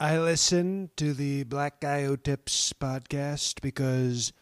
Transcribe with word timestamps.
I 0.00 0.18
listen 0.18 0.90
to 0.96 1.12
the 1.12 1.42
Black 1.42 1.80
Guy 1.80 2.04
Who 2.04 2.16
Tips 2.16 2.72
podcast 2.72 3.60
because 3.60 4.32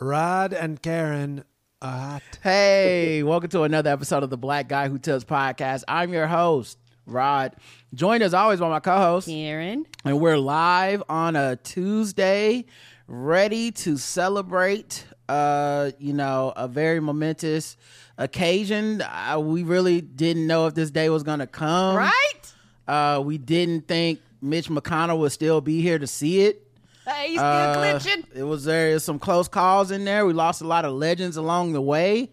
Rod 0.00 0.52
and 0.52 0.82
Karen 0.82 1.44
are 1.80 1.98
hot. 1.98 2.22
Hey, 2.42 3.22
welcome 3.22 3.48
to 3.50 3.62
another 3.62 3.90
episode 3.90 4.24
of 4.24 4.30
the 4.30 4.36
Black 4.36 4.68
Guy 4.68 4.88
Who 4.88 4.98
Tips 4.98 5.22
podcast. 5.22 5.84
I'm 5.86 6.12
your 6.12 6.26
host, 6.26 6.78
Rod. 7.06 7.54
Joined 7.94 8.24
as 8.24 8.34
always 8.34 8.58
by 8.58 8.68
my 8.68 8.80
co-host, 8.80 9.28
Karen. 9.28 9.86
and 10.04 10.18
we're 10.20 10.36
live 10.36 11.04
on 11.08 11.36
a 11.36 11.54
Tuesday, 11.56 12.64
ready 13.06 13.70
to 13.70 13.96
celebrate. 13.96 15.06
Uh, 15.28 15.92
you 16.00 16.12
know, 16.12 16.52
a 16.56 16.66
very 16.66 16.98
momentous 16.98 17.76
occasion. 18.18 19.00
Uh, 19.00 19.38
we 19.40 19.62
really 19.62 20.00
didn't 20.00 20.48
know 20.48 20.66
if 20.66 20.74
this 20.74 20.90
day 20.90 21.08
was 21.08 21.22
gonna 21.22 21.46
come. 21.46 21.94
Right? 21.96 22.52
Uh, 22.86 23.22
we 23.24 23.38
didn't 23.38 23.86
think 23.86 24.20
Mitch 24.44 24.68
McConnell 24.68 25.18
would 25.18 25.32
still 25.32 25.60
be 25.60 25.80
here 25.80 25.98
to 25.98 26.06
see 26.06 26.42
it. 26.42 26.60
Hey, 27.06 27.28
he's 27.30 27.38
still 27.38 27.46
Uh, 27.48 27.76
glitching. 27.98 28.24
It 28.34 28.42
was 28.44 28.64
there 28.64 28.98
some 28.98 29.18
close 29.18 29.48
calls 29.48 29.90
in 29.90 30.04
there. 30.04 30.26
We 30.26 30.32
lost 30.34 30.60
a 30.60 30.66
lot 30.66 30.84
of 30.84 30.92
legends 30.92 31.36
along 31.36 31.72
the 31.72 31.80
way. 31.80 32.30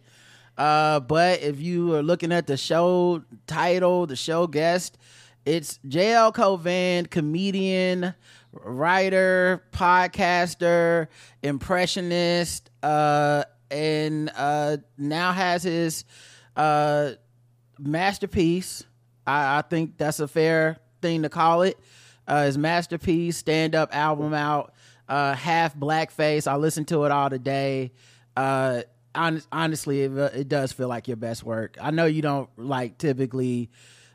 Uh, 0.57 0.99
but 0.99 1.41
if 1.41 1.61
you 1.61 1.95
are 1.95 2.03
looking 2.03 2.31
at 2.31 2.47
the 2.47 2.57
show 2.57 3.23
title, 3.47 4.05
the 4.07 4.15
show 4.17 4.45
guest, 4.47 4.97
it's 5.45 5.79
JL 5.87 6.34
Cauvin, 6.34 7.05
comedian, 7.09 8.13
writer, 8.51 9.63
podcaster, 9.71 11.07
impressionist, 11.41 12.70
uh, 12.84 13.43
and 13.71 14.29
uh, 14.35 14.77
now 14.98 15.31
has 15.31 15.63
his 15.63 16.03
uh, 16.57 17.12
masterpiece. 17.79 18.84
I, 19.25 19.59
I 19.59 19.62
think 19.62 19.98
that's 19.98 20.20
a 20.20 20.27
fair 20.27 20.77
thing 21.01 21.23
to 21.23 21.29
call 21.29 21.62
it. 21.63 21.79
Uh, 22.27 22.45
his 22.45 22.57
masterpiece 22.57 23.38
stand 23.38 23.75
up 23.75 23.95
album 23.95 24.34
out, 24.34 24.73
uh, 25.09 25.34
half 25.34 25.75
blackface. 25.75 26.48
I 26.48 26.55
listened 26.55 26.87
to 26.90 27.04
it 27.05 27.12
all 27.12 27.29
today. 27.29 27.91
Uh, 28.37 28.84
hon- 29.15 29.43
honestly, 29.51 30.01
it, 30.04 30.12
it 30.35 30.48
does 30.48 30.71
feel 30.71 30.87
like 30.87 31.07
your 31.07 31.18
best 31.18 31.43
work. 31.43 31.77
I 31.82 31.91
know 31.91 32.05
you 32.05 32.21
don't 32.21 32.49
like 32.57 32.98
typically 32.98 33.70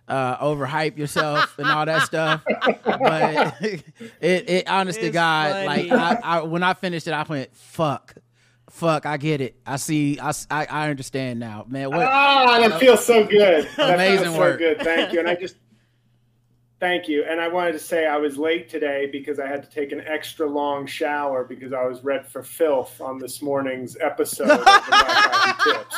uh, 0.09 0.39
overhype 0.39 0.97
yourself 0.97 1.59
and 1.59 1.67
all 1.69 1.85
that 1.85 2.03
stuff, 2.03 2.45
but 2.85 3.55
it, 3.61 3.85
it 4.21 4.69
honest 4.69 5.01
to 5.01 5.07
It's 5.07 5.13
God, 5.15 5.67
like. 5.67 5.91
I, 5.91 6.19
I, 6.23 6.43
when 6.43 6.63
I 6.63 6.75
finished 6.75 7.07
it, 7.09 7.13
I 7.13 7.25
went 7.25 7.55
fuck. 7.57 8.15
Fuck, 8.71 9.07
I 9.07 9.17
get 9.17 9.41
it. 9.41 9.57
I 9.65 9.77
see. 9.77 10.19
I 10.21 10.33
I 10.51 10.91
understand 10.91 11.39
now, 11.39 11.65
man. 11.69 11.89
What? 11.89 12.01
Ah, 12.01 12.59
that 12.61 12.81
feels 12.81 13.05
so 13.05 13.25
good. 13.25 13.69
That 13.77 13.95
Amazing 13.95 14.25
feels 14.27 14.39
work. 14.39 14.61
So 14.61 14.75
good. 14.75 14.83
Thank 14.83 15.13
you. 15.13 15.21
And 15.21 15.29
I 15.29 15.35
just 15.41 15.57
thank 16.81 17.09
you. 17.09 17.25
And 17.25 17.41
I 17.41 17.49
wanted 17.49 17.73
to 17.73 17.79
say 17.79 18.07
I 18.07 18.17
was 18.17 18.37
late 18.39 18.69
today 18.69 19.09
because 19.11 19.39
I 19.39 19.47
had 19.47 19.63
to 19.63 19.71
take 19.71 19.93
an 19.93 20.01
extra 20.07 20.49
long 20.49 20.87
shower 20.87 21.45
because 21.45 21.73
I 21.73 21.85
was 21.85 22.03
red 22.05 22.27
for 22.27 22.43
filth 22.43 23.01
on 23.01 23.19
this 23.19 23.43
morning's 23.43 23.97
episode 24.01 24.51
of 24.51 24.59
the 24.59 24.65
Black 24.65 24.91
Guy 24.91 25.53
Who 25.59 25.73
Tips. 25.73 25.97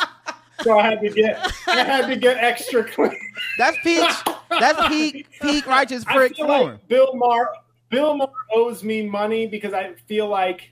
So 0.61 0.77
I 0.77 0.83
had 0.83 1.01
to 1.01 1.09
get 1.09 1.51
I 1.67 1.83
had 1.83 2.07
to 2.07 2.15
get 2.15 2.37
extra 2.37 2.83
clean. 2.83 3.17
That's 3.57 3.77
peak. 3.83 4.09
That's 4.49 4.87
peak. 4.89 5.27
Peak 5.41 5.65
righteous 5.65 6.03
prick 6.03 6.35
form. 6.35 6.49
like 6.49 6.87
Bill 6.87 7.13
Maher 7.15 7.49
Bill 7.89 8.15
Maher 8.15 8.31
owes 8.53 8.83
me 8.83 9.07
money 9.07 9.47
because 9.47 9.73
I 9.73 9.93
feel 10.07 10.27
like 10.27 10.71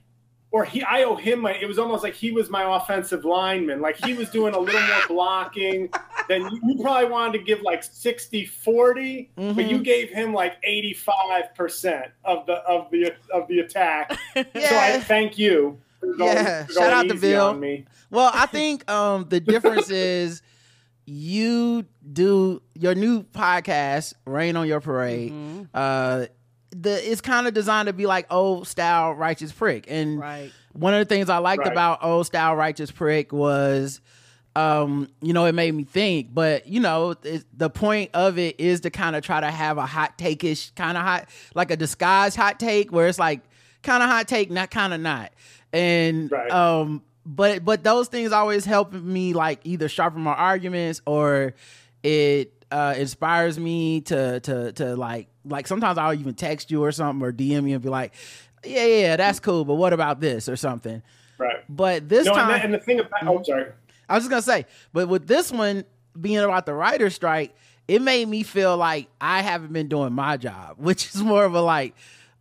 or 0.51 0.65
he 0.65 0.83
I 0.83 1.03
owe 1.03 1.15
him 1.15 1.39
money. 1.39 1.59
It 1.61 1.67
was 1.67 1.79
almost 1.79 2.03
like 2.03 2.13
he 2.13 2.31
was 2.31 2.49
my 2.49 2.75
offensive 2.75 3.23
lineman. 3.23 3.81
Like 3.81 3.97
he 4.03 4.13
was 4.13 4.29
doing 4.29 4.53
a 4.53 4.59
little 4.59 4.81
more 4.81 5.07
blocking 5.07 5.89
than 6.27 6.41
you, 6.43 6.59
you 6.67 6.81
probably 6.83 7.09
wanted 7.09 7.37
to 7.39 7.43
give 7.43 7.61
like 7.61 7.83
60 7.83 8.45
40, 8.45 9.31
but 9.35 9.43
Mm-hmm. 9.43 9.59
you 9.61 9.79
gave 9.83 10.09
him 10.09 10.33
like 10.33 10.61
85% 10.63 12.11
of 12.23 12.45
the 12.45 12.53
of 12.53 12.89
the 12.91 13.13
of 13.33 13.47
the 13.47 13.59
attack. 13.59 14.11
So 14.35 14.41
I 14.43 14.47
Yeah. 14.55 14.99
thank 15.01 15.37
you. 15.37 15.79
for 15.99 16.13
going- 16.13 16.35
Yeah. 16.35 16.65
for 16.65 16.73
Shout 16.73 16.81
going 16.83 16.93
out 16.93 17.07
to 17.15 17.19
Bill. 17.19 17.53
me. 17.55 17.85
Well, 18.11 18.31
I 18.33 18.45
think 18.57 18.89
um 18.91 19.25
the 19.29 19.39
difference 19.39 19.89
is 19.89 20.41
you 21.05 21.85
do 22.11 22.61
your 22.75 22.93
new 22.95 23.23
podcast, 23.23 24.13
Rain 24.25 24.55
on 24.55 24.67
Your 24.67 24.81
Parade. 24.81 25.31
Mm-hmm. 25.31 25.63
Uh 25.73 26.25
the 26.71 27.11
it's 27.11 27.21
kind 27.21 27.47
of 27.47 27.53
designed 27.53 27.87
to 27.87 27.93
be 27.93 28.05
like 28.05 28.27
old 28.31 28.67
style 28.67 29.13
righteous 29.13 29.51
prick. 29.51 29.85
And 29.87 30.19
Right. 30.19 30.51
one 30.73 30.93
of 30.93 30.99
the 30.99 31.05
things 31.05 31.29
I 31.29 31.37
liked 31.37 31.63
Right. 31.63 31.71
about 31.71 32.03
old 32.03 32.25
style 32.27 32.55
righteous 32.55 32.91
prick 32.91 33.31
was 33.31 34.01
um 34.57 35.07
you 35.21 35.33
know 35.33 35.45
it 35.45 35.51
made 35.53 35.73
me 35.73 35.83
think 35.83 36.33
but 36.33 36.67
you 36.67 36.79
know 36.79 37.13
it, 37.23 37.43
the 37.57 37.69
point 37.69 38.09
of 38.13 38.37
it 38.39 38.59
is 38.59 38.79
to 38.81 38.89
kind 38.89 39.15
of 39.15 39.21
try 39.23 39.39
to 39.39 39.51
have 39.51 39.77
a 39.77 39.85
hot 39.85 40.17
take-ish 40.17 40.71
kind 40.71 40.97
of 40.97 41.03
hot 41.03 41.27
like 41.53 41.69
a 41.71 41.75
disguised 41.77 42.35
hot 42.35 42.59
take 42.59 42.91
where 42.91 43.07
it's 43.07 43.19
like 43.19 43.41
kind 43.83 44.01
of 44.01 44.09
hot 44.09 44.27
take 44.27 44.49
not 44.49 44.71
kind 44.71 44.93
of 44.93 44.99
not 44.99 45.31
and 45.73 46.31
Right. 46.31 46.49
um 46.51 47.03
but 47.25 47.63
but 47.63 47.83
those 47.83 48.07
things 48.07 48.31
always 48.31 48.65
help 48.65 48.93
me 48.93 49.33
like 49.33 49.59
either 49.63 49.87
sharpen 49.89 50.21
my 50.21 50.33
arguments 50.33 51.01
or 51.05 51.53
it 52.03 52.53
uh 52.71 52.95
inspires 52.97 53.59
me 53.59 54.01
to 54.01 54.39
to 54.39 54.71
to 54.73 54.95
like 54.95 55.27
like 55.45 55.67
sometimes 55.67 55.97
I'll 55.97 56.13
even 56.13 56.33
text 56.33 56.71
you 56.71 56.83
or 56.83 56.91
something 56.91 57.23
or 57.25 57.31
DM 57.31 57.67
you 57.69 57.75
and 57.75 57.81
be 57.83 57.89
like 57.89 58.13
yeah 58.65 58.85
yeah 58.85 59.15
that's 59.17 59.39
cool 59.39 59.65
but 59.65 59.75
what 59.75 59.93
about 59.93 60.19
this 60.19 60.49
or 60.49 60.55
something 60.55 61.03
Right. 61.37 61.57
but 61.69 62.09
this 62.09 62.25
No, 62.25 62.31
and, 62.33 62.41
time 62.41 62.61
and 62.63 62.73
the 62.73 62.79
thing 62.79 62.99
about 62.99 63.27
oh 63.27 63.43
sorry. 63.43 63.67
I 64.09 64.15
was 64.15 64.23
just 64.23 64.29
gonna 64.29 64.41
say, 64.41 64.65
but 64.93 65.07
with 65.07 65.27
this 65.27 65.51
one 65.51 65.85
being 66.19 66.37
about 66.39 66.65
the 66.65 66.73
writer's 66.73 67.15
strike, 67.15 67.55
it 67.87 68.01
made 68.01 68.27
me 68.27 68.43
feel 68.43 68.75
like 68.77 69.07
I 69.21 69.41
haven't 69.41 69.71
been 69.73 69.87
doing 69.87 70.13
my 70.13 70.37
job, 70.37 70.75
which 70.77 71.13
is 71.13 71.23
more 71.23 71.45
of 71.45 71.53
a 71.55 71.61
like, 71.61 71.93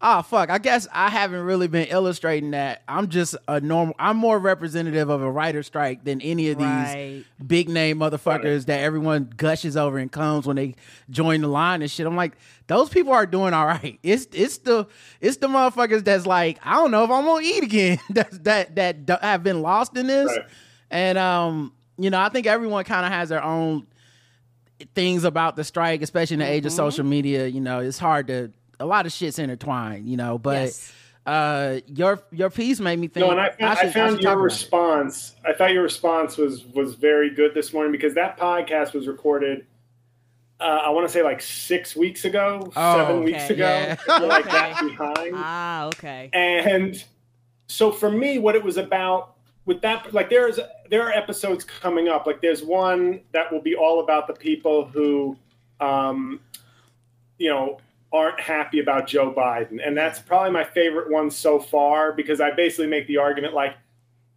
oh 0.03 0.21
fuck, 0.23 0.51
I 0.51 0.59
guess 0.59 0.87
I 0.93 1.09
haven't 1.09 1.41
really 1.41 1.69
been 1.69 1.87
illustrating 1.89 2.51
that. 2.53 2.83
I'm 2.87 3.09
just 3.09 3.35
a 3.49 3.61
normal 3.61 3.95
I'm 3.99 4.17
more 4.17 4.39
representative 4.39 5.09
of 5.09 5.23
a 5.23 5.31
writer's 5.31 5.67
strike 5.67 6.05
than 6.05 6.21
any 6.21 6.51
of 6.51 6.59
these 6.59 6.67
Right. 6.67 7.25
big 7.45 7.69
name 7.69 7.99
motherfuckers 7.99 8.67
that 8.67 8.81
everyone 8.81 9.33
gushes 9.37 9.77
over 9.77 9.99
and 9.99 10.11
comes 10.13 10.47
when 10.47 10.57
they 10.57 10.75
join 11.11 11.41
the 11.41 11.49
line 11.49 11.81
and 11.83 11.91
shit. 11.91 12.07
I'm 12.07 12.15
like, 12.17 12.37
those 12.67 12.89
people 12.91 13.13
are 13.13 13.27
doing 13.27 13.55
all 13.55 13.67
right. 13.67 13.99
It's 14.03 14.27
it's 14.33 14.59
the 14.59 14.87
it's 15.21 15.39
the 15.39 15.49
motherfuckers 15.49 16.05
that's 16.05 16.27
like, 16.27 16.59
I 16.63 16.75
don't 16.75 16.91
know 16.91 17.05
if 17.05 17.11
I'm 17.11 17.25
gonna 17.25 17.43
eat 17.45 17.63
again. 17.65 17.99
that 18.11 18.45
that 18.45 18.77
that 18.77 19.07
d- 19.07 19.15
have 19.23 19.43
been 19.43 19.63
lost 19.63 19.97
in 19.97 20.07
this. 20.09 20.29
Right. 20.29 20.47
And 20.91 21.19
um, 21.19 21.73
you 21.99 22.11
know, 22.11 22.21
I 22.21 22.29
think 22.29 22.47
everyone 22.47 22.85
kind 22.85 23.05
of 23.07 23.13
has 23.13 23.29
their 23.29 23.43
own 23.43 23.87
things 24.95 25.25
about 25.25 25.57
the 25.57 25.65
strike, 25.65 26.03
especially 26.03 26.35
in 26.35 26.41
the 26.41 26.47
age 26.51 26.67
of 26.67 26.73
Mm-hmm. 26.73 26.77
social 26.77 27.05
media. 27.05 27.47
You 27.47 27.61
know, 27.61 27.81
it's 27.81 27.99
hard 27.99 28.27
to 28.29 28.53
a 28.79 28.87
lot 28.87 29.07
of 29.07 29.13
shit's 29.13 29.39
intertwined. 29.39 30.09
You 30.09 30.17
know, 30.17 30.39
but 30.39 30.63
Yes. 30.65 30.93
uh, 31.25 31.81
your 31.87 32.21
your 32.31 32.51
piece 32.51 32.79
made 32.81 32.99
me 32.99 33.09
think. 33.09 33.25
No, 33.27 33.33
and 33.33 33.41
I 33.41 33.51
found, 33.51 33.63
I 33.79 33.83
should- 33.83 33.93
found 33.95 34.11
should 34.11 34.17
talk 34.17 34.23
your 34.23 34.33
about 34.33 34.41
it. 34.41 34.45
response. 34.45 35.35
I 35.45 35.53
thought 35.55 35.73
your 35.73 35.83
response 35.83 36.37
was 36.37 36.65
was 36.67 36.95
very 36.95 37.31
good 37.35 37.55
this 37.55 37.73
morning 37.73 37.93
because 37.93 38.15
that 38.15 38.39
podcast 38.39 38.93
was 38.93 39.07
recorded. 39.09 39.67
Uh, 40.59 40.65
I 40.85 40.89
want 40.91 41.07
to 41.07 41.13
say 41.13 41.23
like 41.23 41.43
six 41.43 41.95
weeks 41.95 42.25
ago, 42.25 42.73
Oh, 42.75 42.97
seven 42.97 43.25
weeks 43.25 43.51
ago, 43.51 43.67
Yeah. 43.67 43.97
Like 44.09 44.47
Okay. 44.47 44.51
that 44.51 44.81
behind. 44.83 45.33
Ah, 45.35 45.85
okay. 45.89 46.31
And 46.33 47.03
so 47.67 47.93
for 47.93 48.11
me, 48.11 48.39
what 48.39 48.55
it 48.55 48.65
was 48.65 48.79
about 48.79 49.36
with 49.67 49.83
that, 49.83 50.15
like 50.15 50.31
there's 50.31 50.59
there 50.89 51.03
are 51.03 51.13
episodes 51.13 51.65
coming 51.65 52.09
up. 52.09 52.27
Like 52.27 52.41
there's 52.41 52.63
one 52.63 53.21
that 53.33 53.53
will 53.53 53.61
be 53.61 53.75
all 53.75 54.01
about 54.01 54.27
the 54.29 54.33
people 54.33 54.87
who, 54.87 55.37
um, 55.81 56.41
you 57.39 57.51
know, 57.51 57.79
aren't 58.13 58.41
happy 58.41 58.79
about 58.79 59.09
Joe 59.09 59.35
Biden, 59.37 59.85
and 59.85 59.97
that's 59.97 60.21
probably 60.21 60.53
my 60.53 60.65
favorite 60.65 61.11
one 61.11 61.31
so 61.31 61.59
far 61.59 62.13
because 62.13 62.41
I 62.41 62.53
basically 62.53 62.87
make 62.87 63.07
the 63.07 63.19
argument 63.19 63.53
like. 63.53 63.75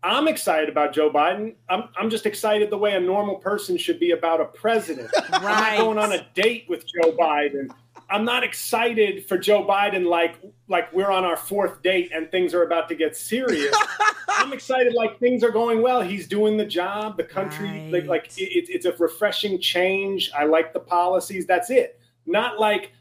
I'm 0.02 0.30
excited 0.30 0.70
about 0.70 0.94
Joe 0.94 1.12
Biden. 1.12 1.56
I'm, 1.68 1.90
I'm 1.98 2.10
just 2.10 2.26
excited 2.26 2.70
the 2.70 2.78
way 2.78 2.96
a 2.96 3.02
normal 3.02 3.36
person 3.36 3.76
should 3.78 4.00
be 4.00 4.12
about 4.12 4.40
a 4.40 4.46
president. 4.46 5.12
I'm 5.30 5.44
not 5.44 5.78
going 5.78 5.98
on 5.98 6.14
a 6.14 6.26
date 6.36 6.68
with 6.70 6.86
Joe 6.88 7.12
Biden. 7.12 7.70
I'm 8.12 8.25
not 8.25 8.44
excited 8.44 9.28
for 9.28 9.38
Joe 9.38 9.64
Biden 9.66 10.06
like 10.06 10.36
like 10.68 10.92
we're 10.94 11.12
on 11.12 11.24
our 11.25 11.38
fourth 11.38 11.81
date 11.84 12.12
and 12.13 12.30
things 12.31 12.54
are 12.54 12.63
about 12.63 12.89
to 12.89 12.95
get 12.95 13.16
serious. 13.16 13.75
I'm 14.30 14.51
excited 14.54 14.94
like 14.94 15.19
things 15.19 15.44
are 15.44 15.51
going 15.51 15.81
well. 15.81 16.01
He's 16.01 16.28
doing 16.28 16.57
the 16.57 16.66
job. 16.66 17.18
The 17.18 17.24
country 17.24 17.68
like, 17.92 18.01
Right. 18.01 18.07
like 18.07 18.25
it, 18.38 18.69
it's 18.69 18.86
a 18.86 18.94
refreshing 18.94 19.60
change. 19.60 20.31
I 20.38 20.45
like 20.45 20.74
the 20.74 20.80
policies. 20.80 21.45
That's 21.45 21.69
it. 21.69 22.00
Not 22.25 22.60
like 22.60 22.94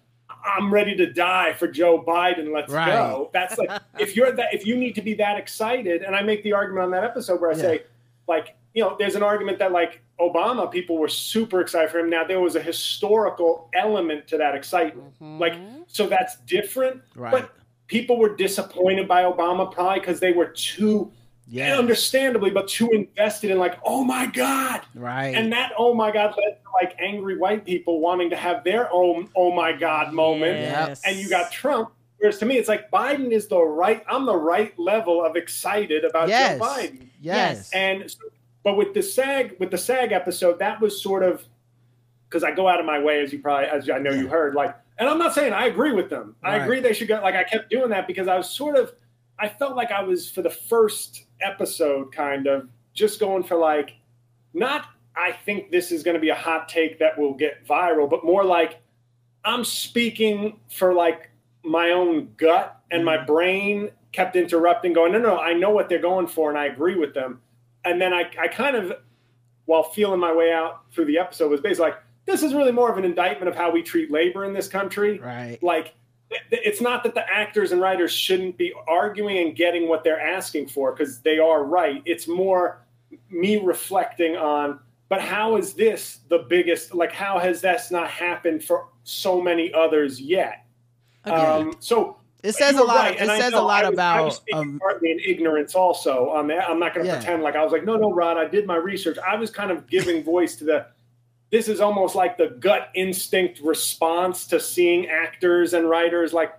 I'm 0.45 0.73
ready 0.73 0.95
to 0.97 1.13
die 1.13 1.53
for 1.55 1.67
Joe 1.69 2.03
Biden. 2.03 2.53
Let's 2.53 2.73
Right. 2.73 2.87
go. 2.93 3.31
That's 3.33 3.57
like 3.59 3.71
if 3.99 4.15
you're 4.15 4.33
that 4.33 4.53
if 4.53 4.67
you 4.67 4.77
need 4.77 4.95
to 4.97 5.03
be 5.03 5.15
that 5.15 5.39
excited, 5.39 6.03
and 6.03 6.15
I 6.15 6.23
make 6.23 6.43
the 6.43 6.53
argument 6.53 6.85
on 6.85 6.91
that 6.93 7.05
episode 7.05 7.41
where 7.41 7.51
I 7.51 7.55
Yeah. 7.55 7.61
say, 7.63 7.83
like, 8.27 8.55
you 8.75 8.83
know, 8.83 8.97
there's 8.99 9.15
an 9.15 9.23
argument 9.23 9.59
that 9.59 9.73
like 9.73 10.03
Obama, 10.21 10.71
people 10.71 10.99
were 10.99 11.09
super 11.09 11.61
excited 11.61 11.91
for 11.91 11.99
him. 11.99 12.11
Now 12.11 12.25
there 12.25 12.41
was 12.41 12.57
a 12.57 12.63
historical 12.63 13.69
element 13.75 14.27
to 14.29 14.39
that 14.39 14.55
excitement. 14.55 15.15
Mm-hmm. 15.15 15.39
Like, 15.39 15.55
so 15.87 16.07
that's 16.07 16.39
different. 16.41 17.03
Right. 17.15 17.31
But 17.31 17.55
people 17.87 18.19
were 18.19 18.35
disappointed 18.37 19.09
by 19.09 19.23
Obama 19.23 19.71
probably 19.71 20.01
because 20.01 20.21
they 20.21 20.33
were 20.33 20.47
too 20.47 21.11
Yeah. 21.47 21.79
understandably, 21.79 22.51
but 22.51 22.69
too 22.69 22.91
invested 22.91 23.51
in 23.51 23.59
like, 23.59 23.79
oh 23.85 24.05
my 24.05 24.27
God. 24.27 24.83
Right. 24.95 25.35
And 25.35 25.53
that 25.53 25.73
oh 25.79 25.95
my 25.95 26.11
God 26.11 26.35
led 26.37 26.59
to 26.63 26.71
like 26.75 26.95
angry 27.01 27.39
white 27.39 27.65
people 27.65 28.01
wanting 28.01 28.31
to 28.31 28.37
have 28.37 28.65
their 28.65 28.93
own 28.93 29.29
oh 29.35 29.53
my 29.53 29.73
God 29.73 30.13
moment. 30.13 30.59
Yes. 30.59 31.03
And 31.07 31.17
you 31.17 31.29
got 31.29 31.51
Trump 31.51 31.93
Whereas 32.19 32.39
to 32.39 32.47
me, 32.47 32.57
it's 32.57 32.69
like 32.69 32.91
Biden 32.91 33.31
is 33.31 33.47
the 33.47 33.63
right. 33.63 34.05
I'm 34.09 34.27
the 34.27 34.37
right 34.37 34.77
level 34.79 35.25
of 35.25 35.37
excited 35.37 36.05
about 36.05 36.29
yes. 36.29 36.59
Joe 36.59 36.65
Biden. 36.65 37.07
Yes. 37.21 37.71
And 37.73 38.11
so, 38.11 38.19
but 38.69 38.77
with 38.77 38.93
the 38.93 39.03
SAG 39.03 39.57
with 39.59 39.71
the 39.71 39.79
SAG 39.79 40.13
episode, 40.13 40.59
that 40.59 40.79
was 40.79 41.01
sort 41.03 41.23
of 41.23 41.43
because 42.29 42.45
I 42.45 42.51
go 42.51 42.69
out 42.69 42.81
of 42.81 42.85
my 42.85 42.99
way, 42.99 43.23
as 43.23 43.33
you 43.33 43.39
probably 43.39 43.67
as 43.67 43.89
I 43.89 43.97
know 43.97 44.11
you 44.11 44.29
heard, 44.29 44.55
like, 44.55 44.77
and 44.99 45.09
I'm 45.09 45.17
not 45.17 45.33
saying 45.33 45.55
I 45.55 45.69
agree 45.69 45.93
with 45.93 46.11
them. 46.11 46.37
I 46.43 46.57
agree 46.57 46.79
they 46.81 46.93
should 46.93 47.09
go. 47.09 47.19
Like 47.23 47.35
I 47.35 47.45
kept 47.45 47.71
doing 47.71 47.89
that 47.89 48.07
because 48.07 48.29
I 48.29 48.37
was 48.37 48.51
sort 48.51 48.77
of, 48.77 48.93
I 49.39 49.49
felt 49.49 49.75
like 49.75 49.91
I 49.91 50.03
was 50.03 50.31
for 50.31 50.43
the 50.43 50.51
first 50.51 51.25
episode, 51.41 52.13
kind 52.13 52.47
of 52.47 52.69
just 52.93 53.19
going 53.21 53.43
for 53.43 53.57
like, 53.57 53.95
not. 54.53 54.85
I 55.17 55.33
think 55.33 55.71
this 55.71 55.91
is 55.91 56.03
going 56.03 56.15
to 56.15 56.21
be 56.21 56.29
a 56.29 56.35
hot 56.35 56.69
take 56.69 56.99
that 56.99 57.19
will 57.19 57.33
get 57.33 57.67
viral, 57.67 58.09
but 58.09 58.23
more 58.23 58.45
like 58.45 58.83
I'm 59.47 59.65
speaking 59.65 60.61
for 60.71 60.93
like 60.93 61.31
my 61.65 61.93
own 61.93 62.35
gut 62.37 62.79
and 62.91 63.03
my 63.03 63.17
mm. 63.17 63.27
brain 63.27 63.91
kept 64.13 64.37
interrupting, 64.37 64.93
going, 64.93 65.13
no, 65.13 65.19
no, 65.19 65.39
I 65.39 65.55
know 65.55 65.71
what 65.71 65.89
they're 65.89 65.99
going 65.99 66.27
for 66.27 66.51
and 66.51 66.59
I 66.59 66.67
agree 66.67 66.97
with 66.97 67.15
them. 67.15 67.41
And 67.85 68.01
then 68.01 68.13
I, 68.13 68.31
I 68.41 68.49
kind 68.49 68.77
of, 68.77 68.93
while 69.67 69.83
feeling 69.85 70.21
my 70.21 70.33
way 70.33 70.53
out 70.53 70.83
through 70.93 71.07
the 71.07 71.19
episode, 71.19 71.51
was 71.51 71.61
basically 71.61 71.91
like, 71.91 71.99
this 72.27 72.43
is 72.43 72.53
really 72.55 72.73
more 72.73 72.91
of 72.91 72.99
an 72.99 73.05
indictment 73.05 73.49
of 73.49 73.57
how 73.57 73.71
we 73.71 73.83
treat 73.83 74.11
labor 74.11 74.45
in 74.45 74.53
this 74.53 74.69
country. 74.69 75.19
Right. 75.19 75.59
Like, 75.63 75.95
it- 76.31 76.43
it's 76.51 76.81
not 76.81 77.03
that 77.05 77.15
the 77.15 77.27
actors 77.31 77.73
and 77.73 77.81
writers 77.81 78.13
shouldn't 78.13 78.59
be 78.59 78.73
arguing 78.87 79.39
and 79.39 79.57
getting 79.57 79.89
what 79.89 80.05
they're 80.05 80.21
asking 80.21 80.69
for 80.69 80.93
because 80.93 81.21
they 81.21 81.39
are 81.39 81.65
right. 81.65 82.03
It's 82.05 82.29
more 82.29 82.81
me 83.31 83.57
reflecting 83.59 84.37
on, 84.37 84.81
but 85.09 85.23
how 85.23 85.57
is 85.57 85.73
this 85.73 86.21
the 86.29 86.41
biggest? 86.51 86.95
Like, 86.95 87.13
how 87.13 87.39
has 87.39 87.63
this 87.63 87.91
not 87.91 88.11
happened 88.11 88.63
for 88.63 88.89
so 89.05 89.41
many 89.41 89.73
others 89.73 90.21
yet? 90.21 90.67
Um, 91.25 91.77
so 91.81 92.19
It 92.43 92.53
says 92.55 92.77
a 92.77 92.83
lot. 92.85 92.97
right, 92.97 93.15
It 93.17 93.21
and 93.21 93.31
says 93.43 93.53
know 93.53 93.61
a 93.61 93.67
lot 93.67 93.85
was- 93.91 93.99
I 93.99 94.21
was 94.21 94.41
about. 94.51 94.61
Um, 94.61 94.79
partly 94.79 95.11
in 95.11 95.19
ignorance 95.21 95.75
also 95.75 96.31
on 96.31 96.47
that. 96.49 96.69
I'm 96.71 96.79
not 96.79 96.95
going 96.95 97.05
to 97.07 97.13
Yeah. 97.13 97.19
pretend 97.19 97.43
like 97.43 97.57
I 97.57 97.65
was 97.65 97.73
like, 97.73 97.85
no, 97.85 97.97
no, 97.97 98.13
Rod, 98.13 98.37
I 98.37 98.47
did 98.47 98.67
my 98.67 98.77
research. 98.77 99.19
I 99.19 99.35
was 99.37 99.51
kind 99.51 99.71
of 99.73 99.87
giving 99.89 100.23
voice 100.23 100.55
to 100.57 100.65
the. 100.65 100.87
This 101.51 101.67
is 101.69 101.81
almost 101.81 102.15
like 102.15 102.37
the 102.37 102.49
gut 102.61 102.91
instinct 102.95 103.61
response 103.61 104.47
to 104.49 104.61
seeing 104.61 105.09
actors 105.09 105.73
and 105.75 105.89
writers 105.89 106.33
like 106.33 106.53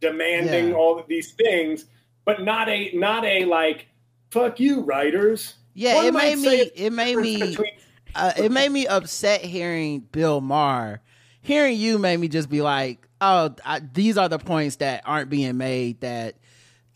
demanding 0.00 0.68
Yeah. 0.70 0.74
all 0.74 0.98
of 0.98 1.06
these 1.08 1.32
things, 1.32 1.86
but 2.24 2.42
not 2.42 2.68
a 2.68 2.90
not 2.94 3.24
a 3.24 3.44
like 3.44 3.86
fuck 4.30 4.58
you 4.60 4.80
writers. 4.80 5.54
yeah, 5.74 5.96
One 5.96 6.06
it 6.06 6.14
made 6.14 6.38
me. 6.38 6.70
It 6.74 6.92
made 6.92 7.16
me. 7.16 7.38
between- 7.38 7.72
uh, 8.14 8.32
it 8.36 8.52
made 8.52 8.70
me 8.70 8.86
upset 8.86 9.42
hearing 9.42 10.00
Bill 10.12 10.40
Maher. 10.40 11.00
Hearing 11.40 11.76
you 11.76 11.98
made 11.98 12.18
me 12.20 12.28
just 12.28 12.48
be 12.48 12.62
like, 12.62 13.08
oh, 13.22 13.54
I, 13.64 13.80
these 13.80 14.18
are 14.18 14.28
the 14.28 14.38
points 14.38 14.76
that 14.76 15.02
aren't 15.06 15.30
being 15.30 15.56
made 15.56 16.02
that 16.02 16.34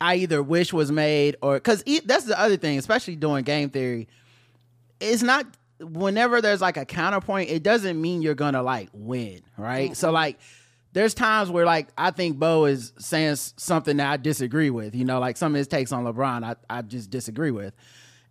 I 0.00 0.16
either 0.16 0.42
wish 0.42 0.74
was 0.74 0.92
made 0.92 1.36
or 1.40 1.54
because 1.54 1.82
that's 2.04 2.24
the 2.24 2.38
other 2.38 2.58
thing, 2.58 2.78
especially 2.78 3.16
doing 3.16 3.44
game 3.44 3.70
theory. 3.70 4.08
It's 5.00 5.22
not 5.22 5.46
whenever 5.80 6.42
there's 6.42 6.60
like 6.60 6.76
a 6.76 6.84
counterpoint, 6.84 7.48
it 7.48 7.62
doesn't 7.62 7.98
mean 7.98 8.20
you're 8.20 8.34
gonna 8.34 8.62
like 8.62 8.90
win, 8.92 9.40
right? 9.56 9.96
So 9.96 10.10
like. 10.10 10.38
There's 10.92 11.12
times 11.12 11.50
where 11.50 11.66
like 11.66 11.88
I 11.98 12.10
think 12.10 12.38
Bo 12.38 12.64
is 12.64 12.94
saying 12.98 13.36
something 13.36 13.98
that 13.98 14.10
I 14.10 14.16
disagree 14.16 14.70
with, 14.70 14.94
you 14.94 15.04
know, 15.04 15.20
like 15.20 15.36
some 15.36 15.54
of 15.54 15.58
his 15.58 15.68
takes 15.68 15.92
on 15.92 16.06
LeBron, 16.06 16.42
I, 16.42 16.56
I 16.70 16.80
just 16.80 17.10
disagree 17.10 17.50
with. 17.50 17.74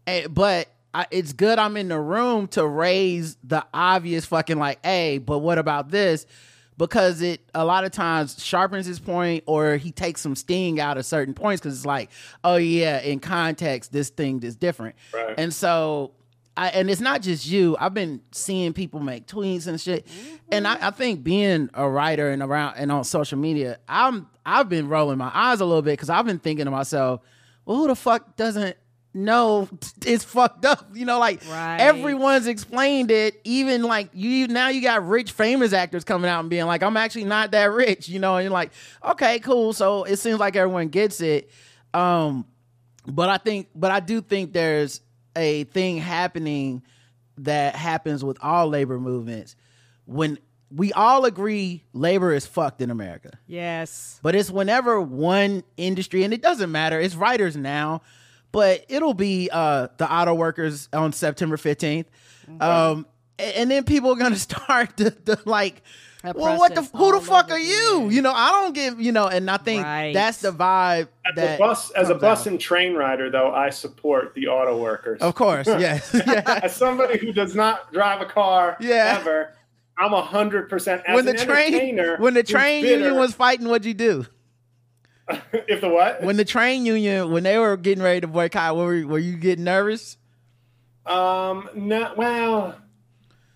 And, 0.08 0.34
but 0.34 0.70
I, 0.92 1.06
it's 1.12 1.32
good 1.32 1.60
I'm 1.60 1.78
in 1.78 1.90
the 1.90 2.00
room 2.00 2.48
to 2.50 2.66
raise 2.66 3.38
the 3.44 3.64
obvious 3.72 4.26
fucking 4.26 4.58
like, 4.58 4.84
hey, 4.84 5.20
but 5.20 5.40
what 5.40 5.60
about 5.60 5.92
this? 5.92 6.26
Because 6.78 7.22
it 7.22 7.42
a 7.54 7.64
lot 7.64 7.86
of 7.86 7.92
times 7.92 8.44
sharpens 8.44 8.86
his 8.86 9.00
point 9.00 9.46
or 9.48 9.78
he 9.78 9.92
takes 9.92 10.20
some 10.20 10.36
sting 10.36 10.80
out 10.80 10.98
of 10.98 11.06
certain 11.06 11.34
points 11.34 11.62
because 11.62 11.78
it's 11.78 11.86
like, 11.86 12.10
oh 12.44 12.58
yeah, 12.58 13.00
in 13.00 13.20
context, 13.20 13.94
this 13.94 14.10
thing 14.10 14.44
is 14.44 14.58
different. 14.58 14.96
Right. 15.14 15.36
And 15.38 15.54
so 15.54 16.12
I, 16.58 16.70
and 16.70 16.90
it's 16.90 17.02
not 17.02 17.22
just 17.22 17.48
you. 17.48 17.76
I've 17.80 17.94
been 17.94 18.22
seeing 18.32 18.74
people 18.74 19.00
make 19.00 19.28
tweets 19.28 19.68
and 19.68 19.80
shit, 19.80 20.08
and 20.52 20.68
I, 20.68 20.76
mm-hmm. 20.76 20.86
I 20.86 20.92
think 20.92 21.24
being 21.24 21.70
a 21.74 21.88
writer 21.88 22.30
and 22.30 22.42
around 22.42 22.76
and 22.78 22.92
on 22.92 23.04
social 23.04 23.38
media, 23.38 23.78
I'm 23.90 24.28
I've 24.46 24.70
been 24.70 24.88
rolling 24.88 25.18
my 25.18 25.32
eyes 25.34 25.60
a 25.60 25.66
little 25.66 25.82
bit 25.82 25.92
because 25.92 26.10
I've 26.10 26.26
been 26.26 26.40
thinking 26.40 26.66
to 26.66 26.72
myself, 26.72 27.22
well, 27.66 27.78
who 27.78 27.88
the 27.88 27.96
fuck 27.96 28.38
doesn't 28.38 28.78
know 29.16 29.68
it's 30.06 30.24
fucked 30.24 30.66
up? 30.66 30.88
You 30.94 31.06
know, 31.06 31.18
like 31.20 31.42
Right. 31.50 31.78
everyone's 31.80 32.48
explained 32.48 33.10
it. 33.12 33.40
Even 33.44 33.84
like 33.84 34.10
you 34.14 34.48
now, 34.48 34.68
you 34.70 34.82
got 34.82 35.08
rich 35.08 35.32
famous 35.32 35.74
actors 35.74 36.04
coming 36.04 36.30
out 36.30 36.42
and 36.42 36.50
being 36.50 36.66
like, 36.66 36.84
I'm 36.84 36.98
actually 36.98 37.24
not 37.26 37.52
that 37.52 37.72
rich. 37.72 38.08
You 38.10 38.20
know, 38.20 38.36
and 38.36 38.44
you're 38.44 38.52
like, 38.54 38.72
okay, 39.04 39.40
cool. 39.40 39.74
So 39.74 40.04
it 40.04 40.18
seems 40.18 40.40
like 40.40 40.56
everyone 40.56 40.90
gets 40.90 41.22
it. 41.22 41.50
Um, 41.94 42.46
but 43.08 43.30
I 43.30 43.38
think, 43.38 43.70
but 43.74 43.92
I 43.92 44.00
do 44.02 44.22
think 44.22 44.52
there's 44.54 45.02
a 45.36 45.64
thing 45.66 45.98
happening 45.98 46.84
that 47.38 47.76
happens 47.76 48.24
with 48.24 48.38
all 48.42 48.68
labor 48.68 49.00
movements 49.00 49.56
when 50.06 50.38
we 50.72 50.92
all 50.94 51.26
agree 51.26 51.84
labor 51.94 52.34
is 52.34 52.46
fucked 52.46 52.82
in 52.82 52.90
America. 52.90 53.32
Yes. 53.48 54.20
But 54.24 54.36
it's 54.36 54.50
whenever 54.50 55.00
one 55.00 55.64
industry, 55.78 56.24
and 56.24 56.34
it 56.34 56.42
doesn't 56.42 56.72
matter, 56.72 57.00
it's 57.00 57.16
writers 57.16 57.56
now, 57.56 58.02
but 58.56 58.86
it'll 58.88 59.14
be 59.14 59.50
uh, 59.52 59.90
the 59.98 60.10
auto 60.12 60.34
workers 60.34 60.88
on 60.94 61.12
September 61.12 61.58
15th. 61.58 62.06
Um, 62.62 63.06
a- 63.38 63.60
and 63.60 63.70
then 63.70 63.84
people 63.84 64.12
are 64.14 64.16
gonna 64.16 64.36
start 64.52 64.96
to, 64.98 65.12
to 65.12 65.38
like, 65.46 65.84
That 66.24 66.38
well, 66.38 66.58
what 66.58 66.74
the 66.74 66.84
who 66.84 67.10
the 67.12 67.16
all 67.16 67.20
fuck 67.20 67.52
are 67.52 67.60
you? 67.60 67.98
again. 67.98 68.12
You 68.12 68.22
know, 68.22 68.32
I 68.34 68.52
don't 68.52 68.74
give 68.74 69.02
you 69.02 69.12
know, 69.12 69.28
and 69.28 69.52
I 69.52 69.58
think 69.58 69.84
Right. 69.84 70.14
that's 70.14 70.38
the 70.40 70.52
vibe 70.54 71.10
As 71.26 71.36
that 71.36 71.56
a 71.56 71.60
bus 71.60 71.92
as 71.92 72.10
a 72.10 72.16
bus 72.16 72.42
out. 72.42 72.48
and 72.48 72.60
train 72.60 72.94
rider, 72.96 73.30
though, 73.30 73.52
I 73.52 73.72
support 73.72 74.34
the 74.36 74.48
auto 74.48 74.78
workers. 74.82 75.20
Of 75.22 75.36
course, 75.36 75.68
yes, 75.88 76.10
yeah. 76.26 76.62
as 76.64 76.74
somebody 76.74 77.18
who 77.18 77.34
does 77.34 77.56
not 77.56 77.92
drive 77.92 78.22
a 78.22 78.26
car 78.26 78.78
Yeah. 78.80 79.18
ever, 79.20 79.54
I'm 79.98 80.14
a 80.14 80.22
hundred 80.22 80.70
percent. 80.70 81.02
when 81.12 81.26
the 81.26 81.34
train 81.34 81.98
when 82.20 82.34
the 82.34 82.44
train 82.44 82.86
union 82.86 83.16
was 83.16 83.34
fighting, 83.34 83.68
what'd 83.68 83.86
you 83.86 83.94
do? 83.94 84.26
if 85.54 85.82
the 85.82 85.90
what? 85.90 86.22
When 86.24 86.38
the 86.38 86.46
train 86.46 86.86
union 86.86 87.32
when 87.32 87.44
they 87.44 87.58
were 87.58 87.78
getting 87.78 88.04
ready 88.04 88.22
to 88.22 88.28
boycott, 88.28 88.76
were 88.76 89.06
were 89.08 89.20
you 89.20 89.38
getting 89.38 89.64
nervous? 89.66 90.18
um, 91.06 91.70
no, 91.76 92.14
well, 92.18 92.76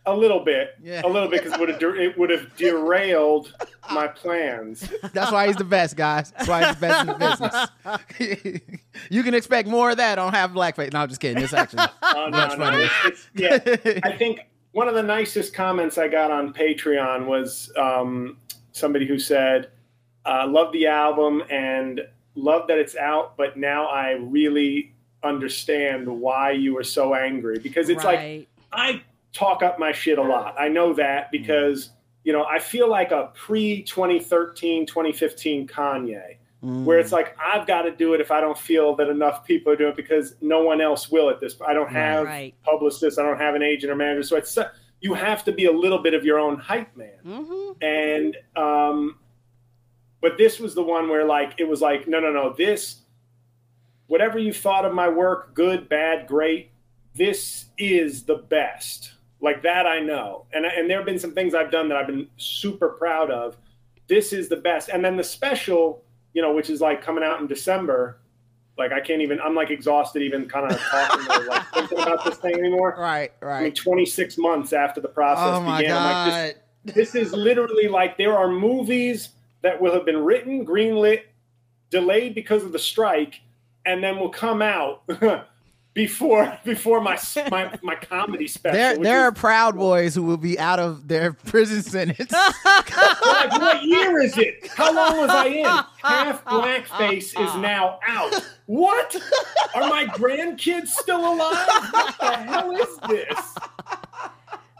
a 0.05 0.15
little 0.15 0.43
bit, 0.43 0.69
Yeah. 0.81 1.01
a 1.03 1.07
little 1.07 1.27
bit 1.29 1.43
because 1.43 1.53
it 1.53 1.59
would 1.59 1.69
have 1.69 1.81
it 1.97 2.17
would 2.17 2.29
have 2.29 2.55
derailed 2.55 3.53
my 3.91 4.07
plans. 4.07 4.87
That's 5.13 5.31
why 5.31 5.47
he's 5.47 5.55
the 5.55 5.63
best, 5.63 5.95
guys. 5.95 6.31
That's 6.31 6.47
why 6.47 6.65
he's 6.67 6.75
the 6.75 6.81
best 6.81 7.01
in 7.01 7.07
the 7.07 8.49
business. 8.49 8.61
you 9.09 9.23
can 9.23 9.33
expect 9.33 9.67
more 9.67 9.91
of 9.91 9.97
that 9.97 10.19
on 10.19 10.31
Half 10.33 10.51
Blackface. 10.51 10.93
No, 10.93 10.99
I'm 11.01 11.09
just 11.09 11.21
kidding. 11.21 11.43
It's 11.43 11.53
actually 11.53 11.83
Oh, 12.03 12.29
no, 12.31 12.37
Much 12.37 12.57
no, 12.57 12.65
funnier. 12.65 12.81
it's- 13.05 13.27
it's- 13.35 13.85
yeah, 13.85 13.99
I 14.03 14.15
think 14.17 14.41
one 14.71 14.87
of 14.87 14.93
the 14.95 15.03
nicest 15.03 15.53
comments 15.53 15.97
I 15.97 16.07
got 16.07 16.29
on 16.31 16.53
Patreon 16.53 17.25
was 17.25 17.71
um, 17.77 18.37
somebody 18.71 19.07
who 19.07 19.17
said, 19.19 19.69
uh, 20.29 20.47
"Love 20.47 20.71
the 20.73 20.85
album 20.87 21.43
and 21.49 22.01
love 22.35 22.67
that 22.67 22.77
it's 22.77 22.95
out, 22.95 23.35
but 23.37 23.57
now 23.57 23.87
I 23.87 24.11
really 24.11 24.93
understand 25.23 26.07
why 26.07 26.51
you 26.51 26.73
were 26.75 26.83
so 26.83 27.15
angry 27.15 27.59
because 27.59 27.89
it's 27.89 28.03
like. 28.03 28.47
I 28.71 29.01
talk 29.33 29.63
up 29.63 29.79
my 29.79 29.91
shit 29.91 30.17
a 30.19 30.21
lot. 30.21 30.55
I 30.59 30.67
know 30.67 30.93
that 30.93 31.31
because 31.31 31.91
you 32.23 32.31
know 32.33 32.43
I 32.45 32.59
feel 32.59 32.87
like 32.87 33.11
a 33.11 33.31
pre 33.33 33.81
2013 33.83 34.85
2015 34.85 35.67
Kanye 35.67 36.35
Mm. 36.63 36.83
where 36.83 36.99
it's 36.99 37.13
like 37.13 37.37
I've 37.41 37.65
got 37.65 37.83
to 37.83 37.91
do 37.91 38.13
it 38.15 38.19
if 38.19 38.31
I 38.31 38.41
don't 38.41 38.57
feel 38.57 38.93
that 38.97 39.07
enough 39.07 39.45
people 39.45 39.71
are 39.71 39.77
doing 39.77 39.91
it 39.91 39.95
because 39.95 40.35
no 40.41 40.61
one 40.61 40.81
else 40.81 41.09
will 41.09 41.29
at 41.29 41.39
this. 41.39 41.55
I 41.65 41.73
don't 41.73 41.89
have 41.89 42.25
Right. 42.25 42.53
publicists, 42.63 43.17
I 43.17 43.23
don't 43.23 43.37
have 43.37 43.55
an 43.55 43.63
agent 43.63 43.89
or 43.93 43.95
manager, 43.95 44.23
so 44.23 44.35
it's 44.35 44.57
you 44.99 45.13
have 45.13 45.45
to 45.45 45.53
be 45.53 45.65
a 45.65 45.71
little 45.71 45.99
bit 45.99 46.13
of 46.13 46.25
your 46.25 46.37
own 46.37 46.57
hype 46.57 46.93
man. 46.97 47.17
hmm 47.23 47.71
And 47.81 48.35
um, 48.57 49.19
but 50.21 50.37
this 50.37 50.59
was 50.59 50.75
the 50.75 50.83
one 50.83 51.09
where 51.09 51.25
like 51.25 51.53
it 51.57 51.67
was 51.67 51.81
like 51.81 52.07
no 52.07 52.19
no 52.19 52.31
no 52.31 52.53
this 52.53 53.01
whatever 54.07 54.39
you 54.39 54.53
thought 54.53 54.85
of 54.85 54.93
my 54.93 55.07
work 55.07 55.53
good 55.53 55.87
bad 55.89 56.27
great 56.27 56.71
this 57.15 57.65
is 57.77 58.23
the 58.23 58.35
best 58.35 59.13
like 59.41 59.61
that 59.63 59.85
I 59.85 59.99
know 59.99 60.45
and 60.53 60.65
and 60.65 60.89
there 60.89 60.97
have 60.97 61.05
been 61.05 61.19
some 61.19 61.33
things 61.33 61.53
I've 61.53 61.71
done 61.71 61.89
that 61.89 61.97
I've 61.97 62.07
been 62.07 62.27
super 62.37 62.89
proud 62.89 63.31
of. 63.31 63.57
This 64.07 64.33
is 64.33 64.49
the 64.49 64.55
best, 64.57 64.89
and 64.89 65.05
then 65.05 65.17
the 65.17 65.23
special 65.23 66.03
you 66.33 66.41
know, 66.41 66.53
which 66.53 66.69
is 66.69 66.81
like 66.81 67.01
coming 67.01 67.23
out 67.23 67.39
in 67.41 67.47
December. 67.47 68.19
Like 68.77 68.93
I 68.93 69.01
can't 69.01 69.21
even. 69.21 69.41
I'm 69.41 69.55
like 69.55 69.71
exhausted 69.71 70.21
even 70.21 70.47
kind 70.47 70.71
of 70.71 70.79
talking 70.91 71.29
or 71.29 71.45
like 71.45 71.67
thinking 71.73 71.99
about 71.99 72.23
this 72.23 72.37
thing 72.37 72.53
anymore. 72.55 72.95
right, 72.97 73.33
right. 73.41 73.59
I 73.59 73.63
mean, 73.63 73.73
26 73.73 74.37
months 74.37 74.73
after 74.73 75.01
the 75.01 75.09
process 75.09 75.61
Oh 75.61 75.77
began, 75.77 75.97
I'm 75.97 76.29
like, 76.29 76.57
this, 76.85 76.95
this 76.95 77.15
is 77.15 77.33
literally 77.33 77.87
like 77.87 78.17
there 78.17 78.37
are 78.37 78.47
movies 78.47 79.29
that 79.61 79.81
will 79.81 79.93
have 79.93 80.05
been 80.05 80.23
written, 80.23 80.65
greenlit, 80.65 81.23
delayed 81.89 82.35
because 82.35 82.63
of 82.63 82.71
the 82.71 82.79
strike, 82.79 83.41
and 83.85 84.03
then 84.03 84.17
will 84.19 84.29
come 84.29 84.61
out 84.61 85.03
before 85.93 86.57
before 86.63 87.01
my 87.01 87.19
my, 87.49 87.77
my 87.81 87.95
comedy 87.95 88.47
special. 88.47 88.77
There, 88.77 88.93
which 88.93 89.03
there 89.03 89.17
is- 89.19 89.23
are 89.23 89.31
Proud 89.31 89.75
Boys 89.75 90.15
who 90.15 90.23
will 90.23 90.37
be 90.37 90.57
out 90.59 90.79
of 90.79 91.07
their 91.07 91.33
prison 91.45 91.81
sentence. 91.81 92.31
like, 92.65 93.51
what 93.51 93.83
year 93.83 94.19
is 94.21 94.37
it? 94.37 94.67
How 94.75 94.93
long 94.93 95.17
was 95.17 95.29
I 95.29 95.45
in? 95.47 95.65
Half 95.65 96.45
blackface 96.45 97.27
is 97.39 97.55
now 97.55 97.99
out. 98.07 98.33
What? 98.67 99.15
Are 99.75 99.89
my 99.89 100.05
grandkids 100.05 100.87
still 100.89 101.33
alive? 101.33 101.67
What 101.91 102.15
the 102.19 102.37
hell 102.37 102.71
is 102.71 102.97
this? 103.09 103.55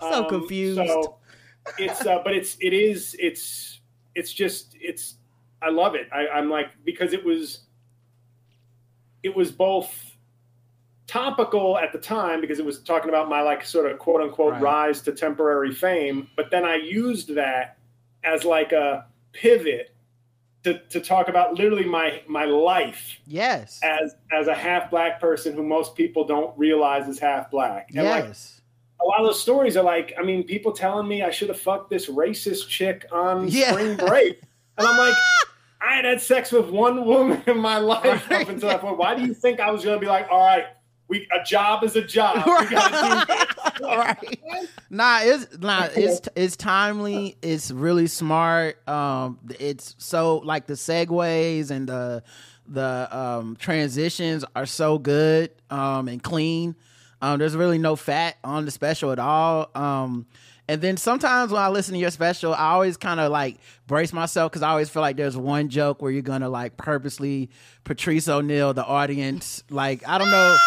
So 0.01 0.23
confused. 0.25 0.77
So 0.77 1.17
it's 1.77 2.05
uh, 2.05 2.21
but 2.23 2.33
it's 2.33 2.55
it 2.61 2.73
is 2.73 3.15
it's 3.19 3.78
it's 4.19 4.33
just 4.33 4.75
it's 4.79 5.15
I 5.61 5.69
love 5.69 5.95
it. 5.95 6.07
I, 6.11 6.27
I'm 6.27 6.49
like 6.49 6.71
because 6.83 7.13
it 7.13 7.23
was 7.23 7.61
it 9.23 9.35
was 9.35 9.51
both 9.51 9.89
topical 11.07 11.77
at 11.77 11.91
the 11.91 11.97
time 11.97 12.39
because 12.41 12.59
it 12.59 12.65
was 12.65 12.79
talking 12.79 13.09
about 13.09 13.29
my 13.29 13.41
like 13.41 13.65
sort 13.65 13.89
of 13.89 13.97
quote 13.97 14.21
unquote 14.21 14.53
Right. 14.53 14.61
rise 14.61 15.01
to 15.03 15.11
temporary 15.13 15.73
fame, 15.73 16.29
but 16.35 16.51
then 16.51 16.65
I 16.65 16.75
used 16.75 17.33
that 17.35 17.77
as 18.23 18.43
like 18.43 18.73
a 18.73 19.05
pivot 19.31 19.95
to, 20.63 20.79
to 20.89 20.99
talk 20.99 21.29
about 21.29 21.55
literally 21.55 21.85
my 21.85 22.21
my 22.27 22.43
life 22.43 23.17
yes. 23.25 23.79
as 23.81 24.15
as 24.31 24.47
a 24.47 24.53
half 24.53 24.91
black 24.91 25.21
person 25.21 25.55
who 25.55 25.63
most 25.63 25.95
people 25.95 26.25
don't 26.25 26.57
realize 26.57 27.07
is 27.07 27.19
half 27.19 27.49
black. 27.49 27.89
And 27.95 28.05
like 28.05 28.25
Yes. 28.25 28.58
A 29.01 29.05
lot 29.05 29.19
of 29.19 29.25
those 29.27 29.41
stories 29.41 29.77
are 29.77 29.83
like, 29.83 30.13
I 30.19 30.23
mean, 30.23 30.43
people 30.43 30.71
telling 30.71 31.07
me 31.07 31.21
I 31.23 31.29
should 31.29 31.47
have 31.49 31.59
fucked 31.59 31.89
this 31.89 32.07
racist 32.07 32.67
chick 32.67 33.05
on 33.11 33.47
Yeah. 33.47 33.71
spring 33.71 33.95
break. 33.95 34.41
And 34.77 34.85
I'm 34.87 34.97
like, 34.97 35.15
I 35.81 35.95
had 35.95 36.05
had 36.05 36.21
sex 36.21 36.51
with 36.51 36.69
one 36.69 37.05
woman 37.05 37.41
in 37.47 37.57
my 37.59 37.77
life 37.77 38.03
Right. 38.29 38.41
up 38.41 38.49
until 38.49 38.67
that 38.69 38.81
point. 38.81 38.97
Why 38.97 39.15
do 39.15 39.23
you 39.23 39.33
think 39.33 39.59
I 39.61 39.71
was 39.71 39.83
gonna 39.85 39.99
be 39.99 40.07
like, 40.07 40.27
all 40.29 40.45
right, 40.45 40.65
we 41.07 41.27
a 41.31 41.43
job 41.43 41.83
is 41.83 41.95
a 41.95 42.01
job. 42.03 42.45
We 42.45 42.67
gotta 42.67 43.25
do 43.27 43.33
this. 43.33 43.47
right. 43.81 44.39
Nah, 44.89 45.19
it's 45.23 45.57
nah, 45.59 45.87
it's 45.95 46.27
it's 46.35 46.55
timely. 46.57 47.37
It's 47.41 47.71
really 47.71 48.07
smart. 48.07 48.85
Um, 48.87 49.39
it's 49.59 49.95
so 49.97 50.37
like 50.39 50.67
the 50.67 50.73
segues 50.73 51.71
and 51.71 51.87
the 51.87 52.23
the 52.67 53.07
um 53.17 53.55
transitions 53.55 54.45
are 54.55 54.65
so 54.67 54.97
good 54.99 55.51
um 55.69 56.07
and 56.09 56.21
clean. 56.21 56.75
Um, 57.21 57.39
there's 57.39 57.55
really 57.55 57.77
no 57.77 57.95
fat 57.95 58.37
on 58.43 58.65
the 58.65 58.71
special 58.71 59.11
at 59.11 59.19
all. 59.19 59.69
Um, 59.75 60.25
and 60.67 60.81
then 60.81 60.97
sometimes 60.97 61.51
when 61.51 61.61
I 61.61 61.69
listen 61.69 61.93
to 61.95 61.99
your 61.99 62.11
special, 62.11 62.53
I 62.53 62.69
always 62.71 62.95
kind 62.95 63.19
of 63.19 63.31
like 63.31 63.57
brace 63.87 64.13
myself 64.13 64.51
because 64.51 64.61
I 64.61 64.69
always 64.69 64.87
feel 64.89 65.01
like 65.01 65.17
there's 65.17 65.35
one 65.35 65.69
joke 65.69 66.01
where 66.01 66.11
you're 66.11 66.21
gonna 66.21 66.47
like 66.49 66.77
purposely 66.77 67.49
Patrice 67.83 68.27
O'Neal 68.29 68.73
the 68.73 68.85
audience. 68.85 69.63
Like 69.69 70.07
I 70.07 70.17
don't 70.19 70.29
know. 70.29 70.57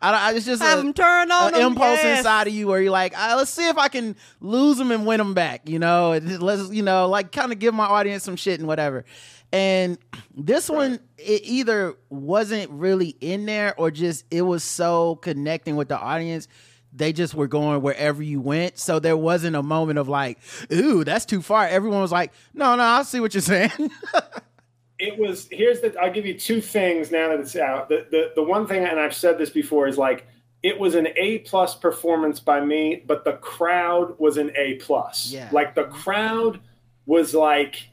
I 0.00 0.12
don't, 0.12 0.20
I- 0.20 0.32
it's 0.34 0.46
just 0.46 0.62
Have 0.62 0.78
a- 0.78 0.82
them 0.82 0.92
turn 0.94 1.32
on 1.32 1.54
an 1.54 1.60
impulse 1.60 1.98
yes. 2.00 2.18
inside 2.18 2.46
of 2.46 2.52
you 2.54 2.68
where 2.68 2.80
you're 2.80 2.92
like, 2.92 3.14
ah, 3.16 3.34
let's 3.36 3.50
see 3.50 3.68
if 3.68 3.76
I 3.76 3.88
can 3.88 4.14
lose 4.40 4.78
them 4.78 4.92
and 4.92 5.04
win 5.04 5.18
them 5.18 5.34
back. 5.34 5.68
You 5.68 5.80
know, 5.80 6.16
let's 6.22 6.70
you 6.70 6.82
know, 6.84 7.08
like 7.08 7.32
kind 7.32 7.50
of 7.50 7.58
give 7.58 7.74
my 7.74 7.86
audience 7.86 8.22
some 8.22 8.36
shit 8.36 8.60
and 8.60 8.68
whatever. 8.68 9.04
And 9.52 9.98
this 10.36 10.68
one, 10.68 11.00
it 11.16 11.42
either 11.44 11.94
wasn't 12.10 12.70
really 12.70 13.16
in 13.20 13.46
there 13.46 13.74
or 13.78 13.90
just 13.90 14.24
it 14.30 14.42
was 14.42 14.62
so 14.62 15.16
connecting 15.16 15.76
with 15.76 15.88
the 15.88 15.98
audience. 15.98 16.48
They 16.92 17.12
just 17.12 17.34
were 17.34 17.46
going 17.46 17.80
wherever 17.82 18.22
you 18.22 18.40
went. 18.40 18.78
So 18.78 18.98
there 18.98 19.16
wasn't 19.16 19.56
a 19.56 19.62
moment 19.62 19.98
of 19.98 20.08
like, 20.08 20.38
ooh, 20.72 21.04
that's 21.04 21.24
too 21.24 21.42
far. 21.42 21.66
Everyone 21.66 22.00
was 22.00 22.12
like, 22.12 22.32
no, 22.52 22.76
no, 22.76 22.82
I 22.82 23.02
see 23.02 23.20
what 23.20 23.34
you're 23.34 23.40
saying. 23.40 23.90
it 24.98 25.18
was 25.18 25.48
here's 25.50 25.80
the 25.80 25.96
I'll 26.00 26.12
give 26.12 26.26
you 26.26 26.38
two 26.38 26.60
things 26.60 27.10
now 27.10 27.28
that 27.28 27.40
it's 27.40 27.56
out. 27.56 27.88
The 27.88 28.06
the 28.10 28.32
the 28.36 28.42
one 28.42 28.66
thing 28.66 28.84
and 28.84 28.98
I've 28.98 29.14
said 29.14 29.38
this 29.38 29.50
before 29.50 29.86
is 29.86 29.96
like 29.96 30.26
it 30.62 30.78
was 30.78 30.94
an 30.94 31.08
A 31.16 31.38
plus 31.40 31.74
performance 31.74 32.40
by 32.40 32.60
me, 32.60 33.02
but 33.06 33.24
the 33.24 33.34
crowd 33.34 34.18
was 34.18 34.36
an 34.36 34.50
A 34.56 34.74
plus. 34.74 35.30
Yeah. 35.30 35.48
Like 35.52 35.74
the 35.74 35.84
crowd 35.84 36.60
was 37.06 37.32
like 37.32 37.88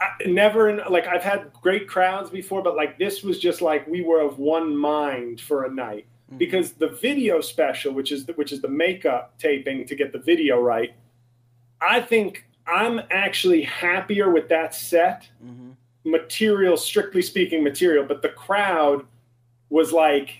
I, 0.00 0.10
never 0.26 0.68
in 0.70 0.80
like 0.90 1.06
I've 1.06 1.22
had 1.22 1.52
great 1.60 1.88
crowds 1.88 2.30
before, 2.30 2.62
but 2.62 2.76
like 2.76 2.98
this 2.98 3.22
was 3.22 3.38
just 3.38 3.60
like 3.62 3.86
we 3.86 4.00
were 4.02 4.20
of 4.20 4.38
one 4.38 4.76
mind 4.76 5.40
for 5.40 5.64
a 5.64 5.70
night 5.70 6.06
because 6.36 6.72
the 6.72 6.88
video 6.88 7.40
special, 7.40 7.92
which 7.94 8.12
is 8.12 8.26
the, 8.26 8.32
which 8.34 8.52
is 8.52 8.60
the 8.60 8.68
makeup 8.68 9.38
taping 9.38 9.86
to 9.86 9.94
get 9.96 10.12
the 10.12 10.18
video 10.18 10.60
right, 10.60 10.92
I 11.80 12.00
think 12.00 12.44
I'm 12.66 13.00
actually 13.10 13.62
happier 13.62 14.30
with 14.30 14.48
that 14.50 14.74
set 14.74 15.26
material, 16.04 16.76
strictly 16.76 17.22
speaking, 17.22 17.64
material, 17.64 18.04
but 18.04 18.20
the 18.22 18.28
crowd 18.28 19.06
was 19.70 19.92
like, 19.92 20.34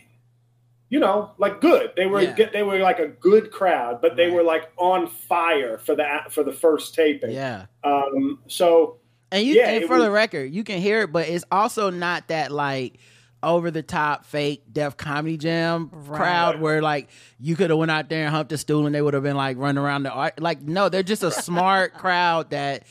you 0.91 1.01
know, 1.01 1.33
like 1.39 1.61
good. 1.61 1.93
They 1.97 2.07
were 2.07 2.23
Yeah. 2.23 2.49
they 2.53 2.63
were 2.63 2.79
like 2.79 2.99
a 2.99 3.09
good 3.09 3.51
crowd, 3.51 4.01
but 4.01 4.15
they 4.17 4.31
were 4.31 4.43
like 4.43 4.71
on 4.77 5.07
fire 5.07 5.79
for 5.79 5.95
the 5.95 6.07
for 6.31 6.43
the 6.45 6.53
first 6.53 6.95
taping. 6.95 7.31
yeah. 7.33 7.67
Um. 7.83 8.41
So 8.47 8.99
And 9.31 9.45
you, 9.47 9.55
Yeah, 9.55 9.69
and 9.71 9.85
it 9.85 9.87
for 9.87 9.99
the 10.01 10.11
record, 10.11 10.53
you 10.53 10.65
can 10.65 10.81
hear 10.81 11.03
it, 11.03 11.13
but 11.13 11.29
it's 11.29 11.45
also 11.51 11.91
not 11.91 12.29
that 12.29 12.51
like 12.51 12.99
over 13.43 13.71
the 13.71 13.83
top 13.83 14.25
fake 14.25 14.65
Def 14.73 14.97
Comedy 14.97 15.37
Jam 15.37 15.91
crowd 16.07 16.61
where 16.61 16.83
like 16.83 17.09
you 17.39 17.55
could 17.55 17.71
have 17.71 17.79
went 17.79 17.91
out 17.91 18.09
there 18.09 18.25
and 18.25 18.35
humped 18.35 18.51
a 18.53 18.59
stool 18.59 18.87
and 18.87 18.95
they 18.95 19.01
would 19.03 19.15
have 19.15 19.23
been 19.23 19.37
like 19.37 19.57
running 19.59 19.83
around 19.83 20.03
the 20.05 20.11
art. 20.11 20.41
Like 20.41 20.63
no, 20.63 20.89
they're 20.89 21.03
just 21.05 21.23
a 21.23 21.31
smart 21.31 21.95
crowd 21.99 22.51
that 22.51 22.85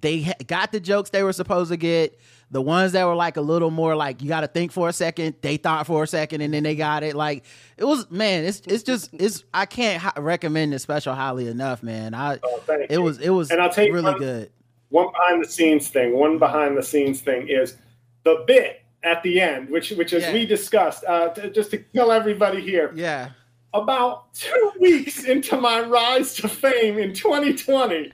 they 0.00 0.32
got 0.46 0.70
the 0.72 0.78
jokes 0.78 1.10
they 1.10 1.22
were 1.24 1.32
supposed 1.32 1.70
to 1.72 1.76
get. 1.76 2.18
The 2.50 2.62
ones 2.62 2.92
that 2.92 3.04
were 3.06 3.14
like 3.16 3.36
a 3.36 3.42
little 3.42 3.70
more 3.70 3.94
like 3.96 4.22
you 4.22 4.28
got 4.28 4.40
to 4.40 4.46
think 4.46 4.72
for 4.72 4.88
a 4.88 4.92
second, 4.92 5.34
they 5.42 5.58
thought 5.58 5.86
for 5.86 6.02
a 6.04 6.06
second 6.06 6.40
and 6.40 6.54
then 6.54 6.62
they 6.62 6.76
got 6.76 7.02
it. 7.02 7.14
Like 7.16 7.44
it 7.76 7.84
was 7.84 8.10
man, 8.10 8.44
it's 8.44 8.60
it's 8.66 8.84
just 8.84 9.10
it's 9.12 9.44
I 9.52 9.66
can't 9.66 10.00
hi- 10.00 10.12
recommend 10.16 10.72
this 10.72 10.82
special 10.82 11.14
highly 11.14 11.48
enough, 11.48 11.82
man. 11.82 12.14
I 12.14 12.38
oh, 12.42 12.58
thank 12.66 12.84
it 12.84 12.92
you. 12.92 13.02
was 13.02 13.18
it 13.18 13.30
was 13.30 13.50
And 13.50 13.60
I'll 13.60 13.68
tell 13.70 13.84
you 13.84 13.92
really 13.92 14.12
one- 14.12 14.18
good. 14.20 14.50
One 14.90 15.10
behind 15.12 15.44
the 15.44 15.48
scenes 15.48 15.88
thing. 15.88 16.14
One 16.14 16.38
behind 16.38 16.76
the 16.76 16.82
scenes 16.82 17.20
thing 17.20 17.48
is 17.48 17.76
the 18.24 18.44
bit 18.46 18.82
at 19.02 19.22
the 19.22 19.40
end, 19.40 19.68
which 19.70 19.90
which 19.90 20.12
as 20.12 20.22
Yeah. 20.24 20.32
we 20.32 20.46
discussed, 20.46 21.04
uh, 21.06 21.28
to, 21.30 21.50
just 21.50 21.70
to 21.72 21.78
tell 21.94 22.10
everybody 22.10 22.60
here, 22.60 22.92
Yeah. 22.94 23.30
about 23.74 24.32
two 24.34 24.72
weeks 24.80 25.24
into 25.24 25.56
my 25.60 25.80
rise 25.82 26.34
to 26.36 26.48
fame 26.48 26.98
in 26.98 27.12
2020, 27.12 28.12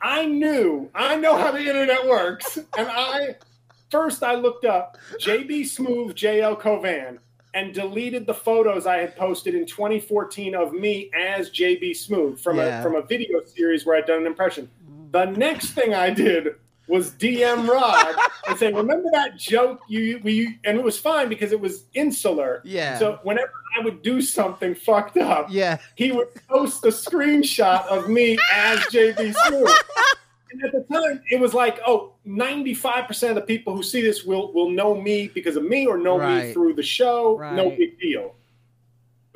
I 0.00 0.26
knew, 0.26 0.90
I 0.94 1.16
know 1.16 1.36
how 1.36 1.52
the 1.52 1.60
internet 1.60 2.06
works. 2.06 2.56
And 2.76 2.88
I, 2.88 3.36
first, 3.90 4.22
I 4.22 4.34
looked 4.34 4.64
up 4.64 4.98
JB 5.20 5.62
Smoove 5.62 6.14
JL 6.14 6.60
Cauvin 6.60 7.18
and 7.54 7.72
deleted 7.72 8.26
the 8.26 8.34
photos 8.34 8.86
I 8.86 8.98
had 8.98 9.16
posted 9.16 9.54
in 9.54 9.64
2014 9.64 10.54
of 10.54 10.74
me 10.74 11.10
as 11.18 11.48
JB 11.50 11.92
Smoove 11.92 12.38
from, 12.38 12.58
Yeah. 12.58 12.80
a, 12.80 12.82
from 12.82 12.96
a 12.96 13.02
video 13.02 13.42
series 13.44 13.86
where 13.86 13.96
I'd 13.96 14.04
done 14.04 14.20
an 14.20 14.26
impression. 14.26 14.68
The 15.24 15.32
next 15.38 15.70
thing 15.70 15.94
I 15.94 16.10
did 16.10 16.56
was 16.88 17.10
DM 17.12 17.66
Rod 17.68 18.14
and 18.48 18.58
say, 18.58 18.72
"Remember 18.72 19.08
that 19.12 19.36
joke 19.36 19.80
you 19.88 20.20
we?" 20.22 20.58
And 20.64 20.76
it 20.78 20.84
was 20.84 20.98
fine 20.98 21.28
because 21.28 21.52
it 21.52 21.60
was 21.60 21.84
insular. 21.94 22.60
Yeah. 22.64 22.98
So 22.98 23.18
whenever 23.22 23.50
I 23.76 23.84
would 23.84 24.02
do 24.02 24.20
something 24.20 24.74
fucked 24.74 25.16
up, 25.16 25.46
Yeah. 25.50 25.78
he 25.96 26.12
would 26.12 26.28
post 26.48 26.84
a 26.84 26.88
screenshot 26.88 27.86
of 27.86 28.08
me 28.08 28.38
as 28.54 28.78
JB 28.92 29.32
Smoove. 29.32 29.74
And 30.52 30.64
at 30.64 30.72
the 30.72 30.94
time, 30.94 31.22
it 31.30 31.40
was 31.40 31.54
like, 31.54 31.80
oh, 31.86 32.12
95% 32.26 33.30
of 33.30 33.34
the 33.34 33.40
people 33.42 33.74
who 33.74 33.82
see 33.82 34.00
this 34.00 34.24
will 34.24 34.52
will 34.52 34.70
know 34.70 34.94
me 34.94 35.28
because 35.34 35.56
of 35.56 35.64
me 35.64 35.86
or 35.86 35.98
know 35.98 36.18
me 36.18 36.52
through 36.52 36.74
the 36.74 36.82
show. 36.84 37.38
No 37.54 37.70
big 37.70 37.98
deal. 37.98 38.34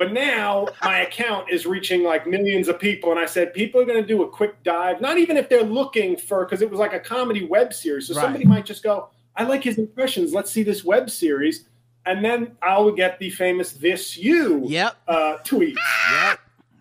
But 0.01 0.13
now 0.13 0.69
my 0.81 1.01
account 1.01 1.51
is 1.51 1.67
reaching 1.67 2.01
like 2.03 2.25
millions 2.25 2.67
of 2.67 2.79
people. 2.79 3.11
And 3.11 3.19
I 3.19 3.27
said, 3.27 3.53
people 3.53 3.79
are 3.79 3.85
going 3.85 4.01
to 4.01 4.07
do 4.07 4.23
a 4.23 4.27
quick 4.27 4.63
dive, 4.63 4.99
not 4.99 5.19
even 5.19 5.37
if 5.37 5.47
they're 5.47 5.61
looking 5.61 6.17
for, 6.17 6.43
because 6.43 6.63
it 6.63 6.71
was 6.71 6.79
like 6.79 6.93
a 6.93 6.99
comedy 6.99 7.45
web 7.45 7.71
series. 7.71 8.07
So 8.07 8.15
Right. 8.15 8.23
somebody 8.23 8.45
might 8.45 8.65
just 8.65 8.81
go, 8.81 9.09
I 9.35 9.43
like 9.43 9.63
his 9.63 9.77
impressions. 9.77 10.33
Let's 10.33 10.49
see 10.49 10.63
this 10.63 10.83
web 10.83 11.11
series. 11.11 11.65
And 12.07 12.25
then 12.25 12.57
I'll 12.63 12.89
get 12.89 13.19
the 13.19 13.29
famous 13.29 13.73
This 13.73 14.17
You 14.17 14.63
Yep. 14.65 14.95
uh, 15.07 15.35
tweet. 15.43 15.77
Yep. 16.13 16.39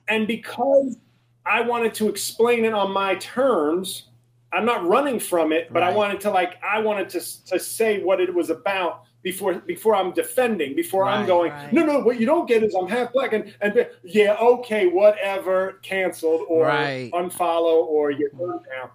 And 0.08 0.26
because 0.26 0.96
I 1.44 1.60
wanted 1.60 1.92
to 1.96 2.08
explain 2.08 2.64
it 2.64 2.72
on 2.72 2.90
my 2.90 3.16
terms, 3.16 4.04
I'm 4.50 4.64
not 4.64 4.88
running 4.88 5.20
from 5.20 5.52
it, 5.52 5.70
but 5.70 5.82
I 5.82 5.92
wanted 5.92 6.22
to 6.22 6.30
like 6.30 6.54
I 6.64 6.80
wanted 6.80 7.10
to 7.10 7.20
to 7.48 7.58
say 7.60 8.02
what 8.02 8.18
it 8.18 8.34
was 8.34 8.48
about 8.48 9.02
before 9.22 9.54
before 9.54 9.94
I'm 9.94 10.12
defending, 10.12 10.74
before 10.74 11.04
I'm 11.06 11.26
going, 11.26 11.52
right. 11.52 11.72
no, 11.72 11.84
no, 11.84 12.00
what 12.00 12.18
you 12.18 12.26
don't 12.26 12.46
get 12.48 12.62
is 12.62 12.74
I'm 12.74 12.88
half 12.88 13.12
black 13.12 13.32
and 13.32 13.54
and 13.60 13.86
yeah, 14.02 14.36
okay, 14.40 14.86
whatever, 14.86 15.78
canceled 15.82 16.46
or 16.48 16.66
Right. 16.66 17.10
unfollow 17.12 17.84
or 17.84 18.10
you're 18.10 18.30
done 18.30 18.60
now. 18.74 18.92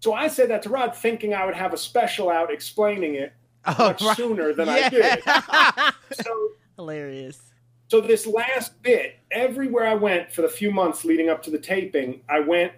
So 0.00 0.12
I 0.14 0.28
said 0.28 0.50
that 0.50 0.62
to 0.64 0.68
Rod, 0.68 0.94
thinking 0.94 1.32
I 1.32 1.46
would 1.46 1.54
have 1.54 1.72
a 1.72 1.78
special 1.78 2.28
out 2.28 2.52
explaining 2.52 3.14
it 3.14 3.32
Oh, 3.64 3.74
much 3.78 4.02
right. 4.02 4.16
sooner 4.16 4.52
than 4.52 4.68
I 4.68 4.88
did. 4.88 5.20
So 6.24 6.48
Hilarious. 6.76 7.40
so 7.88 8.00
this 8.00 8.26
last 8.26 8.82
bit, 8.82 9.16
everywhere 9.30 9.86
I 9.86 9.94
went 9.94 10.30
for 10.32 10.42
the 10.42 10.48
few 10.48 10.70
months 10.70 11.04
leading 11.04 11.30
up 11.30 11.42
to 11.44 11.50
the 11.50 11.58
taping, 11.58 12.20
I 12.28 12.40
went 12.40 12.72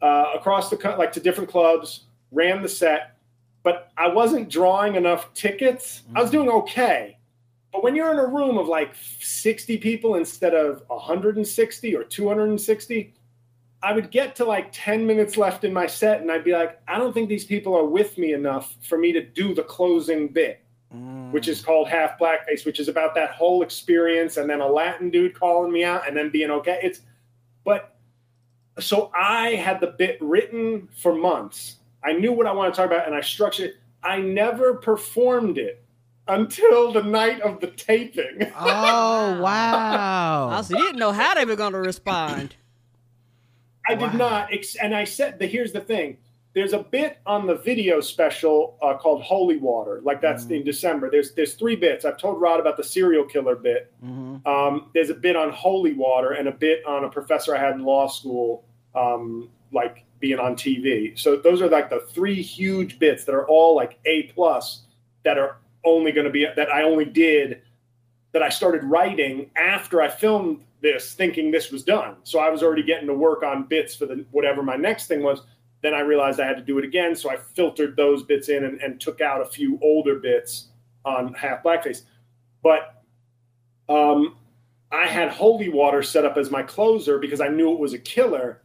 uh, 0.00 0.26
across 0.34 0.70
the 0.70 0.76
like 0.96 1.12
to 1.12 1.20
different 1.20 1.50
clubs, 1.50 2.04
ran 2.32 2.62
the 2.62 2.68
set, 2.68 3.16
but 3.62 3.92
I 3.96 4.08
wasn't 4.08 4.48
drawing 4.48 4.94
enough 4.94 5.32
tickets. 5.34 6.02
I 6.14 6.20
was 6.20 6.30
mm-hmm. 6.30 6.38
doing 6.38 6.50
okay, 6.62 7.18
But 7.72 7.82
when 7.82 7.94
you're 7.94 8.10
in 8.10 8.18
a 8.18 8.26
room 8.26 8.58
of 8.58 8.68
like 8.68 8.94
60 8.94 9.78
people 9.78 10.14
instead 10.16 10.54
of 10.54 10.82
160 10.88 11.96
or 11.96 12.04
260, 12.04 13.14
I 13.82 13.92
would 13.92 14.10
get 14.10 14.36
to 14.36 14.44
like 14.44 14.70
10 14.72 15.06
minutes 15.06 15.36
left 15.36 15.64
in 15.64 15.72
my 15.72 15.86
set 15.86 16.20
and 16.20 16.30
I'd 16.30 16.44
be 16.44 16.52
like, 16.52 16.80
I 16.86 16.98
don't 16.98 17.12
think 17.12 17.28
these 17.28 17.44
people 17.44 17.76
are 17.76 17.84
with 17.84 18.18
me 18.18 18.32
enough 18.34 18.76
for 18.82 18.98
me 18.98 19.12
to 19.12 19.22
do 19.22 19.54
the 19.54 19.62
closing 19.62 20.28
bit, 20.28 20.62
which 21.30 21.48
is 21.48 21.62
mm. 21.62 21.64
called 21.64 21.88
Half 21.88 22.18
Blackface, 22.18 22.66
which 22.66 22.78
is 22.78 22.88
about 22.88 23.14
that 23.14 23.30
whole 23.30 23.62
experience 23.62 24.36
and 24.36 24.50
then 24.50 24.60
a 24.60 24.66
Latin 24.66 25.10
dude 25.10 25.38
calling 25.38 25.72
me 25.72 25.84
out 25.84 26.06
and 26.06 26.16
then 26.16 26.30
being 26.30 26.50
okay. 26.50 26.78
It's, 26.82 27.00
but 27.64 27.96
so 28.78 29.10
I 29.14 29.50
had 29.54 29.80
the 29.80 29.88
bit 29.88 30.18
written 30.20 30.88
for 30.94 31.14
months. 31.14 31.76
I 32.04 32.12
knew 32.12 32.32
what 32.32 32.46
I 32.46 32.52
wanted 32.52 32.70
to 32.74 32.76
talk 32.76 32.86
about 32.86 33.06
and 33.06 33.14
I 33.14 33.20
structured 33.20 33.70
it. 33.70 33.76
I 34.02 34.18
never 34.20 34.74
performed 34.74 35.58
it 35.58 35.82
until 36.28 36.92
the 36.92 37.02
night 37.02 37.40
of 37.42 37.60
the 37.60 37.66
taping. 37.68 38.50
Oh 38.56 39.40
wow! 39.40 40.48
Also, 40.50 40.76
you 40.76 40.82
didn't 40.84 40.98
know 40.98 41.12
how 41.12 41.34
they 41.34 41.44
were 41.44 41.56
going 41.56 41.72
to 41.72 41.78
respond. 41.78 42.54
I 43.88 43.94
did 43.94 44.14
not, 44.14 44.52
ex- 44.52 44.76
and 44.76 44.94
I 44.94 45.04
said, 45.04 45.38
the, 45.38 45.46
"Here's 45.46 45.72
the 45.72 45.80
thing: 45.80 46.18
there's 46.54 46.72
a 46.72 46.78
bit 46.82 47.18
on 47.26 47.46
the 47.46 47.56
video 47.56 48.00
special 48.00 48.78
uh, 48.82 48.94
called 48.96 49.22
Holy 49.22 49.56
Water, 49.56 50.00
like 50.04 50.20
that's 50.20 50.44
Mhm. 50.44 50.58
in 50.58 50.64
December. 50.64 51.10
There's 51.10 51.32
there's 51.32 51.54
three 51.54 51.76
bits. 51.76 52.04
I've 52.04 52.18
told 52.18 52.40
Rod 52.40 52.60
about 52.60 52.76
the 52.76 52.84
serial 52.84 53.24
killer 53.24 53.56
bit. 53.56 53.92
Mhm. 54.04 54.46
Um, 54.46 54.90
there's 54.94 55.10
a 55.10 55.14
bit 55.14 55.34
on 55.36 55.50
Holy 55.50 55.92
Water 55.94 56.30
and 56.30 56.48
a 56.48 56.52
bit 56.52 56.84
on 56.86 57.04
a 57.04 57.08
professor 57.08 57.54
I 57.54 57.58
had 57.58 57.74
in 57.74 57.84
law 57.84 58.06
school, 58.06 58.64
um, 58.94 59.50
like 59.72 60.04
being 60.20 60.38
on 60.38 60.54
TV. 60.54 61.18
So 61.18 61.36
those 61.36 61.62
are 61.62 61.68
like 61.68 61.90
the 61.90 62.00
three 62.12 62.40
huge 62.40 62.98
bits 62.98 63.24
that 63.24 63.34
are 63.34 63.46
all 63.48 63.74
like 63.74 63.98
A 64.04 64.24
plus 64.34 64.82
that 65.24 65.38
are 65.38 65.56
only 65.84 66.12
going 66.12 66.26
to 66.26 66.30
be 66.30 66.46
that 66.56 66.70
I 66.70 66.82
only 66.82 67.06
did 67.06 67.62
that 68.32 68.42
I 68.42 68.48
started 68.48 68.84
writing 68.84 69.50
after 69.56 70.00
I 70.00 70.08
filmed 70.08 70.62
this, 70.82 71.14
thinking 71.14 71.50
this 71.50 71.70
was 71.70 71.82
done. 71.82 72.16
So 72.22 72.38
I 72.38 72.48
was 72.48 72.62
already 72.62 72.82
getting 72.82 73.06
to 73.08 73.14
work 73.14 73.42
on 73.42 73.64
bits 73.64 73.94
for 73.94 74.06
the 74.06 74.24
whatever 74.30 74.62
my 74.62 74.76
next 74.76 75.06
thing 75.06 75.22
was. 75.22 75.42
Then 75.82 75.94
I 75.94 76.00
realized 76.00 76.38
I 76.40 76.46
had 76.46 76.58
to 76.58 76.62
do 76.62 76.78
it 76.78 76.84
again, 76.84 77.16
so 77.16 77.30
I 77.30 77.38
filtered 77.38 77.96
those 77.96 78.22
bits 78.22 78.50
in 78.50 78.64
and, 78.64 78.80
and 78.82 79.00
took 79.00 79.22
out 79.22 79.40
a 79.40 79.46
few 79.46 79.78
older 79.82 80.16
bits 80.16 80.68
on 81.06 81.32
Half 81.32 81.62
Blackface. 81.62 82.02
But 82.62 83.02
um, 83.88 84.36
I 84.92 85.06
had 85.06 85.30
Holy 85.30 85.70
Water 85.70 86.02
set 86.02 86.26
up 86.26 86.36
as 86.36 86.50
my 86.50 86.62
closer 86.62 87.18
because 87.18 87.40
I 87.40 87.48
knew 87.48 87.72
it 87.72 87.78
was 87.78 87.94
a 87.94 87.98
killer 87.98 88.59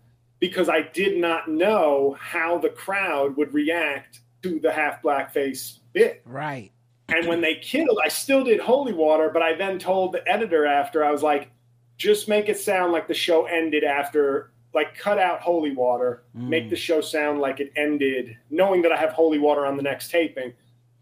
because 0.47 0.69
I 0.69 0.81
did 0.81 1.17
not 1.17 1.49
know 1.49 2.15
how 2.19 2.59
the 2.59 2.69
crowd 2.69 3.35
would 3.35 3.51
react 3.51 4.19
to 4.43 4.59
the 4.59 4.71
Half 4.71 5.01
Blackface 5.01 5.79
bit. 5.91 6.21
Right. 6.23 6.71
And 7.09 7.27
when 7.27 7.41
they 7.41 7.55
killed, 7.55 7.97
I 8.03 8.09
still 8.09 8.43
did 8.43 8.59
holy 8.59 8.93
water, 8.93 9.31
but 9.33 9.41
I 9.41 9.55
then 9.55 9.79
told 9.79 10.11
the 10.11 10.27
editor 10.27 10.67
after, 10.67 11.03
I 11.03 11.09
was 11.09 11.23
like, 11.23 11.49
just 11.97 12.29
make 12.29 12.47
it 12.47 12.59
sound 12.59 12.91
like 12.91 13.07
the 13.07 13.13
show 13.15 13.45
ended 13.45 13.83
after, 13.83 14.51
like, 14.75 14.95
cut 14.95 15.17
out 15.17 15.41
holy 15.41 15.71
water, 15.71 16.23
make 16.35 16.65
Mm. 16.65 16.69
the 16.69 16.75
show 16.75 17.01
sound 17.01 17.39
like 17.39 17.59
it 17.59 17.71
ended, 17.75 18.37
knowing 18.51 18.83
that 18.83 18.91
I 18.91 18.97
have 18.97 19.13
holy 19.13 19.39
water 19.39 19.65
on 19.65 19.77
the 19.77 19.83
next 19.83 20.11
taping, 20.11 20.53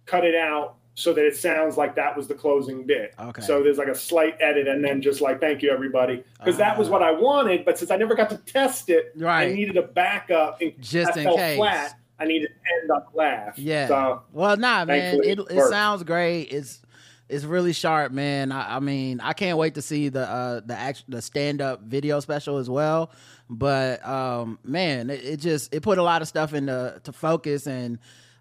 cut 0.06 0.24
it 0.24 0.36
out 0.36 0.76
so 0.96 1.12
that 1.14 1.26
it 1.26 1.36
sounds 1.36 1.76
like 1.78 1.96
that 1.96 2.16
was 2.16 2.28
the 2.28 2.36
closing 2.36 2.86
bit. 2.86 3.14
Okay. 3.20 3.42
So 3.42 3.64
there's 3.64 3.78
like 3.80 3.88
a 3.88 3.96
slight 3.96 4.36
edit 4.40 4.68
and 4.68 4.84
then 4.84 5.02
just 5.02 5.22
like, 5.22 5.40
thank 5.42 5.62
you, 5.64 5.72
everybody. 5.72 6.24
Because 6.40 6.58
that 6.58 6.78
was 6.78 6.88
Ah. 6.88 6.92
what 6.92 7.02
I 7.04 7.12
wanted, 7.12 7.66
but 7.66 7.80
since 7.80 7.90
I 7.90 7.98
never 7.98 8.14
got 8.16 8.30
to 8.30 8.38
test 8.38 8.90
it, 8.90 9.12
right. 9.16 9.50
I 9.50 9.54
needed 9.54 9.76
a 9.78 9.82
backup 9.82 10.62
in 10.62 10.74
Just 10.80 11.18
in 11.18 11.26
case. 11.36 11.58
flat. 11.58 11.98
I 12.20 12.26
needed 12.26 12.50
to 12.50 12.82
end 12.82 12.92
up 12.92 13.10
laugh. 13.14 13.58
Yeah. 13.58 13.88
So 13.88 14.22
Well, 14.32 14.56
nah, 14.58 14.86
man. 14.86 15.16
It, 15.24 15.40
it 15.40 15.48
it 15.50 15.64
sounds 15.70 16.04
great. 16.04 16.44
It's 16.52 16.80
it's 17.28 17.44
really 17.44 17.74
sharp, 17.74 18.12
man. 18.12 18.52
I, 18.52 18.76
I 18.76 18.80
mean, 18.80 19.20
I 19.20 19.34
can't 19.34 19.58
wait 19.58 19.74
to 19.76 19.82
see 19.82 20.10
the 20.10 20.30
uh 20.30 20.62
the 20.64 20.76
act 20.78 21.06
the 21.10 21.22
stand 21.24 21.60
up 21.62 21.82
video 21.82 22.20
special 22.20 22.58
as 22.60 22.70
well. 22.70 23.12
But 23.50 24.06
um, 24.08 24.60
man, 24.64 25.10
it, 25.10 25.24
it 25.26 25.38
just 25.38 25.74
it 25.74 25.82
put 25.82 25.98
a 25.98 26.04
lot 26.04 26.22
of 26.22 26.28
stuff 26.28 26.54
into 26.54 27.02
to 27.04 27.12
focus 27.12 27.66
and. 27.66 27.98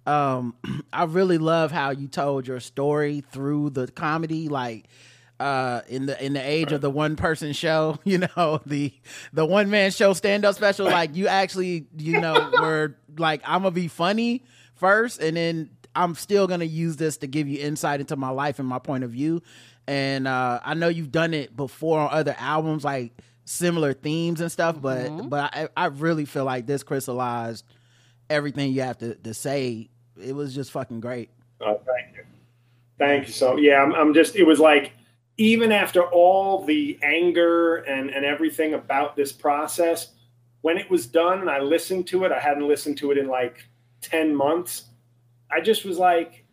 Um, 0.06 0.54
I 0.92 1.04
really 1.04 1.38
love 1.38 1.70
how 1.70 1.90
you 1.90 2.08
told 2.08 2.46
your 2.46 2.60
story 2.60 3.22
through 3.30 3.70
the 3.70 3.86
comedy, 3.88 4.48
like 4.48 4.88
uh 5.40 5.80
in 5.88 6.06
the 6.06 6.24
in 6.24 6.34
the 6.34 6.40
age 6.40 6.70
of 6.70 6.80
the 6.80 6.90
one 6.90 7.16
person 7.16 7.52
show 7.52 7.98
you 8.04 8.18
know 8.18 8.60
the 8.64 8.92
the 9.32 9.44
one 9.44 9.70
man 9.70 9.90
show 9.90 10.12
stand 10.12 10.44
up 10.44 10.54
special. 10.54 10.86
Like 10.86 11.16
you 11.16 11.26
actually 11.26 11.86
you 11.96 12.20
know 12.20 12.50
were 12.60 12.96
like 13.16 13.40
i'm 13.44 13.62
gonna 13.62 13.72
be 13.72 13.88
funny 13.88 14.44
first 14.74 15.20
and 15.20 15.36
then 15.36 15.70
i'm 15.96 16.14
still 16.14 16.46
gonna 16.46 16.64
use 16.64 16.96
this 16.96 17.16
to 17.18 17.26
give 17.26 17.48
you 17.48 17.58
insight 17.58 17.98
into 18.00 18.14
my 18.14 18.28
life 18.28 18.58
and 18.60 18.68
my 18.68 18.78
point 18.78 19.02
of 19.04 19.10
view. 19.10 19.42
And 19.88 20.28
uh 20.28 20.60
i 20.64 20.74
know 20.74 20.88
you've 20.88 21.10
done 21.10 21.34
it 21.34 21.56
before 21.56 21.98
on 21.98 22.10
other 22.12 22.36
albums 22.38 22.84
like 22.84 23.12
similar 23.44 23.94
themes 23.94 24.40
and 24.40 24.52
stuff 24.52 24.80
but 24.80 25.28
but 25.28 25.52
I, 25.52 25.68
I 25.76 25.86
really 25.86 26.24
feel 26.24 26.44
like 26.44 26.66
this 26.66 26.84
crystallized 26.84 27.64
everything 28.30 28.72
you 28.72 28.82
have 28.82 28.98
to, 28.98 29.16
to 29.16 29.34
say 29.34 29.88
it 30.20 30.34
was 30.34 30.54
just 30.54 30.70
fucking 30.72 31.00
great 31.00 31.30
Oh, 31.64 31.80
thank 31.86 32.16
you. 32.16 32.24
Thank 32.98 33.26
you. 33.28 33.32
So 33.32 33.56
yeah, 33.56 33.80
I'm, 33.82 33.94
I'm 33.94 34.12
just, 34.14 34.34
it 34.36 34.42
was 34.44 34.58
like, 34.58 34.92
even 35.38 35.70
after 35.72 36.02
all 36.02 36.64
the 36.64 36.98
anger 37.02 37.76
and, 37.76 38.10
and 38.10 38.24
everything 38.24 38.74
about 38.74 39.14
this 39.16 39.30
process, 39.32 40.08
when 40.62 40.76
it 40.76 40.90
was 40.90 41.06
done 41.06 41.40
and 41.40 41.48
I 41.50 41.60
listened 41.60 42.06
to 42.08 42.24
it, 42.24 42.32
I 42.32 42.38
hadn't 42.40 42.66
listened 42.66 42.98
to 42.98 43.12
it 43.12 43.18
in 43.18 43.28
like 43.28 43.64
10 44.00 44.34
months. 44.34 44.84
I 45.50 45.60
just 45.60 45.84
was 45.84 45.98
like, 45.98 46.44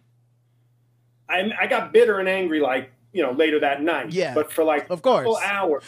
I, 1.28 1.52
I 1.60 1.68
got 1.68 1.92
bitter 1.92 2.20
and 2.20 2.30
angry, 2.30 2.60
like, 2.60 2.92
you 3.12 3.24
know, 3.24 3.32
later 3.32 3.60
that 3.60 3.82
night. 3.82 4.12
Yeah. 4.12 4.34
But 4.36 4.52
for 4.52 4.64
like 4.64 4.90
Of 4.90 5.00
a 5.00 5.02
course. 5.02 5.24
couple 5.26 5.38
hours, 5.38 5.84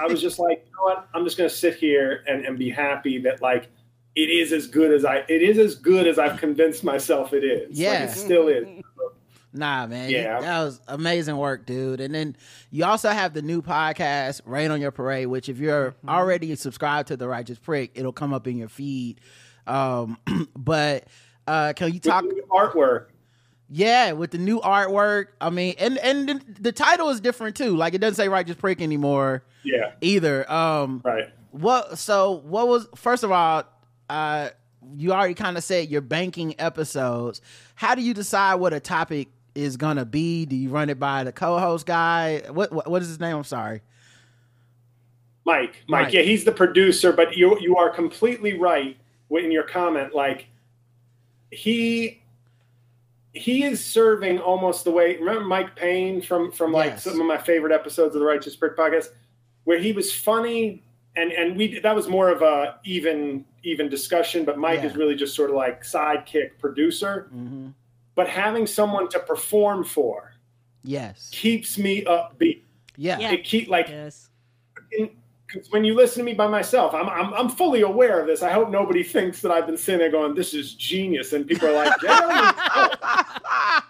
I 0.00 0.06
was 0.06 0.20
just 0.22 0.38
like, 0.38 0.64
you 0.66 0.72
know 0.72 0.84
what? 0.94 1.08
I'm 1.14 1.24
just 1.24 1.36
going 1.36 1.48
to 1.50 1.54
sit 1.54 1.76
here 1.76 2.24
and, 2.26 2.44
and 2.46 2.58
be 2.58 2.70
happy 2.70 3.18
that 3.18 3.42
like, 3.42 3.68
it 4.16 4.30
is 4.30 4.52
as 4.52 4.66
good 4.66 4.92
as 4.92 5.04
I, 5.04 5.24
it 5.28 5.42
is 5.42 5.58
as 5.58 5.74
good 5.74 6.06
as 6.06 6.18
I've 6.18 6.38
convinced 6.38 6.84
myself 6.84 7.32
it 7.32 7.42
is. 7.44 7.68
Like, 7.70 7.78
Yeah. 7.78 8.04
it 8.04 8.10
still 8.12 8.48
is. 8.48 8.66
Nah, 9.56 9.86
man. 9.86 10.10
Yeah. 10.10 10.40
that 10.40 10.64
was 10.64 10.80
amazing 10.88 11.36
work, 11.36 11.64
dude. 11.64 12.00
And 12.00 12.12
then 12.12 12.34
you 12.72 12.84
also 12.84 13.10
have 13.10 13.34
the 13.34 13.40
new 13.42 13.62
podcast, 13.62 14.40
Rain 14.46 14.72
on 14.72 14.80
Your 14.80 14.90
Parade, 14.90 15.28
which 15.28 15.48
if 15.48 15.58
you're 15.58 15.92
Mm-hmm. 15.92 16.08
already 16.08 16.56
subscribed 16.56 17.06
to 17.08 17.16
the 17.16 17.28
Righteous 17.28 17.60
Prick, 17.60 17.92
it'll 17.94 18.12
come 18.12 18.32
up 18.32 18.48
in 18.48 18.56
your 18.56 18.68
feed. 18.68 19.20
Um, 19.68 20.18
but 20.56 21.04
uh, 21.46 21.72
can 21.76 21.92
you 21.94 22.00
talk? 22.00 22.24
the 22.24 22.42
artwork. 22.50 23.06
Yeah, 23.70 24.10
with 24.12 24.32
the 24.32 24.38
new 24.38 24.58
artwork. 24.60 25.26
I 25.40 25.50
mean, 25.50 25.76
and 25.78 25.98
and 25.98 26.28
the, 26.28 26.40
the 26.60 26.72
title 26.72 27.10
is 27.10 27.20
different 27.20 27.54
too. 27.54 27.76
Like 27.76 27.94
it 27.94 27.98
doesn't 27.98 28.16
say 28.16 28.28
Righteous 28.28 28.56
Prick 28.56 28.82
anymore 28.82 29.44
Yeah, 29.62 29.92
either. 30.00 30.50
Um, 30.50 31.00
right. 31.04 31.28
what? 31.52 31.96
So 31.98 32.42
what 32.44 32.66
was? 32.66 32.88
First 32.96 33.22
of 33.22 33.30
all, 33.30 33.62
uh, 34.08 34.50
you 34.96 35.12
already 35.12 35.34
kind 35.34 35.56
of 35.56 35.64
said 35.64 35.88
you're 35.88 36.00
banking 36.00 36.54
episodes. 36.58 37.40
How 37.74 37.94
do 37.94 38.02
you 38.02 38.14
decide 38.14 38.56
what 38.56 38.72
a 38.72 38.80
topic 38.80 39.28
is 39.54 39.76
gonna 39.76 40.04
be? 40.04 40.44
Do 40.46 40.56
you 40.56 40.68
run 40.68 40.90
it 40.90 40.98
by 40.98 41.24
the 41.24 41.32
co-host 41.32 41.86
guy? 41.86 42.42
What 42.50 42.72
what, 42.72 42.90
what 42.90 43.02
is 43.02 43.08
his 43.08 43.20
name? 43.20 43.36
I'm 43.36 43.44
sorry. 43.44 43.80
Mike, 45.46 45.82
Mike, 45.88 46.04
Mike. 46.06 46.12
yeah, 46.14 46.22
he's 46.22 46.44
the 46.44 46.52
producer, 46.52 47.12
but 47.12 47.36
you 47.36 47.58
you 47.60 47.76
are 47.76 47.90
completely 47.90 48.58
right 48.58 48.96
in 49.30 49.50
your 49.50 49.64
comment. 49.64 50.14
Like 50.14 50.46
he 51.50 52.22
he 53.32 53.64
is 53.64 53.84
serving 53.84 54.38
almost 54.38 54.84
the 54.84 54.90
way. 54.90 55.16
Remember 55.16 55.44
Mike 55.44 55.76
Payne 55.76 56.22
from 56.22 56.50
from 56.52 56.72
like 56.72 56.92
Yes. 56.92 57.04
some 57.04 57.20
of 57.20 57.26
my 57.26 57.38
favorite 57.38 57.72
episodes 57.72 58.14
of 58.14 58.20
the 58.20 58.26
Righteous 58.26 58.56
Prick 58.56 58.76
podcast, 58.76 59.08
where 59.64 59.78
he 59.78 59.92
was 59.92 60.12
funny 60.12 60.82
and 61.16 61.30
and 61.32 61.56
we 61.56 61.78
that 61.80 61.94
was 61.94 62.08
more 62.08 62.28
of 62.30 62.42
a 62.42 62.76
even 62.84 63.44
even 63.64 63.88
discussion. 63.88 64.44
But 64.44 64.58
Mike 64.58 64.80
Yeah. 64.80 64.86
is 64.90 64.96
really 64.96 65.14
just 65.14 65.34
sort 65.34 65.50
of 65.50 65.56
like 65.56 65.82
sidekick 65.82 66.58
producer. 66.58 67.28
hmm 67.32 67.68
But 68.14 68.28
having 68.28 68.66
someone 68.66 69.08
to 69.08 69.18
perform 69.18 69.82
for 69.84 70.34
Yes. 70.84 71.30
keeps 71.32 71.78
me 71.78 72.04
upbeat. 72.04 72.62
Yeah. 72.96 73.18
Yeah. 73.18 73.32
It 73.32 73.44
keep 73.44 73.68
like 73.68 73.88
Yes. 73.88 74.28
because 75.46 75.70
when 75.70 75.84
you 75.84 75.94
listen 75.94 76.18
to 76.20 76.24
me 76.24 76.34
by 76.34 76.46
myself, 76.46 76.94
I'm, 76.94 77.08
I'm 77.08 77.32
I'm 77.34 77.48
fully 77.48 77.80
aware 77.82 78.20
of 78.20 78.26
this. 78.26 78.42
I 78.42 78.50
hope 78.50 78.70
nobody 78.70 79.02
thinks 79.14 79.40
that 79.40 79.50
I've 79.50 79.66
been 79.66 79.76
sitting 79.78 79.98
there 79.98 80.10
going, 80.10 80.34
"This 80.34 80.54
is 80.54 80.74
genius," 80.74 81.32
and 81.32 81.46
people 81.46 81.68
are 81.68 81.72
like, 81.72 82.00
"Jeremy." 82.00 82.22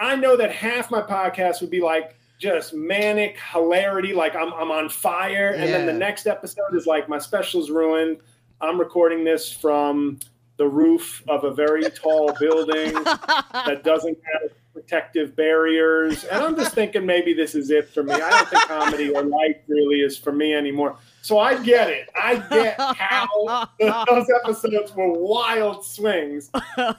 I 0.00 0.16
know 0.16 0.36
that 0.36 0.50
half 0.50 0.90
my 0.90 1.00
podcast 1.02 1.60
would 1.60 1.70
be 1.70 1.80
like 1.80 2.16
just 2.38 2.74
manic 2.74 3.36
hilarity, 3.52 4.12
like 4.12 4.34
I'm 4.34 4.52
I'm 4.54 4.70
on 4.70 4.88
fire, 4.88 5.50
and 5.50 5.72
then 5.72 5.86
the 5.86 5.92
next 5.92 6.26
episode 6.26 6.74
is 6.74 6.86
like 6.86 7.08
my 7.08 7.18
special's 7.18 7.70
ruined. 7.70 8.18
I'm 8.62 8.78
recording 8.78 9.24
this 9.24 9.52
from 9.52 10.20
the 10.56 10.68
roof 10.68 11.20
of 11.28 11.42
a 11.42 11.52
very 11.52 11.82
tall 11.90 12.32
building 12.40 12.92
that 12.94 13.82
doesn't 13.82 14.16
have 14.32 14.52
protective 14.72 15.34
barriers. 15.34 16.22
And 16.24 16.44
I'm 16.44 16.56
just 16.56 16.72
thinking 16.72 17.04
maybe 17.04 17.34
this 17.34 17.56
is 17.56 17.70
it 17.70 17.88
for 17.88 18.04
me. 18.04 18.14
I 18.14 18.30
don't 18.30 18.48
think 18.48 18.62
comedy 18.68 19.10
or 19.10 19.24
life 19.24 19.56
really 19.66 19.96
is 19.96 20.16
for 20.16 20.30
me 20.30 20.54
anymore. 20.54 20.96
So 21.22 21.40
I 21.40 21.60
get 21.60 21.90
it. 21.90 22.08
I 22.14 22.36
get 22.36 22.78
how 22.78 23.68
those 23.80 24.26
episodes 24.44 24.94
were 24.94 25.12
wild 25.12 25.84
swings. 25.84 26.48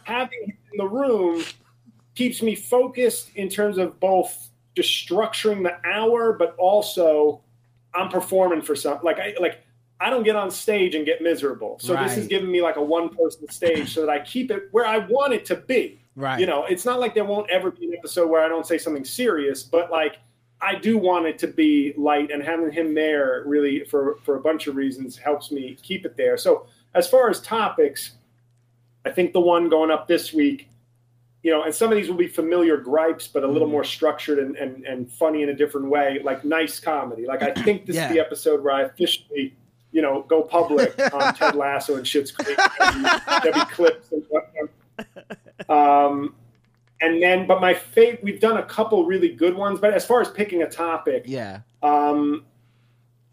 Having 0.04 0.39
him 0.43 0.58
in 0.73 0.78
the 0.78 0.88
room 0.88 1.45
keeps 2.15 2.41
me 2.41 2.56
focused 2.56 3.30
in 3.36 3.47
terms 3.47 3.78
of 3.78 3.97
both 4.02 4.49
just 4.76 4.89
structuring 4.89 5.63
the 5.63 5.78
hour, 5.89 6.34
but 6.34 6.56
also 6.58 7.41
I'm 7.95 8.10
performing 8.10 8.62
for 8.62 8.76
some 8.76 8.99
like 9.02 9.19
I 9.19 9.34
like 9.39 9.63
I 10.04 10.10
don't 10.10 10.24
get 10.24 10.36
on 10.36 10.52
stage 10.52 10.96
and 10.96 11.06
get 11.06 11.22
miserable. 11.22 11.78
So 11.80 11.96
this 11.96 12.13
is 12.13 12.18
Right. 12.20 12.30
giving 12.30 12.52
me 12.52 12.62
like 12.62 12.76
a 12.76 12.82
one 12.84 13.10
person 13.10 13.50
stage 13.50 13.94
so 13.94 14.02
that 14.02 14.10
I 14.10 14.20
keep 14.20 14.52
it 14.52 14.63
where 14.72 14.86
I 14.86 14.98
want 14.98 15.34
it 15.34 15.46
to 15.46 15.56
be. 15.56 16.00
Right. 16.16 16.39
You 16.39 16.46
know, 16.46 16.66
it's 16.66 16.86
not 16.86 17.00
like 17.00 17.13
there 17.16 17.26
won't 17.26 17.50
ever 17.50 17.72
be 17.72 17.86
an 17.88 17.94
episode 17.98 18.28
where 18.30 18.44
I 18.44 18.48
don't 18.48 18.68
say 18.68 18.78
something 18.78 19.06
serious, 19.06 19.63
but 19.63 19.89
like 19.92 20.18
I 20.62 20.76
do 20.76 20.98
want 20.98 21.26
it 21.26 21.39
to 21.39 21.48
be 21.48 21.94
light 21.98 22.32
and 22.32 22.44
having 22.44 22.72
him 22.72 22.94
there 22.94 23.44
really 23.46 23.84
for 23.86 24.18
for 24.24 24.36
a 24.36 24.42
bunch 24.42 24.68
of 24.68 24.76
reasons 24.76 25.18
helps 25.18 25.52
me 25.52 25.78
keep 25.82 26.06
it 26.06 26.16
there. 26.18 26.38
So 26.38 26.68
as 26.94 27.08
far 27.08 27.30
as 27.30 27.42
topics, 27.42 28.12
I 29.06 29.12
think 29.12 29.34
the 29.34 29.42
one 29.42 29.70
going 29.70 29.89
up 29.92 30.08
this 30.08 30.32
week, 30.34 30.70
you 31.44 31.52
know, 31.52 31.63
and 31.63 31.74
some 31.74 31.92
of 31.92 31.98
these 31.98 32.08
will 32.08 32.16
be 32.16 32.28
familiar 32.28 32.78
gripes, 32.78 33.28
but 33.28 33.44
a 33.44 33.48
little 33.48 33.68
mm. 33.68 33.72
more 33.72 33.84
structured 33.84 34.39
and, 34.39 34.56
and, 34.56 34.86
and 34.86 35.12
funny 35.12 35.44
in 35.44 35.50
a 35.50 35.54
different 35.54 35.88
way, 35.89 36.22
like 36.24 36.46
nice 36.46 36.80
comedy. 36.80 37.26
Like 37.26 37.42
I 37.42 37.52
think 37.52 37.86
this 37.86 37.96
Yeah. 37.96 38.08
is 38.08 38.13
the 38.13 38.20
episode 38.20 38.63
where 38.63 38.74
I 38.74 38.82
officially, 38.84 39.56
you 39.94 40.02
know, 40.02 40.24
go 40.24 40.42
public 40.42 41.00
on 41.14 41.34
Ted 41.36 41.56
Lasso 41.56 41.96
and 41.96 42.06
Schitt's 42.06 42.32
Creek. 42.32 42.58
There'll 43.42 43.54
be, 43.66 43.72
clips 43.72 44.12
and 44.12 44.24
whatnot. 44.28 44.70
Um, 45.70 46.36
and 47.00 47.22
then, 47.22 47.48
but 47.48 47.62
my 47.62 47.74
favorite, 47.74 48.24
we've 48.24 48.40
done 48.40 48.58
a 48.58 48.64
couple 48.64 49.06
really 49.06 49.30
good 49.30 49.56
ones, 49.56 49.80
but 49.80 49.94
as 49.94 50.06
far 50.06 50.20
as 50.22 50.30
picking 50.30 50.64
a 50.64 50.70
topic, 50.70 51.24
Yeah. 51.26 51.62
um, 51.82 52.46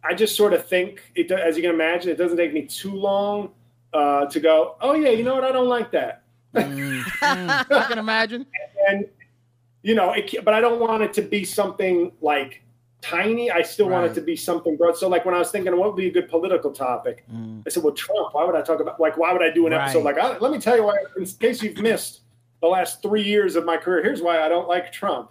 I 0.05 0.15
just 0.15 0.37
sort 0.37 0.53
of 0.53 0.67
think, 0.67 1.03
it, 1.15 1.29
do- 1.29 1.35
as 1.37 1.57
you 1.57 1.63
can 1.63 1.73
imagine, 1.73 2.11
it 2.11 2.17
doesn't 2.19 2.37
take 2.37 2.53
me 2.53 2.63
too 2.67 2.95
long 2.95 3.51
uh, 3.93 4.27
to 4.27 4.39
go, 4.41 4.77
oh, 4.81 4.95
yeah, 4.95 5.11
you 5.11 5.25
know 5.25 5.35
what? 5.35 5.45
I 5.45 5.53
don't 5.53 5.69
like 5.69 5.91
that. 5.93 6.23
Mm, 6.55 7.03
mm, 7.03 7.67
I 7.71 7.85
can 7.89 7.99
imagine. 7.99 8.47
And, 8.89 9.05
you 9.83 9.95
know, 9.95 10.13
it, 10.13 10.43
but 10.45 10.55
I 10.55 10.61
don't 10.61 10.81
want 10.81 11.03
it 11.03 11.13
to 11.15 11.23
be 11.23 11.45
something 11.45 12.13
like 12.23 12.63
tiny. 13.01 13.51
I 13.51 13.63
still 13.63 13.89
want 13.89 14.07
it 14.11 14.15
to 14.15 14.21
be 14.21 14.37
something 14.37 14.77
broad. 14.77 14.97
So, 14.97 15.09
like, 15.09 15.25
when 15.25 15.35
I 15.35 15.39
was 15.39 15.51
thinking, 15.51 15.77
what 15.77 15.89
would 15.89 15.97
be 15.97 16.09
a 16.09 16.13
good 16.13 16.29
political 16.29 16.71
topic? 16.71 17.25
Mm. 17.33 17.63
I 17.67 17.71
said, 17.71 17.83
well, 17.83 17.95
Trump, 17.95 18.35
why 18.35 18.45
would 18.45 18.55
I 18.55 18.63
talk 18.63 18.81
about, 18.81 19.01
like, 19.01 19.17
why 19.17 19.33
would 19.33 19.43
I 19.43 19.51
do 19.51 19.67
an 19.67 19.73
episode 19.73 20.05
like, 20.05 20.19
I, 20.19 20.39
let 20.39 20.53
me 20.53 20.59
tell 20.59 20.77
you 20.77 20.85
why, 20.85 20.97
in 21.17 21.25
case 21.27 21.63
you've 21.63 21.79
missed 21.79 22.21
the 22.61 22.69
last 22.69 23.03
three 23.03 23.23
years 23.23 23.57
of 23.57 23.65
my 23.65 23.77
career, 23.77 24.03
here's 24.03 24.23
why 24.23 24.43
I 24.43 24.49
don't 24.49 24.69
like 24.69 24.93
Trump. 24.93 25.31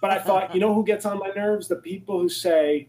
But 0.00 0.10
I 0.10 0.18
thought, 0.18 0.54
you 0.54 0.60
know 0.60 0.74
who 0.74 0.84
gets 0.84 1.06
on 1.06 1.18
my 1.18 1.30
nerves? 1.34 1.68
The 1.68 1.76
people 1.76 2.20
who 2.20 2.28
say, 2.28 2.88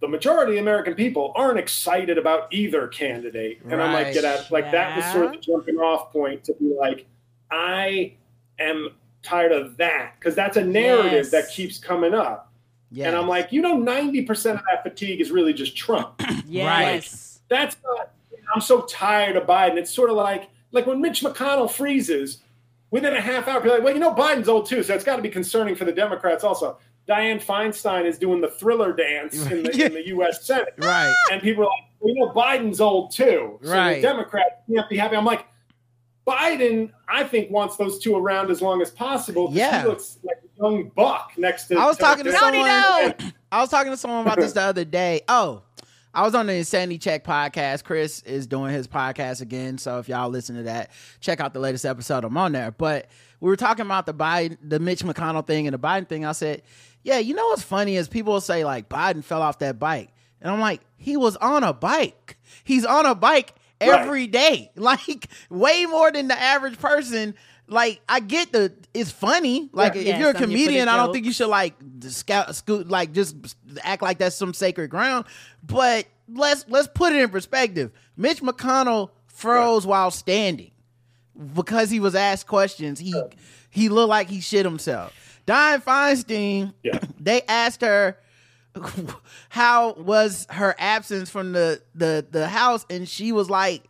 the 0.00 0.06
majority 0.08 0.52
of 0.58 0.62
American 0.62 0.94
people 0.94 1.32
aren't 1.34 1.58
excited 1.58 2.18
about 2.18 2.52
either 2.52 2.86
candidate. 2.86 3.60
And 3.64 3.82
I'm 3.82 3.92
like, 3.92 4.12
get 4.14 4.24
out. 4.24 4.50
Like, 4.50 4.70
that 4.70 4.96
was 4.96 5.04
sort 5.06 5.26
of 5.26 5.32
the 5.32 5.38
jumping 5.38 5.76
off 5.78 6.12
point 6.12 6.44
to 6.44 6.54
be 6.54 6.72
like, 6.78 7.06
I 7.50 8.12
am 8.60 8.90
tired 9.24 9.50
of 9.50 9.76
that 9.78 10.14
because 10.18 10.36
that's 10.36 10.56
a 10.56 10.64
narrative 10.64 11.12
Yes. 11.12 11.30
that 11.32 11.48
keeps 11.50 11.78
coming 11.78 12.14
up. 12.14 12.47
Yeah. 12.90 13.08
And 13.08 13.16
I'm 13.16 13.28
like, 13.28 13.52
you 13.52 13.60
know, 13.60 13.76
90% 13.76 14.28
of 14.54 14.60
that 14.70 14.82
fatigue 14.82 15.20
is 15.20 15.30
really 15.30 15.52
just 15.52 15.76
Trump 15.76 16.20
Yes. 16.46 17.40
that's 17.48 17.76
not 17.84 18.10
i'm 18.54 18.60
so 18.62 18.80
tired 18.82 19.36
of 19.36 19.44
biden 19.46 19.76
it's 19.76 19.90
sort 19.90 20.08
of 20.08 20.16
like 20.16 20.48
like 20.72 20.86
when 20.86 21.00
mitch 21.02 21.22
mcconnell 21.22 21.70
freezes 21.70 22.38
within 22.90 23.12
a 23.14 23.20
half 23.20 23.46
hour 23.46 23.60
people 23.60 23.72
are 23.72 23.76
like 23.76 23.84
well 23.84 23.92
you 23.92 24.00
know 24.00 24.14
biden's 24.14 24.48
old 24.48 24.66
too 24.66 24.82
so 24.82 24.94
it's 24.94 25.04
got 25.04 25.16
to 25.16 25.22
be 25.22 25.28
concerning 25.28 25.74
for 25.74 25.84
the 25.84 25.92
democrats 25.92 26.44
also 26.44 26.78
diane 27.06 27.38
feinstein 27.38 28.06
is 28.06 28.16
doing 28.18 28.40
the 28.40 28.48
thriller 28.48 28.92
dance 28.94 29.34
in 29.50 29.62
the, 29.64 29.84
in 29.86 29.92
the 29.92 30.02
us 30.04 30.42
senate 30.46 30.72
right. 30.78 31.14
and 31.30 31.42
people 31.42 31.62
are 31.64 31.66
like 31.66 31.84
well, 32.00 32.14
you 32.14 32.20
know 32.24 32.32
biden's 32.32 32.80
old 32.80 33.10
too 33.10 33.58
so 33.62 33.70
Right. 33.70 33.96
the 33.96 34.02
democrats 34.02 34.54
can't 34.72 34.88
be 34.88 34.96
happy 34.96 35.14
i'm 35.16 35.26
like 35.26 35.44
biden 36.26 36.90
i 37.08 37.24
think 37.24 37.50
wants 37.50 37.76
those 37.76 37.98
two 37.98 38.16
around 38.16 38.50
as 38.50 38.60
long 38.60 38.82
as 38.82 38.90
possible. 38.90 39.48
Yeah. 39.52 39.82
he 39.82 39.88
looks 39.88 40.18
like 40.22 40.36
a 40.37 40.37
young 40.60 40.90
buck 40.94 41.32
next 41.36 41.66
to 41.68 41.78
I 41.78 41.86
was 41.86 41.96
talking 41.96 42.24
to 42.24 42.32
someone. 42.32 42.68
I 43.52 43.60
was 43.60 43.70
talking 43.70 43.90
to 43.90 43.96
someone 43.96 44.22
about 44.22 44.38
this 44.38 44.52
the 44.52 44.62
other 44.62 44.84
day. 44.84 45.22
Oh, 45.28 45.62
I 46.12 46.22
was 46.22 46.34
on 46.34 46.46
the 46.46 46.54
Insanity 46.54 46.98
Check 46.98 47.24
podcast. 47.24 47.84
Chris 47.84 48.22
is 48.22 48.46
doing 48.46 48.72
his 48.72 48.88
podcast 48.88 49.40
again, 49.40 49.78
so 49.78 49.98
if 49.98 50.08
y'all 50.08 50.28
listen 50.28 50.56
to 50.56 50.62
that, 50.64 50.90
check 51.20 51.40
out 51.40 51.54
the 51.54 51.60
latest 51.60 51.84
episode. 51.84 52.24
I'm 52.24 52.36
on 52.36 52.52
there. 52.52 52.70
But 52.70 53.06
we 53.40 53.48
were 53.48 53.56
talking 53.56 53.86
about 53.86 54.06
the 54.06 54.14
Biden, 54.14 54.58
the 54.62 54.80
Mitch 54.80 55.02
McConnell 55.02 55.46
thing, 55.46 55.66
and 55.66 55.74
the 55.74 55.78
Biden 55.78 56.08
thing. 56.08 56.24
I 56.24 56.32
said, 56.32 56.62
"Yeah, 57.02 57.18
you 57.18 57.34
know 57.34 57.46
what's 57.46 57.62
funny 57.62 57.96
is 57.96 58.08
people 58.08 58.40
say 58.40 58.64
like 58.64 58.88
Biden 58.88 59.22
fell 59.22 59.42
off 59.42 59.58
that 59.60 59.78
bike, 59.78 60.10
and 60.40 60.50
I'm 60.50 60.60
like, 60.60 60.80
he 60.96 61.16
was 61.16 61.36
on 61.36 61.62
a 61.64 61.72
bike. 61.72 62.36
He's 62.64 62.84
on 62.84 63.06
a 63.06 63.14
bike 63.14 63.54
every 63.80 64.26
day, 64.26 64.70
like 64.76 65.28
way 65.50 65.86
more 65.86 66.10
than 66.10 66.28
the 66.28 66.38
average 66.40 66.78
person." 66.78 67.34
Like 67.68 68.00
I 68.08 68.20
get 68.20 68.52
the 68.52 68.72
it's 68.94 69.10
funny. 69.10 69.68
Like 69.72 69.94
Yeah. 69.94 70.00
if 70.00 70.06
Yeah, 70.06 70.18
you're 70.20 70.30
a 70.30 70.32
some 70.34 70.50
you 70.50 70.56
comedian, 70.58 70.88
I 70.88 70.96
don't 70.96 71.12
think 71.12 71.26
you 71.26 71.32
should 71.32 71.48
like 71.48 71.74
scout 72.08 72.54
scoot 72.56 72.88
like 72.88 73.12
just 73.12 73.36
act 73.82 74.02
like 74.02 74.18
that's 74.18 74.36
some 74.36 74.54
sacred 74.54 74.88
ground. 74.88 75.26
But 75.62 76.06
let's 76.32 76.64
let's 76.68 76.88
put 76.88 77.12
it 77.12 77.20
in 77.22 77.28
perspective. 77.28 77.90
Mitch 78.16 78.40
McConnell 78.42 79.10
froze 79.26 79.86
while 79.86 80.10
standing 80.10 80.70
because 81.54 81.90
he 81.90 82.00
was 82.00 82.14
asked 82.14 82.46
questions. 82.46 82.98
He 82.98 83.14
he 83.70 83.88
looked 83.88 84.08
like 84.08 84.28
he 84.28 84.40
shit 84.40 84.64
himself. 84.64 85.12
Diane 85.46 85.80
Feinstein, 85.80 86.74
Yeah. 86.82 86.98
they 87.20 87.42
asked 87.42 87.82
her 87.82 88.18
how 89.48 89.92
was 89.94 90.46
her 90.50 90.74
absence 90.78 91.30
from 91.30 91.52
the 91.52 91.82
the 91.94 92.24
the 92.30 92.48
house, 92.48 92.86
and 92.90 93.08
she 93.08 93.32
was 93.32 93.48
like, 93.50 93.82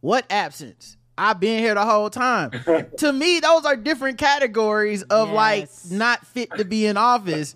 "What 0.00 0.24
absence? 0.30 0.96
I've 1.22 1.40
been 1.40 1.58
here 1.60 1.74
the 1.74 1.84
whole 1.84 2.10
time." 2.10 2.50
to 2.98 3.12
me, 3.12 3.40
those 3.40 3.64
are 3.64 3.76
different 3.76 4.18
categories 4.18 5.02
of 5.04 5.30
like 5.30 5.68
not 5.90 6.26
fit 6.26 6.56
to 6.56 6.64
be 6.64 6.86
in 6.86 6.96
office. 6.96 7.54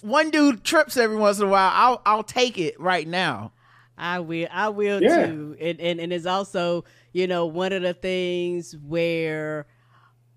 One 0.00 0.30
dude 0.30 0.62
trips 0.64 0.96
every 0.96 1.16
once 1.16 1.38
in 1.38 1.46
a 1.46 1.50
while. 1.50 1.70
I'll 1.74 2.02
I'll 2.06 2.22
take 2.22 2.58
it 2.58 2.78
right 2.80 3.06
now. 3.06 3.52
I 3.96 4.20
will. 4.20 4.46
I 4.50 4.68
will 4.68 5.02
Yeah. 5.02 5.26
too. 5.26 5.56
And, 5.60 5.80
and 5.80 6.00
and 6.00 6.12
it's 6.12 6.24
also, 6.26 6.84
you 7.12 7.26
know, 7.26 7.46
one 7.46 7.72
of 7.72 7.82
the 7.82 7.94
things 7.94 8.76
where, 8.76 9.66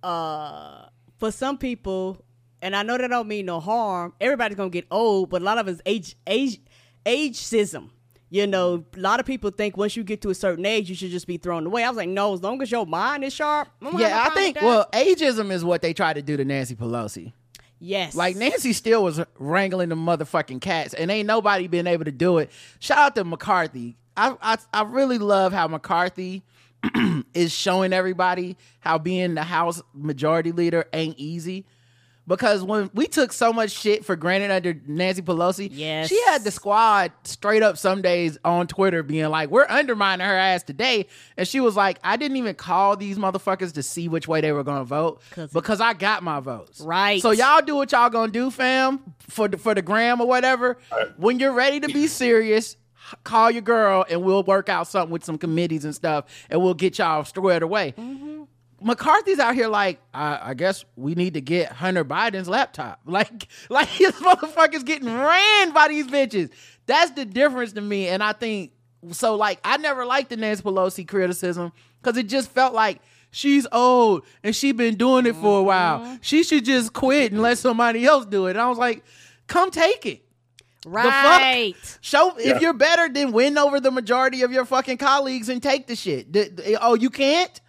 uh, 0.02 0.86
for 1.20 1.32
some 1.32 1.58
people, 1.60 2.26
and 2.62 2.76
I 2.76 2.82
know 2.84 2.98
that 2.98 3.08
don't 3.10 3.28
mean 3.28 3.46
no 3.46 3.60
harm. 3.60 4.14
Everybody's 4.20 4.58
gonna 4.58 4.72
get 4.72 4.88
old, 4.90 5.30
but 5.30 5.42
a 5.42 5.46
lot 5.46 5.60
of 5.60 5.68
it's 5.68 5.82
age 5.86 6.16
age 6.26 6.60
ageism. 7.06 7.90
You 8.34 8.48
know, 8.48 8.78
mm-hmm. 8.78 9.00
a 9.00 9.04
lot 9.04 9.20
of 9.20 9.26
people 9.26 9.52
think 9.52 9.76
once 9.76 9.98
you 9.98 10.06
get 10.06 10.22
to 10.22 10.30
a 10.30 10.36
certain 10.36 10.66
age, 10.66 10.90
you 10.90 10.96
should 10.96 11.12
just 11.12 11.28
be 11.28 11.36
thrown 11.36 11.66
away. 11.66 11.84
I 11.84 11.90
was 11.90 11.98
like, 11.98 12.08
no, 12.08 12.34
as 12.34 12.42
long 12.42 12.62
as 12.62 12.72
your 12.72 12.86
mind 12.86 13.26
is 13.26 13.34
sharp. 13.34 13.68
Yeah, 13.82 14.26
I 14.26 14.34
think 14.34 14.56
well, 14.62 14.88
ageism 14.94 15.52
is 15.52 15.66
what 15.66 15.82
they 15.82 15.94
tried 15.94 16.14
to 16.14 16.22
do 16.22 16.38
to 16.38 16.46
Nancy 16.46 16.74
Pelosi. 16.74 17.34
yes, 17.80 18.16
Like 18.16 18.38
Nancy 18.38 18.72
still 18.72 19.04
was 19.04 19.20
wrangling 19.38 19.90
the 19.90 19.96
motherfucking 19.96 20.62
cats, 20.62 20.94
and 20.94 21.12
ain't 21.12 21.28
nobody 21.28 21.68
been 21.68 21.88
able 21.88 22.06
to 22.06 22.12
do 22.12 22.38
it. 22.38 22.50
Shout 22.80 22.98
out 23.00 23.16
to 23.16 23.26
McCarthy. 23.26 23.98
I 24.16 24.38
I, 24.42 24.58
I 24.74 24.84
really 24.84 25.18
love 25.18 25.52
how 25.52 25.68
McCarthy 25.68 26.44
is 27.34 27.52
showing 27.52 27.92
everybody 27.92 28.56
how 28.80 28.98
being 28.98 29.36
the 29.36 29.44
House 29.44 29.82
Majority 29.94 30.54
Leader 30.54 30.86
ain't 30.94 31.18
easy. 31.18 31.66
Because 32.28 32.64
when 32.64 32.90
we 32.94 33.08
took 33.08 33.34
so 33.34 33.52
much 33.52 33.72
shit 33.72 34.06
for 34.06 34.16
granted 34.16 34.52
under 34.52 34.76
Nancy 34.86 35.22
Pelosi, 35.24 35.70
Yes. 35.72 36.08
she 36.08 36.22
had 36.28 36.44
the 36.44 36.52
squad 36.52 37.12
straight 37.24 37.64
up 37.64 37.78
some 37.78 38.02
days 38.02 38.38
on 38.46 38.68
Twitter 38.68 39.02
being 39.02 39.28
like, 39.30 39.50
"We're 39.50 39.66
undermining 39.68 40.26
her 40.26 40.36
ass 40.38 40.62
today," 40.64 41.08
and 41.36 41.48
she 41.48 41.60
was 41.60 41.76
like, 41.76 41.98
"I 42.04 42.18
didn't 42.18 42.38
even 42.38 42.54
call 42.56 42.96
these 42.96 43.18
motherfuckers 43.18 43.74
to 43.74 43.84
see 43.84 44.08
which 44.08 44.28
way 44.28 44.40
they 44.40 44.52
were 44.52 44.64
gonna 44.64 44.84
vote 44.86 45.20
because 45.52 45.82
I 45.82 45.94
got 45.94 46.22
my 46.24 46.40
votes." 46.40 46.80
Right. 46.82 47.22
So 47.22 47.32
y'all 47.32 47.62
do 47.62 47.76
what 47.76 47.92
y'all 47.92 48.10
gonna 48.10 48.32
do, 48.32 48.52
fam, 48.52 49.00
for 49.28 49.48
the, 49.48 49.58
for 49.58 49.74
the 49.74 49.82
gram 49.82 50.22
or 50.22 50.28
whatever. 50.28 50.78
When 51.18 51.40
you're 51.40 51.54
ready 51.54 51.80
to 51.80 51.88
be 51.88 52.06
serious, 52.08 52.78
call 53.24 53.50
your 53.52 53.62
girl 53.64 54.06
and 54.10 54.22
we'll 54.24 54.44
work 54.44 54.70
out 54.70 54.88
something 54.88 55.12
with 55.12 55.26
some 55.26 55.38
committees 55.40 55.86
and 55.86 55.94
stuff, 55.96 56.26
and 56.52 56.62
we'll 56.62 56.76
get 56.76 57.00
y'all 57.00 57.26
squared 57.26 57.64
away. 57.64 57.94
Mm-hmm. 57.98 58.44
McCarthy's 58.82 59.40
out 59.40 59.54
here 59.56 59.68
like, 59.68 60.00
I, 60.14 60.40
I 60.50 60.54
guess 60.54 60.84
we 60.96 61.14
need 61.16 61.36
to 61.36 61.42
get 61.42 61.72
Hunter 61.72 62.04
Biden's 62.04 62.50
laptop. 62.50 63.00
Like, 63.06 63.48
like 63.70 63.88
his 63.88 64.12
motherfuckers 64.14 64.86
getting 64.86 65.08
ran 65.14 65.72
by 65.72 65.88
these 65.90 66.08
bitches. 66.08 66.50
That's 66.88 67.12
the 67.12 67.26
difference 67.26 67.74
to 67.74 67.82
me. 67.82 68.08
And 68.08 68.24
I 68.24 68.34
think 68.34 68.72
so. 69.12 69.36
Like, 69.36 69.60
I 69.64 69.78
never 69.78 70.06
liked 70.06 70.30
the 70.30 70.38
Nancy 70.38 70.64
Pelosi 70.64 71.08
criticism 71.08 71.72
because 72.02 72.18
it 72.18 72.28
just 72.28 72.50
felt 72.52 72.74
like 72.74 73.00
she's 73.32 73.68
old 73.72 74.26
and 74.44 74.56
she 74.56 74.72
been 74.72 74.96
doing 74.96 75.26
it 75.26 75.36
for 75.36 75.60
a 75.60 75.64
while. 75.64 76.00
Mm-hmm. 76.00 76.16
She 76.22 76.44
should 76.44 76.66
just 76.66 76.94
quit 76.94 77.32
and 77.32 77.42
let 77.42 77.58
somebody 77.60 78.06
else 78.06 78.26
do 78.26 78.48
it. 78.48 78.52
And 78.52 78.60
I 78.62 78.68
was 78.70 78.78
like, 78.78 79.04
come 79.48 79.70
take 79.72 80.06
it. 80.06 80.24
right. 80.86 81.74
Show 82.02 82.34
Yeah. 82.40 82.56
if 82.56 82.62
you're 82.62 82.74
better, 82.74 83.08
then 83.10 83.32
win 83.32 83.58
over 83.58 83.80
the 83.80 83.92
majority 83.92 84.42
of 84.42 84.52
your 84.52 84.66
fucking 84.66 84.98
colleagues 84.98 85.50
and 85.50 85.62
take 85.62 85.88
the 85.88 85.96
shit. 85.96 86.32
D- 86.32 86.50
d- 86.50 86.78
oh, 86.82 86.96
you 86.96 87.10
can't? 87.10 87.62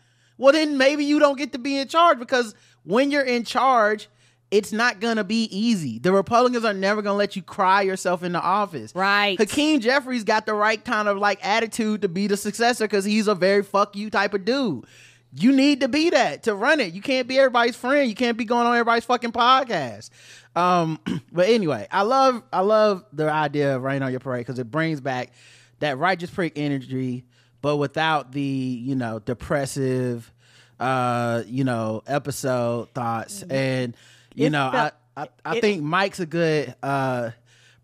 Well, 0.43 0.53
then 0.53 0.77
maybe 0.77 1.05
you 1.05 1.21
don't 1.21 1.39
get 1.39 1.53
to 1.53 1.59
be 1.61 1.79
in 1.79 1.87
charge 1.87 2.19
because 2.19 2.57
when 2.83 3.13
you're 3.13 3.23
in 3.23 3.45
charge, 3.45 4.09
it's 4.51 4.73
not 4.73 4.99
gonna 4.99 5.23
be 5.23 5.45
easy. 5.57 6.01
The 6.01 6.11
Republicans 6.11 6.65
are 6.65 6.75
never 6.75 7.01
gonna 7.01 7.17
let 7.17 7.37
you 7.37 7.43
cry 7.43 7.83
yourself 7.83 8.25
into 8.25 8.41
office. 8.41 8.93
Right. 8.93 9.39
Hakeem 9.39 9.79
Jeffries 9.79 10.25
got 10.25 10.47
the 10.47 10.55
right 10.55 10.85
kind 10.85 11.07
of 11.07 11.17
like 11.17 11.39
attitude 11.47 12.03
to 12.03 12.09
be 12.09 12.27
the 12.27 12.37
successor 12.37 12.85
because 12.85 13.05
he's 13.05 13.29
a 13.29 13.37
very 13.37 13.63
fuck 13.63 13.95
you 13.95 14.11
type 14.11 14.35
of 14.35 14.45
dude. 14.45 14.85
you 15.33 15.53
need 15.53 15.81
to 15.83 15.89
be 15.89 16.11
that 16.11 16.43
to 16.43 16.57
run 16.57 16.81
it. 16.81 16.93
You 16.93 17.03
can't 17.03 17.29
be 17.29 17.39
everybody's 17.39 17.77
friend. 17.77 18.09
You 18.09 18.17
can't 18.17 18.37
be 18.37 18.45
going 18.45 18.67
on 18.67 18.75
everybody's 18.75 19.05
fucking 19.05 19.31
podcast. 19.31 20.11
Um, 20.57 20.99
but 21.33 21.49
anyway, 21.51 21.87
I 21.93 22.03
love 22.03 22.43
I 22.53 22.63
love 22.63 23.05
the 23.13 23.31
idea 23.31 23.77
of 23.77 23.83
rain 23.85 24.03
on 24.03 24.11
your 24.11 24.19
parade 24.19 24.45
because 24.45 24.59
it 24.59 24.73
brings 24.73 25.01
back 25.01 25.31
that 25.79 25.99
righteous 25.99 26.31
prick 26.31 26.55
energy, 26.57 27.25
but 27.62 27.77
without 27.79 28.33
the 28.33 28.40
you 28.42 28.94
know 28.94 29.18
depressive, 29.20 30.31
uh, 30.79 31.42
you 31.46 31.64
know 31.64 32.03
episode 32.07 32.90
thoughts. 32.90 33.42
And 33.48 33.96
you 34.35 34.46
It 34.46 34.51
know, 34.51 34.70
felt- 34.70 34.92
I 35.16 35.22
I, 35.22 35.29
I 35.44 35.57
it- 35.57 35.61
think 35.62 35.83
Mike's 35.83 36.20
a 36.20 36.27
good 36.27 36.75
uh 36.83 37.31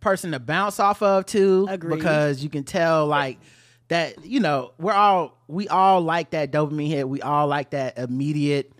person 0.00 0.32
to 0.32 0.38
bounce 0.40 0.78
off 0.80 1.02
of 1.02 1.24
too, 1.26 1.66
Agreed. 1.70 1.96
because 1.96 2.42
you 2.42 2.50
can 2.50 2.64
tell 2.64 3.06
like 3.06 3.38
that. 3.88 4.24
You 4.24 4.40
know, 4.40 4.72
we're 4.78 4.92
all 4.92 5.36
we 5.48 5.68
all 5.68 6.00
like 6.00 6.30
that 6.30 6.50
dopamine 6.52 6.88
hit. 6.88 7.08
We 7.08 7.22
all 7.22 7.46
like 7.46 7.70
that 7.70 7.98
immediate 7.98 8.72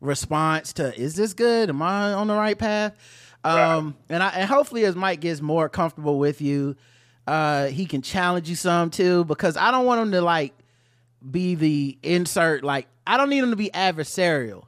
response 0.00 0.72
to 0.74 0.98
is 0.98 1.14
this 1.14 1.32
good? 1.34 1.68
Am 1.70 1.80
I 1.82 2.12
on 2.12 2.26
the 2.26 2.34
right 2.34 2.58
path? 2.58 2.94
Um, 3.44 3.96
and 4.08 4.22
I 4.22 4.28
and 4.30 4.48
hopefully 4.48 4.84
as 4.84 4.96
Mike 4.96 5.20
gets 5.20 5.40
more 5.40 5.68
comfortable 5.68 6.18
with 6.18 6.40
you, 6.40 6.76
uh, 7.26 7.66
he 7.66 7.86
can 7.86 8.02
challenge 8.02 8.48
you 8.48 8.56
some 8.56 8.90
too 8.90 9.24
because 9.24 9.56
I 9.56 9.70
don't 9.70 9.84
want 9.86 10.00
him 10.00 10.12
to 10.12 10.20
like 10.20 10.54
be 11.28 11.54
the 11.54 11.98
insert. 12.02 12.62
Like 12.64 12.86
I 13.06 13.16
don't 13.16 13.30
need 13.30 13.42
him 13.42 13.50
to 13.50 13.56
be 13.56 13.70
adversarial, 13.70 14.64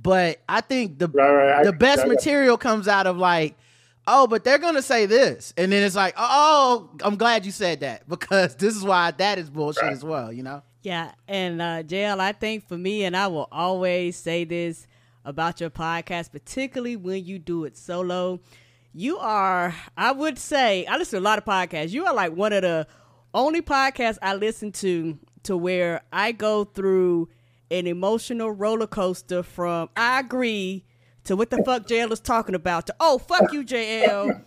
but 0.00 0.38
I 0.48 0.60
think 0.60 0.98
the 0.98 1.08
Right, 1.08 1.30
right. 1.32 1.60
I- 1.60 1.64
the 1.64 1.72
best 1.72 2.00
I 2.00 2.02
got- 2.08 2.14
material 2.14 2.56
comes 2.58 2.88
out 2.88 3.06
of 3.06 3.16
like. 3.16 3.56
Oh, 4.08 4.28
but 4.28 4.44
they're 4.44 4.58
gonna 4.58 4.82
say 4.82 5.06
this, 5.06 5.52
and 5.56 5.72
then 5.72 5.82
it's 5.82 5.96
like, 5.96 6.14
oh, 6.16 6.88
I'm 7.02 7.16
glad 7.16 7.44
you 7.44 7.50
said 7.50 7.80
that 7.80 8.08
because 8.08 8.54
this 8.54 8.76
is 8.76 8.84
why 8.84 9.10
that 9.10 9.36
is 9.36 9.50
bullshit 9.50 9.82
Right. 9.82 9.92
as 9.92 10.04
well, 10.04 10.32
you 10.32 10.44
know. 10.44 10.62
Yeah, 10.82 11.10
and 11.26 11.60
uh, 11.60 11.82
JL, 11.82 12.20
I 12.20 12.30
think 12.30 12.68
for 12.68 12.78
me, 12.78 13.02
and 13.02 13.16
I 13.16 13.26
will 13.26 13.48
always 13.50 14.16
say 14.16 14.44
this 14.44 14.86
about 15.24 15.60
your 15.60 15.70
podcast, 15.70 16.30
particularly 16.30 16.94
when 16.94 17.24
you 17.24 17.40
do 17.40 17.64
it 17.64 17.76
solo, 17.76 18.38
you 18.96 19.18
are, 19.18 19.74
I 19.94 20.10
would 20.10 20.38
say, 20.38 20.86
I 20.86 20.96
listen 20.96 21.18
to 21.18 21.22
a 21.22 21.28
lot 21.28 21.36
of 21.36 21.44
podcasts. 21.44 21.90
You 21.90 22.06
are 22.06 22.14
like 22.14 22.32
one 22.32 22.54
of 22.54 22.62
the 22.62 22.86
only 23.34 23.60
podcasts 23.60 24.16
I 24.22 24.34
listen 24.34 24.72
to 24.72 25.18
to 25.42 25.54
where 25.54 26.00
I 26.12 26.32
go 26.32 26.64
through 26.64 27.28
an 27.70 27.86
emotional 27.86 28.50
roller 28.50 28.86
coaster 28.86 29.42
from 29.42 29.90
I 29.96 30.20
agree 30.20 30.86
to 31.24 31.36
what 31.36 31.50
the 31.50 31.62
fuck 31.62 31.86
JL 31.86 32.10
is 32.10 32.20
talking 32.20 32.54
about 32.54 32.86
to 32.86 32.94
oh 32.98 33.18
fuck 33.18 33.52
you 33.52 33.64
JL 33.64 34.42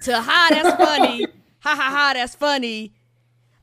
to 0.00 0.20
ha 0.20 0.48
that's 0.50 0.76
funny 0.82 1.26
ha 1.60 1.74
ha 1.74 1.90
ha 1.90 2.12
that's 2.14 2.34
funny 2.34 2.94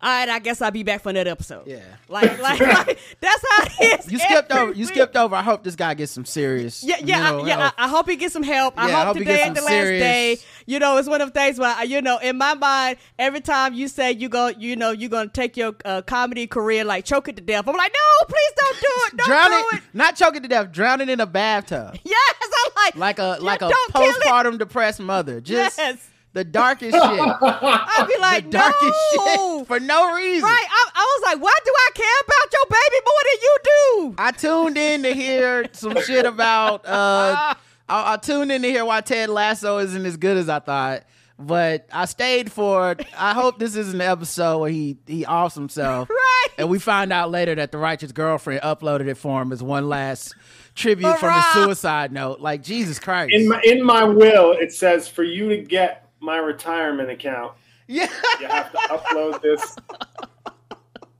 all 0.03 0.09
right, 0.09 0.27
I 0.29 0.39
guess 0.39 0.61
I'll 0.61 0.69
be 0.71 0.83
back 0.83 1.01
for 1.01 1.09
another 1.09 1.31
episode. 1.31 1.65
Yeah. 1.65 1.79
like, 2.09 2.37
like, 2.41 2.59
like 2.59 2.99
that's 3.21 3.45
how 3.49 3.63
it 3.63 3.99
is. 4.01 4.11
You 4.11 4.19
skipped 4.19 4.51
over. 4.51 4.73
You 4.73 4.85
skipped 4.85 5.15
over. 5.15 5.33
I 5.35 5.41
hope 5.41 5.63
this 5.63 5.75
guy 5.77 5.93
gets 5.93 6.11
some 6.11 6.25
serious. 6.25 6.83
Yeah, 6.83 6.97
yeah, 7.03 7.31
I, 7.31 7.45
yeah. 7.47 7.71
I, 7.77 7.85
I 7.85 7.87
hope 7.87 8.09
he 8.09 8.17
gets 8.17 8.33
some 8.33 8.43
help. 8.43 8.73
I 8.77 8.89
Yeah, 8.89 8.97
I 8.97 9.05
hope 9.05 9.07
hope 9.07 9.17
today 9.19 9.41
ain't 9.43 9.55
the 9.55 9.61
last 9.61 9.69
serious- 9.71 10.01
day. 10.03 10.37
You 10.65 10.79
know, 10.79 10.97
it's 10.97 11.07
one 11.07 11.21
of 11.21 11.31
the 11.33 11.39
things 11.39 11.57
where 11.57 11.83
you 11.85 12.01
know, 12.01 12.17
in 12.17 12.37
my 12.37 12.53
mind, 12.53 12.97
every 13.17 13.41
time 13.41 13.73
you 13.73 13.87
say 13.87 14.11
you 14.11 14.27
go, 14.29 14.47
you 14.49 14.75
know, 14.75 14.91
you're 14.91 15.09
gonna 15.09 15.29
take 15.29 15.55
your 15.57 15.73
uh, 15.85 16.01
comedy 16.01 16.47
career 16.47 16.83
like 16.83 17.05
choke 17.05 17.29
it 17.29 17.37
to 17.37 17.41
death. 17.41 17.67
I'm 17.67 17.75
like, 17.75 17.93
no, 17.93 18.25
please 18.27 18.53
don't 18.59 18.79
do 18.81 18.87
it. 18.87 19.17
Don't 19.17 19.27
drown 19.27 19.49
do 19.51 19.67
it, 19.71 19.75
it. 19.77 19.81
not 19.93 20.15
choking 20.17 20.41
to 20.43 20.47
death, 20.49 20.71
drowning 20.71 21.09
in 21.09 21.19
a 21.21 21.25
bathtub, 21.25 21.97
Yes, 22.03 22.35
I'm 22.41 22.71
like, 22.75 22.95
like 22.95 23.19
a 23.19 23.37
like 23.41 23.61
a 23.61 23.69
it. 23.69 23.93
postpartum 23.93 24.57
depressed 24.59 24.99
mother. 24.99 25.39
Just 25.41 25.77
Yes. 25.77 26.09
The 26.33 26.43
darkest 26.43 26.93
shit. 26.95 27.03
I'd 27.03 28.05
be 28.07 28.17
like, 28.19 28.45
the 28.45 28.49
darkest 28.51 28.93
no. 29.15 29.57
shit 29.59 29.67
for 29.67 29.79
no 29.79 30.15
reason. 30.15 30.43
Right, 30.43 30.67
I, 30.69 30.89
I 30.95 31.17
was 31.17 31.23
like, 31.33 31.43
why 31.43 31.55
do 31.63 31.71
I 31.75 31.89
care 31.93 32.19
about 32.25 32.53
your 32.53 32.65
baby 32.69 33.05
more 33.05 33.23
than 33.31 33.41
you 33.41 33.57
do? 33.63 34.15
I 34.17 34.31
tuned 34.31 34.77
in 34.77 35.03
to 35.03 35.13
hear 35.13 35.65
some 35.73 36.01
shit 36.01 36.25
about. 36.25 36.85
uh 36.85 37.53
I, 37.89 38.13
I 38.13 38.17
tuned 38.17 38.51
in 38.51 38.61
to 38.61 38.67
hear 38.67 38.85
why 38.85 39.01
Ted 39.01 39.29
Lasso 39.29 39.77
isn't 39.79 40.05
as 40.05 40.17
good 40.17 40.37
as 40.37 40.49
I 40.49 40.59
thought. 40.59 41.03
But 41.37 41.87
I 41.91 42.05
stayed 42.05 42.51
for. 42.51 42.95
I 43.17 43.33
hope 43.33 43.57
this 43.59 43.75
isn't 43.75 43.97
the 43.97 44.05
episode 44.07 44.59
where 44.59 44.69
he 44.69 44.97
he 45.07 45.25
offs 45.25 45.55
himself. 45.55 46.09
Right. 46.43 46.59
And 46.59 46.69
we 46.69 46.77
find 46.77 47.11
out 47.13 47.31
later 47.31 47.55
that 47.55 47.71
the 47.71 47.77
righteous 47.77 48.11
girlfriend 48.11 48.61
uploaded 48.61 49.07
it 49.07 49.15
for 49.15 49.41
him 49.41 49.51
as 49.51 49.63
one 49.63 49.87
last 49.87 50.35
tribute 50.75 51.17
from 51.17 51.33
his 51.33 51.45
suicide 51.53 52.11
note. 52.11 52.41
Like 52.41 52.61
Jesus 52.61 52.99
Christ. 52.99 53.33
In 53.33 53.47
my 53.47 53.61
in 53.63 53.81
my 53.83 54.03
will, 54.03 54.51
it 54.51 54.71
says 54.73 55.07
for 55.07 55.23
you 55.23 55.49
to 55.49 55.57
get 55.57 56.02
my 56.23 56.37
retirement 56.37 57.09
account, 57.09 57.53
yeah. 57.87 58.09
you 58.39 58.47
have 58.47 58.71
to 58.71 58.77
upload 58.77 59.41
this 59.41 59.75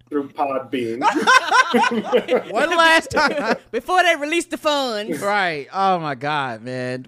through 0.09 0.29
Podbean. 0.29 1.01
one 2.51 2.69
last 2.69 3.11
time. 3.11 3.57
Before 3.71 4.01
they 4.01 4.15
release 4.15 4.45
the 4.45 4.57
funds. 4.57 5.21
right. 5.21 5.67
Oh 5.73 5.99
my 5.99 6.15
God, 6.15 6.61
man. 6.61 7.07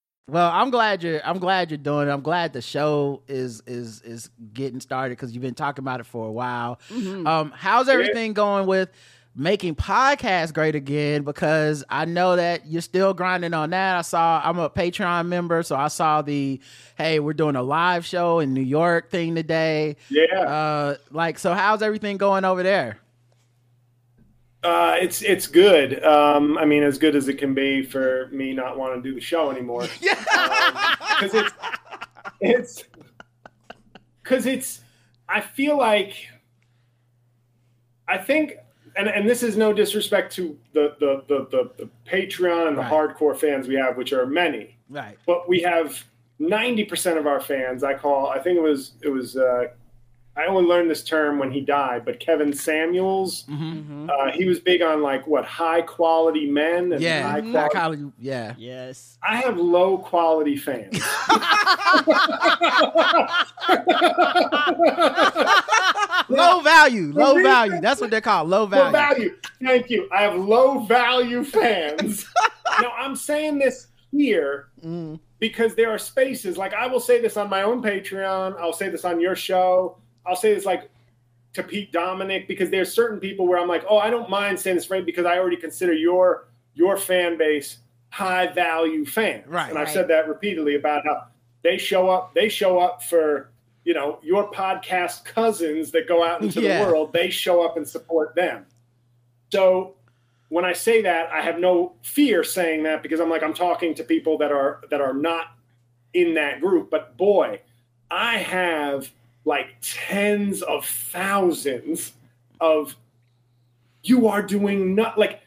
Well, 0.31 0.49
I'm 0.49 0.69
glad 0.69 1.03
you're. 1.03 1.19
I'm 1.25 1.39
glad 1.39 1.71
you're 1.71 1.77
doing 1.77 2.07
it. 2.07 2.11
I'm 2.11 2.21
glad 2.21 2.53
the 2.53 2.61
show 2.61 3.21
is 3.27 3.61
is 3.67 4.01
is 4.03 4.29
getting 4.53 4.79
started 4.79 5.17
because 5.17 5.33
you've 5.33 5.41
been 5.41 5.53
talking 5.55 5.83
about 5.83 5.99
it 5.99 6.05
for 6.05 6.25
a 6.25 6.31
while. 6.31 6.79
Um, 6.89 7.51
how's 7.53 7.89
everything 7.89 8.31
going 8.31 8.65
with 8.65 8.89
making 9.35 9.75
podcasts 9.75 10.53
great 10.53 10.73
again? 10.73 11.23
Because 11.23 11.83
I 11.89 12.05
know 12.05 12.37
that 12.37 12.65
you're 12.65 12.81
still 12.81 13.13
grinding 13.13 13.53
on 13.53 13.71
that. 13.71 13.97
I 13.97 14.01
saw. 14.03 14.41
I'm 14.41 14.57
a 14.57 14.69
Patreon 14.69 15.27
member, 15.27 15.63
so 15.63 15.75
I 15.75 15.89
saw 15.89 16.21
the 16.21 16.61
hey, 16.97 17.19
we're 17.19 17.33
doing 17.33 17.57
a 17.57 17.63
live 17.63 18.05
show 18.05 18.39
in 18.39 18.53
New 18.53 18.61
York 18.61 19.09
thing 19.09 19.35
today. 19.35 19.97
Yeah. 20.07 20.39
Uh, 20.39 20.95
like, 21.09 21.39
so 21.39 21.53
how's 21.53 21.81
everything 21.81 22.15
going 22.15 22.45
over 22.45 22.63
there? 22.63 22.99
Uh, 24.63 24.95
it's 24.99 25.21
it's 25.23 25.47
good. 25.47 26.03
Um, 26.03 26.57
I 26.57 26.65
mean, 26.65 26.83
as 26.83 26.97
good 26.99 27.15
as 27.15 27.27
it 27.27 27.35
can 27.39 27.53
be 27.53 27.81
for 27.83 28.27
me 28.31 28.53
not 28.53 28.77
wanting 28.77 29.01
to 29.01 29.09
do 29.09 29.15
the 29.15 29.21
show 29.21 29.49
anymore. 29.51 29.87
Because 31.21 31.33
it's 31.35 31.53
it's 32.41 32.83
because 34.23 34.45
it's. 34.47 34.81
I 35.29 35.39
feel 35.41 35.77
like. 35.77 36.13
I 38.07 38.17
think, 38.17 38.53
and 38.95 39.07
and 39.07 39.29
this 39.29 39.43
is 39.43 39.55
no 39.55 39.71
disrespect 39.71 40.33
to 40.35 40.57
the 40.73 40.95
the 40.99 41.23
the 41.27 41.45
the, 41.51 41.71
the 41.77 41.89
Patreon 42.09 42.69
and 42.69 42.77
the 42.77 42.81
Right. 42.81 42.91
hardcore 42.91 43.37
fans 43.37 43.67
we 43.67 43.75
have, 43.75 43.97
which 43.97 44.13
are 44.13 44.25
many, 44.25 44.77
Right. 44.89 45.17
but 45.27 45.47
we 45.47 45.61
have 45.61 46.03
ninety 46.39 46.83
percent 46.85 47.19
of 47.19 47.27
our 47.27 47.39
fans. 47.39 47.83
I 47.83 47.93
call. 47.93 48.27
I 48.27 48.39
think 48.39 48.57
it 48.57 48.61
was 48.63 48.93
it 49.03 49.09
was. 49.09 49.37
Uh, 49.37 49.65
I 50.37 50.45
only 50.45 50.63
learned 50.63 50.89
this 50.89 51.03
term 51.03 51.39
when 51.39 51.51
he 51.51 51.59
died, 51.59 52.05
but 52.05 52.19
Kevin 52.21 52.53
Samuels. 52.53 53.43
Mm-hmm. 53.49 54.09
Uh, 54.09 54.31
he 54.31 54.45
was 54.45 54.59
big 54.61 54.81
on 54.81 55.01
like 55.01 55.27
what 55.27 55.43
high 55.45 55.81
quality 55.81 56.49
men 56.49 56.93
and 56.93 57.01
Yeah. 57.01 57.23
high 57.23 57.41
High 57.41 57.51
quality. 57.51 57.69
quality- 57.75 58.11
yeah. 58.17 58.53
Yes. 58.57 59.17
I 59.21 59.37
have 59.37 59.57
low 59.57 59.97
quality 59.97 60.55
fans. 60.55 60.97
Low 66.29 66.61
value. 66.61 67.11
Low 67.13 67.41
value. 67.41 67.81
That's 67.81 67.99
what 68.01 68.09
they're 68.09 68.21
called. 68.21 68.49
Low 68.49 68.65
value. 68.65 68.85
Low 68.85 68.91
value. 68.91 69.35
Thank 69.63 69.89
you. 69.89 70.07
I 70.11 70.21
have 70.21 70.35
low 70.35 70.79
value 70.79 71.43
fans. 71.43 72.25
now 72.81 72.91
I'm 72.97 73.15
saying 73.15 73.59
this 73.59 73.87
here 74.11 74.67
Mm. 74.85 75.19
because 75.39 75.75
there 75.75 75.91
are 75.91 75.97
spaces 75.99 76.57
like 76.57 76.73
I 76.73 76.87
will 76.87 76.99
say 76.99 77.21
this 77.21 77.37
on 77.37 77.49
my 77.49 77.61
own 77.63 77.81
Patreon. 77.83 78.59
I'll 78.59 78.73
say 78.73 78.89
this 78.89 79.05
on 79.05 79.19
your 79.19 79.35
show. 79.35 79.97
I'll 80.25 80.35
say 80.35 80.53
this 80.53 80.65
like 80.65 80.89
to 81.53 81.63
Pete 81.63 81.91
Dominick 81.91 82.47
because 82.47 82.69
there's 82.69 82.93
certain 82.93 83.19
people 83.19 83.47
where 83.47 83.59
I'm 83.59 83.67
like, 83.67 83.83
oh, 83.89 83.97
I 83.97 84.09
don't 84.09 84.29
mind 84.29 84.59
saying 84.59 84.77
this 84.77 84.89
right 84.89 85.05
because 85.05 85.25
I 85.25 85.37
already 85.37 85.57
consider 85.57 85.93
your 85.93 86.47
your 86.73 86.95
fan 86.97 87.37
base 87.37 87.77
high 88.09 88.47
value 88.47 89.05
fans. 89.05 89.45
Right. 89.47 89.69
And 89.69 89.77
I've 89.77 89.87
Right. 89.87 89.93
said 89.93 90.07
that 90.09 90.27
repeatedly 90.27 90.75
about 90.75 91.05
how 91.05 91.25
they 91.63 91.77
show 91.77 92.09
up. 92.09 92.33
They 92.33 92.49
show 92.49 92.79
up 92.79 93.03
for 93.03 93.49
you 93.83 93.93
know 93.93 94.19
your 94.21 94.49
podcast 94.51 95.25
cousins 95.25 95.91
that 95.91 96.07
go 96.07 96.23
out 96.23 96.41
into 96.41 96.61
Yeah. 96.61 96.79
the 96.79 96.85
world. 96.91 97.11
They 97.13 97.29
show 97.29 97.63
up 97.65 97.77
and 97.77 97.87
support 97.87 98.35
them. 98.35 98.65
So 99.51 99.95
when 100.49 100.65
I 100.65 100.73
say 100.73 101.01
that, 101.01 101.29
I 101.31 101.41
have 101.41 101.59
no 101.59 101.93
fear 102.03 102.43
saying 102.43 102.83
that 102.83 103.01
because 103.03 103.19
I'm 103.19 103.29
like 103.29 103.43
I'm 103.43 103.53
talking 103.53 103.93
to 103.95 104.03
people 104.03 104.37
that 104.39 104.51
are 104.51 104.81
that 104.89 105.01
are 105.01 105.13
not 105.13 105.47
in 106.13 106.33
that 106.35 106.61
group. 106.61 106.89
But 106.89 107.17
boy, 107.17 107.61
I 108.09 108.37
have 108.37 109.09
like 109.45 109.75
tens 109.81 110.61
of 110.61 110.85
thousands 110.85 112.13
of 112.59 112.95
you 114.03 114.27
are 114.27 114.41
doing 114.41 114.95
not 114.95 115.17
like 115.17 115.41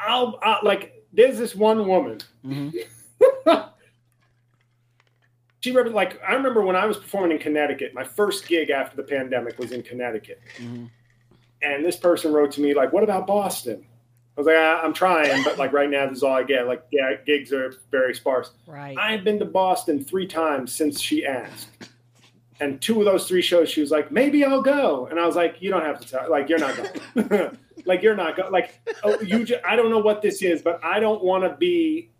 I'll, 0.00 0.38
i 0.42 0.58
like 0.62 0.94
there's 1.14 1.38
this 1.38 1.54
one 1.54 1.86
woman. 1.86 2.20
Mm-hmm. 2.44 3.60
she 5.60 5.70
rep- 5.70 5.92
like 5.92 6.20
I 6.26 6.34
remember 6.34 6.62
when 6.62 6.76
I 6.76 6.86
was 6.86 6.96
performing 6.96 7.36
in 7.36 7.38
Connecticut. 7.38 7.94
My 7.94 8.04
first 8.04 8.46
gig 8.48 8.70
after 8.70 8.96
the 8.96 9.04
pandemic 9.04 9.58
was 9.58 9.72
in 9.72 9.82
Connecticut, 9.82 10.40
mm-hmm. 10.58 10.86
and 11.62 11.84
this 11.84 11.96
person 11.96 12.32
wrote 12.32 12.52
to 12.52 12.60
me 12.60 12.74
like, 12.74 12.92
"What 12.92 13.04
about 13.04 13.26
Boston?" 13.26 13.86
I 14.36 14.40
was 14.40 14.46
like, 14.48 14.56
"I- 14.56 14.80
"I'm 14.82 14.92
trying, 14.92 15.44
but 15.44 15.56
like 15.56 15.72
right 15.72 15.88
now, 15.88 16.06
this 16.06 16.18
is 16.18 16.22
all 16.24 16.34
I 16.34 16.42
get. 16.42 16.66
Like, 16.66 16.84
yeah, 16.90 17.14
gigs 17.24 17.52
are 17.52 17.72
very 17.90 18.14
sparse." 18.14 18.50
Right. 18.66 18.98
I've 18.98 19.22
been 19.22 19.38
to 19.38 19.44
Boston 19.44 20.04
three 20.04 20.26
times 20.26 20.74
since 20.74 21.00
she 21.00 21.24
asked. 21.24 21.68
And 22.60 22.80
two 22.80 22.98
of 23.00 23.04
those 23.04 23.26
three 23.26 23.42
shows, 23.42 23.68
she 23.68 23.80
was 23.80 23.90
like, 23.90 24.12
maybe 24.12 24.44
I'll 24.44 24.62
go. 24.62 25.06
And 25.06 25.18
I 25.18 25.26
was 25.26 25.34
like, 25.36 25.60
you 25.60 25.70
don't 25.70 25.82
have 25.84 26.00
to 26.00 26.08
tell, 26.08 26.30
like, 26.30 26.48
you're 26.48 26.58
not 26.60 26.76
going. 26.76 27.58
like, 27.84 28.02
you're 28.02 28.14
not 28.16 28.36
going. 28.36 28.52
Like, 28.52 28.80
oh, 29.02 29.20
you 29.20 29.44
just, 29.44 29.64
I 29.64 29.74
don't 29.76 29.90
know 29.90 29.98
what 29.98 30.22
this 30.22 30.40
is, 30.40 30.62
but 30.62 30.82
I 30.84 31.00
don't 31.00 31.22
want 31.22 31.42
to 31.44 31.56
be, 31.56 32.10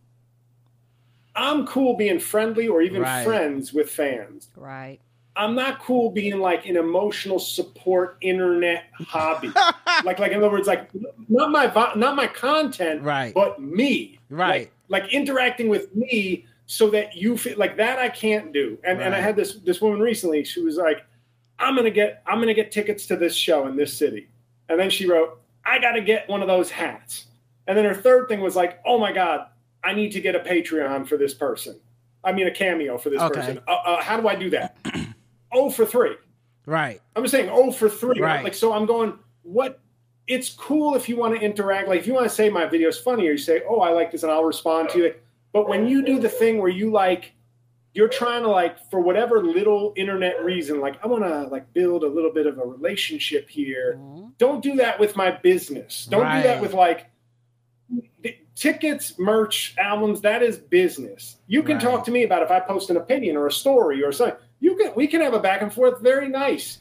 I'm 1.37 1.67
cool 1.67 1.97
being 1.97 2.19
friendly 2.19 2.69
or 2.69 2.83
even 2.83 3.03
Right. 3.03 3.25
friends 3.25 3.73
with 3.73 3.91
fans. 3.91 4.49
right. 4.57 4.99
I'm 5.37 5.57
not 5.57 5.81
cool 5.81 6.13
being 6.13 6.39
like 6.39 6.65
an 6.67 6.77
emotional 6.77 7.41
support 7.41 8.17
internet 8.21 8.85
hobby. 9.01 9.49
like, 10.05 10.21
like 10.21 10.31
in 10.31 10.39
other 10.39 10.49
words, 10.49 10.69
like 10.69 10.89
not 11.29 11.51
my, 11.51 11.67
not 11.97 12.15
my 12.15 12.29
content, 12.29 13.03
Right. 13.03 13.35
but 13.35 13.61
me. 13.61 14.21
Right. 14.31 14.71
Like, 14.89 15.03
like 15.05 15.13
interacting 15.13 15.69
with 15.69 15.93
me 15.97 16.47
so 16.67 16.91
that 16.91 17.15
you 17.15 17.37
feel 17.37 17.59
like 17.59 17.77
that 17.77 17.99
I 17.99 18.09
can't 18.09 18.53
do. 18.53 18.79
And 18.85 19.01
and 19.01 19.15
I 19.15 19.21
had 19.21 19.37
this 19.37 19.55
this 19.55 19.81
woman 19.81 20.01
recently. 20.01 20.45
She 20.45 20.61
was 20.63 20.77
like, 20.77 21.05
"I'm 21.59 21.77
gonna 21.77 21.91
get 21.91 22.23
I'm 22.27 22.41
gonna 22.41 22.55
get 22.55 22.73
tickets 22.73 23.07
to 23.07 23.17
this 23.17 23.35
show 23.35 23.67
in 23.67 23.77
this 23.77 23.93
city," 23.97 24.29
and 24.69 24.79
then 24.79 24.91
she 24.91 25.07
wrote, 25.07 25.41
"I 25.65 25.79
got 25.79 25.93
to 25.93 26.01
get 26.01 26.29
one 26.29 26.43
of 26.43 26.49
those 26.49 26.71
hats." 26.71 27.27
And 27.67 27.77
then 27.77 27.85
her 27.85 27.95
third 27.95 28.29
thing 28.29 28.41
was 28.41 28.57
like, 28.57 28.81
"Oh 28.87 28.99
my 28.99 29.13
god, 29.13 29.47
I 29.83 29.95
need 29.95 30.13
to 30.13 30.21
get 30.21 30.35
a 30.35 30.41
Patreon 30.41 31.07
for 31.07 31.17
this 31.17 31.35
person. 31.35 31.79
I 32.25 32.33
mean, 32.33 32.47
a 32.47 32.51
cameo 32.51 32.97
for 32.97 33.11
this 33.11 33.21
Okay. 33.21 33.35
person. 33.41 33.61
Uh, 33.69 33.73
uh, 33.73 34.03
how 34.03 34.19
do 34.19 34.27
I 34.29 34.35
do 34.35 34.49
that? 34.51 34.77
oh 35.53 35.71
for 35.71 35.85
three. 35.85 36.17
Right. 36.67 37.01
I'm 37.15 37.23
just 37.23 37.33
saying, 37.33 37.51
oh 37.53 37.71
for 37.71 37.91
three. 37.91 38.19
Right. 38.19 38.43
Like, 38.43 38.55
so 38.55 38.73
I'm 38.73 38.87
going, 38.87 39.19
what? 39.43 39.81
It's 40.27 40.49
cool 40.49 40.95
if 40.95 41.07
you 41.07 41.17
want 41.19 41.35
to 41.39 41.41
interact. 41.45 41.87
Like, 41.87 42.01
if 42.01 42.07
you 42.07 42.15
want 42.15 42.25
to 42.25 42.35
say 42.35 42.49
my 42.49 42.65
video's 42.65 42.99
funny, 42.99 43.29
or 43.29 43.33
you 43.33 43.37
say, 43.39 43.61
oh, 43.69 43.81
I 43.81 43.91
like 43.91 44.11
this, 44.11 44.23
and 44.23 44.33
I'll 44.33 44.45
respond 44.45 44.89
to 44.91 44.99
you. 44.99 45.15
But 45.55 45.69
when 45.69 45.87
you 45.87 46.05
do 46.05 46.19
the 46.19 46.29
thing 46.29 46.59
where 46.59 46.69
you 46.69 46.91
like, 46.91 47.33
you're 47.95 48.09
trying 48.09 48.43
to 48.43 48.49
like, 48.49 48.91
for 48.91 48.99
whatever 49.01 49.41
little 49.41 49.95
internet 49.97 50.45
reason, 50.45 50.81
like, 50.81 51.03
I 51.03 51.07
want 51.07 51.23
to 51.23 51.45
like 51.45 51.73
build 51.73 52.03
a 52.03 52.09
little 52.09 52.33
bit 52.33 52.47
of 52.47 52.59
a 52.59 52.63
relationship 52.63 53.49
here. 53.49 53.95
Mm-hmm. 53.97 54.31
Don't 54.37 54.61
do 54.61 54.75
that 54.75 54.99
with 54.99 55.15
my 55.15 55.31
business. 55.31 56.07
Don't 56.11 56.23
do 56.27 56.43
that 56.43 56.61
with 56.61 56.75
like 56.75 57.07
tickets, 58.57 59.17
merch, 59.17 59.77
albums. 59.79 60.21
That 60.23 60.43
is 60.43 60.59
business. 60.59 61.37
You 61.47 61.63
can 61.63 61.77
Right. 61.77 61.85
talk 61.85 62.05
to 62.07 62.11
me 62.11 62.25
about 62.25 62.43
if 62.43 62.51
I 62.51 62.59
post 62.59 62.91
an 62.91 62.97
opinion 62.97 63.37
or 63.37 63.47
a 63.47 63.53
story 63.53 64.03
or 64.03 64.11
something. 64.11 64.37
You 64.59 64.77
can 64.77 64.93
we 64.97 65.07
can 65.07 65.21
have 65.21 65.35
a 65.35 65.39
back 65.39 65.63
and 65.63 65.73
forth. 65.73 66.01
Very 66.01 66.29
nice. 66.29 66.79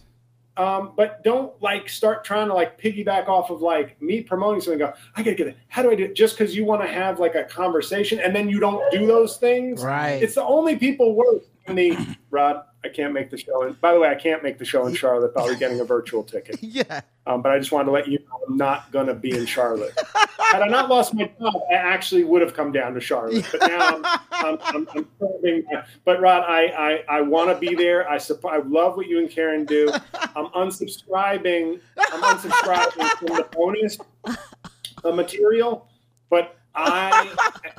Um, 0.56 0.94
but 0.96 1.24
don't 1.24 1.60
like 1.64 1.90
start 1.90 2.24
trying 2.24 2.48
to 2.48 2.54
like 2.54 2.80
piggyback 2.80 3.28
off 3.28 3.50
of 3.50 3.62
like 3.62 4.00
me 4.02 4.22
promoting 4.22 4.62
something. 4.62 4.82
and 4.82 4.94
Go, 4.94 5.00
I 5.16 5.24
gotta 5.24 5.36
get 5.36 5.48
it. 5.48 5.58
How 5.68 5.82
do 5.82 5.90
I 5.90 5.96
do 5.96 6.04
it? 6.04 6.16
Just 6.16 6.38
because 6.38 6.56
you 6.56 6.64
want 6.64 6.84
to 6.84 6.88
have 6.88 7.20
like 7.20 7.34
a 7.34 7.44
conversation 7.44 8.20
and 8.20 8.36
then 8.36 8.50
you 8.50 8.60
don't 8.60 8.84
do 8.92 9.08
those 9.08 9.38
things. 9.38 9.84
Right. 9.84 10.22
It's 10.22 10.36
the 10.36 10.44
only 10.44 10.76
people 10.76 11.16
worth 11.16 11.50
in 11.66 11.76
the 11.76 11.98
Rod. 12.30 12.64
I 12.86 12.90
can't 12.90 13.14
make 13.14 13.30
the 13.30 13.38
show. 13.38 13.64
And 13.64 13.80
by 13.80 13.94
the 13.94 14.00
way, 14.00 14.10
I 14.10 14.16
can't 14.16 14.44
make 14.44 14.58
the 14.58 14.66
show 14.66 14.86
in 14.88 14.94
Charlotte. 14.94 15.34
Probably 15.34 15.56
getting 15.56 15.80
a 15.80 15.86
virtual 15.86 16.24
ticket. 16.24 16.60
Yeah. 16.74 17.02
Um, 17.28 17.42
but 17.44 17.52
I 17.52 17.60
just 17.60 17.72
wanted 17.72 17.86
to 17.86 17.92
let 17.92 18.08
you 18.08 18.18
know 18.20 18.42
I'm 18.48 18.58
not 18.58 18.92
going 18.92 19.06
to 19.06 19.14
be 19.14 19.38
in 19.38 19.46
Charlotte. 19.46 19.98
Had 20.40 20.64
I 20.64 20.68
not 20.68 20.90
lost 20.90 21.14
my 21.14 21.30
job, 21.40 21.54
I 21.70 21.76
actually 21.76 22.24
would 22.24 22.42
have 22.42 22.56
come 22.56 22.72
down 22.72 22.96
to 22.96 23.00
Charlotte. 23.00 23.46
But 23.52 23.68
now 23.68 24.02
I'm, 24.32 24.58
I'm, 24.64 24.88
I'm, 24.88 25.08
I'm 25.22 25.84
But 26.04 26.20
Rod, 26.20 26.44
I, 26.48 26.66
I, 27.10 27.18
I 27.18 27.22
want 27.22 27.50
to 27.52 27.56
be 27.56 27.76
there. 27.76 28.10
I, 28.10 28.16
supp- 28.16 28.52
I 28.52 28.58
love 28.58 28.98
what 28.98 29.08
you 29.08 29.20
and 29.20 29.30
Karen 29.30 29.66
do. 29.66 29.92
I'm 30.36 30.48
unsubscribing. 30.48 31.80
I'm 31.98 32.22
unsubscribing 32.22 33.10
from 33.18 33.28
the 33.28 33.48
bonus 33.52 33.98
uh, 34.26 35.12
material. 35.12 35.88
But 36.30 36.58
I 36.74 37.30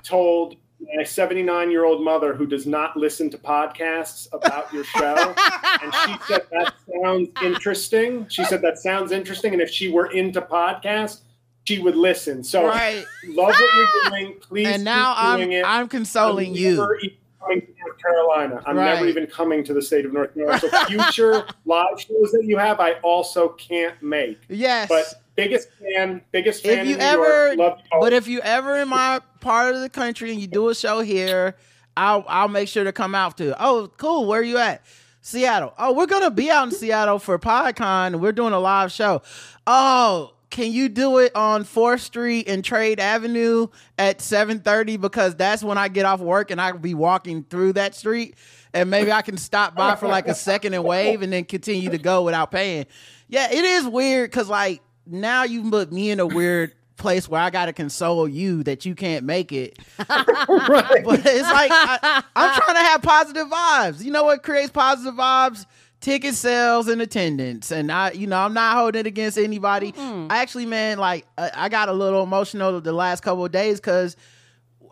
told 0.04 0.56
my 0.94 1.03
79 1.03 1.70
year 1.70 1.85
old 1.85 2.03
mother 2.05 2.35
who 2.35 2.47
does 2.47 2.66
not 2.66 2.97
listen 2.97 3.31
to 3.31 3.38
podcasts 3.38 4.29
about 4.33 4.73
your 4.73 4.85
show. 4.85 5.35
And 5.83 5.94
she 5.94 6.16
said 6.29 6.42
that 6.51 6.75
sounds 7.03 7.29
interesting. 7.42 8.27
She 8.29 8.44
said 8.44 8.62
that 8.62 8.79
sounds 8.79 9.12
interesting. 9.12 9.53
And 9.53 9.62
if 9.62 9.70
she 9.70 9.90
were 9.90 10.07
into 10.12 10.40
podcasts, 10.42 11.20
she 11.64 11.79
would 11.79 11.97
listen. 11.97 12.44
So 12.44 12.66
Right. 12.66 13.05
love 13.27 13.49
what 13.49 13.59
you're 13.75 13.87
ah! 14.05 14.09
doing. 14.11 14.35
Please 14.40 14.66
And 14.68 14.85
now 14.85 15.14
keep 15.14 15.23
I'm 15.25 15.38
doing 15.38 15.53
it. 15.53 15.64
I'm 15.66 15.88
consoling 15.88 16.51
I'm 16.51 16.55
you. 16.57 16.77
never 16.77 16.97
even 16.99 17.16
coming 17.40 17.61
to 17.62 17.66
North 17.79 17.99
Carolina. 18.03 18.62
I'm 18.66 18.77
Right. 18.77 18.85
never 18.94 19.07
even 19.07 19.27
coming 19.27 19.64
to 19.64 19.73
the 19.75 19.83
state 19.83 20.05
of 20.05 20.12
North 20.12 20.35
Carolina. 20.35 20.61
So 20.61 20.68
future 20.87 21.47
live 21.64 21.99
shows 22.01 22.33
that 22.33 22.42
you 22.44 22.59
have, 22.59 22.81
I 22.81 22.92
also 23.03 23.49
can't 23.51 24.01
make. 24.03 24.40
Yes. 24.49 24.88
But 24.88 25.23
biggest 25.37 25.68
fan, 25.73 26.23
biggest 26.33 26.62
fan 26.62 26.81
if 26.81 26.87
you 26.87 26.97
ever 26.97 27.55
York. 27.55 27.79
But 28.01 28.12
if 28.12 28.27
you 28.29 28.40
ever 28.40 28.77
in 28.79 28.88
my 28.88 29.20
part 29.40 29.75
of 29.75 29.81
the 29.81 29.88
country 29.88 30.31
and 30.31 30.40
you 30.40 30.47
do 30.47 30.68
a 30.68 30.75
show 30.75 31.01
here 31.01 31.57
i'll 31.97 32.25
i'll 32.29 32.49
make 32.49 32.68
sure 32.68 32.85
to 32.85 32.92
come 32.92 33.14
out 33.14 33.37
to 33.38 33.55
oh 33.62 33.90
cool. 33.97 34.27
Where 34.27 34.40
are 34.40 34.44
you 34.44 34.59
at? 34.59 34.85
Seattle. 35.20 35.73
Oh 35.79 35.92
we're 35.92 36.07
gonna 36.07 36.31
be 36.31 36.51
out 36.51 36.68
in 36.68 36.70
seattle 36.70 37.18
for 37.18 37.38
podcon. 37.38 38.20
We're 38.20 38.33
doing 38.33 38.53
a 38.53 38.59
live 38.59 38.92
show. 38.92 39.23
Oh 39.66 40.33
can 40.51 40.70
you 40.70 40.88
do 40.88 41.18
it 41.18 41.35
on 41.35 41.64
4th 41.64 42.01
street 42.01 42.49
and 42.49 42.64
trade 42.64 43.01
avenue 43.01 43.66
at 43.99 44.20
7.30 44.20 45.01
because 45.01 45.35
that's 45.35 45.64
when 45.64 45.79
i 45.79 45.88
get 45.88 46.05
off 46.05 46.20
work 46.20 46.53
and 46.53 46.61
i'll 46.61 46.79
be 46.79 46.94
walking 46.94 47.44
through 47.44 47.73
that 47.75 47.94
street. 47.94 48.37
And 48.73 48.90
maybe 48.90 49.12
i 49.12 49.23
can 49.23 49.37
stop 49.37 49.75
by 49.75 49.97
for 49.97 50.09
like 50.09 50.29
a 50.29 50.35
second 50.35 50.75
and 50.75 50.85
wave 50.85 51.23
and 51.23 51.33
then 51.33 51.44
continue 51.44 51.90
to 51.90 51.99
go 51.99 52.23
without 52.23 52.51
paying. 52.51 52.87
Yeah 53.29 53.51
it 53.51 53.64
is 53.64 53.87
weird 53.87 54.31
because 54.31 54.49
like 54.49 54.83
now 55.06 55.44
you 55.44 55.70
put 55.70 55.92
me 55.92 56.10
in 56.10 56.20
a 56.20 56.26
weird 56.26 56.72
place 56.96 57.28
where 57.28 57.40
I 57.40 57.50
gotta 57.50 57.72
console 57.72 58.28
you 58.28 58.62
that 58.64 58.86
you 58.86 58.94
can't 58.94 59.24
make 59.24 59.52
it. 59.52 59.78
right. 60.08 61.04
But 61.04 61.20
it's 61.24 61.50
like 61.50 61.70
I, 61.72 62.22
I'm 62.36 62.54
trying 62.54 62.74
to 62.74 62.80
have 62.80 63.02
positive 63.02 63.48
vibes. 63.48 64.02
You 64.02 64.10
know 64.10 64.24
what 64.24 64.42
creates 64.42 64.70
positive 64.70 65.14
vibes? 65.14 65.66
Ticket 66.00 66.34
sales 66.34 66.88
and 66.88 67.00
attendance. 67.00 67.70
And 67.70 67.90
I, 67.90 68.10
you 68.12 68.26
know, 68.26 68.36
I'm 68.36 68.52
not 68.52 68.76
holding 68.76 69.00
it 69.00 69.06
against 69.06 69.38
anybody. 69.38 69.94
I 69.96 70.38
actually, 70.38 70.66
man, 70.66 70.98
like 70.98 71.26
I, 71.38 71.50
I 71.54 71.68
got 71.68 71.88
a 71.88 71.92
little 71.92 72.22
emotional 72.22 72.80
the 72.80 72.92
last 72.92 73.22
couple 73.22 73.44
of 73.44 73.52
days 73.52 73.80
because 73.80 74.16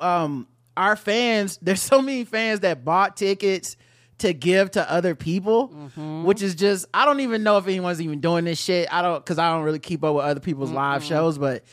um 0.01 0.47
our 0.77 0.97
fans, 0.97 1.59
there's 1.63 1.83
so 1.83 2.03
many 2.03 2.25
fans 2.25 2.61
that 2.61 2.85
bought 2.85 3.17
tickets 3.17 3.77
to 4.23 4.33
give 4.33 4.73
to 4.73 4.91
other 4.91 5.15
people, 5.15 5.69
mm-hmm. 5.69 6.25
which 6.25 6.43
is 6.43 6.55
just 6.55 6.87
I 6.93 7.05
don't 7.05 7.21
even 7.21 7.43
know 7.43 7.59
if 7.59 7.67
anyone's 7.67 8.01
even 8.01 8.21
doing 8.21 8.45
this 8.45 8.61
shit. 8.61 8.93
I 8.93 9.03
don't 9.03 9.23
because 9.23 9.39
I 9.39 9.53
don't 9.53 9.63
really 9.65 9.79
keep 9.79 10.03
up 10.03 10.15
with 10.15 10.25
other 10.25 10.41
people's 10.41 10.71
live 10.71 11.05
shows, 11.05 11.39
but 11.39 11.65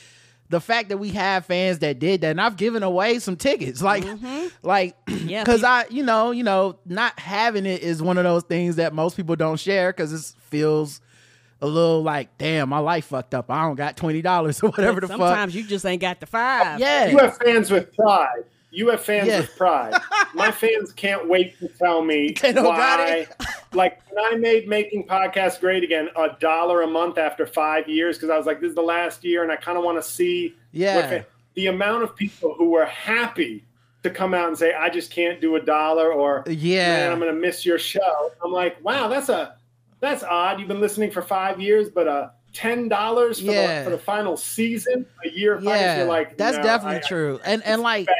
the 0.50 0.60
fact 0.60 0.90
that 0.90 0.98
we 0.98 1.10
have 1.10 1.46
fans 1.46 1.80
that 1.80 2.00
did 2.00 2.22
that, 2.22 2.32
and 2.32 2.42
I've 2.42 2.58
given 2.58 2.82
away 2.82 3.20
some 3.20 3.36
tickets, 3.36 3.82
like, 3.84 4.04
mm-hmm. 4.04 4.48
like, 4.68 4.96
Yeah, 5.08 5.44
because 5.46 5.64
I, 5.64 5.86
you 5.90 6.04
know, 6.04 6.32
you 6.32 6.44
know, 6.44 6.80
not 6.86 7.18
having 7.20 7.66
it 7.66 7.82
is 7.82 8.02
one 8.02 8.18
of 8.18 8.24
those 8.24 8.44
things 8.44 8.78
that 8.78 8.94
most 8.94 9.16
people 9.16 9.36
don't 9.36 9.60
share 9.60 9.94
because 9.94 10.12
it 10.12 10.40
feels 10.42 11.02
a 11.62 11.68
little 11.68 12.02
like, 12.02 12.38
damn, 12.38 12.70
my 12.70 12.80
life 12.80 13.06
fucked 13.06 13.36
up. 13.36 13.52
I 13.52 13.64
don't 13.64 13.76
got 13.76 13.96
twenty 13.96 14.22
dollars 14.22 14.60
or 14.64 14.70
whatever 14.70 15.00
the 15.00 15.08
fuck. 15.08 15.18
Sometimes 15.18 15.56
you 15.56 15.64
just 15.64 15.86
ain't 15.86 16.02
got 16.02 16.20
the 16.20 16.26
five. 16.26 16.80
Yeah, 16.80 17.08
You 17.08 17.18
have 17.20 17.38
fans 17.38 17.70
with 17.70 17.96
pride. 17.96 18.44
You 18.72 18.90
have 18.90 19.02
fans 19.02 19.28
Yeah. 19.28 19.42
with 19.42 19.56
pride. 19.58 19.94
My 20.34 20.52
fans 20.64 20.92
can't 20.94 21.28
wait 21.28 21.58
to 21.60 21.68
tell 21.70 22.04
me 22.04 22.34
don't 22.34 22.64
why. 22.64 23.28
Like 23.72 24.02
when 24.10 24.26
I 24.26 24.36
made 24.36 24.68
making 24.68 25.06
podcasts 25.06 25.60
great 25.60 25.84
again, 25.84 26.10
a 26.16 26.30
dollar 26.40 26.82
a 26.82 26.88
month 26.88 27.18
after 27.20 27.46
five 27.46 27.88
years, 27.88 28.18
because 28.18 28.32
I 28.32 28.38
was 28.38 28.48
like, 28.48 28.60
this 28.62 28.70
is 28.70 28.76
the 28.76 28.82
last 28.82 29.24
year, 29.24 29.44
and 29.44 29.52
I 29.52 29.58
kind 29.58 29.78
of 29.78 29.84
want 29.84 29.98
to 30.02 30.08
see. 30.08 30.56
Yeah. 30.72 31.24
the 31.56 31.68
amount 31.68 32.04
of 32.04 32.16
people 32.16 32.54
who 32.56 32.70
were 32.70 32.86
happy 32.86 33.64
to 34.02 34.10
come 34.10 34.34
out 34.34 34.48
and 34.48 34.58
say, 34.58 34.74
I 34.74 34.90
just 34.90 35.12
can't 35.12 35.40
do 35.42 35.56
a 35.56 35.62
dollar, 35.62 36.12
or 36.14 36.44
Yeah. 36.48 36.88
man, 36.98 37.12
I'm 37.12 37.20
going 37.20 37.34
to 37.34 37.40
miss 37.40 37.64
your 37.66 37.78
show. 37.78 38.32
I'm 38.44 38.52
like, 38.52 38.84
wow, 38.84 39.08
that's 39.08 39.30
a 39.30 39.56
that's 40.00 40.24
odd. 40.24 40.58
You've 40.60 40.67
been 40.70 40.80
listening 40.82 41.12
for 41.12 41.22
five 41.22 41.60
years, 41.62 41.90
but 41.90 42.08
uh, 42.08 42.30
ten 42.54 42.88
dollars 42.88 43.40
for, 43.40 43.46
Yeah. 43.52 43.80
the, 43.80 43.84
for 43.84 43.90
the 43.98 44.02
final 44.02 44.36
season, 44.38 45.06
a 45.26 45.30
year. 45.30 45.60
Yeah, 45.62 45.98
you're 45.98 46.06
like, 46.08 46.38
that's 46.38 46.58
no, 46.58 46.63
definitely 46.63 46.98
I- 47.04 47.08
true. 47.08 47.40
And 47.46 47.62
and 47.65 47.82
like 47.84 48.08
bad. 48.08 48.15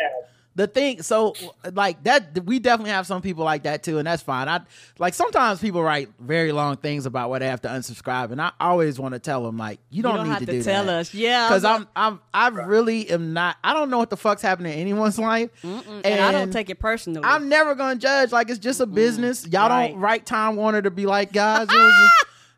The 0.56 0.68
thing 0.68 1.02
so 1.02 1.34
like 1.74 2.04
that 2.04 2.44
we 2.46 2.60
definitely 2.60 2.92
have 2.92 3.06
some 3.08 3.22
people 3.22 3.46
like 3.46 3.64
that 3.64 3.82
too 3.84 3.98
and 3.98 4.08
that's 4.08 4.22
fine 4.24 4.50
i 4.50 4.60
like 4.98 5.14
sometimes 5.14 5.60
people 5.62 5.82
write 5.82 6.10
very 6.20 6.52
long 6.52 6.76
things 6.76 7.06
about 7.06 7.30
why 7.30 7.40
they 7.40 7.48
have 7.48 7.62
to 7.62 7.68
unsubscribe 7.70 8.32
and 8.32 8.42
i 8.42 8.52
always 8.60 9.00
want 9.00 9.14
to 9.14 9.20
tell 9.20 9.44
them 9.44 9.58
like 9.58 9.80
you 9.90 10.04
don't, 10.04 10.16
don't 10.16 10.26
need 10.26 10.32
have 10.32 10.40
to, 10.40 10.46
to 10.48 10.52
do 10.54 10.64
tell 10.64 10.86
that. 10.86 11.00
us. 11.00 11.14
Yeah, 11.14 11.48
because 11.48 11.64
I'm 11.64 11.88
i'm 11.96 12.20
i'm 12.34 12.60
i 12.60 12.64
really 12.66 13.10
am 13.10 13.32
not 13.32 13.58
i 13.64 13.74
don't 13.74 13.90
know 13.90 14.00
what 14.00 14.10
the 14.10 14.18
fuck's 14.18 14.42
happening 14.42 14.74
in 14.74 14.80
anyone's 14.80 15.20
life 15.20 15.50
and, 15.64 16.06
I 16.06 16.32
don't 16.32 16.52
take 16.52 16.70
it 16.70 16.80
personally. 16.80 17.22
i'm 17.24 17.48
never 17.48 17.76
gonna 17.76 17.98
judge 18.00 18.32
like 18.32 18.50
it's 18.50 18.60
just 18.60 18.80
a 18.82 18.86
business 18.86 19.48
y'all 19.48 19.70
Right. 19.70 19.92
don't 19.92 20.00
write 20.00 20.26
time 20.26 20.56
warner 20.56 20.82
to 20.82 20.92
be 20.92 21.06
like 21.06 21.32
guys 21.32 21.68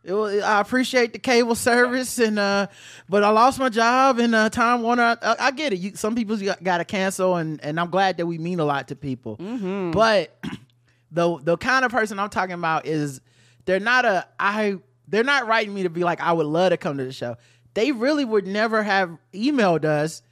it 0.03 0.13
was 0.13 0.41
I 0.41 0.59
appreciate 0.59 1.13
the 1.13 1.19
cable 1.19 1.55
service, 1.55 2.17
and 2.17 2.39
uh, 2.39 2.67
but 3.07 3.23
I 3.23 3.29
lost 3.29 3.59
my 3.59 3.69
job, 3.69 4.17
and 4.19 4.33
uh, 4.33 4.49
Time 4.49 4.81
Warner. 4.81 5.17
I, 5.21 5.35
I 5.39 5.51
get 5.51 5.73
it. 5.73 5.79
You, 5.79 5.95
some 5.95 6.15
people 6.15 6.37
got 6.63 6.79
to 6.79 6.85
cancel, 6.85 7.35
and 7.35 7.63
and 7.63 7.79
I'm 7.79 7.89
glad 7.89 8.17
that 8.17 8.25
we 8.25 8.37
mean 8.37 8.59
a 8.59 8.65
lot 8.65 8.87
to 8.87 8.95
people. 8.95 9.37
Mm-hmm. 9.37 9.91
But 9.91 10.35
the 11.11 11.37
the 11.37 11.57
kind 11.57 11.85
of 11.85 11.91
person 11.91 12.17
I'm 12.17 12.29
talking 12.29 12.55
about 12.55 12.87
is 12.87 13.21
they're 13.65 13.79
not 13.79 14.05
a 14.05 14.27
I. 14.39 14.77
They're 15.07 15.23
not 15.23 15.45
writing 15.45 15.73
me 15.73 15.83
to 15.83 15.89
be 15.89 16.03
like 16.03 16.21
I 16.21 16.31
would 16.31 16.47
love 16.47 16.71
to 16.71 16.77
come 16.77 16.97
to 16.97 17.03
the 17.03 17.11
show. 17.11 17.35
They 17.73 17.91
really 17.91 18.25
would 18.25 18.47
never 18.47 18.81
have 18.81 19.17
emailed 19.33 19.85
us 19.85 20.23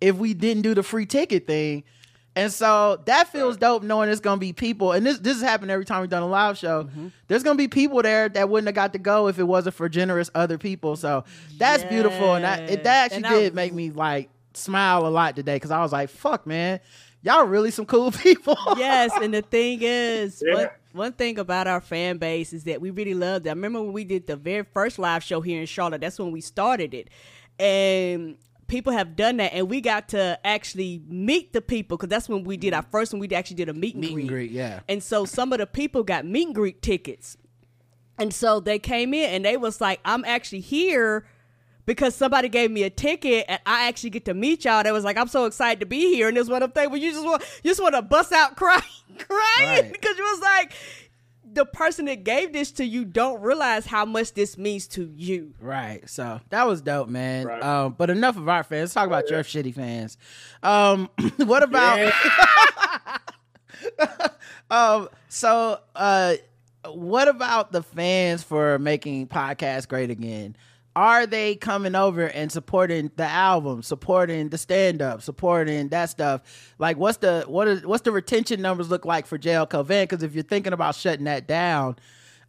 if 0.00 0.16
we 0.16 0.32
didn't 0.32 0.62
do 0.62 0.74
the 0.74 0.82
free 0.82 1.06
ticket 1.06 1.46
thing. 1.46 1.84
And 2.38 2.52
so 2.52 3.00
that 3.06 3.28
feels 3.28 3.56
dope 3.56 3.82
knowing 3.82 4.06
there's 4.06 4.20
gonna 4.20 4.38
be 4.40 4.52
people, 4.52 4.92
and 4.92 5.04
this 5.04 5.18
this 5.18 5.34
has 5.34 5.42
happened 5.42 5.70
every 5.70 5.84
time 5.84 6.00
we've 6.00 6.10
done 6.10 6.22
a 6.22 6.28
live 6.28 6.56
show. 6.58 6.84
Mm-hmm. 6.84 7.08
There's 7.26 7.42
gonna 7.42 7.56
be 7.56 7.68
people 7.68 8.00
there 8.02 8.28
that 8.28 8.48
wouldn't 8.48 8.68
have 8.68 8.74
got 8.74 8.92
to 8.94 8.98
go 8.98 9.28
if 9.28 9.38
it 9.38 9.44
wasn't 9.44 9.74
for 9.74 9.88
generous 9.88 10.30
other 10.34 10.58
people. 10.58 10.96
So 10.96 11.24
that's 11.58 11.84
beautiful, 11.84 12.34
and 12.34 12.44
that 12.44 12.70
it, 12.70 12.84
that 12.84 13.04
actually 13.06 13.16
And 13.18 13.26
I- 13.26 13.38
did 13.40 13.54
make 13.54 13.72
me 13.74 13.90
like 13.90 14.30
smile 14.54 15.06
a 15.06 15.08
lot 15.10 15.36
today 15.36 15.56
because 15.56 15.70
I 15.70 15.80
was 15.82 15.92
like, 15.92 16.08
"Fuck, 16.10 16.46
man, 16.46 16.80
y'all 17.22 17.44
really 17.44 17.70
some 17.70 17.86
cool 17.86 18.10
people." 18.24 18.56
yes, 18.76 19.10
and 19.20 19.34
the 19.34 19.42
thing 19.42 19.80
is, 19.82 20.42
Yeah. 20.46 20.54
one, 20.54 20.68
one 20.92 21.12
thing 21.12 21.38
about 21.38 21.66
our 21.66 21.80
fan 21.80 22.18
base 22.18 22.52
is 22.52 22.64
that 22.64 22.80
we 22.80 22.90
really 22.90 23.14
love 23.14 23.42
them. 23.42 23.50
I 23.50 23.56
remember 23.58 23.82
when 23.82 23.92
we 23.92 24.04
did 24.04 24.26
the 24.26 24.36
very 24.36 24.64
first 24.72 24.98
live 24.98 25.22
show 25.22 25.40
here 25.40 25.60
in 25.60 25.66
Charlotte. 25.66 26.00
That's 26.00 26.18
when 26.18 26.32
we 26.32 26.40
started 26.40 26.94
it, 26.94 27.08
and 27.58 28.36
people 28.68 28.92
have 28.92 29.16
done 29.16 29.38
that, 29.38 29.52
and 29.54 29.68
we 29.68 29.80
got 29.80 30.10
to 30.10 30.38
actually 30.44 31.02
meet 31.08 31.52
the 31.52 31.60
people 31.60 31.96
because 31.96 32.08
that's 32.08 32.28
when 32.28 32.44
we 32.44 32.56
did 32.56 32.72
our 32.74 32.82
mm. 32.82 32.90
first 32.90 33.12
one. 33.12 33.18
We 33.20 33.28
actually 33.30 33.56
did 33.56 33.68
a 33.68 33.74
meet 33.74 33.94
and 33.94 34.02
Meet 34.02 34.10
and 34.10 34.16
greet. 34.16 34.28
greet, 34.28 34.50
yeah. 34.52 34.80
And 34.88 35.02
so 35.02 35.24
some 35.24 35.52
of 35.52 35.58
the 35.58 35.66
people 35.66 36.04
got 36.04 36.24
meet 36.24 36.46
and 36.46 36.54
greet 36.54 36.80
tickets. 36.82 37.36
And 38.18 38.32
so 38.34 38.60
they 38.60 38.78
came 38.78 39.14
in 39.14 39.30
and 39.30 39.44
they 39.44 39.56
was 39.56 39.80
like, 39.80 40.00
I'm 40.04 40.24
actually 40.24 40.60
here 40.60 41.26
because 41.86 42.14
somebody 42.14 42.48
gave 42.48 42.70
me 42.70 42.82
a 42.82 42.90
ticket 42.90 43.46
and 43.48 43.60
I 43.64 43.88
actually 43.88 44.10
get 44.10 44.24
to 44.26 44.34
meet 44.34 44.64
y'all. 44.64 44.82
They 44.82 44.92
was 44.92 45.04
like, 45.04 45.16
I'm 45.16 45.28
so 45.28 45.44
excited 45.46 45.80
to 45.80 45.86
be 45.86 46.12
here. 46.14 46.28
And 46.28 46.36
it's 46.36 46.48
one 46.50 46.62
of 46.62 46.74
them 46.74 46.82
things 46.82 46.90
where 46.90 47.00
you 47.00 47.12
just 47.12 47.24
want 47.24 47.42
you 47.62 47.70
just 47.70 47.80
want 47.80 47.94
to 47.94 48.02
bust 48.02 48.32
out 48.32 48.56
crying, 48.56 48.82
crying 49.18 49.82
Right. 49.84 49.92
because 49.92 50.18
you 50.18 50.24
was 50.24 50.40
like, 50.40 50.72
the 51.58 51.66
person 51.66 52.04
that 52.04 52.22
gave 52.22 52.52
this 52.52 52.70
to 52.70 52.84
you 52.84 53.04
don't 53.04 53.42
realize 53.42 53.84
how 53.84 54.04
much 54.04 54.32
this 54.34 54.56
means 54.56 54.86
to 54.86 55.12
you. 55.16 55.54
Right. 55.60 56.08
So 56.08 56.40
that 56.50 56.68
was 56.68 56.80
dope, 56.80 57.08
man. 57.08 57.46
Right. 57.46 57.60
Um, 57.60 57.96
but 57.98 58.10
enough 58.10 58.36
of 58.36 58.48
our 58.48 58.62
fans. 58.62 58.82
Let's 58.82 58.94
talk 58.94 59.08
about 59.08 59.28
your 59.28 59.42
shitty 59.42 59.74
fans. 59.74 60.16
Um, 60.62 61.10
what 61.36 61.64
about 61.64 61.98
Yeah. 61.98 63.18
um 64.70 65.08
so 65.28 65.80
uh 65.94 66.34
what 66.86 67.28
about 67.28 67.72
the 67.72 67.82
fans 67.82 68.42
for 68.44 68.78
making 68.78 69.26
podcasts 69.26 69.88
great 69.88 70.10
again? 70.10 70.54
Are 70.96 71.26
they 71.26 71.54
coming 71.54 71.94
over 71.94 72.26
and 72.26 72.50
supporting 72.50 73.10
the 73.16 73.24
album, 73.26 73.82
supporting 73.82 74.48
the 74.48 74.58
stand 74.58 75.00
up, 75.00 75.22
supporting 75.22 75.88
that 75.90 76.06
stuff? 76.10 76.42
Like 76.78 76.96
what's 76.96 77.18
the 77.18 77.44
what 77.46 77.68
is 77.68 77.86
what's 77.86 78.02
the 78.02 78.10
retention 78.12 78.60
numbers 78.60 78.90
look 78.90 79.04
like 79.04 79.26
for 79.26 79.38
JL 79.38 79.68
Cauvin? 79.68 80.04
Because 80.04 80.22
if 80.24 80.34
you're 80.34 80.42
thinking 80.42 80.72
about 80.72 80.96
shutting 80.96 81.26
that 81.26 81.46
down, 81.46 81.96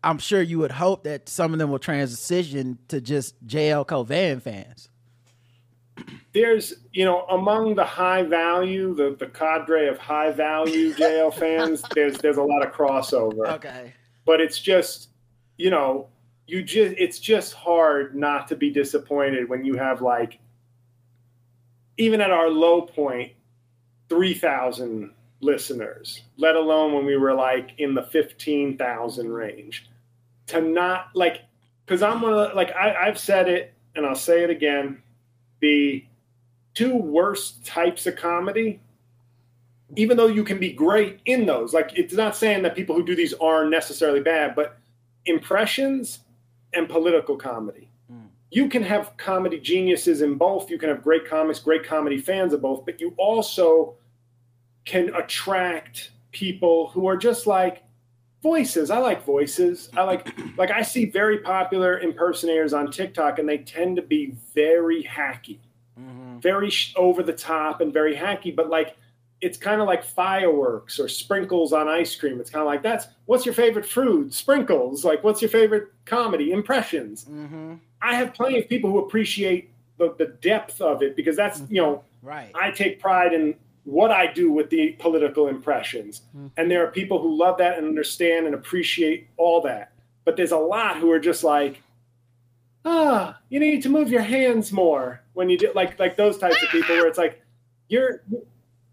I'm 0.04 0.18
sure 0.18 0.42
you 0.42 0.58
would 0.60 0.72
hope 0.72 1.04
that 1.04 1.30
some 1.30 1.54
of 1.54 1.60
them 1.60 1.70
will 1.70 1.78
transition 1.80 2.80
to 2.88 3.00
just 3.02 3.36
JL 3.46 3.86
Cauvin 3.86 4.40
fans. 4.42 4.90
there's 6.34 6.74
you 6.94 7.06
know 7.06 7.26
among 7.30 7.76
the 7.76 7.84
high 7.86 8.24
value 8.24 8.96
the 8.96 9.16
the 9.20 9.26
cadre 9.28 9.88
of 9.88 9.98
high 9.98 10.32
value 10.32 10.94
JL 10.96 11.34
fans 11.34 11.84
there's 11.94 12.18
there's 12.20 12.38
a 12.38 12.44
lot 12.44 12.66
of 12.66 12.72
crossover 12.74 13.48
Okay. 13.56 13.94
but 14.26 14.40
it's 14.42 14.60
just 14.60 15.10
you 15.58 15.70
know 15.70 16.08
you 16.50 16.64
just 16.64 16.96
it's 16.98 17.20
just 17.20 17.54
hard 17.54 18.16
not 18.16 18.48
to 18.48 18.56
be 18.56 18.70
disappointed 18.70 19.48
when 19.48 19.64
you 19.64 19.76
have 19.76 20.02
like 20.02 20.40
even 21.98 22.22
at 22.22 22.32
our 22.32 22.50
low 22.50 22.82
point 22.82 23.32
3000 24.10 25.12
listeners 25.42 26.22
let 26.38 26.56
alone 26.56 26.94
when 26.94 27.06
we 27.06 27.18
were 27.18 27.34
like 27.34 27.72
in 27.78 27.94
the 27.94 28.04
15000 28.04 29.32
range. 29.32 29.90
To 30.48 30.62
not 30.62 31.10
like 31.14 31.44
because 31.86 32.02
i'm 32.02 32.22
one 32.22 32.34
of 32.34 32.56
like 32.56 32.76
I, 32.76 33.08
i've 33.08 33.20
said 33.20 33.48
it 33.48 33.76
and 33.96 34.06
i'll 34.06 34.16
say 34.16 34.44
it 34.44 34.50
again 34.50 35.04
the 35.60 36.04
two 36.74 36.96
worst 36.96 37.64
types 37.64 38.08
of 38.08 38.16
comedy 38.16 38.82
even 39.96 40.18
though 40.18 40.28
you 40.28 40.44
can 40.44 40.60
be 40.60 40.74
great 40.74 41.20
in 41.26 41.46
those 41.46 41.72
like 41.72 41.92
it's 41.96 42.16
not 42.16 42.36
saying 42.36 42.64
that 42.64 42.76
people 42.76 42.96
who 42.96 43.06
do 43.06 43.16
these 43.16 43.34
are 43.36 43.70
necessarily 43.70 44.22
bad 44.22 44.56
but 44.56 44.80
impressions 45.26 46.20
and 46.74 46.88
political 46.90 47.36
comedy. 47.36 47.90
Mm. 48.12 48.28
You 48.52 48.70
can 48.70 48.84
have 48.84 49.16
comedy 49.18 49.60
geniuses 49.60 50.22
in 50.22 50.36
both. 50.36 50.70
You 50.70 50.78
can 50.78 50.90
have 50.90 51.04
great 51.04 51.26
comics 51.26 51.60
great 51.60 51.84
comedy 51.84 52.18
fans 52.18 52.54
of 52.54 52.62
both 52.62 52.86
but 52.86 53.00
you 53.00 53.14
also 53.18 53.96
can 54.86 55.14
attract 55.16 56.12
people 56.32 56.90
who 56.90 57.08
are 57.08 57.18
just 57.18 57.48
like 57.48 57.84
voices. 58.42 58.90
I 58.90 59.00
like 59.00 59.26
voices. 59.26 59.90
I 59.96 60.04
like 60.04 60.34
like 60.58 60.72
i 60.72 60.82
see 60.82 61.06
very 61.06 61.40
popular 61.40 62.00
impersonators 62.00 62.74
on 62.74 62.92
tiktok 62.92 63.40
and 63.40 63.48
they 63.48 63.60
tend 63.60 63.96
to 63.98 64.02
be 64.02 64.36
very 64.54 65.04
hacky. 65.04 65.60
Mm-hmm. 66.00 66.40
Very 66.40 66.72
over 66.96 67.24
the 67.24 67.34
top 67.34 67.82
and 67.82 67.94
very 67.94 68.16
hacky 68.16 68.56
but 68.56 68.70
like 68.70 68.96
it's 69.42 69.58
kind 69.58 69.80
of 69.82 69.88
like 69.88 70.04
fireworks 70.04 71.00
or 71.00 71.08
sprinkles 71.08 71.72
on 71.74 71.88
ice 71.88 72.16
cream 72.16 72.40
it's 72.40 72.50
kind 72.50 72.62
of 72.62 72.68
like 72.68 72.82
that's 72.84 73.08
what's 73.26 73.46
your 73.46 73.54
favorite 73.56 73.86
food? 73.86 74.34
sprinkles 74.34 75.06
like 75.06 75.24
what's 75.24 75.42
your 75.42 75.50
favorite 75.50 75.88
comedy 76.06 76.52
impressions 76.52 77.26
Mm-hmm. 77.26 77.76
i 78.02 78.16
have 78.16 78.34
plenty 78.34 78.60
of 78.60 78.68
people 78.68 78.90
who 78.92 79.00
appreciate 79.00 79.70
the, 79.98 80.14
the 80.18 80.28
depth 80.42 80.82
of 80.82 81.02
it 81.04 81.16
because 81.16 81.36
that's 81.36 81.62
you 81.70 81.82
know 81.82 82.04
Right. 82.22 82.52
I 82.54 82.72
take 82.72 83.00
pride 83.00 83.32
in 83.34 83.56
what 83.86 84.12
I 84.12 84.28
do 84.28 84.52
with 84.52 84.70
the 84.70 84.92
political 85.00 85.48
impressions. 85.48 86.24
And 86.58 86.70
there 86.70 86.84
are 86.86 86.92
people 86.92 87.22
who 87.22 87.34
love 87.34 87.58
that 87.60 87.78
and 87.78 87.88
understand 87.88 88.46
and 88.46 88.54
appreciate 88.54 89.30
all 89.38 89.62
that. 89.62 89.94
But 90.26 90.36
there's 90.36 90.52
a 90.52 90.58
lot 90.58 90.98
who 90.98 91.10
are 91.12 91.20
just 91.20 91.46
like, 91.46 91.82
ah, 92.84 93.40
you 93.50 93.60
need 93.60 93.82
to 93.84 93.90
move 93.90 94.10
your 94.10 94.22
hands 94.22 94.72
more 94.74 95.22
when 95.34 95.50
you 95.50 95.58
do 95.58 95.72
like 95.76 95.98
like 95.98 96.18
those 96.18 96.38
types 96.38 96.62
of 96.62 96.68
people 96.70 96.94
where 96.96 97.08
it's 97.08 97.18
like 97.18 97.42
you're 97.88 98.22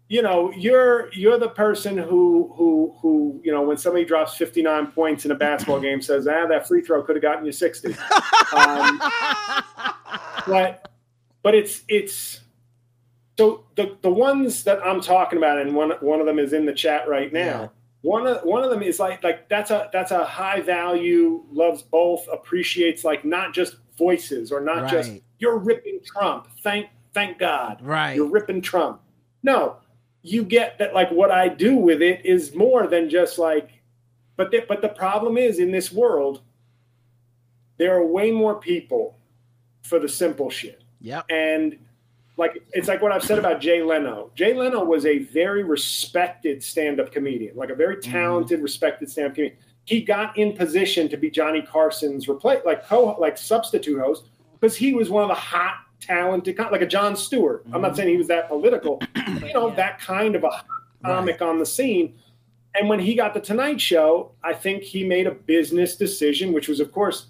you 0.09 0.21
know, 0.21 0.51
you're 0.53 1.11
you're 1.13 1.37
the 1.37 1.49
person 1.49 1.97
who 1.97 2.53
who 2.55 2.95
who, 3.01 3.41
you 3.43 3.51
know, 3.51 3.61
when 3.61 3.77
somebody 3.77 4.05
drops 4.05 4.35
59 4.35 4.87
points 4.87 5.25
in 5.25 5.31
a 5.31 5.35
basketball 5.35 5.81
game 5.81 6.01
says, 6.01 6.27
ah, 6.27 6.47
that 6.47 6.67
free 6.67 6.81
throw 6.81 7.03
could 7.03 7.15
have 7.15 7.23
gotten 7.23 7.45
you 7.45 7.51
60. 7.51 7.89
Um, 8.55 9.01
but 10.47 10.91
but 11.43 11.55
it's 11.55 11.83
it's 11.87 12.41
so 13.37 13.65
the 13.75 13.97
the 14.01 14.09
ones 14.09 14.63
that 14.63 14.79
I'm 14.83 15.01
talking 15.01 15.37
about, 15.37 15.59
and 15.59 15.75
one 15.75 15.91
one 15.99 16.19
of 16.19 16.25
them 16.25 16.39
is 16.39 16.53
in 16.53 16.65
the 16.65 16.73
chat 16.73 17.07
right 17.07 17.31
now. 17.31 17.39
Yeah. 17.41 17.67
One 18.01 18.25
of 18.27 18.43
one 18.43 18.63
of 18.63 18.69
them 18.69 18.81
is 18.81 18.99
like 18.99 19.23
like 19.23 19.49
that's 19.49 19.71
a 19.71 19.89
that's 19.91 20.11
a 20.11 20.23
high 20.23 20.61
value, 20.61 21.43
loves 21.51 21.81
both, 21.81 22.25
appreciates 22.31 23.03
like 23.03 23.25
not 23.25 23.53
just 23.53 23.75
voices 23.97 24.51
or 24.51 24.61
not 24.61 24.89
just 24.89 25.11
you're 25.39 25.57
ripping 25.57 25.99
Trump. 26.05 26.47
Thank 26.63 26.87
thank 27.13 27.37
God. 27.37 27.79
Right. 27.81 28.15
You're 28.15 28.29
ripping 28.29 28.61
Trump. 28.61 29.01
No, 29.43 29.77
you 30.21 30.43
get 30.43 30.77
that 30.79 30.93
like 30.93 31.11
what 31.11 31.31
I 31.31 31.47
do 31.47 31.75
with 31.75 32.01
it 32.01 32.25
is 32.25 32.55
more 32.55 32.87
than 32.87 33.09
just 33.09 33.37
like 33.37 33.71
but 34.35 34.51
the, 34.51 34.63
but 34.67 34.81
the 34.81 34.89
problem 34.89 35.37
is 35.37 35.59
in 35.59 35.71
this 35.71 35.91
world 35.91 36.41
there 37.77 37.95
are 37.95 38.05
way 38.05 38.31
more 38.31 38.59
people 38.59 39.17
for 39.83 39.99
the 39.99 40.09
simple 40.09 40.49
shit. 40.49 40.83
Yeah. 40.99 41.21
And 41.29 41.77
like 42.37 42.61
it's 42.73 42.87
like 42.87 43.01
what 43.01 43.11
I've 43.11 43.23
said 43.23 43.39
about 43.39 43.59
Jay 43.61 43.81
Leno. 43.81 44.31
Jay 44.35 44.53
Leno 44.53 44.83
was 44.83 45.05
a 45.05 45.19
very 45.19 45.63
respected 45.63 46.63
stand-up 46.63 47.11
comedian, 47.11 47.55
like 47.55 47.69
a 47.69 47.75
very 47.75 47.97
mm-hmm. 47.97 48.11
talented, 48.11 48.61
respected 48.61 49.09
stand-up 49.09 49.35
comedian. 49.35 49.57
He 49.85 50.01
got 50.01 50.37
in 50.37 50.53
position 50.53 51.07
to 51.09 51.17
be 51.17 51.31
Johnny 51.31 51.61
Carson's 51.61 52.27
replace, 52.27 52.59
like 52.65 52.85
co, 52.85 53.15
like 53.19 53.37
substitute 53.37 53.99
host, 53.99 54.25
because 54.59 54.75
he 54.75 54.93
was 54.93 55.09
one 55.09 55.23
of 55.23 55.29
the 55.29 55.35
hot, 55.35 55.77
talented, 55.99 56.57
co- 56.57 56.69
like 56.71 56.81
a 56.81 56.87
Jon 56.87 57.15
Stewart. 57.15 57.63
I'm 57.73 57.81
not 57.81 57.89
mm-hmm. 57.89 57.95
saying 57.97 58.09
he 58.09 58.17
was 58.17 58.27
that 58.27 58.47
political, 58.47 59.01
but, 59.13 59.47
you 59.47 59.53
know, 59.53 59.69
that 59.71 59.99
kind 59.99 60.35
of 60.35 60.43
a 60.43 60.49
hot 60.49 60.65
comic 61.03 61.41
on 61.41 61.59
the 61.59 61.65
scene. 61.65 62.15
And 62.75 62.87
when 62.89 62.99
he 62.99 63.15
got 63.15 63.33
the 63.33 63.39
Tonight 63.39 63.81
Show, 63.81 64.31
I 64.43 64.53
think 64.53 64.83
he 64.83 65.03
made 65.03 65.25
a 65.27 65.31
business 65.31 65.95
decision, 65.95 66.53
which 66.53 66.67
was, 66.67 66.79
of 66.79 66.91
course, 66.91 67.27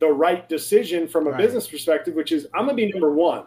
the 0.00 0.08
right 0.08 0.48
decision 0.48 1.06
from 1.06 1.26
a 1.26 1.30
Right. 1.30 1.38
business 1.38 1.68
perspective, 1.68 2.14
which 2.14 2.32
is 2.32 2.46
I'm 2.54 2.64
going 2.64 2.76
to 2.76 2.86
be 2.86 2.90
number 2.90 3.12
one. 3.12 3.44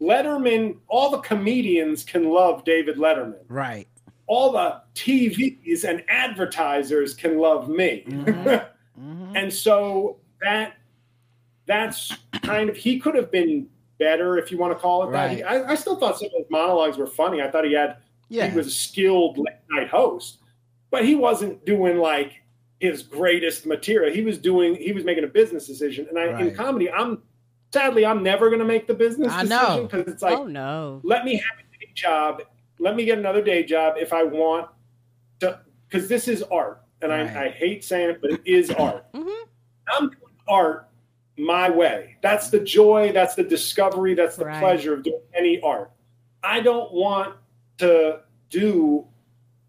Letterman, 0.00 0.78
all 0.88 1.10
the 1.10 1.18
comedians 1.18 2.04
can 2.04 2.28
love 2.30 2.64
David 2.64 2.96
Letterman. 2.96 3.38
Right. 3.48 3.86
All 4.26 4.52
the 4.52 4.80
TVs 4.94 5.84
and 5.88 6.02
advertisers 6.08 7.14
can 7.14 7.38
love 7.38 7.68
me. 7.68 8.04
Mm-hmm. 8.06 8.66
Mm-hmm. 8.94 9.34
and 9.34 9.52
so 9.52 10.18
that 10.40 10.74
that's 11.66 12.16
kind 12.42 12.70
of 12.70 12.76
he 12.76 13.00
could 13.00 13.16
have 13.16 13.32
been 13.32 13.66
better 13.98 14.38
if 14.38 14.50
you 14.50 14.58
want 14.58 14.72
to 14.72 14.78
call 14.78 15.06
it 15.08 15.12
that. 15.12 15.30
He- 15.30 15.42
I, 15.42 15.70
I 15.72 15.74
still 15.74 15.96
thought 15.96 16.18
some 16.18 16.26
of 16.26 16.32
his 16.36 16.50
monologues 16.50 16.96
were 16.98 17.06
funny. 17.06 17.40
I 17.42 17.50
thought 17.50 17.64
he 17.64 17.72
had 17.72 17.96
Yeah. 18.28 18.48
he 18.48 18.56
was 18.56 18.66
a 18.66 18.70
skilled 18.70 19.38
late 19.38 19.54
night 19.70 19.88
host, 19.88 20.38
but 20.90 21.04
he 21.04 21.14
wasn't 21.14 21.64
doing 21.64 21.98
like 21.98 22.42
his 22.80 23.02
greatest 23.02 23.66
material. 23.66 24.12
He 24.12 24.22
was 24.22 24.38
doing 24.38 24.74
he 24.76 24.92
was 24.92 25.04
making 25.04 25.24
a 25.24 25.28
business 25.28 25.66
decision, 25.66 26.06
and 26.08 26.18
I 26.18 26.40
in 26.40 26.54
comedy, 26.54 26.90
I'm 26.90 27.22
sadly 27.72 28.04
I'm 28.06 28.22
never 28.22 28.48
going 28.48 28.60
to 28.60 28.64
make 28.66 28.86
the 28.86 28.94
business 28.94 29.32
I 29.32 29.42
decision 29.42 29.82
because 29.86 30.06
it's 30.12 30.22
like 30.22 30.38
oh 30.38 30.46
no. 30.46 31.00
let 31.04 31.24
me 31.24 31.36
have 31.36 31.58
a 31.58 31.78
day 31.78 31.90
job. 31.94 32.42
Let 32.80 32.96
me 32.96 33.04
get 33.04 33.18
another 33.18 33.42
day 33.42 33.62
job 33.64 33.94
if 33.98 34.12
I 34.12 34.24
want 34.24 34.68
to, 35.40 35.60
because 35.88 36.08
this 36.08 36.26
is 36.28 36.42
art, 36.42 36.82
and 37.00 37.10
Right. 37.12 37.26
I, 37.28 37.44
I 37.46 37.48
hate 37.50 37.84
saying 37.84 38.10
it, 38.10 38.20
but 38.20 38.32
it 38.32 38.42
is 38.44 38.70
art. 38.72 39.06
Mhm. 39.12 39.44
I'm 39.88 40.08
doing 40.08 40.32
art 40.48 40.88
my 41.36 41.68
way. 41.70 42.16
That's 42.22 42.50
the 42.50 42.60
joy. 42.60 43.12
That's 43.12 43.34
the 43.34 43.42
discovery. 43.42 44.14
That's 44.14 44.36
the 44.36 44.44
Right. 44.46 44.60
pleasure 44.60 44.94
of 44.94 45.02
doing 45.02 45.20
any 45.34 45.60
art. 45.60 45.90
I 46.42 46.60
don't 46.60 46.92
want 46.92 47.34
to 47.78 48.20
do 48.50 49.06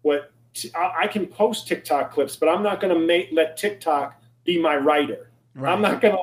what 0.02 0.30
I, 0.74 0.92
I 1.02 1.06
can 1.08 1.26
post 1.26 1.66
TikTok 1.68 2.12
clips, 2.12 2.36
but 2.36 2.48
I'm 2.48 2.62
not 2.62 2.80
going 2.80 2.94
to 2.94 3.00
make 3.00 3.28
let 3.32 3.56
TikTok 3.56 4.20
be 4.44 4.60
my 4.60 4.76
writer. 4.76 5.30
Right. 5.54 5.72
I'm 5.72 5.82
not 5.82 6.00
going 6.00 6.14
to 6.14 6.22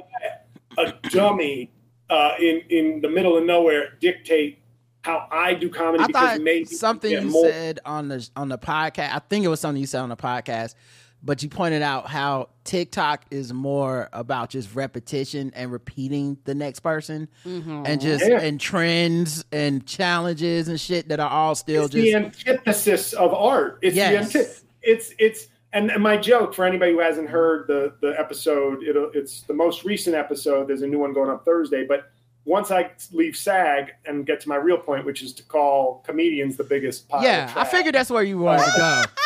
let 0.78 0.94
a 1.04 1.10
dummy 1.10 1.72
uh, 2.10 2.34
in 2.40 2.62
in 2.70 3.02
the 3.02 3.10
middle 3.10 3.38
of 3.38 3.44
nowhere 3.46 3.96
dictate 4.00 4.60
how 5.02 5.28
I 5.32 5.54
do 5.54 5.70
comedy 5.70 6.04
I 6.04 6.08
because 6.08 6.30
thought 6.30 6.42
maybe 6.42 6.66
something 6.66 7.12
you 7.12 7.22
more- 7.22 7.46
said 7.50 7.80
on 7.86 8.08
the 8.08 8.28
on 8.36 8.48
the 8.50 8.58
podcast. 8.58 9.14
I 9.14 9.20
think 9.20 9.44
it 9.44 9.50
was 9.50 9.60
something 9.60 9.80
you 9.82 9.88
said 9.88 10.00
on 10.02 10.10
the 10.10 10.16
podcast, 10.16 10.76
but 11.24 11.42
you 11.42 11.50
pointed 11.50 11.82
out 11.82 12.08
how 12.08 12.50
TikTok 12.66 13.26
is 13.32 13.54
more 13.54 14.10
about 14.12 14.50
just 14.50 14.76
repetition 14.76 15.52
and 15.56 15.72
repeating 15.72 16.38
the 16.44 16.54
next 16.54 16.82
person, 16.82 17.30
mm-hmm. 17.46 17.84
and 17.86 18.02
just 18.02 18.28
Yeah. 18.28 18.42
and 18.42 18.60
trends 18.60 19.46
and 19.52 19.86
challenges 19.86 20.68
and 20.68 20.80
shit 20.80 21.08
that 21.10 21.20
are 21.20 21.30
all 21.30 21.56
still 21.56 21.86
it's 21.86 21.94
just 21.94 22.04
the 22.04 22.16
antithesis 22.16 23.14
of 23.14 23.34
art. 23.34 23.80
It's 23.82 23.96
Yes. 23.96 24.34
the 24.34 24.40
anti- 24.40 24.52
it's 24.82 25.14
it's 25.18 25.48
and, 25.72 25.90
and 25.90 26.04
my 26.04 26.18
joke 26.18 26.54
for 26.54 26.66
anybody 26.66 26.92
who 26.92 27.00
hasn't 27.00 27.30
heard 27.30 27.68
the 27.68 27.94
the 28.02 28.20
episode, 28.20 28.84
it'll, 28.84 29.10
it's 29.14 29.42
the 29.42 29.54
most 29.54 29.84
recent 29.86 30.16
episode. 30.16 30.68
There's 30.68 30.82
a 30.82 30.88
new 30.88 31.00
one 31.00 31.14
going 31.14 31.30
up 31.30 31.46
Thursday, 31.46 31.86
but 31.86 32.12
once 32.46 32.72
I 32.72 32.92
leave 33.14 33.38
SAG 33.38 33.94
and 34.06 34.26
get 34.26 34.42
to 34.42 34.50
my 34.50 34.58
real 34.58 34.78
point, 34.78 35.06
which 35.06 35.24
is 35.24 35.34
to 35.36 35.44
call 35.44 36.04
comedians 36.06 36.58
the 36.58 36.64
biggest 36.66 37.08
pile 37.08 37.24
yeah. 37.24 37.50
of 37.50 37.58
I 37.58 37.64
figured 37.64 37.96
that's 37.96 38.10
where 38.10 38.24
you 38.24 38.38
wanted 38.38 38.66
to 38.66 38.74
go. 38.78 39.04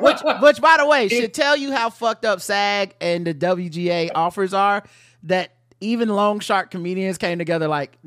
which, 0.00 0.18
which, 0.40 0.60
by 0.60 0.76
the 0.78 0.86
way, 0.86 1.08
should 1.08 1.34
tell 1.34 1.56
you 1.56 1.72
how 1.72 1.90
fucked 1.90 2.24
up 2.24 2.40
SAG 2.40 2.94
and 3.00 3.26
the 3.26 3.34
WGA 3.34 4.10
offers 4.14 4.54
are. 4.54 4.84
That 5.24 5.52
even 5.80 6.08
long 6.08 6.40
shark 6.40 6.70
comedians 6.70 7.18
came 7.18 7.38
together 7.38 7.68
like, 7.68 7.98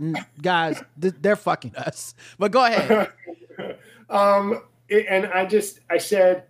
guys, 0.41 0.81
th- 0.99 1.13
they're 1.21 1.35
fucking 1.35 1.75
us. 1.75 2.15
But 2.39 2.51
go 2.51 2.65
ahead. 2.65 3.11
um, 4.09 4.61
it- 4.89 5.05
and 5.09 5.25
I 5.27 5.45
just 5.45 5.79
I 5.89 5.97
said 5.97 6.43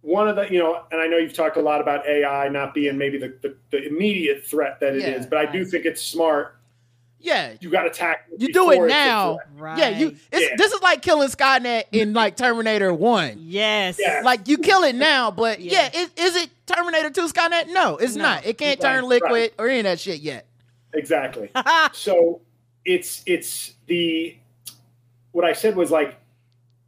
one 0.00 0.28
of 0.28 0.36
the 0.36 0.48
you 0.52 0.58
know, 0.58 0.82
and 0.90 1.00
I 1.00 1.06
know 1.06 1.16
you've 1.16 1.34
talked 1.34 1.56
a 1.56 1.60
lot 1.62 1.80
about 1.80 2.06
AI 2.06 2.48
not 2.48 2.74
being 2.74 2.98
maybe 2.98 3.18
the 3.18 3.34
the, 3.42 3.56
the 3.70 3.86
immediate 3.86 4.44
threat 4.44 4.80
that 4.80 4.94
it 4.94 5.02
is, 5.02 5.24
Yeah. 5.24 5.26
but 5.30 5.38
I 5.38 5.50
do 5.50 5.64
think 5.64 5.84
it's 5.86 6.02
smart. 6.02 6.56
Yeah, 7.22 7.54
You 7.60 7.70
got 7.70 7.84
to 7.84 7.90
tackle. 7.90 8.36
you 8.36 8.52
do 8.52 8.70
it 8.70 8.74
before 8.74 8.86
it's 8.86 8.94
a 8.94 8.98
now. 8.98 9.38
Right. 9.56 9.78
Yeah, 9.78 9.88
you. 9.90 10.16
It's, 10.32 10.50
Yeah. 10.50 10.56
This 10.56 10.72
is 10.72 10.82
like 10.82 11.02
killing 11.02 11.28
Skynet 11.28 11.84
in 11.92 12.12
like 12.14 12.36
Terminator 12.36 12.92
One. 12.92 13.36
Yes. 13.38 13.96
Yeah. 14.00 14.22
Like 14.24 14.48
you 14.48 14.58
kill 14.58 14.82
it 14.82 14.94
now, 14.96 15.30
but 15.30 15.60
yeah, 15.60 15.88
Yeah. 15.94 16.00
is, 16.00 16.10
is 16.16 16.36
it 16.42 16.50
Terminator 16.66 17.10
Two 17.10 17.28
Skynet? 17.28 17.68
No, 17.72 17.96
it's 17.96 18.16
No. 18.16 18.24
not. 18.24 18.44
It 18.46 18.58
can't 18.58 18.82
Right, 18.82 18.94
turn 18.96 19.04
liquid 19.08 19.30
right. 19.32 19.54
or 19.58 19.68
any 19.68 19.78
of 19.80 19.84
that 19.84 20.00
shit 20.00 20.20
yet. 20.20 20.46
Exactly. 20.92 21.50
so 21.92 22.40
it's 22.84 23.22
it's 23.26 23.74
the 23.86 24.36
what 25.30 25.44
I 25.44 25.52
said 25.52 25.76
was 25.76 25.90
like 25.90 26.16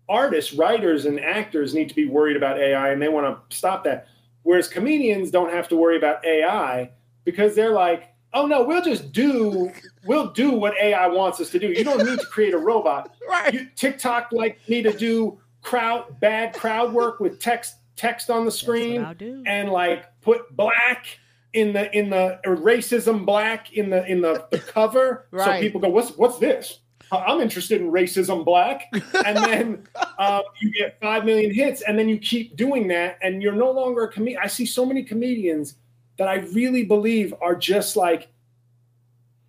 artists, 0.09 0.53
writers, 0.53 1.05
and 1.07 1.19
actors 1.21 1.75
need 1.75 1.89
to 1.89 1.95
be 1.95 2.07
worried 2.07 2.37
about 2.37 2.59
AI, 2.59 2.91
and 2.91 3.01
they 3.01 3.09
want 3.09 3.49
to 3.51 3.57
stop 3.57 3.85
that. 3.85 4.09
Whereas 4.43 4.69
comedians 4.69 5.31
don't 5.31 5.51
have 5.53 5.69
to 5.69 5.77
worry 5.77 5.97
about 5.97 6.23
AI 6.27 6.91
because 7.25 7.55
they're 7.55 7.71
like, 7.73 8.11
oh 8.35 8.47
no, 8.47 8.63
we'll 8.63 8.83
just 8.83 9.13
do 9.13 9.73
we'll 10.05 10.31
do 10.33 10.51
what 10.51 10.75
AI 10.81 11.07
wants 11.07 11.41
us 11.41 11.51
to 11.51 11.59
do. 11.59 11.69
You 11.69 11.85
don't 11.85 12.05
need 12.05 12.19
to 12.19 12.27
create 12.27 12.55
a 12.55 12.59
robot. 12.59 13.15
Right. 13.27 13.55
You, 13.55 13.69
TikTok 13.75 14.33
like 14.33 14.61
me 14.69 14.83
to 14.83 14.93
do 14.93 15.41
crowd 15.63 16.21
bad 16.21 16.55
crowd 16.55 16.93
work 16.93 17.21
with 17.21 17.41
text 17.41 17.77
text 17.97 18.31
on 18.31 18.45
the 18.45 18.51
screen 18.51 19.03
and 19.47 19.71
like 19.71 20.05
put 20.21 20.55
black 20.55 21.19
in 21.55 21.73
the 21.73 21.91
in 21.97 22.11
the 22.11 22.39
racism 22.45 23.25
black 23.25 23.73
in 23.73 23.89
the 23.91 24.07
in 24.07 24.21
the, 24.21 24.47
the 24.51 24.59
cover 24.59 25.27
so 25.37 25.61
people 25.61 25.81
go 25.81 25.89
what's 25.89 26.11
what's 26.17 26.39
this 26.39 26.81
i'm 27.13 27.41
interested 27.41 27.81
in 27.81 27.91
racism 27.91 28.45
black 28.45 28.89
and 29.25 29.37
then 29.39 29.87
uh, 30.19 30.43
you 30.61 30.73
get 30.73 31.01
5 31.01 31.25
million 31.25 31.53
hits 31.53 31.83
and 31.83 31.99
then 31.99 32.09
you 32.09 32.19
keep 32.19 32.57
doing 32.57 32.89
that 32.89 33.19
and 33.23 33.43
you're 33.43 33.53
no 33.53 33.71
longer 33.71 34.05
a 34.05 34.13
comedian 34.13 34.41
i 34.43 34.47
see 34.47 34.67
so 34.67 34.85
many 34.85 35.03
comedians 35.03 35.77
that 36.17 36.29
i 36.29 36.37
really 36.53 36.85
believe 36.85 37.35
are 37.41 37.55
just 37.57 37.97
like 37.97 38.29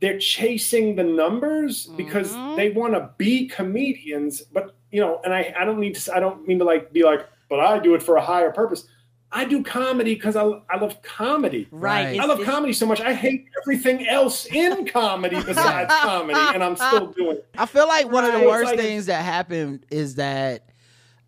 they're 0.02 0.20
chasing 0.20 0.96
the 0.96 1.04
numbers 1.04 1.88
because 1.98 2.34
Mhm. 2.34 2.56
they 2.58 2.70
want 2.72 2.94
to 2.94 3.10
be 3.18 3.48
comedians 3.48 4.42
but 4.42 4.76
you 4.92 5.00
know 5.02 5.22
and 5.24 5.34
i 5.34 5.54
i 5.60 5.66
don't 5.66 5.80
need 5.80 5.96
to 5.96 6.16
i 6.16 6.20
don't 6.20 6.48
mean 6.48 6.60
to 6.60 6.66
like 6.66 6.92
be 6.92 7.04
like 7.04 7.28
but 7.50 7.60
i 7.60 7.80
do 7.80 7.96
it 7.96 8.04
for 8.04 8.16
a 8.18 8.22
higher 8.22 8.52
purpose 8.52 8.88
i 9.32 9.44
do 9.46 9.64
comedy 9.64 10.14
because 10.16 10.36
I, 10.36 10.44
I 10.70 10.78
love 10.80 11.02
comedy 11.02 11.68
Right. 11.72 11.92
Right. 12.06 12.08
It's- 12.14 12.24
I 12.24 12.28
love 12.28 12.40
it's- 12.40 12.54
comedy 12.54 12.74
so 12.74 12.86
much. 12.86 13.02
I 13.02 13.14
hate 13.14 13.46
everything 13.62 14.08
else 14.08 14.46
in 14.46 14.86
comedy 15.00 15.36
besides 15.44 15.92
comedy, 16.02 16.40
and 16.54 16.64
I'm 16.64 16.76
still 16.78 17.08
doing 17.08 17.38
it. 17.38 17.48
I 17.58 17.66
feel 17.66 17.88
like 17.88 18.10
one 18.10 18.24
of 18.24 18.34
the 18.34 18.46
worst 18.48 18.72
like- 18.72 18.80
things 18.80 19.08
that 19.08 19.24
happened 19.26 19.86
is 19.92 20.16
that, 20.16 20.70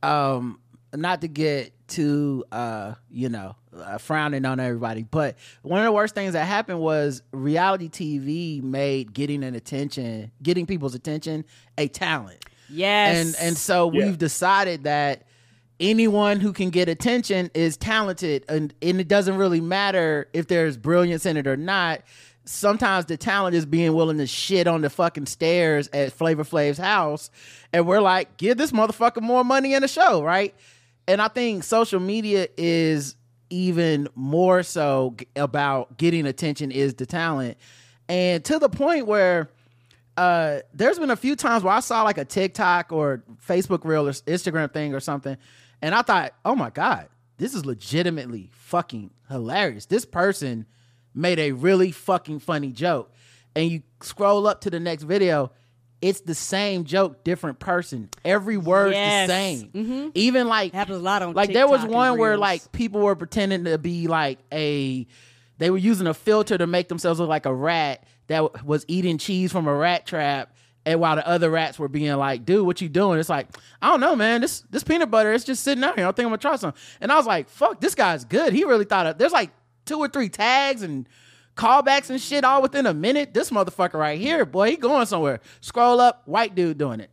um, 0.04 0.60
not 0.94 1.22
to 1.22 1.28
get 1.28 1.74
too, 1.88 2.44
uh, 2.52 2.94
you 3.10 3.30
know, 3.30 3.56
uh, 3.76 3.98
frowning 3.98 4.46
on 4.46 4.60
everybody, 4.60 5.04
but 5.04 5.36
one 5.62 5.80
of 5.80 5.86
the 5.86 5.92
worst 5.92 6.16
things 6.16 6.34
that 6.34 6.46
happened 6.46 6.80
was 6.80 7.22
reality 7.32 7.90
TV 7.90 8.62
made 8.62 9.14
getting 9.14 9.44
an 9.44 9.56
attention, 9.56 10.32
getting 10.42 10.66
people's 10.66 10.96
attention, 10.96 11.46
a 11.78 11.88
talent, 11.88 12.44
Yes. 12.70 13.36
and 13.38 13.48
and 13.48 13.58
so 13.58 13.92
Yeah. 13.92 14.06
we've 14.06 14.18
decided 14.18 14.84
that 14.84 15.24
anyone 15.80 16.40
who 16.40 16.52
can 16.54 16.70
get 16.72 16.90
attention 16.90 17.52
is 17.54 17.78
talented 17.78 18.44
and, 18.50 18.74
and 18.82 19.00
it 19.00 19.08
doesn't 19.08 19.38
really 19.38 19.62
matter 19.62 20.28
if 20.34 20.48
there's 20.48 20.76
brilliance 20.76 21.26
in 21.26 21.38
it 21.38 21.46
or 21.46 21.56
not 21.56 22.02
sometimes 22.46 23.06
the 23.06 23.16
talent 23.18 23.54
is 23.56 23.64
being 23.66 23.94
willing 23.94 24.18
to 24.18 24.26
shit 24.26 24.66
on 24.68 24.82
the 24.82 24.90
fucking 24.90 25.28
stairs 25.28 25.88
at 25.94 26.12
flavor 26.12 26.44
flav's 26.44 26.80
house 26.80 27.30
and 27.74 27.86
we're 27.86 28.00
like 28.02 28.38
give 28.38 28.58
this 28.58 28.72
motherfucker 28.72 29.22
more 29.22 29.44
money 29.44 29.76
in 29.76 29.82
the 29.84 29.88
show 29.88 30.24
right 30.24 30.56
and 31.08 31.22
i 31.22 31.28
think 31.28 31.64
social 31.64 32.00
media 32.00 32.48
is 32.58 33.16
even 33.50 34.08
more 34.16 34.64
so 34.64 35.16
about 35.36 35.98
getting 35.98 36.26
attention 36.26 36.72
is 36.72 36.96
the 36.96 37.06
talent 37.06 37.58
and 38.10 38.44
to 38.46 38.60
the 38.60 38.70
point 38.70 39.08
where 39.08 39.50
uh, 40.18 40.62
there's 40.74 40.98
been 40.98 41.12
a 41.12 41.16
few 41.16 41.36
times 41.36 41.64
where 41.64 41.74
I 41.74 41.80
saw 41.80 42.02
like 42.02 42.18
a 42.18 42.26
TikTok 42.26 42.92
or 42.92 43.24
Facebook 43.48 43.86
reel 43.86 44.08
or 44.08 44.12
Instagram 44.12 44.74
thing 44.74 44.96
or 44.96 45.00
something, 45.00 45.38
and 45.82 45.94
I 45.94 46.02
thought, 46.02 46.34
oh 46.44 46.56
my 46.56 46.72
God, 46.72 47.08
this 47.38 47.54
is 47.54 47.66
legitimately 47.66 48.50
fucking 48.52 49.12
hilarious. 49.30 49.86
This 49.86 50.06
person 50.06 50.66
made 51.14 51.40
a 51.40 51.52
really 51.52 51.92
fucking 51.92 52.40
funny 52.40 52.72
joke. 52.72 53.12
And 53.56 53.72
you 53.72 53.84
scroll 54.02 54.48
up 54.48 54.62
to 54.62 54.70
the 54.70 54.80
next 54.80 55.04
video, 55.04 55.52
it's 56.02 56.22
the 56.22 56.36
same 56.36 56.84
joke, 56.84 57.24
different 57.24 57.60
person. 57.60 58.10
Every 58.24 58.58
word's 58.58 58.94
Yes. 58.94 59.28
the 59.28 59.34
same. 59.34 59.70
Mhm. 59.74 60.12
Even 60.14 60.48
like 60.48 60.74
happens 60.74 60.98
a 61.00 61.02
lot 61.02 61.22
on 61.24 61.34
like 61.34 61.54
there 61.54 61.68
was 61.68 61.84
one 61.84 62.18
where 62.18 62.38
like 62.38 62.72
people 62.72 63.02
were 63.02 63.16
pretending 63.16 63.64
to 63.66 63.78
be 63.78 64.08
like 64.08 64.40
a 64.54 65.08
they 65.58 65.70
were 65.72 65.78
using 65.78 66.06
a 66.08 66.14
filter 66.14 66.58
to 66.58 66.68
make 66.68 66.88
themselves 66.88 67.20
look 67.20 67.30
like 67.30 67.46
a 67.48 67.54
rat 67.54 68.04
that 68.28 68.64
was 68.66 68.86
eating 68.88 69.18
cheese 69.18 69.52
from 69.52 69.68
a 69.68 69.74
rat 69.74 70.06
trap 70.06 70.54
and 70.86 71.00
while 71.00 71.16
the 71.16 71.28
other 71.28 71.50
rats 71.50 71.80
were 71.80 71.88
being 71.88 72.16
like 72.18 72.46
dude 72.46 72.66
what 72.66 72.80
you 72.80 72.88
doing 72.90 73.20
it's 73.20 73.28
like 73.30 73.48
i 73.82 73.90
don't 73.90 74.00
know 74.00 74.16
man 74.16 74.42
this 74.42 74.62
this 74.70 74.84
peanut 74.84 75.10
butter 75.10 75.34
it's 75.34 75.44
just 75.46 75.64
sitting 75.64 75.84
out 75.84 75.98
here 75.98 76.06
i 76.08 76.12
think 76.12 76.26
i'm 76.26 76.30
gonna 76.30 76.38
try 76.38 76.56
some 76.58 76.74
and 77.02 77.12
i 77.12 77.16
was 77.16 77.26
like 77.26 77.50
fuck 77.50 77.82
this 77.82 77.96
guy's 77.96 78.24
good 78.26 78.54
he 78.54 78.64
really 78.66 78.86
thought 78.86 79.08
of 79.08 79.18
there's 79.18 79.32
like 79.32 79.50
two 79.86 79.98
or 79.98 80.08
three 80.08 80.30
tags 80.30 80.82
and 80.84 81.08
callbacks 81.58 82.10
and 82.10 82.22
shit 82.22 82.44
all 82.46 82.62
within 82.62 82.86
a 82.86 82.94
minute 82.94 83.34
this 83.34 83.50
motherfucker 83.50 83.96
right 83.96 84.20
here 84.20 84.46
boy 84.46 84.70
he 84.72 84.78
going 84.78 85.06
somewhere 85.06 85.40
scroll 85.60 86.00
up 86.00 86.22
white 86.26 86.56
dude 86.56 86.78
doing 86.78 87.00
it 87.00 87.10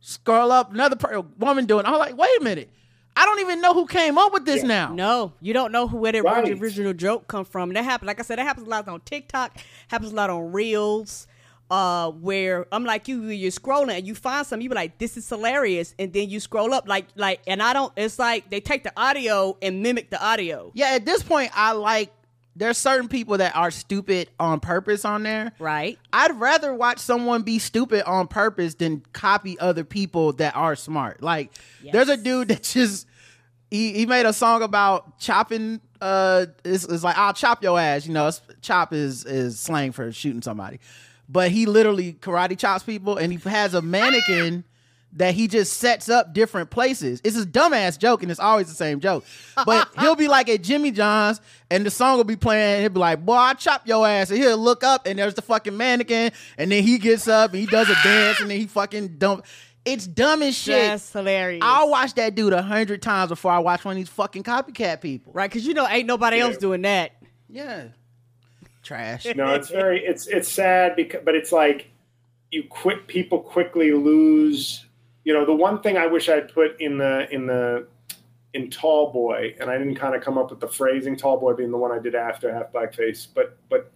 scroll 0.00 0.52
up 0.52 0.72
another 0.72 0.96
per- 0.96 1.20
woman 1.38 1.66
doing 1.66 1.84
it. 1.84 1.88
I'm 1.88 1.98
like, 1.98 2.16
wait 2.16 2.30
a 2.40 2.42
minute. 2.44 2.70
I 3.14 3.26
don't 3.26 3.40
even 3.40 3.60
know 3.60 3.74
who 3.74 3.86
came 3.86 4.16
up 4.16 4.32
with 4.32 4.46
this 4.46 4.62
now. 4.62 4.94
No, 4.94 5.34
you 5.40 5.52
don't 5.52 5.72
know 5.72 5.86
who 5.88 5.98
where 5.98 6.12
the 6.12 6.22
Right. 6.22 6.58
original 6.58 6.94
joke 6.94 7.28
come 7.28 7.44
from. 7.44 7.68
And 7.68 7.76
that 7.76 7.84
happens, 7.84 8.06
like 8.06 8.18
I 8.18 8.22
said, 8.22 8.38
that 8.38 8.46
happens 8.46 8.66
a 8.66 8.70
lot 8.70 8.88
on 8.88 9.00
TikTok, 9.02 9.58
happens 9.88 10.12
a 10.12 10.14
lot 10.14 10.30
on 10.30 10.52
Reels, 10.52 11.26
uh, 11.70 12.10
where 12.12 12.66
I'm 12.72 12.84
like 12.84 13.08
you, 13.08 13.24
you're 13.24 13.50
scrolling 13.50 13.90
and 13.98 14.06
you 14.06 14.14
find 14.14 14.46
something, 14.46 14.62
you 14.62 14.70
be 14.70 14.74
like, 14.74 14.96
this 14.96 15.18
is 15.18 15.28
hilarious, 15.28 15.94
and 15.98 16.12
then 16.14 16.30
you 16.30 16.40
scroll 16.40 16.72
up 16.72 16.88
like 16.88 17.08
like, 17.14 17.40
and 17.46 17.62
I 17.62 17.74
don't. 17.74 17.92
It's 17.96 18.18
like 18.18 18.48
they 18.48 18.60
take 18.60 18.84
the 18.84 18.92
audio 18.96 19.58
and 19.60 19.82
mimic 19.82 20.08
the 20.08 20.24
audio. 20.24 20.70
Yeah, 20.74 20.92
at 20.94 21.04
this 21.04 21.22
point, 21.22 21.50
I 21.54 21.72
like. 21.72 22.10
There's 22.56 22.76
certain 22.76 23.08
people 23.08 23.38
that 23.38 23.54
are 23.56 23.70
stupid 23.70 24.28
on 24.38 24.60
purpose 24.60 25.04
on 25.04 25.22
there. 25.22 25.52
Right. 25.58 25.98
I'd 26.12 26.38
rather 26.38 26.74
watch 26.74 26.98
someone 26.98 27.42
be 27.42 27.58
stupid 27.58 28.02
on 28.04 28.26
purpose 28.26 28.74
than 28.74 29.02
copy 29.12 29.58
other 29.58 29.84
people 29.84 30.32
that 30.34 30.56
are 30.56 30.74
smart. 30.76 31.22
Like, 31.22 31.52
there's 31.92 32.08
a 32.08 32.16
dude 32.16 32.48
that 32.48 32.64
just 32.64 33.06
he 33.70 33.92
he 33.92 34.06
made 34.06 34.26
a 34.26 34.32
song 34.32 34.62
about 34.62 35.18
chopping. 35.18 35.80
Uh, 36.00 36.46
it's, 36.64 36.84
it's 36.84 37.04
like 37.04 37.16
I'll 37.16 37.32
chop 37.32 37.62
your 37.62 37.78
ass. 37.78 38.06
You 38.06 38.12
know, 38.12 38.30
chop 38.62 38.92
is 38.92 39.24
is 39.24 39.58
slang 39.60 39.92
for 39.92 40.10
shooting 40.12 40.42
somebody, 40.42 40.80
but 41.28 41.50
he 41.50 41.66
literally 41.66 42.14
karate 42.14 42.58
chops 42.58 42.82
people, 42.82 43.16
and 43.16 43.32
he 43.32 43.38
has 43.48 43.74
a 43.74 43.82
mannequin 43.82 44.64
that 45.14 45.34
he 45.34 45.48
just 45.48 45.74
sets 45.74 46.08
up 46.08 46.32
different 46.32 46.70
places. 46.70 47.20
It's 47.24 47.36
a 47.36 47.44
dumbass 47.44 47.98
joke, 47.98 48.22
and 48.22 48.30
it's 48.30 48.40
always 48.40 48.68
the 48.68 48.74
same 48.74 49.00
joke. 49.00 49.24
But 49.66 49.88
he'll 49.98 50.16
be 50.16 50.28
like 50.28 50.48
at 50.48 50.62
Jimmy 50.62 50.90
John's, 50.90 51.40
and 51.70 51.84
the 51.84 51.90
song 51.90 52.16
will 52.16 52.24
be 52.24 52.36
playing. 52.36 52.74
And 52.74 52.80
he'll 52.82 52.90
be 52.90 53.00
like, 53.00 53.24
"Boy, 53.24 53.34
I 53.34 53.54
chop 53.54 53.86
your 53.86 54.06
ass," 54.06 54.30
and 54.30 54.38
he'll 54.38 54.56
look 54.58 54.84
up, 54.84 55.06
and 55.06 55.18
there's 55.18 55.34
the 55.34 55.42
fucking 55.42 55.76
mannequin, 55.76 56.32
and 56.56 56.70
then 56.70 56.82
he 56.82 56.98
gets 56.98 57.26
up 57.28 57.50
and 57.52 57.60
he 57.60 57.66
does 57.66 57.88
a 57.88 57.94
dance, 58.04 58.40
and 58.40 58.50
then 58.50 58.58
he 58.58 58.66
fucking 58.66 59.18
dump. 59.18 59.44
It's 59.84 60.06
dumb 60.06 60.42
as 60.42 60.56
shit. 60.56 60.74
That's 60.76 61.12
hilarious. 61.12 61.62
I'll 61.64 61.90
watch 61.90 62.14
that 62.14 62.34
dude 62.34 62.52
a 62.52 62.62
hundred 62.62 63.00
times 63.02 63.30
before 63.30 63.50
I 63.50 63.58
watch 63.58 63.84
one 63.84 63.92
of 63.92 63.96
these 63.96 64.10
fucking 64.10 64.44
copycat 64.44 65.00
people. 65.00 65.32
right, 65.32 65.50
because 65.50 65.66
you 65.66 65.74
know 65.74 65.88
ain't 65.88 66.06
nobody 66.06 66.38
else 66.38 66.56
doing 66.58 66.82
that. 66.82 67.12
Yeah, 67.48 67.88
trash. 68.82 69.26
no, 69.34 69.54
it's 69.54 69.70
very 69.70 70.04
it's 70.04 70.26
it's 70.28 70.48
sad 70.48 70.94
because 70.96 71.22
but 71.24 71.34
it's 71.34 71.50
like 71.50 71.90
you 72.50 72.64
quit 72.68 73.06
people 73.06 73.40
quickly 73.40 73.92
lose. 73.92 74.84
You 75.24 75.34
know, 75.34 75.44
the 75.44 75.52
one 75.54 75.80
thing 75.82 75.96
I 75.98 76.06
wish 76.06 76.28
I'd 76.28 76.52
put 76.52 76.80
in 76.80 76.98
the 76.98 77.28
in 77.32 77.46
the 77.46 77.86
in 78.54 78.70
Tall 78.70 79.12
Boy, 79.12 79.54
and 79.60 79.70
I 79.70 79.78
didn't 79.78 79.96
kind 79.96 80.14
of 80.14 80.22
come 80.22 80.36
up 80.38 80.50
with 80.50 80.60
the 80.60 80.66
phrasing 80.68 81.16
Tall 81.16 81.38
Boy 81.38 81.54
being 81.54 81.70
the 81.70 81.76
one 81.78 81.92
I 81.92 81.98
did 81.98 82.14
after 82.14 82.52
Half 82.52 82.72
Blackface, 82.72 83.26
but 83.34 83.56
but 83.68 83.92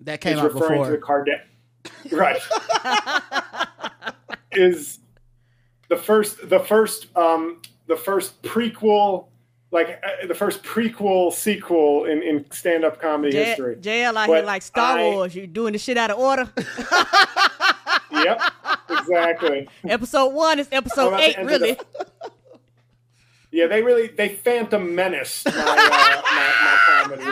That 0.00 0.20
came 0.20 0.34
is 0.34 0.40
out 0.40 0.52
referring 0.52 0.80
before. 0.82 1.24
to 1.24 1.24
the 1.24 2.12
Kardashian, 2.12 2.18
right? 2.18 4.14
is 4.52 4.98
the 5.88 5.96
first 5.96 6.48
the 6.48 6.60
first 6.60 7.06
um 7.16 7.60
the 7.86 7.96
first 7.96 8.40
prequel 8.42 9.26
like 9.70 10.00
uh, 10.04 10.26
the 10.26 10.34
first 10.34 10.62
prequel 10.62 11.32
sequel 11.32 12.04
in 12.06 12.22
in 12.22 12.44
stand 12.50 12.84
up 12.84 13.00
comedy 13.00 13.32
J- 13.32 13.44
history. 13.44 13.76
JL 13.76 14.16
out 14.16 14.28
here 14.28 14.42
like 14.42 14.62
Star 14.62 14.98
I- 14.98 15.02
Wars. 15.02 15.34
You 15.34 15.46
doing 15.46 15.72
the 15.72 15.78
shit 15.78 15.96
out 15.98 16.10
of 16.10 16.18
order. 16.18 16.50
Yep, 18.12 18.40
exactly. 18.90 19.68
episode 19.88 20.28
one 20.32 20.58
is 20.58 20.68
episode 20.72 21.12
I'm 21.14 21.18
the 21.18 21.24
eight, 21.24 21.38
end 21.38 21.50
of 21.50 21.60
the- 21.60 21.66
really. 21.66 21.78
Yeah, 23.50 23.68
they 23.68 23.82
really 23.82 24.08
they 24.08 24.30
Phantom 24.30 24.96
Menace 24.96 25.44
my 25.44 25.52
uh, 25.52 26.22
my, 26.26 26.52
my 26.64 26.76
comedy. 26.88 27.24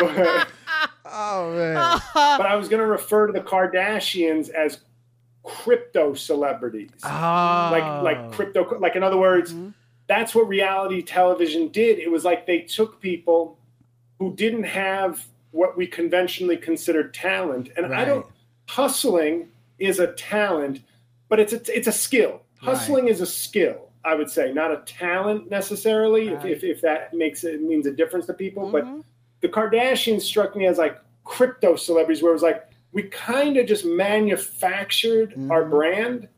but, 0.00 0.48
oh 1.04 1.54
man. 1.54 2.00
but 2.14 2.46
I 2.46 2.56
was 2.56 2.68
going 2.68 2.80
to 2.80 2.86
refer 2.86 3.28
to 3.28 3.32
the 3.32 3.40
Kardashians 3.40 4.50
as 4.50 4.80
crypto 5.44 6.14
celebrities. 6.14 6.90
Oh. 7.04 7.08
like 7.08 8.02
like 8.02 8.32
crypto 8.32 8.76
like 8.80 8.96
in 8.96 9.02
other 9.04 9.16
words 9.16 9.54
that's 10.08 10.34
what 10.34 10.48
reality 10.48 11.00
television 11.00 11.68
did 11.68 11.98
it 12.00 12.10
was 12.10 12.24
like 12.24 12.44
they 12.44 12.60
took 12.60 13.00
people 13.00 13.56
who 14.18 14.34
didn't 14.34 14.64
have 14.64 15.24
what 15.50 15.76
we 15.76 15.86
conventionally 15.86 16.56
considered 16.56 17.12
talent 17.14 17.70
and 17.76 17.94
i 17.94 18.04
don't 18.04 18.26
hustling 18.68 19.48
is 19.78 19.98
a 19.98 20.12
talent 20.14 20.80
but 21.28 21.40
it's 21.40 21.52
a 21.52 21.60
it's 21.76 21.88
a 21.88 21.92
skill 21.92 22.42
hustling 22.58 23.08
is 23.08 23.20
a 23.20 23.26
skill 23.26 23.88
i 24.04 24.14
would 24.14 24.28
say 24.30 24.52
not 24.52 24.70
a 24.70 24.78
talent 24.84 25.50
necessarily 25.50 26.28
if, 26.28 26.42
Right. 26.42 26.52
if, 26.52 26.64
if 26.64 26.80
that 26.82 27.14
makes 27.14 27.44
it 27.44 27.62
means 27.62 27.86
a 27.86 27.92
difference 27.92 28.26
to 28.26 28.34
people 28.34 28.70
but 28.70 28.84
Mhm. 28.84 29.04
the 29.40 29.48
Kardashians 29.48 30.22
struck 30.22 30.54
me 30.56 30.66
as 30.66 30.78
like 30.78 30.98
crypto 31.24 31.76
celebrities, 31.76 32.22
where 32.22 32.30
it 32.30 32.34
was 32.34 32.42
like 32.42 32.66
we 32.92 33.04
kind 33.04 33.56
of 33.56 33.66
just 33.66 33.84
manufactured 33.84 35.34
our 35.50 35.64
Mhm. 35.64 35.70
brand, 35.70 36.28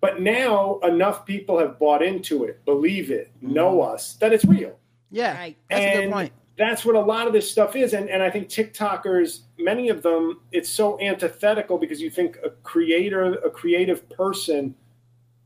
but 0.00 0.20
now 0.20 0.78
enough 0.84 1.24
people 1.26 1.58
have 1.58 1.78
bought 1.78 2.02
into 2.02 2.44
it, 2.44 2.64
believe 2.64 3.10
it, 3.10 3.30
know 3.40 3.80
Mm-hmm. 3.80 3.94
us, 3.94 4.14
that 4.16 4.32
it's 4.32 4.44
real. 4.44 4.78
yeah, 5.10 5.36
Right. 5.36 5.56
that's 5.70 5.84
a 5.84 6.00
good 6.02 6.12
point. 6.12 6.32
That's 6.56 6.84
what 6.84 6.94
a 6.94 7.00
lot 7.00 7.26
of 7.26 7.32
this 7.32 7.50
stuff 7.50 7.74
is. 7.74 7.94
And, 7.94 8.08
and 8.08 8.22
I 8.22 8.30
think 8.30 8.48
TikTokers, 8.48 9.40
many 9.58 9.88
of 9.88 10.02
them, 10.02 10.40
it's 10.52 10.68
so 10.68 11.00
antithetical 11.00 11.78
because 11.78 12.00
you 12.00 12.10
think 12.10 12.38
a 12.44 12.50
creator, 12.50 13.34
a 13.34 13.50
creative 13.50 14.08
person 14.10 14.74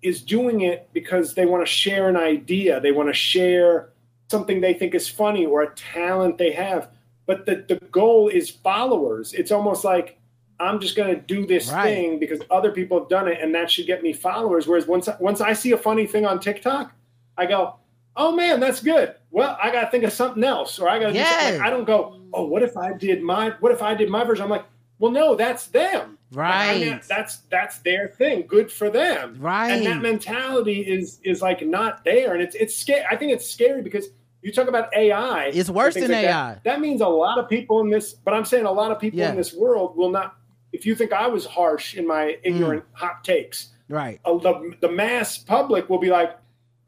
is 0.03 0.21
doing 0.23 0.61
it 0.63 0.89
because 0.93 1.35
they 1.35 1.47
want 1.47 1.67
to 1.67 1.73
share 1.73 2.09
an 2.09 2.17
idea. 2.17 2.79
They 2.81 2.93
want 2.93 3.09
to 3.09 3.15
share 3.15 3.91
something 4.31 4.61
they 4.61 4.75
think 4.75 4.95
is 4.95 5.09
funny 5.09 5.47
or 5.47 5.63
a 5.63 5.75
talent 5.75 6.37
they 6.37 6.53
have. 6.53 6.91
But 7.27 7.47
the, 7.47 7.65
the 7.67 7.77
goal 7.87 8.29
is 8.29 8.51
followers. 8.51 9.33
It's 9.33 9.51
almost 9.51 9.85
like 9.85 10.19
I'm 10.61 10.79
just 10.81 10.97
going 10.97 11.15
to 11.15 11.21
do 11.21 11.47
this 11.47 11.71
Right. 11.71 11.95
thing 11.95 12.19
because 12.19 12.41
other 12.51 12.71
people 12.73 12.99
have 12.99 13.09
done 13.09 13.29
it 13.29 13.39
and 13.41 13.55
that 13.55 13.71
should 13.71 13.87
get 13.87 14.03
me 14.03 14.13
followers. 14.13 14.67
Whereas 14.67 14.87
once, 14.87 15.09
once 15.21 15.41
I 15.41 15.53
see 15.55 15.73
a 15.73 15.79
funny 15.79 16.07
thing 16.07 16.27
on 16.27 16.39
TikTok, 16.39 16.93
I 17.39 17.47
go, 17.47 17.77
oh 18.19 18.37
man, 18.37 18.61
that's 18.61 18.81
good. 18.83 19.15
Well, 19.31 19.57
I 19.63 19.71
got 19.71 19.87
to 19.87 19.91
think 19.91 20.05
of 20.05 20.13
something 20.13 20.45
else, 20.45 20.79
or 20.79 20.89
I 20.89 20.99
got 20.99 21.09
to. 21.09 21.15
Yeah. 21.15 21.51
Like, 21.53 21.61
I 21.63 21.71
don't 21.71 21.85
go. 21.85 22.21
Oh, 22.35 22.45
what 22.47 22.63
if 22.63 22.77
I 22.77 22.93
did 22.93 23.23
my? 23.23 23.51
What 23.61 23.73
if 23.73 23.81
I 23.83 23.95
did 23.95 24.11
my 24.11 24.25
version? 24.25 24.45
I'm 24.45 24.51
like, 24.51 24.65
well, 24.99 25.11
no, 25.13 25.35
that's 25.35 25.69
them. 25.69 26.19
Like, 26.33 26.45
I'm 26.55 26.81
Right. 26.83 27.03
that's 27.09 27.37
that's 27.51 27.79
their 27.79 28.09
thing. 28.09 28.47
Good 28.47 28.71
for 28.71 28.91
them. 28.91 29.37
Right. 29.41 29.71
And 29.71 29.87
that 29.87 30.03
mentality 30.03 30.81
is 30.81 31.21
is 31.25 31.41
like 31.41 31.65
not 31.65 32.05
there, 32.05 32.35
and 32.35 32.43
it's 32.43 32.55
it's 32.57 32.77
scary. 32.77 33.05
I 33.11 33.17
think 33.17 33.33
it's 33.33 33.49
scary 33.49 33.81
because 33.81 34.09
you 34.43 34.53
talk 34.53 34.69
about 34.69 34.95
AI. 34.95 35.47
It's 35.55 35.71
worse 35.71 35.95
than 35.95 36.11
like 36.11 36.25
AI. 36.27 36.53
That, 36.55 36.65
that 36.65 36.81
means 36.81 37.01
a 37.01 37.09
lot 37.09 37.39
of 37.39 37.49
people 37.49 37.81
in 37.81 37.89
this. 37.89 38.13
But 38.13 38.35
I'm 38.35 38.45
saying 38.45 38.67
a 38.67 38.73
lot 38.73 38.91
of 38.93 38.99
people 39.01 39.19
Yeah. 39.21 39.31
in 39.31 39.37
this 39.37 39.55
world 39.55 39.97
will 39.97 40.11
not. 40.11 40.37
If 40.73 40.85
you 40.85 40.95
think 40.95 41.13
I 41.15 41.27
was 41.27 41.47
harsh 41.47 41.95
in 41.95 42.07
my 42.07 42.37
ignorant 42.43 42.83
Mm. 42.85 42.99
hot 42.99 43.25
takes, 43.25 43.69
Right. 43.89 44.21
uh, 44.27 44.37
the 44.37 44.75
the 44.81 44.91
mass 44.91 45.39
public 45.39 45.89
will 45.89 45.99
be 45.99 46.11
like, 46.11 46.37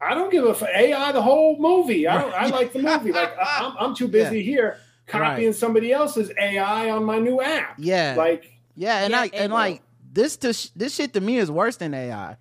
I 0.01 0.13
don't 0.15 0.31
give 0.31 0.45
a 0.45 0.49
f- 0.51 0.63
AI 0.63 1.11
the 1.11 1.21
whole 1.21 1.57
movie. 1.59 2.07
I 2.07 2.19
don't. 2.21 2.33
I 2.33 2.47
like 2.47 2.73
the 2.73 2.79
movie. 2.79 3.11
Like 3.11 3.37
I, 3.37 3.59
I'm 3.65 3.75
I'm 3.89 3.95
too 3.95 4.07
busy 4.07 4.41
here 4.43 4.77
copying 5.07 5.47
Right. 5.49 5.55
somebody 5.55 5.91
else's 5.91 6.31
AI 6.39 6.89
on 6.89 7.03
my 7.03 7.19
new 7.19 7.41
app. 7.41 7.75
Yeah. 7.77 8.15
Like 8.17 8.51
yeah, 8.75 9.03
and 9.03 9.11
Yeah, 9.11 9.19
I 9.21 9.23
and- 9.25 9.33
and 9.35 9.53
like 9.53 9.81
this 10.13 10.37
to 10.37 10.53
sh- 10.53 10.69
this 10.75 10.95
shit 10.95 11.13
to 11.13 11.21
me 11.21 11.37
is 11.37 11.51
worse 11.51 11.77
than 11.77 11.93
AI. 11.93 12.37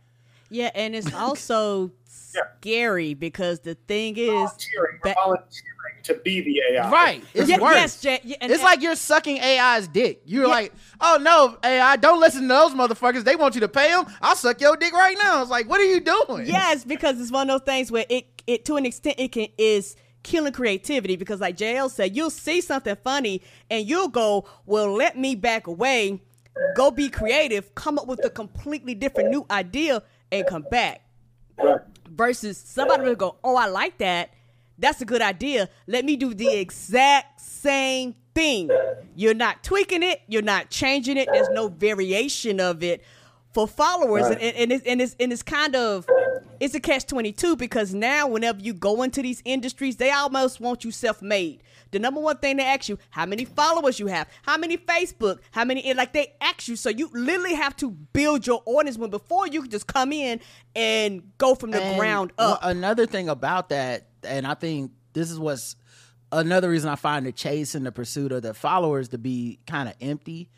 Yeah, 0.48 0.70
and 0.74 0.94
it's 0.96 1.12
also 1.14 1.92
Yeah. 2.34 2.42
scary 2.60 3.14
because 3.14 3.60
the 3.60 3.74
thing 3.74 4.16
is, 4.16 4.28
volunteering, 4.30 4.98
ba- 5.02 5.14
volunteering 5.14 5.66
to 6.04 6.14
be 6.24 6.40
the 6.40 6.60
AI. 6.76 6.90
Right. 6.90 7.24
It's 7.34 7.48
Yeah, 7.48 7.58
worse. 7.60 7.74
yes, 7.74 8.00
Jay, 8.00 8.20
yeah, 8.24 8.36
and 8.40 8.50
it's 8.50 8.60
that- 8.60 8.66
like 8.66 8.82
you're 8.82 8.94
sucking 8.96 9.38
AI's 9.40 9.86
dick. 9.88 10.22
You're 10.24 10.48
like, 10.48 10.72
oh 11.00 11.18
no, 11.20 11.58
AI, 11.62 11.96
don't 11.96 12.20
listen 12.20 12.42
to 12.42 12.48
those 12.48 12.72
motherfuckers. 12.72 13.24
They 13.24 13.36
want 13.36 13.54
you 13.54 13.60
to 13.62 13.68
pay 13.68 13.90
them. 13.90 14.06
I'll 14.22 14.36
suck 14.36 14.60
your 14.60 14.76
dick 14.76 14.92
right 14.92 15.16
now. 15.22 15.42
It's 15.42 15.50
like, 15.50 15.68
what 15.68 15.80
are 15.80 15.84
you 15.84 16.00
doing? 16.00 16.46
Yes, 16.46 16.84
because 16.84 17.20
it's 17.20 17.30
one 17.32 17.50
of 17.50 17.60
those 17.60 17.66
things 17.66 17.90
where 17.92 18.06
it 18.08 18.26
it 18.46 18.64
to 18.66 18.76
an 18.76 18.86
extent 18.86 19.16
it 19.18 19.32
can 19.32 19.48
is 19.58 19.94
killing 20.22 20.52
creativity 20.52 21.16
because 21.16 21.40
like 21.40 21.56
JL 21.56 21.90
said, 21.90 22.14
you'll 22.16 22.30
see 22.30 22.60
something 22.60 22.96
funny 23.04 23.42
and 23.70 23.86
you'll 23.88 24.08
go, 24.08 24.46
Well, 24.66 24.92
let 24.94 25.16
me 25.18 25.34
back 25.34 25.66
away, 25.66 26.20
go 26.76 26.90
be 26.90 27.08
creative, 27.10 27.74
come 27.74 27.98
up 27.98 28.06
with 28.06 28.24
a 28.24 28.30
completely 28.30 28.94
different 28.94 29.30
new 29.30 29.44
idea 29.50 30.02
and 30.32 30.46
come 30.46 30.64
back. 30.70 31.02
Right. 31.62 31.80
Versus 32.08 32.58
somebody 32.58 33.04
will 33.04 33.14
go, 33.14 33.36
Oh, 33.44 33.56
I 33.56 33.66
like 33.66 33.98
that. 33.98 34.30
That's 34.78 35.00
a 35.00 35.04
good 35.04 35.22
idea. 35.22 35.68
Let 35.86 36.04
me 36.04 36.16
do 36.16 36.32
the 36.34 36.48
exact 36.58 37.40
same 37.40 38.14
thing. 38.34 38.70
You're 39.14 39.34
not 39.34 39.62
tweaking 39.62 40.02
it, 40.02 40.22
you're 40.26 40.40
not 40.42 40.70
changing 40.70 41.16
it, 41.16 41.28
there's 41.32 41.50
no 41.50 41.68
variation 41.68 42.60
of 42.60 42.82
it 42.82 43.02
for 43.52 43.66
followers 43.66 44.22
Right. 44.22 44.40
and, 44.40 44.56
and, 44.56 44.72
it's, 44.72 44.86
and 44.86 45.00
it's 45.02 45.16
and 45.18 45.32
it's 45.32 45.42
kind 45.42 45.74
of 45.74 46.06
it's 46.60 46.74
a 46.74 46.80
catch 46.80 47.04
22 47.06 47.56
because 47.56 47.92
now 47.92 48.28
whenever 48.28 48.60
you 48.60 48.72
go 48.72 49.02
into 49.02 49.22
these 49.22 49.42
industries 49.44 49.96
they 49.96 50.12
almost 50.12 50.60
want 50.60 50.84
you 50.84 50.92
self-made 50.92 51.60
the 51.90 51.98
number 51.98 52.20
one 52.20 52.36
thing 52.38 52.56
they 52.56 52.64
ask 52.64 52.88
you 52.88 52.98
how 53.10 53.26
many 53.26 53.44
followers 53.44 53.98
you 53.98 54.06
have 54.06 54.28
how 54.42 54.56
many 54.56 54.76
facebook 54.76 55.38
how 55.50 55.64
many 55.64 55.92
like 55.94 56.12
they 56.12 56.32
ask 56.40 56.68
you 56.68 56.76
so 56.76 56.88
you 56.90 57.10
literally 57.12 57.54
have 57.54 57.76
to 57.76 57.90
build 57.90 58.46
your 58.46 58.62
audience 58.66 58.96
when 58.98 59.10
before 59.10 59.46
you 59.46 59.62
can 59.62 59.70
just 59.70 59.86
come 59.86 60.12
in 60.12 60.40
and 60.74 61.22
go 61.38 61.54
from 61.54 61.70
the 61.70 61.82
And 61.82 61.98
ground 61.98 62.32
up 62.38 62.60
another 62.62 63.06
thing 63.06 63.28
about 63.28 63.70
that, 63.70 64.08
and 64.22 64.46
I 64.46 64.54
think 64.54 64.92
this 65.12 65.30
is 65.30 65.38
what's 65.38 65.76
another 66.32 66.70
reason 66.70 66.90
I 66.90 66.94
find 66.96 67.26
the 67.26 67.32
chase 67.32 67.74
and 67.74 67.84
the 67.84 67.92
pursuit 67.92 68.32
of 68.32 68.42
the 68.42 68.54
followers 68.54 69.08
to 69.10 69.18
be 69.18 69.58
kind 69.66 69.88
of 69.88 69.94
empty. 70.00 70.48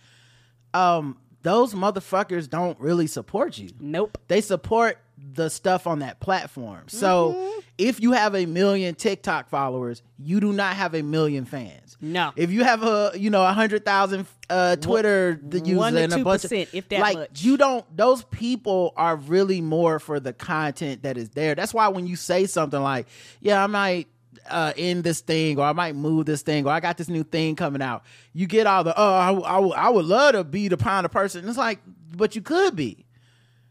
Um, 0.75 1.19
those 1.43 1.75
motherfuckers 1.75 2.49
don't 2.49 2.79
really 2.79 3.07
support 3.07 3.59
you. 3.59 3.71
nope 3.81 4.19
They 4.29 4.41
support 4.41 4.99
the 5.35 5.49
stuff 5.49 5.87
on 5.87 6.01
that 6.01 6.21
platform. 6.21 6.89
So 6.89 7.33
Mm-hmm. 7.33 7.61
if 7.79 8.01
you 8.01 8.13
have 8.13 8.35
a 8.35 8.47
million 8.47 8.95
TikTok 8.95 9.49
followers, 9.49 10.03
you 10.19 10.41
do 10.41 10.53
not 10.53 10.77
have 10.77 10.95
a 10.95 11.03
million 11.03 11.45
fans. 11.45 11.97
No. 12.01 12.33
If 12.37 12.51
you 12.51 12.65
have 12.65 12.83
a 12.83 13.13
you 13.15 13.31
know 13.31 13.43
a 13.45 13.53
hundred 13.53 13.85
thousand 13.85 14.27
uh, 14.51 14.77
Twitter 14.77 15.41
users 15.53 15.77
one 15.77 15.93
to 15.95 16.03
and 16.03 16.13
a 16.13 16.25
bunch 16.25 16.45
of 16.45 16.51
2%, 16.51 16.69
if 16.73 16.89
that 16.89 17.01
like 17.01 17.17
much. 17.17 17.43
you 17.43 17.57
don't 17.57 17.85
those 17.97 18.25
people 18.25 18.93
are 18.97 19.17
really 19.17 19.61
more 19.61 19.99
for 20.01 20.19
the 20.19 20.33
content 20.33 21.05
that 21.05 21.17
is 21.17 21.31
there. 21.31 21.55
That's 21.55 21.73
why 21.73 21.89
when 21.89 22.07
you 22.07 22.17
say 22.17 22.47
something 22.47 22.81
like, 22.83 23.07
"Yeah, 23.41 23.63
I 23.63 23.69
might 23.69 24.09
uh, 24.51 24.73
end 24.77 25.05
this 25.05 25.21
thing, 25.21 25.59
or 25.61 25.65
I 25.65 25.73
might 25.73 25.95
move 25.95 26.27
this 26.27 26.43
thing, 26.43 26.67
or 26.67 26.71
I 26.73 26.81
got 26.81 26.99
this 26.99 27.09
new 27.09 27.23
thing 27.23 27.55
coming 27.55 27.81
out," 27.83 28.03
you 28.33 28.47
get 28.49 28.67
all 28.67 28.83
the, 28.83 28.93
"Oh, 28.97 29.15
I, 29.15 29.31
I, 29.33 29.87
I 29.87 29.89
would 29.89 30.05
love 30.05 30.33
to 30.33 30.43
be 30.45 30.67
the 30.69 30.77
kind 30.77 31.05
of 31.07 31.13
person." 31.13 31.49
It's 31.49 31.57
like, 31.57 31.79
but 32.17 32.35
you 32.35 32.43
could 32.43 32.75
be. 32.75 33.02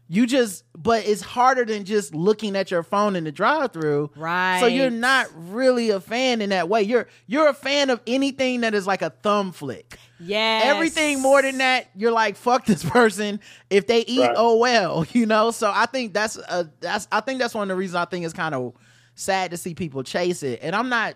You 0.08 0.26
just, 0.26 0.64
but 0.76 1.06
it's 1.06 1.22
harder 1.22 1.64
than 1.64 1.84
just 1.84 2.14
looking 2.14 2.54
at 2.54 2.70
your 2.70 2.82
phone 2.82 3.16
in 3.16 3.24
the 3.24 3.32
drive-through. 3.32 4.10
Right. 4.14 4.60
So 4.60 4.66
you're 4.66 4.90
not 4.90 5.28
really 5.34 5.88
a 5.88 6.00
fan 6.00 6.42
in 6.42 6.50
that 6.50 6.68
way. 6.68 6.82
You're 6.82 7.08
you're 7.26 7.48
a 7.48 7.54
fan 7.54 7.88
of 7.88 8.00
anything 8.06 8.60
that 8.60 8.74
is 8.74 8.86
like 8.86 9.00
a 9.00 9.08
thumb 9.10 9.52
flick. 9.52 9.96
Yes. 10.20 10.64
Everything 10.66 11.22
more 11.22 11.40
than 11.40 11.58
that, 11.58 11.88
you're 11.96 12.12
like, 12.12 12.36
fuck 12.36 12.66
this 12.66 12.84
person. 12.88 13.40
If 13.70 13.86
they 13.86 14.00
eat, 14.04 14.20
Right. 14.20 14.34
oh 14.36 14.58
well, 14.58 15.06
you 15.12 15.24
know. 15.24 15.50
So 15.50 15.72
I 15.74 15.86
think 15.86 16.12
that's 16.12 16.36
a 16.36 16.70
that's 16.80 17.08
I 17.10 17.20
think 17.20 17.38
that's 17.40 17.54
one 17.54 17.62
of 17.62 17.68
the 17.68 17.76
reasons 17.78 17.96
I 17.96 18.04
think 18.04 18.24
it's 18.26 18.34
kind 18.34 18.54
of 18.54 18.74
sad 19.14 19.50
to 19.52 19.56
see 19.56 19.74
people 19.74 20.02
chase 20.02 20.42
it. 20.42 20.58
And 20.62 20.76
I'm 20.76 20.90
not 20.90 21.14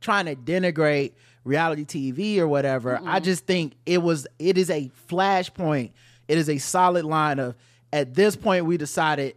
trying 0.00 0.26
to 0.26 0.36
denigrate 0.36 1.12
reality 1.42 1.84
TV 1.84 2.38
or 2.38 2.46
whatever. 2.46 3.00
I 3.04 3.18
just 3.18 3.44
think 3.46 3.72
it 3.86 3.98
was 3.98 4.26
it 4.38 4.56
is 4.56 4.70
a 4.70 4.88
flashpoint. 5.10 5.90
It 6.28 6.38
is 6.38 6.48
a 6.48 6.58
solid 6.58 7.04
line 7.04 7.38
of 7.40 7.54
at 7.92 8.14
this 8.14 8.36
point 8.36 8.66
we 8.66 8.76
decided 8.76 9.34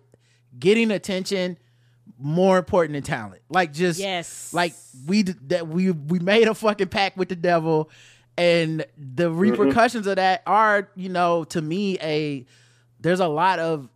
getting 0.57 0.91
attention 0.91 1.57
more 2.17 2.57
important 2.57 2.93
than 2.93 3.03
talent. 3.03 3.41
Like 3.49 3.71
just 3.73 3.99
Yes. 3.99 4.53
like 4.53 4.73
we 5.07 5.21
that 5.23 5.67
we 5.67 5.91
we 5.91 6.19
made 6.19 6.47
a 6.47 6.53
fucking 6.53 6.87
pact 6.87 7.15
with 7.17 7.29
the 7.29 7.35
devil 7.35 7.89
and 8.37 8.85
the 8.97 9.31
repercussions 9.31 10.07
of 10.07 10.15
that 10.17 10.41
are 10.45 10.89
you 10.95 11.09
know 11.09 11.43
to 11.45 11.61
me 11.61 11.97
a 12.01 12.45
there's 12.99 13.19
a 13.19 13.27
lot 13.27 13.59
of 13.59 13.89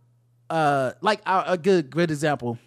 uh 0.50 0.92
like 1.00 1.20
a, 1.26 1.44
a 1.48 1.58
good 1.58 1.90
good 1.90 2.10
example 2.10 2.58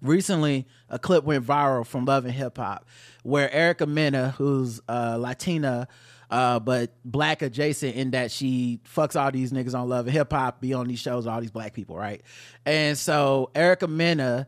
recently 0.00 0.66
a 0.88 0.98
clip 0.98 1.24
went 1.24 1.44
viral 1.44 1.84
from 1.84 2.04
love 2.04 2.24
and 2.24 2.34
hip 2.34 2.56
hop 2.56 2.86
where 3.24 3.52
erica 3.52 3.84
mena 3.86 4.30
who's 4.38 4.80
uh 4.88 5.16
latina 5.18 5.88
uh 6.30 6.58
but 6.60 6.92
black 7.04 7.42
adjacent 7.42 7.94
in 7.96 8.10
that 8.10 8.30
she 8.30 8.80
fucks 8.94 9.20
all 9.20 9.30
these 9.30 9.52
niggas 9.52 9.74
on 9.74 9.88
love 9.88 10.06
and 10.06 10.14
hip 10.14 10.32
hop 10.32 10.60
be 10.60 10.74
on 10.74 10.86
these 10.86 10.98
shows 10.98 11.26
all 11.26 11.40
these 11.40 11.50
black 11.50 11.72
people 11.72 11.96
right 11.96 12.22
and 12.66 12.98
so 12.98 13.50
erica 13.54 13.88
mena 13.88 14.46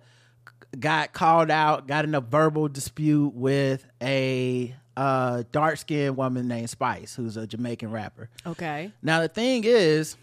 got 0.79 1.13
called 1.13 1.51
out, 1.51 1.87
got 1.87 2.05
in 2.05 2.15
a 2.15 2.21
verbal 2.21 2.69
dispute 2.69 3.35
with 3.35 3.85
a 4.01 4.75
uh, 4.97 5.43
dark 5.51 5.79
skinned 5.79 6.17
woman 6.17 6.49
named 6.49 6.71
Spice, 6.71 7.15
who's 7.15 7.37
a 7.37 7.47
Jamaican 7.47 7.91
rapper. 7.91 8.29
Okay. 8.47 8.93
Now, 9.03 9.21
the 9.21 9.29
thing 9.29 9.65
is, 9.65 10.17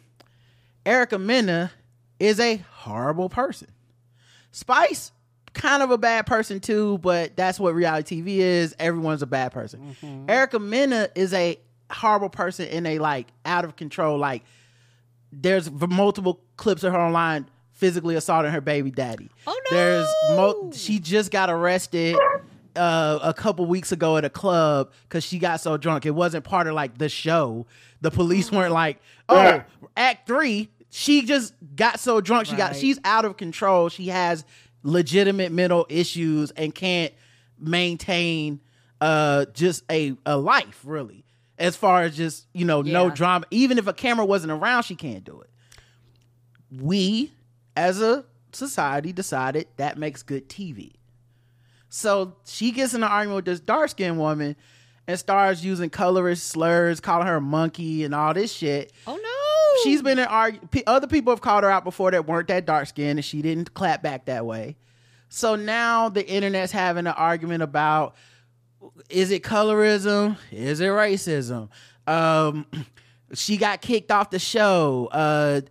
Erica 0.85 1.19
Mena 1.19 1.71
is 2.19 2.39
a 2.39 2.57
horrible 2.57 3.29
person. 3.29 3.69
Spice, 4.51 5.11
kind 5.57 5.83
of 5.83 5.91
a 5.91 5.97
bad 5.97 6.25
person 6.25 6.59
too, 6.59 6.97
but 6.99 7.35
that's 7.35 7.59
what 7.59 7.73
reality 7.75 8.21
TV 8.21 8.37
is. 8.37 8.75
Everyone's 8.79 9.21
a 9.21 9.27
bad 9.27 9.51
person. 9.51 10.25
Erica 10.29 10.59
Mena 10.59 11.09
is 11.15 11.33
a 11.33 11.59
horrible 11.91 12.29
person 12.29 12.67
in 12.67 12.85
a 12.85 12.99
like 12.99 13.27
out 13.45 13.65
of 13.65 13.75
control, 13.75 14.17
like 14.17 14.43
there's 15.31 15.69
multiple 15.71 16.39
clips 16.55 16.83
of 16.83 16.93
her 16.93 16.99
online 16.99 17.47
physically 17.73 18.15
assaulting 18.15 18.51
her 18.51 18.61
baby 18.61 18.91
daddy. 18.91 19.29
Oh, 19.45 19.59
no! 19.71 19.77
There's 19.77 20.07
mo- 20.31 20.71
she 20.73 20.99
just 20.99 21.31
got 21.31 21.49
arrested 21.49 22.15
uh, 22.75 23.19
a 23.21 23.33
couple 23.33 23.65
weeks 23.65 23.91
ago 23.91 24.17
at 24.17 24.25
a 24.25 24.29
club 24.29 24.91
because 25.03 25.23
she 25.23 25.37
got 25.39 25.59
so 25.61 25.77
drunk. 25.77 26.05
It 26.05 26.11
wasn't 26.11 26.43
part 26.43 26.67
of 26.67 26.73
like 26.73 26.97
the 26.97 27.09
show. 27.09 27.65
The 28.01 28.11
police 28.11 28.51
weren't 28.51 28.73
like, 28.73 28.99
oh, 29.29 29.35
Yeah. 29.41 29.63
Act 29.95 30.27
Three. 30.27 30.69
She 30.89 31.23
just 31.23 31.53
got 31.75 31.99
so 31.99 32.21
drunk. 32.21 32.47
She 32.47 32.55
got. 32.55 32.75
She's 32.75 32.97
out 33.03 33.25
of 33.25 33.35
control. 33.37 33.89
She 33.89 34.07
has 34.07 34.45
legitimate 34.87 35.51
mental 35.51 35.85
issues 35.89 36.51
and 36.51 36.73
can't 36.73 37.13
maintain 37.59 38.61
uh 39.01 39.45
just 39.53 39.83
a 39.91 40.15
a 40.25 40.37
life 40.37 40.81
really. 40.83 41.25
As 41.59 41.75
far 41.75 42.03
as 42.03 42.15
just 42.15 42.47
you 42.53 42.65
know, 42.65 42.81
no 42.81 43.09
drama. 43.09 43.45
Even 43.51 43.77
if 43.77 43.87
a 43.87 43.93
camera 43.93 44.25
wasn't 44.25 44.51
around, 44.51 44.83
she 44.83 44.95
can't 44.95 45.23
do 45.23 45.41
it. 45.41 45.49
We, 46.81 47.31
as 47.75 47.99
a 48.01 48.25
society, 48.51 49.11
decided 49.11 49.67
that 49.77 49.97
makes 49.97 50.21
good 50.21 50.49
TV. 50.49 50.93
So 51.89 52.35
she 52.45 52.71
gets 52.71 52.93
in 52.93 53.03
an 53.03 53.09
argument 53.09 53.37
with 53.37 53.45
this 53.45 53.59
dark 53.59 53.89
skinned 53.89 54.19
woman 54.19 54.55
and 55.07 55.17
starts 55.17 55.63
using 55.63 55.89
colorist 55.89 56.47
slurs, 56.47 56.99
calling 56.99 57.25
her 57.27 57.37
a 57.37 57.41
monkey 57.41 58.03
and 58.03 58.13
all 58.13 58.33
this 58.33 58.51
shit. 58.53 58.93
Oh 59.07 59.15
no. 59.15 59.36
She's 59.83 60.01
been 60.01 60.19
in 60.19 60.25
argue. 60.25 60.59
Other 60.85 61.07
people 61.07 61.31
have 61.31 61.41
called 61.41 61.63
her 61.63 61.69
out 61.69 61.83
before 61.83 62.11
that 62.11 62.27
weren't 62.27 62.47
that 62.47 62.65
dark 62.65 62.87
skinned, 62.87 63.19
and 63.19 63.25
she 63.25 63.41
didn't 63.41 63.73
clap 63.73 64.01
back 64.01 64.25
that 64.25 64.45
way. 64.45 64.75
So 65.29 65.55
now 65.55 66.09
the 66.09 66.25
internet's 66.27 66.71
having 66.71 67.07
an 67.07 67.13
argument 67.13 67.63
about 67.63 68.15
is 69.09 69.31
it 69.31 69.43
colorism? 69.43 70.37
Is 70.51 70.79
it 70.79 70.85
racism? 70.87 71.69
Um, 72.05 72.65
she 73.33 73.57
got 73.57 73.81
kicked 73.81 74.11
off 74.11 74.29
the 74.29 74.39
show. 74.39 75.09
Uh, 75.11 75.61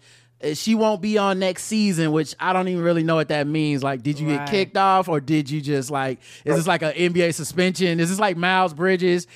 she 0.52 0.74
won't 0.74 1.00
be 1.00 1.16
on 1.16 1.38
next 1.38 1.64
season, 1.64 2.12
which 2.12 2.34
I 2.38 2.52
don't 2.52 2.68
even 2.68 2.82
really 2.84 3.02
know 3.02 3.14
what 3.14 3.28
that 3.28 3.46
means. 3.46 3.82
Like, 3.82 4.02
did 4.02 4.18
you 4.18 4.28
Right. 4.28 4.40
get 4.40 4.50
kicked 4.50 4.76
off, 4.76 5.08
or 5.08 5.20
did 5.20 5.48
you 5.48 5.60
just 5.62 5.90
like? 5.90 6.18
Is 6.44 6.56
this 6.56 6.66
like 6.66 6.82
an 6.82 6.92
NBA 6.92 7.32
suspension? 7.34 7.98
Is 8.00 8.10
this 8.10 8.20
like 8.20 8.36
Miles 8.36 8.74
Bridges? 8.74 9.26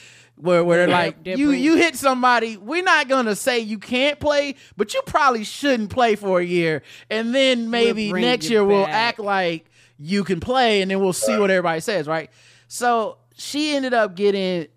Where, 0.40 0.64
where 0.64 0.78
they're 0.78 0.88
like 0.88 1.18
you 1.24 1.50
you 1.50 1.76
hit 1.76 1.96
somebody 1.96 2.56
we're 2.56 2.82
not 2.82 3.08
gonna 3.08 3.36
say 3.36 3.60
you 3.60 3.78
can't 3.78 4.18
play 4.18 4.54
but 4.76 4.94
you 4.94 5.02
probably 5.06 5.44
shouldn't 5.44 5.90
play 5.90 6.16
for 6.16 6.40
a 6.40 6.44
year. 6.44 6.82
And 7.10 7.34
then 7.34 7.70
maybe 7.70 8.10
bring 8.10 8.22
next 8.22 8.48
year 8.48 8.64
we'll 8.64 8.86
act 8.86 9.18
like 9.18 9.70
you 9.98 10.24
can 10.24 10.40
play 10.40 10.82
and 10.82 10.90
then 10.90 11.00
we'll 11.00 11.12
see 11.12 11.38
what 11.38 11.50
everybody 11.50 11.80
says 11.80 12.06
right? 12.06 12.30
So 12.68 13.18
she 13.34 13.74
ended 13.74 13.94
up 13.94 14.14
getting 14.14 14.68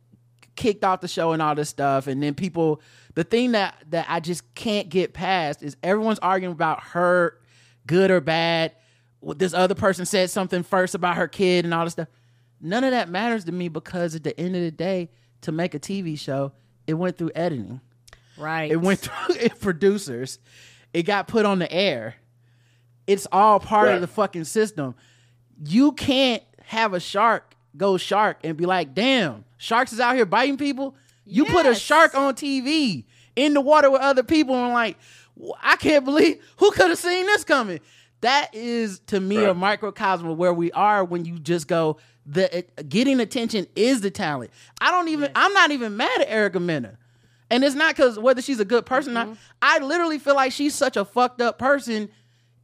kicked 0.56 0.84
off 0.84 1.02
the 1.02 1.08
show 1.08 1.32
and 1.32 1.42
all 1.42 1.56
this 1.56 1.70
stuff. 1.70 2.08
And 2.08 2.22
then 2.22 2.34
people 2.34 2.82
the 3.16 3.24
thing 3.24 3.52
that 3.52 3.76
that 3.92 4.08
i 4.10 4.20
just 4.20 4.56
can't 4.56 4.90
get 4.90 5.14
past 5.14 5.62
is 5.62 5.78
everyone's 5.84 6.20
arguing 6.20 6.54
about 6.54 6.82
her 6.84 7.38
good 7.88 8.12
or 8.12 8.22
bad. 8.22 8.74
What 9.20 9.40
this 9.40 9.54
other 9.54 9.76
person 9.76 10.06
said 10.06 10.30
something 10.30 10.64
first 10.64 10.96
about 10.96 11.16
her 11.16 11.28
kid 11.28 11.66
and 11.66 11.74
all 11.74 11.86
this 11.86 11.94
stuff. 11.94 12.10
None 12.60 12.84
of 12.84 12.92
that 12.92 13.10
matters 13.10 13.46
to 13.46 13.52
me 13.52 13.68
because 13.68 14.16
at 14.16 14.24
the 14.24 14.38
end 14.40 14.56
of 14.56 14.62
the 14.62 14.72
day 14.72 15.10
to 15.44 15.52
make 15.52 15.74
a 15.76 15.80
tv 15.80 16.18
show 16.20 16.52
it 16.88 16.96
went 16.96 17.18
through 17.18 17.32
editing 17.36 17.80
right. 18.38 18.72
it 18.72 18.78
went 18.78 19.00
through 19.28 19.50
producers. 19.62 20.40
It 20.94 21.04
got 21.04 21.28
put 21.28 21.46
on 21.46 21.58
the 21.60 21.72
air. 21.72 22.16
It's 23.08 23.28
all 23.32 23.60
part 23.60 23.88
Right. 23.88 23.96
of 23.96 24.02
the 24.02 24.08
fucking 24.08 24.44
system. 24.44 24.94
You 25.66 25.92
can't 25.94 26.44
have 26.66 26.94
a 26.94 27.00
shark 27.00 27.56
go 27.76 27.98
shark 27.98 28.38
and 28.44 28.56
be 28.56 28.66
like, 28.66 28.94
damn, 28.94 29.44
sharks 29.58 29.92
is 29.92 30.00
out 30.00 30.16
here 30.16 30.26
biting 30.26 30.58
people. 30.58 30.96
You 31.26 31.46
put 31.46 31.66
a 31.66 31.74
shark 31.74 32.14
on 32.16 32.36
TV 32.36 33.06
in 33.36 33.54
the 33.56 33.62
water 33.62 33.90
with 33.90 34.02
other 34.02 34.22
people 34.24 34.56
and 34.56 34.74
like, 34.74 34.98
I 35.62 35.76
can't 35.78 36.06
believe 36.06 36.40
who 36.58 36.70
could 36.72 36.90
have 36.90 37.00
seen 37.00 37.26
this 37.26 37.44
coming. 37.44 37.80
That 38.22 38.54
is 38.54 39.00
to 39.08 39.20
me 39.20 39.44
a 39.44 39.54
microcosm 39.54 40.28
of 40.28 40.38
where 40.38 40.54
we 40.54 40.72
are 40.74 41.04
when 41.04 41.26
you 41.26 41.40
just 41.40 41.68
go. 41.68 41.98
The 42.26 42.60
it- 42.60 42.90
getting 42.90 43.20
attention 43.20 43.68
is 43.76 44.02
the 44.02 44.12
talent. 44.12 44.52
I 44.80 44.92
don't 44.92 45.10
even. 45.10 45.32
I'm 45.36 45.54
not 45.54 45.72
even 45.72 45.98
mad 45.98 46.22
at 46.22 46.30
Erica 46.30 46.60
Mena. 46.60 46.98
And 47.50 47.64
it's 47.64 47.76
not 47.76 47.96
because 47.96 48.18
whether 48.18 48.42
she's 48.42 48.60
a 48.60 48.66
good 48.66 48.86
person 48.86 49.12
or 49.12 49.14
not. 49.14 49.28
Mm-hmm. 49.28 49.36
I 49.62 49.80
literally 49.80 50.18
feel 50.18 50.36
like 50.36 50.52
she's 50.52 50.74
such 50.74 50.98
a 50.98 51.06
fucked 51.06 51.42
up 51.42 51.60
person. 51.60 52.10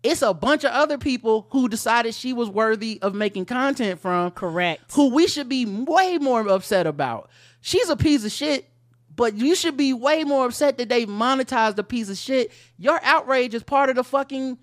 It's 0.01 0.21
a 0.21 0.33
bunch 0.33 0.63
of 0.63 0.71
other 0.71 0.97
people 0.97 1.47
who 1.51 1.67
decided 1.67 2.15
she 2.15 2.31
was 2.31 2.49
worthy 2.49 2.99
of 3.01 3.13
making 3.13 3.45
content 3.45 3.99
from. 3.99 4.31
Correct. 4.31 4.81
Who 4.93 5.13
we 5.13 5.27
should 5.27 5.49
be 5.49 5.65
way 5.65 6.17
more 6.17 6.47
upset 6.47 6.87
about. 6.87 7.29
She's 7.61 7.89
a 7.89 7.97
piece 7.97 8.23
of 8.23 8.31
shit, 8.31 8.69
but 9.13 9.35
you 9.35 9.55
should 9.55 9.75
be 9.75 9.91
way 9.93 10.23
more 10.23 10.45
upset 10.45 10.77
that 10.77 10.87
they 10.87 11.05
monetized 11.05 11.77
a 11.77 11.83
piece 11.83 12.09
of 12.09 12.17
shit. 12.17 12.51
Your 12.77 12.99
outrage 13.03 13.53
is 13.53 13.61
part 13.63 13.89
of 13.89 13.97
the 13.97 14.03
fucking. 14.05 14.57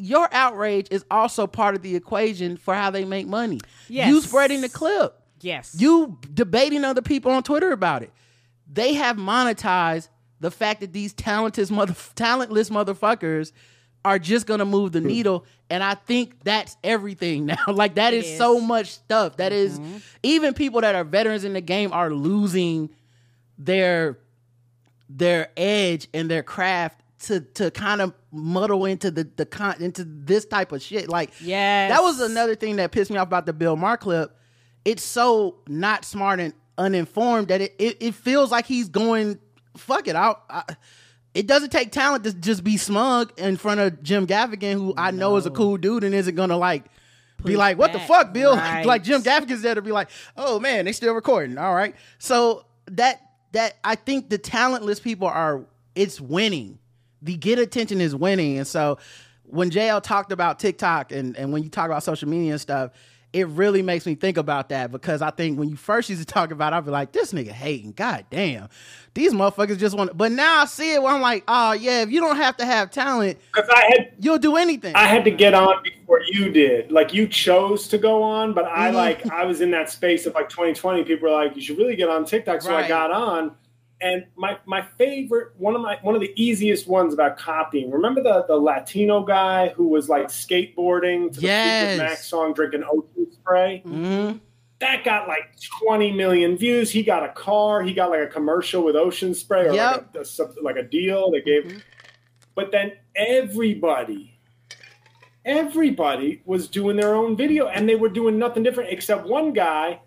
Your 0.00 0.28
outrage 0.32 0.88
is 0.90 1.04
also 1.10 1.46
part 1.46 1.74
of 1.74 1.82
the 1.82 1.96
equation 1.96 2.56
for 2.56 2.74
how 2.74 2.90
they 2.90 3.04
make 3.04 3.26
money. 3.26 3.60
Yes. 3.88 4.08
You 4.08 4.20
spreading 4.20 4.60
the 4.60 4.68
clip 4.68 5.16
Yes. 5.42 5.74
you 5.78 6.18
debating 6.34 6.84
other 6.84 7.02
people 7.02 7.32
on 7.32 7.42
Twitter 7.42 7.72
about 7.72 8.02
it. 8.02 8.12
They 8.70 8.94
have 8.94 9.16
monetized 9.16 10.08
the 10.38 10.50
fact 10.50 10.80
that 10.80 10.92
these 10.92 11.12
talented 11.12 11.70
mother 11.70 11.94
talentless 12.14 12.70
motherfuckers 12.70 13.52
are 14.04 14.18
just 14.18 14.46
gonna 14.46 14.64
move 14.64 14.92
the 14.92 15.00
needle, 15.00 15.44
and 15.68 15.82
I 15.82 15.94
think 15.94 16.42
that's 16.42 16.76
everything 16.82 17.46
now. 17.46 17.64
like 17.68 17.96
that 17.96 18.14
is, 18.14 18.26
is. 18.26 18.38
so 18.38 18.60
much 18.60 18.92
stuff. 18.92 19.36
That 19.36 19.52
is 19.52 19.78
mm-hmm. 19.78 19.98
even 20.22 20.54
people 20.54 20.80
that 20.80 20.94
are 20.94 21.04
veterans 21.04 21.44
in 21.44 21.52
the 21.52 21.60
game 21.60 21.92
are 21.92 22.10
losing 22.10 22.90
their 23.58 24.18
their 25.08 25.50
edge 25.56 26.08
and 26.14 26.30
their 26.30 26.42
craft 26.42 26.99
to 27.20 27.40
to 27.40 27.70
kind 27.70 28.00
of 28.00 28.14
muddle 28.32 28.84
into 28.86 29.10
the 29.10 29.28
the 29.36 29.46
con 29.46 29.76
into 29.80 30.04
this 30.04 30.44
type 30.44 30.72
of 30.72 30.82
shit. 30.82 31.08
Like 31.08 31.30
yeah, 31.40 31.88
that 31.88 32.02
was 32.02 32.20
another 32.20 32.54
thing 32.54 32.76
that 32.76 32.92
pissed 32.92 33.10
me 33.10 33.16
off 33.16 33.26
about 33.26 33.46
the 33.46 33.52
Bill 33.52 33.76
Maher 33.76 33.96
clip. 33.96 34.36
It's 34.84 35.02
so 35.02 35.56
not 35.68 36.04
smart 36.04 36.40
and 36.40 36.54
uninformed 36.78 37.48
that 37.48 37.60
it 37.60 37.74
it, 37.78 37.96
it 38.00 38.14
feels 38.14 38.50
like 38.50 38.66
he's 38.66 38.88
going 38.88 39.38
fuck 39.76 40.08
it 40.08 40.16
out. 40.16 40.42
I, 40.48 40.64
it 41.34 41.46
doesn't 41.46 41.70
take 41.70 41.92
talent 41.92 42.24
to 42.24 42.32
just 42.32 42.64
be 42.64 42.76
smug 42.76 43.32
in 43.38 43.56
front 43.56 43.80
of 43.80 44.02
Jim 44.02 44.26
Gaffigan, 44.26 44.74
who 44.74 44.94
I 44.96 45.12
know 45.12 45.36
is 45.36 45.46
a 45.46 45.50
cool 45.50 45.76
dude 45.76 46.02
and 46.04 46.14
isn't 46.14 46.34
gonna 46.34 46.56
like 46.56 46.86
be 47.44 47.56
like, 47.56 47.78
"What 47.78 47.92
the 47.92 48.00
fuck, 48.00 48.32
Bill?" 48.32 48.56
Right. 48.56 48.84
like 48.84 49.04
Jim 49.04 49.22
Gaffigan's 49.22 49.62
there 49.62 49.74
to 49.74 49.82
be 49.82 49.92
like, 49.92 50.08
"Oh 50.36 50.58
man, 50.58 50.86
they 50.86 50.92
still 50.92 51.14
recording." 51.14 51.58
All 51.58 51.74
right, 51.74 51.94
so 52.18 52.64
that 52.86 53.20
that 53.52 53.76
I 53.84 53.94
think 53.94 54.30
the 54.30 54.38
talentless 54.38 55.00
people 55.00 55.28
are 55.28 55.64
it's 55.94 56.20
winning. 56.20 56.78
The 57.22 57.36
get 57.36 57.58
attention 57.58 58.00
is 58.00 58.14
winning, 58.14 58.58
and 58.58 58.66
so 58.66 58.98
when 59.44 59.70
JL 59.70 60.02
talked 60.02 60.32
about 60.32 60.58
TikTok 60.58 61.12
and, 61.12 61.36
and 61.36 61.52
when 61.52 61.62
you 61.62 61.68
talk 61.68 61.86
about 61.86 62.02
social 62.02 62.28
media 62.28 62.52
and 62.52 62.60
stuff, 62.60 62.92
it 63.32 63.46
really 63.48 63.82
makes 63.82 64.06
me 64.06 64.16
think 64.16 64.36
about 64.36 64.70
that 64.70 64.90
because 64.90 65.22
I 65.22 65.30
think 65.30 65.58
when 65.58 65.68
you 65.68 65.76
first 65.76 66.08
used 66.10 66.20
to 66.20 66.26
talk 66.26 66.50
about 66.50 66.72
it, 66.72 66.76
I'd 66.76 66.84
be 66.84 66.90
like, 66.90 67.12
this 67.12 67.32
nigga 67.32 67.50
hating. 67.50 67.92
God 67.92 68.24
damn. 68.30 68.68
These 69.14 69.32
motherfuckers 69.32 69.78
just 69.78 69.96
want 69.96 70.16
But 70.16 70.32
now 70.32 70.62
I 70.62 70.64
see 70.64 70.94
it 70.94 71.02
where 71.02 71.12
I'm 71.14 71.20
like, 71.20 71.44
oh, 71.46 71.72
yeah, 71.72 72.02
if 72.02 72.10
you 72.10 72.20
don't 72.20 72.36
have 72.36 72.56
to 72.56 72.64
have 72.64 72.90
talent, 72.90 73.38
Because 73.54 73.68
I 73.70 73.80
had 73.82 74.12
you'll 74.18 74.38
do 74.38 74.56
anything. 74.56 74.96
I 74.96 75.06
had 75.06 75.24
to 75.24 75.30
get 75.30 75.54
on 75.54 75.80
before 75.82 76.22
you 76.28 76.50
did. 76.50 76.90
Like 76.90 77.14
you 77.14 77.28
chose 77.28 77.86
to 77.88 77.98
go 77.98 78.22
on, 78.22 78.52
but 78.52 78.64
Mm-hmm. 78.64 78.80
I 78.80 78.90
like 78.90 79.26
I 79.30 79.44
was 79.44 79.60
in 79.60 79.70
that 79.72 79.90
space 79.90 80.26
of 80.26 80.34
like 80.34 80.48
2020. 80.48 81.04
People 81.04 81.28
were 81.28 81.34
like, 81.34 81.54
you 81.54 81.62
should 81.62 81.78
really 81.78 81.96
get 81.96 82.08
on 82.08 82.24
TikTok. 82.24 82.62
So 82.62 82.70
Right. 82.70 82.84
I 82.84 82.88
got 82.88 83.10
on. 83.12 83.52
And 84.02 84.24
my 84.34 84.56
my 84.64 84.80
favorite 84.96 85.48
one 85.58 85.74
of 85.74 85.82
my 85.82 85.98
one 86.02 86.14
of 86.14 86.22
the 86.22 86.32
easiest 86.34 86.88
ones 86.88 87.12
about 87.12 87.36
copying. 87.36 87.90
Remember 87.90 88.22
the 88.22 88.44
the 88.48 88.56
Latino 88.56 89.22
guy 89.22 89.68
who 89.68 89.88
was 89.88 90.08
like 90.08 90.28
skateboarding 90.28 91.32
to 91.34 91.40
the 91.40 91.46
Yes. 91.46 91.78
Fleetwood 91.78 91.98
Mac 92.08 92.18
song, 92.18 92.54
drinking 92.54 92.84
ocean 92.90 93.30
spray. 93.30 93.80
hmm 93.84 94.32
That 94.78 95.04
got 95.04 95.28
like 95.28 95.54
20 95.80 96.12
million 96.12 96.56
views. 96.56 96.90
He 96.90 97.02
got 97.02 97.24
a 97.24 97.28
car. 97.28 97.82
He 97.82 97.92
got 97.92 98.08
like 98.10 98.22
a 98.22 98.26
commercial 98.26 98.82
with 98.82 98.96
ocean 98.96 99.34
spray 99.34 99.66
or 99.68 99.74
Yep. 99.74 100.14
like, 100.14 100.26
a, 100.26 100.62
like 100.62 100.76
a 100.76 100.82
deal 100.82 101.30
they 101.30 101.42
gave. 101.42 101.82
But 102.54 102.72
then 102.72 102.92
everybody, 103.14 104.38
everybody 105.44 106.42
was 106.44 106.68
doing 106.68 106.96
their 106.96 107.14
own 107.14 107.36
video 107.36 107.66
and 107.68 107.88
they 107.88 107.96
were 107.96 108.08
doing 108.08 108.38
nothing 108.38 108.62
different 108.62 108.90
except 108.90 109.26
one 109.26 109.52
guy 109.52 110.00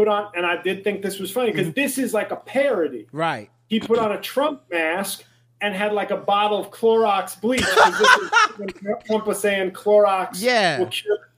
put 0.00 0.08
on, 0.08 0.32
and 0.34 0.46
I 0.46 0.60
did 0.62 0.82
think 0.82 1.02
this 1.02 1.18
was 1.18 1.30
funny 1.30 1.50
because 1.50 1.68
mm-hmm. 1.68 1.80
this 1.80 1.98
is 1.98 2.14
like 2.14 2.30
a 2.30 2.36
parody. 2.36 3.06
Right. 3.12 3.50
He 3.68 3.80
put 3.80 3.98
on 3.98 4.12
a 4.12 4.20
Trump 4.20 4.62
mask 4.70 5.24
and 5.60 5.74
had 5.74 5.92
like 5.92 6.10
a 6.10 6.16
bottle 6.16 6.58
of 6.58 6.70
Clorox 6.70 7.40
bleach. 7.40 7.62
'cause 7.62 7.98
this 7.98 8.16
is 8.16 8.30
when 8.56 8.68
Trump 9.06 9.26
was 9.26 9.40
saying 9.40 9.72
Clorox 9.72 10.30
Yeah. 10.34 10.78
will 10.78 10.86
cure 10.86 11.30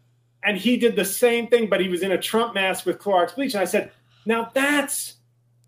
and 0.45 0.57
he 0.57 0.77
did 0.77 0.97
the 0.97 1.05
same 1.05 1.47
thing, 1.47 1.69
but 1.69 1.81
he 1.81 1.89
was 1.89 2.03
in 2.03 2.13
a 2.13 2.19
Trump 2.19 2.55
mask 2.55 2.87
with 2.87 2.99
Clorox 2.99 3.35
bleach. 3.35 3.55
And 3.55 3.63
I 3.63 3.65
said, 3.65 3.93
now 4.27 4.51
that's 4.55 5.15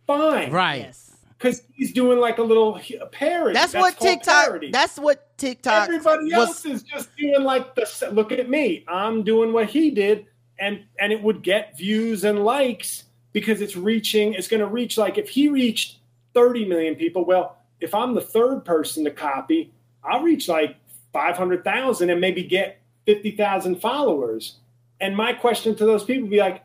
fine. 0.07 0.51
Right. 0.51 0.83
Yes. 0.83 1.17
Because 1.39 1.63
he's 1.75 1.93
doing 1.93 2.19
like 2.19 2.39
a 2.39 2.43
little 2.43 2.81
a 3.01 3.07
parody. 3.07 3.55
That's, 3.55 3.75
what 3.75 3.99
TikTok. 3.99 4.47
parody. 4.47 4.71
That's 4.71 4.99
what 4.99 5.37
TikTok. 5.37 5.89
Everybody 5.89 6.25
was- 6.25 6.33
else 6.33 6.65
is 6.65 6.83
just 6.83 7.15
doing 7.17 7.43
like 7.43 7.75
the 7.75 8.11
look 8.13 8.33
at 8.33 8.49
me. 8.49 8.85
I'm 8.89 9.23
doing 9.23 9.53
what 9.53 9.69
he 9.69 9.91
did, 9.91 10.27
and 10.59 10.85
and 10.99 11.13
it 11.13 11.23
would 11.23 11.43
get 11.43 11.77
views 11.77 12.25
and 12.25 12.45
likes 12.45 13.05
because 13.33 13.61
it's 13.61 13.77
reaching. 13.77 14.35
It's 14.35 14.49
going 14.49 14.61
to 14.61 14.67
reach 14.67 14.97
like 14.97 15.19
if 15.19 15.29
he 15.29 15.49
reached 15.49 15.99
30 16.35 16.67
million 16.67 16.95
people. 16.95 17.25
Well, 17.25 17.57
if 17.81 17.95
I'm 17.95 18.15
the 18.15 18.21
third 18.21 18.65
person 18.65 19.05
to 19.05 19.11
copy, 19.11 19.73
I'll 20.03 20.23
reach 20.23 20.49
like 20.49 20.77
500,000 21.13 22.11
and 22.11 22.21
maybe 22.21 22.43
get 22.45 22.81
50,000 23.07 23.81
followers. 23.81 24.57
And 25.01 25.17
my 25.17 25.33
question 25.33 25.75
to 25.77 25.85
those 25.85 26.05
people 26.05 26.23
would 26.23 26.31
be 26.31 26.39
like, 26.39 26.63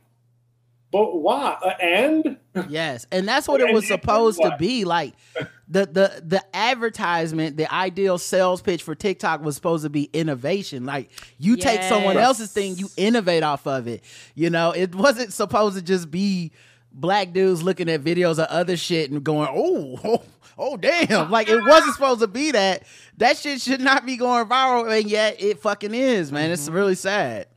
but 0.92 1.18
why? 1.18 1.58
Uh, 1.62 1.70
and 1.82 2.38
Yes, 2.68 3.06
and 3.12 3.28
that's 3.28 3.48
what 3.48 3.62
it 3.62 3.74
was 3.74 3.88
supposed 3.88 4.42
to 4.42 4.56
be. 4.58 4.86
Like 4.86 5.14
the 5.70 5.86
the 5.86 6.22
the 6.26 6.56
advertisement, 6.56 7.56
the 7.56 7.72
ideal 7.72 8.18
sales 8.18 8.62
pitch 8.62 8.82
for 8.82 8.96
TikTok 8.96 9.44
was 9.44 9.56
supposed 9.56 9.84
to 9.84 9.90
be 9.90 10.10
innovation. 10.14 10.86
Like 10.86 11.12
you 11.38 11.56
take 11.56 11.84
someone 11.84 12.18
else's 12.18 12.52
thing, 12.52 12.76
you 12.76 12.90
innovate 12.98 13.44
off 13.44 13.68
of 13.68 13.88
it. 13.88 14.04
You 14.34 14.50
know, 14.50 14.72
it 14.72 14.96
wasn't 14.96 15.32
supposed 15.32 15.76
to 15.78 15.84
just 15.84 16.10
be 16.10 16.52
black 16.92 17.34
dudes 17.34 17.62
looking 17.62 17.88
at 17.88 18.02
videos 18.04 18.40
of 18.40 18.48
other 18.48 18.76
shit 18.76 19.12
and 19.12 19.24
going, 19.24 19.48
"Oh, 19.52 20.00
oh, 20.04 20.24
oh 20.58 20.78
damn." 20.78 21.30
Like 21.30 21.50
it 21.50 21.64
wasn't 21.64 21.94
supposed 21.94 22.22
to 22.22 22.28
be 22.28 22.52
that. 22.52 22.84
That 23.18 23.38
shit 23.38 23.62
should 23.62 23.82
not 23.82 24.08
be 24.08 24.18
going 24.18 24.48
viral 24.48 24.92
and 24.92 25.10
yet 25.10 25.40
it 25.40 25.60
fucking 25.60 25.94
is, 25.94 26.32
man. 26.32 26.46
Mm-hmm. 26.46 26.54
It's 26.54 26.68
really 26.68 26.96
sad. 26.96 27.48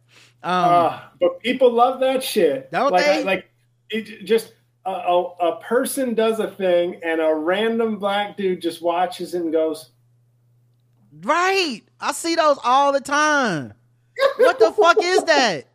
Um 0.43 0.53
Uh, 0.53 1.01
but 1.19 1.41
people 1.41 1.73
love 1.73 2.01
that 2.01 2.23
shit. 2.23 2.71
Don't 2.71 2.93
like, 2.93 3.07
they? 3.07 3.25
like 3.25 3.49
it 3.89 4.27
just 4.27 4.53
a, 4.85 4.91
a, 4.91 5.23
a 5.53 5.61
person 5.61 6.15
does 6.15 6.39
a 6.41 6.51
thing, 6.51 7.01
and 7.05 7.21
a 7.21 7.35
random 7.35 7.99
black 7.99 8.37
dude 8.37 8.61
just 8.61 8.83
watches 8.83 9.35
and 9.35 9.53
goes, 9.53 9.91
Right. 11.23 11.83
I 12.01 12.13
see 12.13 12.35
those 12.35 12.59
all 12.65 12.93
the 12.93 13.01
time. 13.01 13.75
What 14.39 14.59
the 14.59 14.73
fuck 14.73 14.97
is 15.01 15.25
that? 15.25 15.67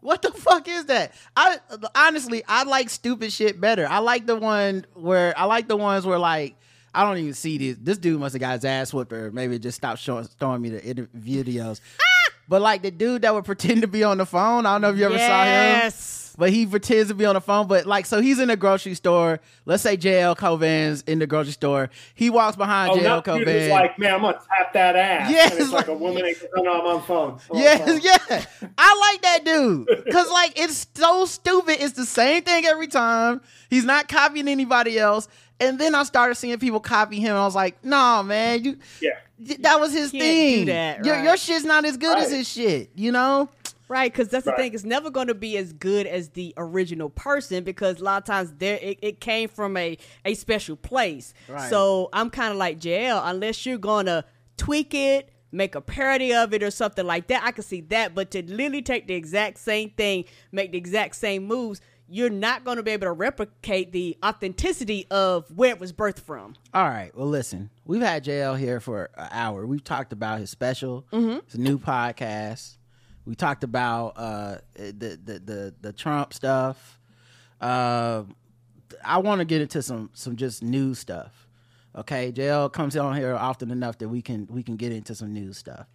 What 0.00 0.22
the 0.22 0.32
fuck 0.32 0.66
is 0.66 0.86
that? 0.86 1.12
I 1.36 1.58
honestly, 1.94 2.42
I 2.48 2.64
like 2.64 2.90
stupid 2.90 3.32
shit 3.32 3.60
better. 3.60 3.86
I 3.88 3.98
like 3.98 4.26
the 4.26 4.36
one 4.36 4.86
where 4.94 5.38
I 5.38 5.44
like 5.44 5.68
the 5.68 5.76
ones 5.76 6.04
where 6.06 6.18
like 6.18 6.56
I 6.94 7.04
don't 7.04 7.18
even 7.18 7.34
see 7.34 7.58
this. 7.58 7.76
This 7.80 7.98
dude 7.98 8.18
must 8.18 8.32
have 8.32 8.40
got 8.40 8.54
his 8.54 8.64
ass 8.64 8.92
whooped, 8.92 9.12
or 9.12 9.30
maybe 9.30 9.58
just 9.58 9.76
stopped 9.76 10.00
showing, 10.00 10.26
showing 10.40 10.60
me 10.62 10.70
the 10.70 10.88
inter- 10.88 11.08
videos. 11.16 11.80
Ah! 12.00 12.32
but 12.48 12.60
like 12.62 12.82
the 12.82 12.90
dude 12.90 13.22
that 13.22 13.32
would 13.34 13.44
pretend 13.44 13.82
to 13.82 13.88
be 13.88 14.02
on 14.04 14.18
the 14.18 14.26
phone. 14.26 14.66
I 14.66 14.72
don't 14.74 14.82
know 14.82 14.90
if 14.90 14.96
you 14.98 15.06
ever 15.06 15.18
saw 15.18 15.42
him 15.42 15.46
Yes. 15.48 16.21
But 16.38 16.50
he 16.50 16.66
pretends 16.66 17.08
to 17.10 17.14
be 17.14 17.24
on 17.26 17.34
the 17.34 17.40
phone. 17.40 17.66
But 17.66 17.86
like, 17.86 18.06
so 18.06 18.20
he's 18.20 18.38
in 18.38 18.48
the 18.48 18.56
grocery 18.56 18.94
store. 18.94 19.40
Let's 19.66 19.82
say 19.82 19.96
JL 19.96 20.36
Cauvin's 20.36 21.02
in 21.02 21.18
the 21.18 21.26
grocery 21.26 21.52
store. 21.52 21.90
He 22.14 22.30
walks 22.30 22.56
behind 22.56 22.92
"Oh, 22.92 22.96
JL 22.96 23.02
not 23.04 23.24
dude 23.24 23.36
who's 23.38 23.46
Cauvin. 23.46 23.70
like, 23.70 23.98
man, 23.98 24.14
I'm 24.14 24.20
gonna 24.22 24.38
tap 24.48 24.72
that 24.72 24.96
ass." 24.96 25.30
Yeah, 25.30 25.44
and 25.44 25.52
it's 25.52 25.60
it's 25.62 25.70
like, 25.72 25.88
like- 25.88 25.96
a 25.96 25.98
woman. 25.98 26.24
ain't 26.24 26.38
no, 26.56 26.62
no, 26.62 26.72
I'm 26.80 26.86
on 26.96 27.02
phone. 27.02 27.38
I'm 27.50 27.56
on 27.56 27.62
Yeah, 27.62 27.76
phone. 27.78 28.00
yeah. 28.02 28.44
I 28.78 29.10
like 29.12 29.22
that 29.22 29.44
dude. 29.44 29.88
Cause 30.12 30.30
like 30.30 30.58
it's 30.58 30.86
so 30.94 31.24
stupid. 31.26 31.76
It's 31.82 31.92
the 31.94 32.06
same 32.06 32.42
thing 32.42 32.64
every 32.66 32.88
time. 32.88 33.40
He's 33.70 33.84
not 33.84 34.08
copying 34.08 34.48
anybody 34.48 34.98
else. 34.98 35.28
And 35.60 35.78
then 35.78 35.94
I 35.94 36.02
started 36.02 36.34
seeing 36.34 36.58
people 36.58 36.80
copy 36.80 37.20
him, 37.20 37.30
and 37.30 37.38
I 37.38 37.44
was 37.44 37.54
like, 37.54 37.84
"Nah, 37.84 38.22
man, 38.24 38.64
you 38.64 38.78
yeah. 39.00 39.10
that 39.60 39.78
was 39.78 39.92
his 39.92 40.10
Can't 40.10 40.20
do 40.22 40.26
thing. 40.28 40.66
that, 40.66 41.04
your, 41.04 41.14
right. 41.14 41.24
your 41.24 41.36
shit's 41.36 41.64
not 41.64 41.84
as 41.84 41.96
good 41.96 42.18
as 42.18 42.32
his 42.32 42.48
shit, 42.48 42.90
you 42.96 43.12
know." 43.12 43.48
Right, 43.92 44.10
because 44.10 44.28
that's 44.28 44.46
the 44.46 44.52
Right. 44.52 44.60
thing. 44.60 44.74
It's 44.74 44.84
never 44.84 45.10
going 45.10 45.26
to 45.26 45.34
be 45.34 45.58
as 45.58 45.74
good 45.74 46.06
as 46.06 46.30
the 46.30 46.54
original 46.56 47.10
person 47.10 47.62
because 47.62 48.00
a 48.00 48.04
lot 48.04 48.22
of 48.22 48.24
times 48.24 48.54
there 48.56 48.78
it, 48.80 48.98
it 49.02 49.20
came 49.20 49.50
from 49.50 49.76
a 49.76 49.98
a 50.24 50.32
special 50.34 50.76
place. 50.76 51.34
Right. 51.46 51.68
So 51.68 52.08
I'm 52.14 52.30
kind 52.30 52.52
of 52.52 52.56
like 52.56 52.78
JL. 52.78 53.20
Unless 53.22 53.66
you're 53.66 53.76
going 53.76 54.06
to 54.06 54.24
tweak 54.56 54.94
it, 54.94 55.28
make 55.50 55.74
a 55.74 55.82
parody 55.82 56.32
of 56.32 56.54
it 56.54 56.62
or 56.62 56.70
something 56.70 57.04
like 57.04 57.26
that, 57.26 57.42
I 57.44 57.50
can 57.52 57.64
see 57.64 57.82
that. 57.82 58.14
But 58.14 58.30
to 58.30 58.42
literally 58.42 58.80
take 58.80 59.06
the 59.08 59.14
exact 59.14 59.58
same 59.58 59.90
thing, 59.90 60.24
make 60.52 60.72
the 60.72 60.78
exact 60.78 61.16
same 61.16 61.44
moves, 61.46 61.82
you're 62.08 62.30
not 62.30 62.64
going 62.64 62.78
to 62.78 62.82
be 62.82 62.92
able 62.92 63.06
to 63.08 63.12
replicate 63.12 63.92
the 63.92 64.16
authenticity 64.24 65.06
of 65.10 65.50
where 65.50 65.70
it 65.70 65.80
was 65.80 65.92
birthed 65.92 66.20
from. 66.20 66.54
All 66.72 66.88
right. 66.88 67.14
Well, 67.14 67.28
listen, 67.28 67.68
we've 67.84 68.00
had 68.00 68.24
JL 68.24 68.58
here 68.58 68.80
for 68.80 69.10
an 69.18 69.28
hour. 69.30 69.66
We've 69.66 69.84
talked 69.84 70.12
about 70.14 70.38
his 70.38 70.48
special, 70.48 71.06
mm-hmm. 71.12 71.40
his 71.46 71.58
new 71.58 71.78
podcast. 71.78 72.76
We 73.24 73.34
talked 73.34 73.62
about 73.64 74.14
uh, 74.16 74.58
the, 74.74 75.18
the 75.22 75.38
the 75.38 75.74
the 75.80 75.92
Trump 75.92 76.32
stuff. 76.34 76.98
Uh, 77.60 78.24
I 79.04 79.18
want 79.18 79.38
to 79.40 79.44
get 79.44 79.60
into 79.60 79.82
some 79.82 80.10
some 80.12 80.36
just 80.36 80.62
news 80.62 80.98
stuff. 80.98 81.46
Okay, 81.94 82.32
JL 82.32 82.72
comes 82.72 82.96
on 82.96 83.14
here 83.16 83.34
often 83.34 83.70
enough 83.70 83.98
that 83.98 84.08
we 84.08 84.22
can 84.22 84.46
we 84.50 84.62
can 84.62 84.76
get 84.76 84.92
into 84.92 85.14
some 85.14 85.32
news 85.32 85.58
stuff. 85.58 85.86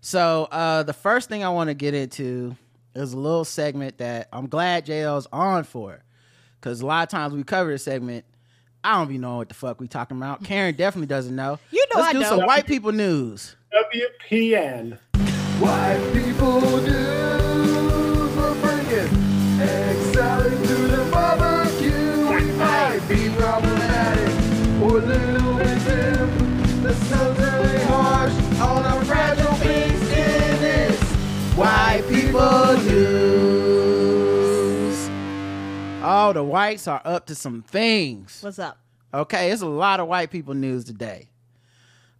So 0.00 0.48
uh, 0.50 0.82
the 0.82 0.92
first 0.92 1.28
thing 1.28 1.44
I 1.44 1.50
want 1.50 1.68
to 1.68 1.74
get 1.74 1.94
into 1.94 2.56
is 2.94 3.12
a 3.12 3.18
little 3.18 3.44
segment 3.44 3.98
that 3.98 4.28
I'm 4.32 4.48
glad 4.48 4.86
JL's 4.86 5.28
on 5.32 5.64
for, 5.64 6.02
because 6.60 6.80
a 6.80 6.86
lot 6.86 7.04
of 7.04 7.08
times 7.10 7.34
we 7.34 7.44
cover 7.44 7.70
this 7.70 7.84
segment. 7.84 8.24
I 8.84 8.94
don't 8.98 9.10
even 9.10 9.20
know 9.20 9.36
what 9.36 9.48
the 9.48 9.54
fuck 9.54 9.78
we 9.78 9.86
talking 9.86 10.16
about. 10.16 10.42
Karen 10.42 10.74
definitely 10.74 11.06
doesn't 11.06 11.36
know. 11.36 11.60
You 11.70 11.86
know 11.94 12.00
Let's 12.00 12.08
I 12.08 12.12
do 12.14 12.18
know. 12.20 12.28
some 12.30 12.46
white 12.46 12.66
people 12.66 12.90
news. 12.90 13.54
WPN. 13.72 14.98
Oh, 36.04 36.32
the 36.32 36.42
whites 36.42 36.88
are 36.88 37.00
up 37.04 37.26
to 37.26 37.36
some 37.36 37.62
things. 37.62 38.42
What's 38.42 38.58
up? 38.58 38.78
Okay, 39.14 39.52
it's 39.52 39.62
a 39.62 39.66
lot 39.66 40.00
of 40.00 40.08
white 40.08 40.30
people 40.30 40.54
news 40.54 40.84
today. 40.84 41.28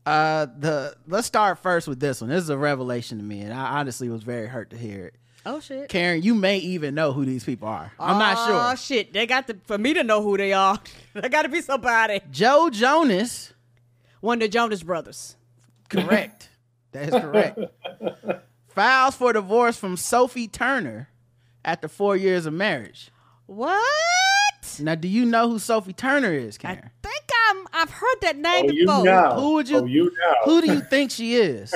Uh, 0.05 0.47
the 0.59 0.97
let's 1.07 1.27
start 1.27 1.59
first 1.61 1.87
with 1.87 2.01
this 2.01 2.21
one. 2.21 2.31
This 2.31 2.43
is 2.43 2.51
a 2.51 2.59
revelation 2.59 3.19
to 3.19 3.25
me, 3.25 3.41
and 3.41 3.53
I 3.53 3.79
honestly 3.79 4.09
was 4.09 4.23
very 4.23 4.47
hurt 4.49 4.71
to 4.71 4.77
hear 4.77 5.07
it. 5.07 5.15
Oh 5.45 5.61
shit. 5.61 5.89
Karen, 5.89 6.23
you 6.23 6.35
may 6.35 6.59
even 6.59 6.95
know 6.95 7.13
who 7.13 7.25
these 7.25 7.45
people 7.45 7.69
are. 7.69 7.93
I'm 7.99 8.19
not 8.19 8.47
sure. 8.47 8.73
Oh 8.73 8.75
shit! 8.77 9.13
They 9.13 9.27
got 9.27 9.47
to 9.49 9.57
for 9.67 9.79
me 9.79 9.95
to 9.95 10.03
know 10.05 10.23
who 10.23 10.37
they 10.37 10.53
are. 10.53 10.79
they 11.15 11.29
got 11.29 11.43
to 11.43 11.49
be 11.49 11.61
somebody. 11.61 12.21
Joe 12.31 12.69
Jonas, 12.71 13.53
One 14.21 14.39
of 14.39 14.43
the 14.43 14.49
Jonas 14.49 14.83
Brothers. 14.83 15.37
correct. 15.89 16.49
that 16.93 17.09
is 17.15 17.21
correct. 17.23 17.59
Files 18.69 19.15
for 19.17 19.33
divorce 19.33 19.77
from 19.77 19.97
Sophie 19.97 20.49
Turner 20.49 21.09
after 21.65 21.89
four 21.89 22.17
years 22.17 22.47
of 22.47 22.55
marriage. 22.55 23.11
What? 23.47 23.83
Now, 24.81 24.95
do 24.95 25.09
you 25.09 25.25
know 25.25 25.49
who 25.49 25.59
Sophie 25.59 25.93
Turner 25.93 26.33
is, 26.33 26.59
Karen? 26.59 26.79
I 26.85 27.07
think 27.09 27.25
I'm. 27.51 27.67
I've 27.73 27.91
heard 27.91 28.17
that 28.23 28.37
oh, 28.37 28.41
name 28.41 28.67
Oh, 28.69 28.73
you 28.73 28.87
before. 28.87 29.05
know. 29.05 29.35
Who 29.41 29.55
would 29.55 29.69
you- 29.69 29.79
Oh, 29.79 29.85
you 29.85 30.05
know. 30.05 30.35
Who 30.45 30.61
do 30.63 30.73
you 30.73 30.81
think 30.81 31.11
she 31.11 31.35
is? 31.37 31.75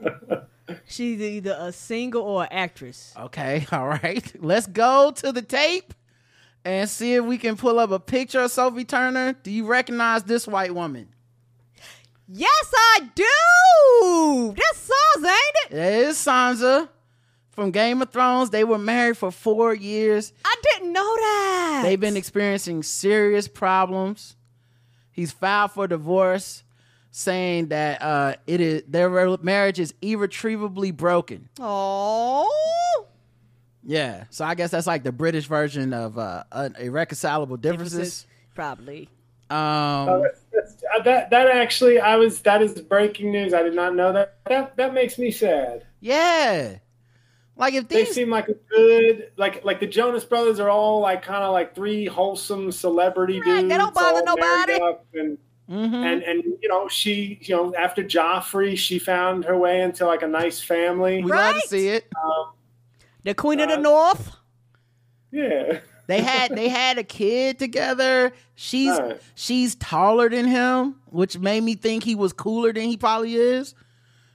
She's 0.86 1.20
either 1.20 1.56
a 1.58 1.72
singer 1.72 2.18
or 2.18 2.42
an 2.42 2.48
actress. 2.52 3.12
Okay, 3.18 3.66
all 3.72 3.88
right. 3.88 4.32
Let's 4.42 4.66
go 4.66 5.10
to 5.16 5.32
the 5.32 5.42
tape 5.42 5.92
and 6.64 6.88
see 6.88 7.14
if 7.14 7.24
we 7.24 7.38
can 7.38 7.56
pull 7.56 7.78
up 7.78 7.90
a 7.90 7.98
picture 7.98 8.40
of 8.40 8.50
Sophie 8.50 8.84
Turner. 8.84 9.32
Do 9.42 9.50
you 9.50 9.66
recognize 9.66 10.22
this 10.24 10.46
white 10.46 10.74
woman? 10.74 11.08
Yes, 12.28 12.72
I 12.74 13.08
do. 13.14 14.54
That's 14.56 14.88
Sansa, 14.88 15.26
ain't 15.26 15.72
it? 15.72 15.76
It 15.76 15.94
is 16.06 16.16
Sansa 16.16 16.88
from 17.60 17.72
Game 17.72 18.00
of 18.00 18.10
Thrones. 18.10 18.48
They 18.48 18.64
were 18.64 18.78
married 18.78 19.18
for 19.18 19.30
four 19.30 19.74
years. 19.74 20.32
I 20.46 20.56
didn't 20.62 20.94
know 20.94 21.16
that. 21.16 21.82
They've 21.84 22.00
been 22.00 22.16
experiencing 22.16 22.82
serious 22.82 23.48
problems. 23.48 24.34
He's 25.12 25.30
filed 25.30 25.72
for 25.72 25.86
divorce, 25.86 26.64
saying 27.10 27.68
that 27.68 28.00
uh, 28.00 28.36
it 28.46 28.62
is 28.62 28.82
their 28.88 29.10
marriage 29.42 29.78
is 29.78 29.92
irretrievably 30.00 30.92
broken. 30.92 31.50
Oh. 31.58 33.06
Yeah, 33.84 34.24
so 34.30 34.46
I 34.46 34.54
guess 34.54 34.70
that's 34.70 34.86
like 34.86 35.02
the 35.02 35.12
British 35.12 35.44
version 35.44 35.92
of 35.92 36.16
uh, 36.16 36.44
irreconcilable 36.78 37.58
differences. 37.58 38.26
Probably. 38.54 39.10
Um, 39.50 40.22
That's, 40.52 40.82
uh, 40.96 41.02
that 41.02 41.30
that 41.30 41.48
actually, 41.48 41.98
I 41.98 42.16
was 42.16 42.40
that 42.42 42.62
is 42.62 42.80
breaking 42.80 43.32
news. 43.32 43.52
I 43.52 43.62
did 43.64 43.74
not 43.74 43.94
know 43.94 44.12
that. 44.12 44.38
That 44.46 44.76
that 44.76 44.94
makes 44.94 45.18
me 45.18 45.30
sad. 45.30 45.84
yeah, 46.00 46.76
like 47.60 47.74
if 47.74 47.86
They 47.88 48.04
seem 48.06 48.30
like 48.30 48.48
a 48.48 48.54
good, 48.54 49.30
like 49.36 49.64
like 49.64 49.78
the 49.78 49.86
Jonas 49.86 50.24
Brothers 50.24 50.58
are 50.58 50.68
all 50.70 51.00
like 51.00 51.22
kind 51.22 51.44
of 51.44 51.52
like 51.52 51.74
three 51.74 52.06
wholesome 52.06 52.72
celebrity 52.72 53.38
Right, 53.40 53.60
dudes. 53.60 53.68
they 53.68 53.76
don't 53.78 53.94
bother 53.94 54.22
nobody. 54.24 54.72
up 54.80 55.04
And, 55.14 55.38
Mhm. 55.70 55.94
and 55.94 56.22
and 56.24 56.42
you 56.60 56.68
know 56.68 56.88
she 56.88 57.38
you 57.42 57.54
know 57.54 57.72
after 57.76 58.02
Joffrey 58.02 58.76
she 58.76 58.98
found 58.98 59.44
her 59.44 59.56
way 59.56 59.82
into 59.82 60.04
like 60.06 60.22
a 60.22 60.26
nice 60.28 60.60
family. 60.60 61.22
we 61.22 61.30
love 61.30 61.54
to 61.62 61.68
see 61.68 61.88
it. 61.88 62.08
The 63.22 63.34
Queen 63.34 63.60
of 63.60 63.68
the 63.68 63.76
Uh, 63.76 63.80
North. 63.80 64.32
Yeah. 65.30 65.78
They 66.08 66.22
had 66.22 66.56
they 66.56 66.68
had 66.68 66.98
a 66.98 67.04
kid 67.04 67.58
together. 67.60 68.32
She's 68.56 68.98
Right. 68.98 69.20
she's 69.36 69.76
taller 69.76 70.28
than 70.28 70.46
him, 70.46 70.96
which 71.10 71.38
made 71.38 71.62
me 71.62 71.74
think 71.76 72.02
he 72.02 72.16
was 72.16 72.32
cooler 72.32 72.72
than 72.72 72.84
he 72.84 72.96
probably 72.96 73.34
is. 73.36 73.74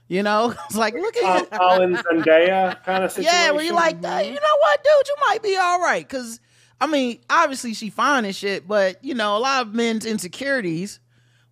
You 0.08 0.22
know, 0.22 0.54
it's 0.66 0.76
like 0.76 0.94
look 0.94 1.16
at 1.16 1.50
Colin 1.50 1.96
Zendaya 1.96 2.82
kind 2.84 3.04
of 3.04 3.10
situation. 3.10 3.34
yeah, 3.34 3.50
where 3.50 3.64
you 3.64 3.72
like. 3.72 3.96
You 3.96 4.02
know 4.02 4.56
what, 4.60 4.84
dude? 4.84 5.08
You 5.08 5.16
might 5.28 5.42
be 5.42 5.56
all 5.56 5.80
right 5.80 6.06
because 6.06 6.40
I 6.80 6.86
mean, 6.86 7.18
obviously 7.30 7.74
she 7.74 7.90
fine 7.90 8.24
and 8.24 8.34
shit, 8.34 8.68
but 8.68 9.02
you 9.04 9.14
know, 9.14 9.36
a 9.36 9.40
lot 9.40 9.62
of 9.62 9.74
men's 9.74 10.04
insecurities 10.06 11.00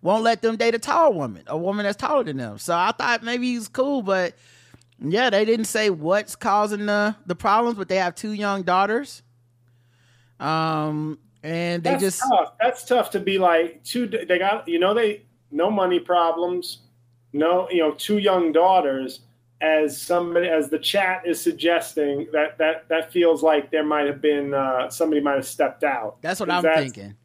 won't 0.01 0.23
let 0.23 0.41
them 0.41 0.55
date 0.55 0.75
a 0.75 0.79
tall 0.79 1.13
woman, 1.13 1.43
a 1.47 1.57
woman 1.57 1.83
that's 1.83 1.97
taller 1.97 2.23
than 2.23 2.37
them. 2.37 2.59
So 2.59 2.75
I 2.75 2.91
thought 2.91 3.23
maybe 3.23 3.47
he's 3.47 3.67
cool, 3.67 4.03
but 4.03 4.35
yeah, 4.99 5.29
they 5.29 5.45
didn't 5.45 5.65
say 5.65 5.89
what's 5.89 6.35
causing 6.35 6.85
the 6.85 7.15
the 7.25 7.35
problems, 7.35 7.77
but 7.77 7.89
they 7.89 7.97
have 7.97 8.15
two 8.15 8.31
young 8.31 8.63
daughters. 8.63 9.23
Um, 10.39 11.19
and 11.43 11.83
they 11.83 11.91
That's 11.91 12.01
just 12.01 12.23
tough. 12.29 12.53
That's 12.59 12.85
tough 12.85 13.11
to 13.11 13.19
be 13.19 13.37
like 13.37 13.83
two. 13.83 14.07
They 14.07 14.37
got 14.37 14.67
you 14.67 14.79
know 14.79 14.93
they 14.93 15.23
no 15.51 15.71
money 15.71 15.99
problems, 15.99 16.79
no 17.35 17.69
you 17.69 17.79
know 17.83 17.91
two 17.91 18.17
young 18.19 18.51
daughters. 18.51 19.21
As 19.61 19.99
somebody 19.99 20.47
as 20.49 20.69
the 20.69 20.77
chat 20.77 21.23
is 21.25 21.39
suggesting 21.41 22.27
that 22.33 22.57
that 22.57 22.87
that 22.89 23.11
feels 23.11 23.41
like 23.41 23.71
there 23.71 23.85
might 23.85 24.05
have 24.05 24.21
been 24.21 24.53
uh, 24.53 24.89
somebody 24.89 25.21
might 25.21 25.35
have 25.35 25.47
stepped 25.47 25.83
out. 25.83 26.21
that's 26.21 26.39
what 26.41 26.49
I'm 26.51 26.61
that's- 26.61 26.83
thinking. 26.83 27.15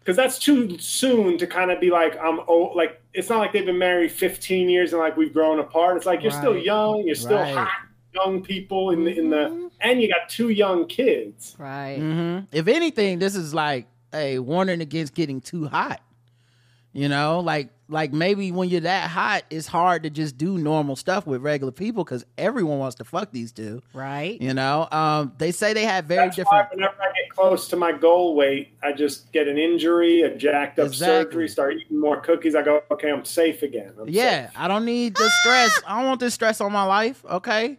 because 0.00 0.16
that's 0.16 0.38
too 0.40 0.76
soon 0.78 1.38
to 1.38 1.46
kind 1.46 1.70
of 1.70 1.78
be 1.80 1.88
like 1.90 2.18
I'm 2.18 2.40
old. 2.48 2.76
like 2.76 3.00
it's 3.14 3.28
not 3.30 3.38
like 3.38 3.52
they've 3.52 3.64
been 3.64 3.78
married 3.78 4.10
15 4.10 4.68
years 4.68 4.92
and 4.92 5.00
like 5.00 5.16
we've 5.16 5.32
grown 5.32 5.60
apart. 5.60 5.96
It's 5.96 6.04
like 6.04 6.20
you're 6.22 6.32
still 6.32 6.56
young, 6.58 7.04
you're 7.06 7.14
still 7.14 7.38
Right. 7.38 7.54
hot 7.54 7.70
young 8.12 8.42
people 8.42 8.90
in 8.90 9.04
the 9.04 9.10
in 9.18 9.30
Mm-hmm. 9.30 9.60
the 9.62 9.70
and 9.80 10.02
you 10.02 10.08
got 10.08 10.28
two 10.28 10.48
young 10.50 10.86
kids. 10.88 11.54
Right. 11.58 11.96
hmm 11.98 12.38
If 12.50 12.66
anything, 12.66 13.20
this 13.20 13.36
is 13.36 13.54
like 13.54 13.86
a 14.12 14.40
warning 14.40 14.80
against 14.80 15.14
getting 15.14 15.40
too 15.40 15.68
hot. 15.68 16.00
You 16.92 17.08
know, 17.08 17.38
like 17.40 17.70
like 17.92 18.12
maybe 18.12 18.50
when 18.50 18.68
you're 18.68 18.80
that 18.80 19.10
hot, 19.10 19.44
it's 19.50 19.66
hard 19.68 20.02
to 20.02 20.10
just 20.10 20.36
do 20.38 20.58
normal 20.58 20.96
stuff 20.96 21.26
with 21.26 21.42
regular 21.42 21.70
people 21.72 22.02
because 22.04 22.24
everyone 22.38 22.78
wants 22.78 22.96
to 22.96 23.04
fuck 23.04 23.30
these 23.30 23.52
two. 23.52 23.82
Right. 23.94 24.40
You 24.40 24.54
know, 24.54 24.88
um, 24.90 25.32
they 25.38 25.52
say 25.52 25.72
they 25.72 25.84
have 25.84 26.06
very 26.06 26.24
That's 26.26 26.36
different. 26.36 26.64
why 26.70 26.74
whenever 26.74 26.94
I 27.00 27.06
get 27.06 27.30
close 27.30 27.68
to 27.68 27.76
my 27.76 27.92
goal 27.92 28.34
weight, 28.34 28.74
I 28.82 28.92
just 28.92 29.30
get 29.32 29.46
an 29.46 29.58
injury, 29.58 30.22
a 30.22 30.34
jacked 30.34 30.78
up 30.78 30.86
Exactly. 30.88 31.24
surgery, 31.32 31.48
start 31.48 31.74
eating 31.76 32.00
more 32.00 32.20
cookies. 32.20 32.54
I 32.54 32.62
go, 32.62 32.82
okay, 32.90 33.10
I'm 33.10 33.24
safe 33.24 33.62
again. 33.62 33.92
I'm 34.00 34.08
Yeah, 34.08 34.46
safe. 34.48 34.58
I 34.58 34.66
don't 34.68 34.84
need 34.84 35.14
the 35.14 35.30
stress. 35.42 35.80
I 35.86 35.98
don't 35.98 36.08
want 36.08 36.20
this 36.20 36.34
stress 36.34 36.60
on 36.60 36.72
my 36.72 36.84
life. 36.84 37.24
Okay. 37.30 37.78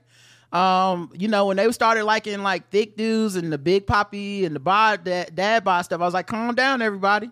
Um, 0.52 1.12
you 1.18 1.28
know, 1.28 1.48
when 1.48 1.58
they 1.58 1.72
started 1.72 2.04
liking 2.06 2.44
like 2.44 2.70
thick 2.70 2.96
dudes 2.96 3.36
and 3.36 3.52
the 3.52 3.58
big 3.58 3.88
poppy 3.88 4.46
and 4.46 4.56
the 4.56 4.60
bod 4.60 5.04
dad, 5.04 5.34
dad 5.36 5.64
bod 5.64 5.82
stuff, 5.82 6.00
I 6.00 6.06
was 6.06 6.14
like, 6.14 6.28
calm 6.28 6.54
down, 6.54 6.84
everybody. 6.84 7.32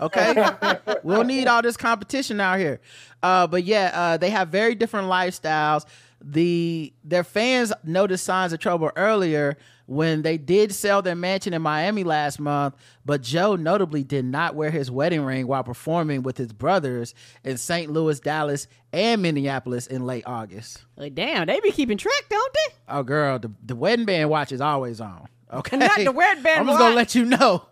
Okay. 0.00 0.34
we 1.02 1.14
don't 1.14 1.26
need 1.26 1.46
all 1.46 1.62
this 1.62 1.76
competition 1.76 2.40
out 2.40 2.58
here. 2.58 2.80
Uh, 3.22 3.46
but 3.46 3.64
yeah, 3.64 3.90
uh, 3.94 4.16
they 4.16 4.30
have 4.30 4.48
very 4.48 4.74
different 4.74 5.08
lifestyles. 5.08 5.84
The 6.22 6.92
their 7.04 7.24
fans 7.24 7.72
noticed 7.84 8.24
signs 8.24 8.52
of 8.52 8.58
trouble 8.58 8.90
earlier 8.96 9.58
when 9.86 10.22
they 10.22 10.36
did 10.38 10.72
sell 10.72 11.00
their 11.02 11.14
mansion 11.14 11.54
in 11.54 11.62
Miami 11.62 12.02
last 12.04 12.40
month, 12.40 12.74
but 13.04 13.22
Joe 13.22 13.54
notably 13.54 14.02
did 14.02 14.24
not 14.24 14.54
wear 14.56 14.70
his 14.70 14.90
wedding 14.90 15.22
ring 15.22 15.46
while 15.46 15.62
performing 15.62 16.22
with 16.22 16.36
his 16.36 16.52
brothers 16.52 17.14
in 17.44 17.56
St. 17.56 17.92
Louis, 17.92 18.18
Dallas, 18.18 18.66
and 18.92 19.22
Minneapolis 19.22 19.86
in 19.86 20.04
late 20.04 20.24
August. 20.26 20.84
Like, 20.96 21.14
damn, 21.14 21.46
they 21.46 21.60
be 21.60 21.70
keeping 21.70 21.98
track, 21.98 22.24
don't 22.28 22.52
they? 22.52 22.74
Oh, 22.88 23.02
girl, 23.04 23.38
the, 23.38 23.52
the 23.64 23.76
wedding 23.76 24.06
band 24.06 24.28
watch 24.28 24.50
is 24.50 24.60
always 24.60 25.00
on. 25.00 25.28
Okay, 25.52 25.76
Not 25.76 25.98
the 25.98 26.10
wedding 26.10 26.42
band 26.42 26.60
I'm 26.60 26.66
just 26.66 26.78
gonna 26.78 26.90
watch. 26.90 26.96
let 26.96 27.14
you 27.14 27.24
know. 27.26 27.66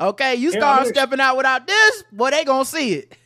Okay, 0.00 0.34
you 0.34 0.50
start 0.50 0.80
gonna- 0.80 0.88
stepping 0.90 1.20
out 1.20 1.36
without 1.36 1.66
this, 1.66 2.04
boy, 2.12 2.30
they 2.30 2.44
gonna 2.44 2.64
see 2.64 2.94
it. 2.94 3.16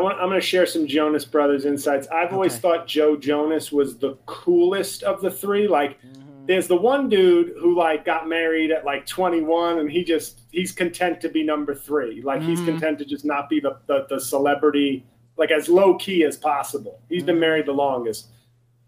I'm 0.00 0.28
going 0.28 0.40
to 0.40 0.40
share 0.40 0.64
some 0.64 0.86
Jonas 0.86 1.24
Brothers 1.24 1.64
insights. 1.64 2.06
I've 2.06 2.32
always 2.32 2.52
Okay. 2.52 2.60
thought 2.60 2.86
Joe 2.86 3.16
Jonas 3.16 3.72
was 3.72 3.98
the 3.98 4.14
coolest 4.26 5.02
of 5.02 5.20
the 5.20 5.28
three. 5.30 5.66
Like, 5.66 6.00
Mm-hmm. 6.02 6.46
there's 6.46 6.68
the 6.68 6.76
one 6.76 7.08
dude 7.08 7.54
who 7.60 7.74
like 7.76 8.04
got 8.04 8.28
married 8.28 8.70
at 8.70 8.84
like 8.84 9.06
21, 9.06 9.80
and 9.80 9.90
he 9.90 10.04
just 10.04 10.42
he's 10.52 10.70
content 10.70 11.20
to 11.22 11.28
be 11.28 11.42
number 11.42 11.74
three. 11.74 12.22
Like, 12.22 12.42
he's 12.42 12.60
Mm-hmm. 12.60 12.70
content 12.78 12.98
to 13.00 13.04
just 13.04 13.24
not 13.24 13.48
be 13.48 13.58
the 13.58 13.76
the, 13.88 14.06
the 14.08 14.20
celebrity, 14.20 15.04
like 15.36 15.50
as 15.50 15.68
low 15.68 15.96
key 15.96 16.22
as 16.22 16.36
possible. 16.36 17.00
He's 17.08 17.22
Mm-hmm. 17.22 17.26
been 17.26 17.40
married 17.40 17.66
the 17.66 17.72
longest. 17.72 18.28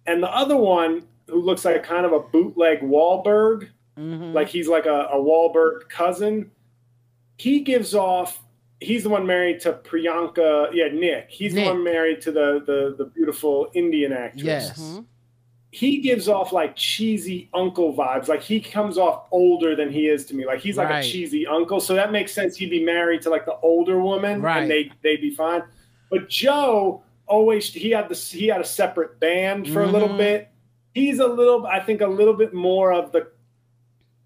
And 0.07 0.23
the 0.23 0.31
other 0.31 0.57
one 0.57 1.03
who 1.29 1.43
looks 1.43 1.65
like 1.65 1.83
kind 1.83 2.07
of 2.07 2.13
a 2.13 2.21
bootleg 2.21 2.83
Wahlberg, 2.83 3.69
Mm-hmm. 3.99 4.33
like 4.33 4.47
he's 4.49 4.69
like 4.69 4.87
a, 4.87 5.09
a 5.11 5.17
Wahlberg 5.17 5.89
cousin. 5.89 6.53
He 7.41 7.61
gives 7.61 7.95
off. 7.95 8.43
He's 8.81 9.03
the 9.05 9.09
one 9.09 9.27
married 9.27 9.61
to 9.61 9.73
Priyanka. 9.73 10.71
Yeah, 10.75 10.89
Nick. 10.93 11.27
He's 11.31 11.55
Nick. 11.55 11.65
the 11.65 11.71
one 11.73 11.83
married 11.85 12.21
to 12.23 12.33
the 12.33 12.63
the, 12.67 12.95
the 12.99 13.07
beautiful 13.07 13.71
Indian 13.75 14.13
actress. 14.13 14.45
Yes. 14.45 15.01
He 15.73 15.99
gives 15.99 16.29
off 16.29 16.53
like 16.53 16.75
cheesy 16.77 17.49
uncle 17.55 17.95
vibes. 17.95 18.27
Like 18.29 18.43
he 18.43 18.59
comes 18.61 18.99
off 18.99 19.27
older 19.31 19.75
than 19.77 19.91
he 19.91 20.09
is 20.09 20.27
to 20.27 20.35
me. 20.35 20.45
Like 20.45 20.61
he's 20.61 20.77
like 20.77 20.91
Right. 20.91 21.05
a 21.05 21.09
cheesy 21.09 21.47
uncle. 21.47 21.81
So 21.81 21.95
that 21.95 22.11
makes 22.13 22.33
sense. 22.33 22.57
He'd 22.57 22.71
be 22.71 22.85
married 22.85 23.23
to 23.23 23.31
like 23.31 23.45
the 23.47 23.57
older 23.63 24.01
woman, 24.01 24.43
Right. 24.43 24.63
and 24.63 24.71
they 24.71 24.91
they'd 25.03 25.21
be 25.21 25.31
fine. 25.31 25.63
But 26.11 26.29
Joe 26.29 27.03
always 27.27 27.73
he 27.73 27.91
had 27.91 28.09
this 28.11 28.31
he 28.31 28.49
had 28.49 28.61
a 28.61 28.65
separate 28.65 29.19
band 29.21 29.69
for 29.73 29.83
a 29.83 29.87
little 29.87 30.09
Mhm. 30.09 30.19
bit. 30.19 30.49
He's 30.93 31.21
a 31.21 31.27
little 31.29 31.65
I 31.67 31.79
think 31.81 32.01
a 32.01 32.07
little 32.21 32.35
bit 32.35 32.53
more 32.53 32.93
of 32.93 33.13
the 33.13 33.29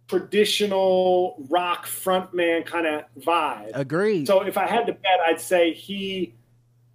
traditional 0.09 1.37
rock 1.49 1.87
frontman 1.87 2.65
kind 2.67 2.87
of 2.87 3.05
vibe. 3.21 3.71
Agreed. 3.75 4.27
So 4.27 4.43
if 4.43 4.59
I 4.59 4.67
had 4.67 4.87
to 4.87 4.93
bet, 4.93 5.21
I'd 5.27 5.41
say 5.41 5.73
he 5.73 6.35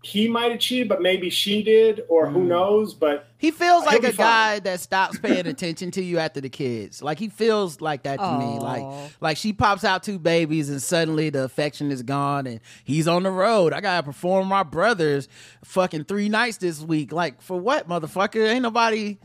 he 0.02 0.30
might 0.30 0.50
have 0.50 0.62
cheated, 0.62 0.88
but 0.88 1.02
maybe 1.02 1.30
she 1.30 1.62
did, 1.62 2.06
or 2.08 2.26
who 2.30 2.40
Mm. 2.40 2.48
knows. 2.48 2.94
But 2.94 3.28
He 3.38 3.52
feels 3.52 3.86
like 3.86 4.02
a 4.04 4.14
fine. 4.14 4.16
guy 4.16 4.60
that 4.60 4.80
stops 4.80 5.20
paying 5.20 5.46
attention 5.48 5.92
to 5.92 6.02
you 6.02 6.20
after 6.20 6.40
the 6.40 6.48
kids. 6.48 7.02
Like 7.04 7.20
he 7.20 7.28
feels 7.28 7.82
like 7.82 8.04
that 8.04 8.18
to 8.18 8.38
me. 8.38 8.60
Like 8.60 9.12
like 9.20 9.36
she 9.38 9.52
pops 9.52 9.84
out 9.84 10.04
two 10.04 10.18
babies 10.18 10.70
and 10.70 10.82
suddenly 10.82 11.30
the 11.30 11.44
affection 11.44 11.92
is 11.92 12.02
gone 12.02 12.48
and 12.48 12.62
he's 12.86 13.10
on 13.10 13.24
the 13.24 13.32
road. 13.32 13.74
I 13.74 13.82
gotta 13.82 14.04
perform 14.04 14.48
my 14.48 14.64
brothers 14.64 15.28
fucking 15.66 16.06
three 16.06 16.30
nights 16.30 16.58
this 16.58 16.80
week. 16.82 17.12
Like 17.12 17.42
for 17.42 17.60
what, 17.60 17.90
motherfucker? 17.90 18.48
Ain't 18.48 18.64
nobody 18.64 19.18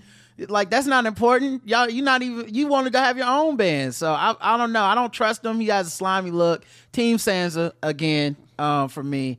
like 0.49 0.71
that's 0.71 0.87
not 0.87 1.07
important. 1.07 1.67
Y'all 1.69 1.89
you 1.89 2.03
not 2.03 2.23
even 2.23 2.53
you 2.55 2.67
wanted 2.67 2.93
to 2.95 2.99
have 3.01 3.17
your 3.17 3.27
own 3.29 3.57
band. 3.57 3.95
So 3.95 4.13
I 4.13 4.35
I 4.41 4.57
don't 4.57 4.73
know. 4.73 4.83
I 4.85 4.95
don't 4.95 5.13
trust 5.13 5.45
him. 5.45 5.61
He 5.61 5.69
has 5.69 5.87
a 5.87 5.91
slimy 5.91 6.31
look. 6.31 6.65
Team 6.93 7.17
Sansa 7.19 7.73
again, 7.83 8.37
um, 8.59 8.89
for 8.89 9.03
me. 9.03 9.39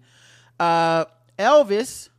Uh 0.60 1.06
Elvis 1.38 2.10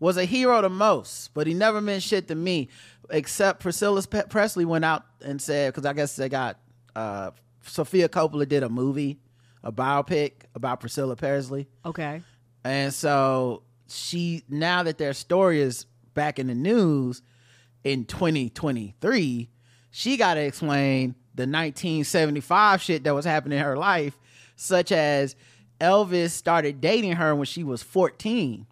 was 0.00 0.16
a 0.16 0.24
hero 0.24 0.60
to 0.60 0.68
most, 0.68 1.32
but 1.32 1.46
he 1.46 1.54
never 1.54 1.80
meant 1.80 2.02
shit 2.02 2.28
to 2.28 2.34
me. 2.34 2.68
Except 3.10 3.60
Priscilla 3.60 4.02
Presley 4.02 4.64
went 4.64 4.84
out 4.84 5.04
and 5.22 5.40
said, 5.40 5.72
because 5.72 5.84
I 5.86 5.92
guess 5.92 6.16
they 6.16 6.28
got 6.30 6.58
uh, 6.96 7.30
Sofia 7.62 8.08
Coppola 8.08 8.48
did 8.48 8.62
a 8.62 8.68
movie, 8.70 9.18
a 9.62 9.70
biopic 9.70 10.32
about 10.54 10.80
Priscilla 10.80 11.14
Presley, 11.14 11.66
Okay. 11.84 12.22
and 12.64 12.92
so 12.94 13.62
she 13.88 14.42
now 14.48 14.82
that 14.84 14.96
their 14.96 15.12
story 15.12 15.60
is 15.60 15.84
back 16.14 16.38
in 16.38 16.46
the 16.46 16.54
news 16.54 17.20
in 17.84 18.04
2023, 18.06 19.48
she 19.90 20.16
got 20.16 20.34
to 20.34 20.40
explain 20.40 21.14
the 21.34 21.42
1975 21.42 22.82
shit 22.82 23.04
that 23.04 23.14
was 23.14 23.24
happening 23.24 23.58
in 23.58 23.64
her 23.64 23.76
life, 23.76 24.18
such 24.56 24.90
as 24.92 25.36
Elvis 25.80 26.30
started 26.30 26.80
dating 26.80 27.12
her 27.12 27.34
when 27.34 27.46
she 27.46 27.62
was 27.64 27.82
14. 27.82 28.66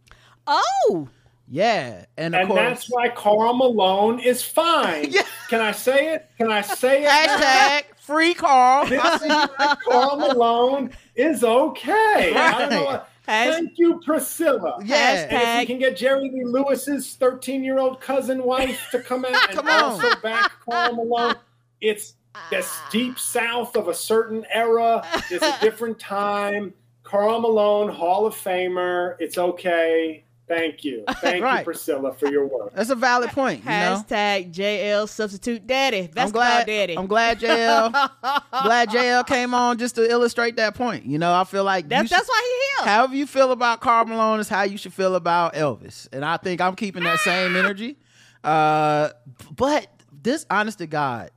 Oh, 0.47 1.09
Yeah, 1.49 2.07
and 2.17 2.35
of 2.35 2.41
And 2.41 2.49
course, 2.49 2.61
that's 2.61 2.87
why 2.91 3.09
Karl 3.11 3.55
Malone 3.55 4.19
is 4.21 4.43
fine. 4.43 5.07
Yeah. 5.13 5.23
Can 5.49 5.61
I 5.61 5.73
say 5.73 6.15
it? 6.15 6.31
Can 6.39 6.51
I 6.51 6.63
say 6.63 7.05
it? 7.05 7.09
hashtag 7.11 7.83
free 8.01 8.33
Karl. 8.33 8.87
This 8.87 9.05
is 9.05 9.29
why 9.29 9.77
Karl 9.87 10.17
Malone 10.17 10.91
is 11.15 11.45
okay. 11.45 12.33
I 12.35 12.59
don't 12.59 12.71
know. 12.71 12.85
what- 12.85 13.09
Has- 13.27 13.55
Thank 13.55 13.79
you, 13.79 14.01
Priscilla. 14.05 14.79
Yeah. 14.85 15.27
And 15.31 15.33
if 15.33 15.61
you 15.61 15.67
can 15.75 15.79
get 15.79 15.97
Jerry 15.97 16.31
Lee 16.31 16.45
Lewis's 16.45 17.15
13 17.15 17.63
year 17.63 17.79
old 17.79 18.01
cousin 18.01 18.43
wife 18.43 18.89
to 18.91 19.01
come 19.01 19.25
out 19.25 19.51
and 19.51 19.59
on. 19.61 19.69
also 19.69 20.17
back 20.21 20.53
Karl 20.69 20.95
Malone, 20.97 21.35
it's 21.81 22.15
this 22.51 22.75
deep 22.91 23.19
south 23.19 23.77
of 23.77 23.89
a 23.89 23.95
certain 23.95 24.45
era. 24.51 25.07
It's 25.31 25.45
a 25.45 25.57
different 25.61 25.99
time. 25.99 26.75
Karl 27.05 27.41
Malone, 27.41 27.89
Hall 27.91 28.27
of 28.27 28.35
Famer. 28.35 29.17
It's 29.21 29.39
okay. 29.39 30.25
Thank 30.55 30.85
you. 30.85 31.05
Thank 31.21 31.43
Right. 31.43 31.59
you, 31.61 31.65
Priscilla, 31.65 32.13
for 32.13 32.29
your 32.31 32.47
work. 32.47 32.75
That's 32.75 32.91
a 32.91 32.95
valid 32.95 33.31
point. 33.31 33.61
You 33.61 33.71
know? 33.71 34.05
hashtag 34.07 34.53
JL 34.53 35.09
substitute 35.09 35.67
daddy. 35.67 36.11
That's 36.13 36.29
I'm 36.29 36.33
glad. 36.33 36.67
daddy. 36.67 36.97
I'm 36.99 37.07
glad 37.07 37.41
JL. 37.41 37.91
glad 38.63 38.89
JL 38.91 39.27
came 39.27 39.55
on 39.55 39.79
just 39.79 39.95
to 39.95 40.09
illustrate 40.11 40.57
that 40.57 40.75
point. 40.75 41.07
You 41.07 41.19
know, 41.19 41.33
I 41.33 41.45
feel 41.45 41.65
like 41.65 41.89
That's, 41.89 42.09
should- 42.09 42.19
that's 42.19 42.29
why 42.29 42.43
he 42.79 42.85
here. 42.85 42.93
however 42.95 43.15
you 43.15 43.27
feel 43.27 43.51
about 43.53 43.81
Karl 43.81 44.05
Malone 44.05 44.41
is 44.41 44.49
how 44.49 44.63
you 44.65 44.77
should 44.77 44.93
feel 44.93 45.15
about 45.15 45.55
Elvis, 45.55 46.09
and 46.13 46.25
I 46.25 46.37
think 46.37 46.61
I'm 46.61 46.75
keeping 46.77 47.05
that 47.05 47.19
same 47.21 47.57
energy. 47.57 47.97
Uh, 48.45 49.11
but 49.57 49.87
this, 50.23 50.45
honest 50.51 50.79
to 50.79 50.87
God, 50.87 51.31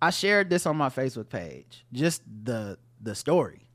I 0.00 0.10
shared 0.10 0.48
this 0.50 0.66
on 0.66 0.76
my 0.76 0.88
Facebook 0.88 1.28
page. 1.28 1.84
Just 1.92 2.22
the 2.44 2.78
the 3.00 3.14
story, 3.14 3.66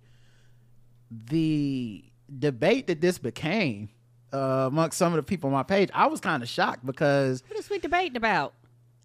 the 1.11 2.03
debate 2.39 2.87
that 2.87 3.01
this 3.01 3.17
became 3.17 3.89
uh, 4.33 4.65
amongst 4.67 4.97
some 4.97 5.13
of 5.13 5.17
the 5.17 5.23
people 5.23 5.47
on 5.49 5.53
my 5.53 5.63
page. 5.63 5.89
I 5.93 6.07
was 6.07 6.19
kind 6.19 6.43
of 6.43 6.49
shocked 6.49 6.85
because 6.85 7.43
what 7.47 7.59
is 7.59 7.69
we 7.69 7.79
debating 7.79 8.17
about? 8.17 8.53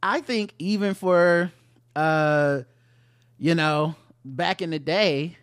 I 0.03 0.20
think 0.20 0.53
even 0.59 0.95
for 0.95 1.53
uh 1.95 2.62
you 3.39 3.55
know, 3.57 3.97
back 4.25 4.62
in 4.62 4.70
the 4.70 4.79
day, 4.79 5.37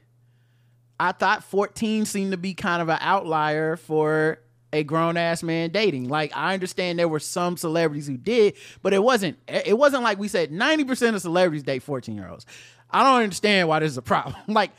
I 1.00 1.12
thought 1.12 1.44
14 1.44 2.06
seemed 2.06 2.32
to 2.32 2.38
be 2.38 2.54
kind 2.54 2.82
of 2.82 2.88
an 2.88 2.98
outlier 3.02 3.76
for 3.76 4.40
a 4.72 4.84
grown 4.84 5.18
ass 5.18 5.44
man 5.44 5.72
dating. 5.72 6.10
Like 6.10 6.36
I 6.36 6.54
understand 6.54 7.00
there 7.00 7.08
were 7.08 7.20
some 7.20 7.58
celebrities 7.58 8.08
who 8.08 8.18
did, 8.18 8.56
but 8.82 8.94
it 8.94 9.04
wasn't 9.04 9.38
it 9.48 9.78
wasn't 9.78 10.04
like 10.04 10.20
we 10.20 10.28
said 10.28 10.52
90% 10.52 11.16
of 11.16 11.22
celebrities 11.22 11.64
date 11.64 11.84
14 11.84 12.16
year 12.16 12.28
olds. 12.30 12.46
I 12.92 13.04
don't 13.04 13.24
understand 13.24 13.68
why 13.68 13.80
this 13.80 13.92
is 13.92 13.98
a 13.98 14.02
problem. 14.02 14.36
like 14.48 14.72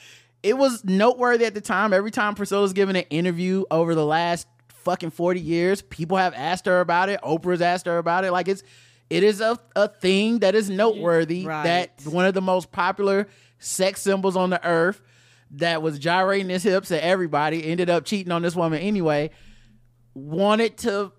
it 0.42 0.56
was 0.56 0.84
noteworthy 0.84 1.44
at 1.44 1.54
the 1.54 1.60
time. 1.60 1.92
Every 1.92 2.10
time 2.10 2.34
Priscilla's 2.34 2.72
given 2.72 2.96
an 2.96 3.04
interview 3.10 3.64
over 3.70 3.94
the 3.94 4.06
last 4.06 4.46
fucking 4.84 5.10
40 5.10 5.40
years, 5.40 5.82
people 5.82 6.16
have 6.16 6.34
asked 6.34 6.66
her 6.66 6.80
about 6.80 7.08
it. 7.08 7.20
Oprah's 7.22 7.60
asked 7.62 7.86
her 7.86 7.98
about 7.98 8.24
it. 8.24 8.32
Like 8.32 8.48
it's 8.48 8.62
it 9.08 9.22
is 9.24 9.40
a, 9.40 9.58
a 9.74 9.88
thing 9.88 10.38
that 10.40 10.54
is 10.54 10.70
noteworthy 10.70 11.44
Right. 11.46 11.64
that 11.64 12.02
one 12.04 12.26
of 12.26 12.34
the 12.34 12.40
most 12.40 12.70
popular 12.70 13.26
sex 13.58 14.00
symbols 14.02 14.36
on 14.36 14.50
the 14.50 14.64
earth 14.66 15.00
that 15.52 15.82
was 15.82 15.98
gyrating 15.98 16.48
his 16.48 16.62
hips 16.62 16.90
at 16.92 17.02
everybody 17.02 17.66
ended 17.66 17.90
up 17.90 18.04
cheating 18.04 18.30
on 18.32 18.40
this 18.42 18.54
woman 18.54 18.78
anyway 18.80 19.30
wanted 20.14 20.76
to 20.78 21.12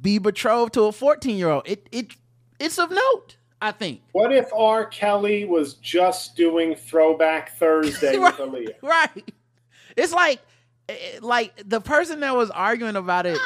be 0.00 0.18
betrothed 0.18 0.74
to 0.74 0.82
a 0.82 0.92
14 0.92 1.36
year 1.36 1.48
old 1.48 1.62
it 1.68 1.88
it 1.92 2.12
it's 2.58 2.78
of 2.78 2.90
note 2.90 3.36
i 3.60 3.70
think 3.70 4.02
What 4.12 4.32
if 4.32 4.52
R. 4.52 4.84
Kelly 4.86 5.44
was 5.44 5.74
just 5.74 6.34
doing 6.36 6.74
Throwback 6.74 7.56
Thursday 7.56 8.18
with 8.18 8.34
Aaliyah? 8.36 8.74
right 8.82 9.32
it's 9.96 10.12
like 10.12 10.40
like 11.20 11.52
the 11.68 11.80
person 11.80 12.20
that 12.20 12.34
was 12.36 12.50
arguing 12.50 12.96
about 12.96 13.26
it 13.26 13.38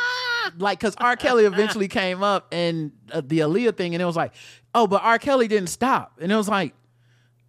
like 0.58 0.78
because 0.78 0.94
r 0.98 1.16
kelly 1.16 1.44
eventually 1.44 1.88
came 1.88 2.22
up 2.22 2.46
and 2.52 2.92
uh, 3.12 3.20
the 3.24 3.40
Aaliyah 3.40 3.76
thing 3.76 3.94
and 3.94 4.02
it 4.02 4.06
was 4.06 4.16
like 4.16 4.32
oh 4.74 4.86
but 4.86 5.02
r 5.02 5.18
kelly 5.18 5.48
didn't 5.48 5.68
stop 5.68 6.18
and 6.20 6.30
it 6.32 6.36
was 6.36 6.48
like 6.48 6.74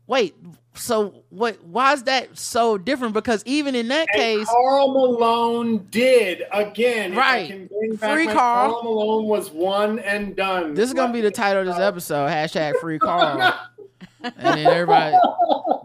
wait 0.07 0.35
so 0.73 1.23
what 1.29 1.63
why 1.63 1.93
is 1.93 2.03
that 2.03 2.37
so 2.37 2.77
different 2.77 3.13
because 3.13 3.43
even 3.45 3.75
in 3.75 3.87
that 3.87 4.07
And 4.13 4.21
case 4.21 4.47
Karl 4.47 4.91
Malone 4.91 5.87
did 5.89 6.43
again. 6.51 7.15
Right. 7.15 7.67
Free 7.97 8.27
Karl. 8.27 8.33
Karl 8.73 8.83
Malone 8.83 9.25
was 9.25 9.49
one 9.49 9.97
and 9.99 10.35
done. 10.35 10.75
this 10.75 10.87
is 10.87 10.93
gonna 10.93 11.11
be 11.13 11.21
the 11.21 11.31
title 11.31 11.61
of 11.61 11.67
this 11.67 11.79
episode 11.79 12.27
hashtag 12.29 12.75
free 12.79 12.99
karl 12.99 13.53
and 14.23 14.33
then 14.37 14.65
everybody 14.67 15.15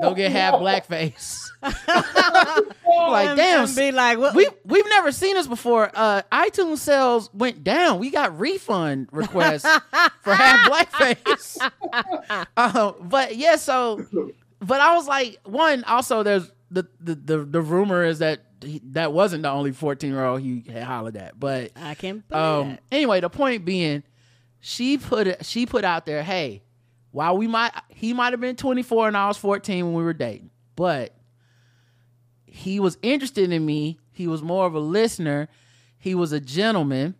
go 0.00 0.14
get 0.14 0.32
half 0.32 0.54
blackface 0.54 1.50
like 1.62 3.36
damn 3.36 3.64
and 3.64 3.76
be 3.76 3.92
like, 3.92 4.18
what? 4.18 4.34
we 4.34 4.48
we've 4.64 4.88
never 4.88 5.12
seen 5.12 5.34
this 5.34 5.46
before. 5.46 5.90
Uh, 5.94 6.22
iTunes 6.32 6.78
sales 6.78 7.30
went 7.32 7.62
down. 7.62 7.98
We 8.00 8.10
got 8.10 8.38
refund 8.38 9.08
requests 9.12 9.68
for 10.22 10.34
half 10.34 10.70
blackface. 10.70 11.70
uh, 12.56 12.92
but 13.00 13.36
yeah, 13.36 13.56
so 13.56 14.04
but 14.60 14.80
I 14.80 14.94
was 14.96 15.06
like, 15.06 15.38
one 15.44 15.84
also 15.84 16.22
there's 16.22 16.50
the 16.70 16.86
the 17.00 17.14
the, 17.14 17.38
the 17.44 17.60
rumor 17.60 18.04
is 18.04 18.18
that 18.18 18.40
he, 18.60 18.80
that 18.92 19.12
wasn't 19.12 19.42
the 19.42 19.50
only 19.50 19.72
14 19.72 20.10
year 20.10 20.24
old 20.24 20.40
he 20.40 20.64
had 20.68 20.82
hollered 20.84 21.16
at, 21.16 21.38
but 21.38 21.70
I 21.76 21.94
can't 21.94 22.24
um 22.32 22.70
that. 22.70 22.82
anyway 22.90 23.20
the 23.20 23.30
point 23.30 23.64
being 23.64 24.02
she 24.60 24.98
put 24.98 25.26
it 25.26 25.44
she 25.44 25.66
put 25.66 25.84
out 25.84 26.06
there 26.06 26.22
hey 26.22 26.62
while 27.12 27.36
we 27.36 27.46
might 27.46 27.70
he 27.88 28.12
might 28.12 28.32
have 28.32 28.40
been 28.40 28.56
24 28.56 29.08
and 29.08 29.16
i 29.16 29.28
was 29.28 29.36
14 29.36 29.86
when 29.86 29.94
we 29.94 30.02
were 30.02 30.12
dating 30.12 30.50
but 30.76 31.14
he 32.44 32.80
was 32.80 32.98
interested 33.02 33.52
in 33.52 33.64
me 33.64 33.98
he 34.12 34.26
was 34.26 34.42
more 34.42 34.66
of 34.66 34.74
a 34.74 34.80
listener 34.80 35.48
he 35.98 36.14
was 36.14 36.32
a 36.32 36.40
gentleman 36.40 37.14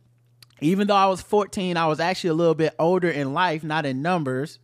even 0.60 0.86
though 0.86 0.96
i 0.96 1.06
was 1.06 1.22
14 1.22 1.76
i 1.76 1.86
was 1.86 2.00
actually 2.00 2.30
a 2.30 2.34
little 2.34 2.54
bit 2.54 2.74
older 2.78 3.08
in 3.08 3.32
life 3.32 3.62
not 3.62 3.86
in 3.86 4.02
numbers 4.02 4.58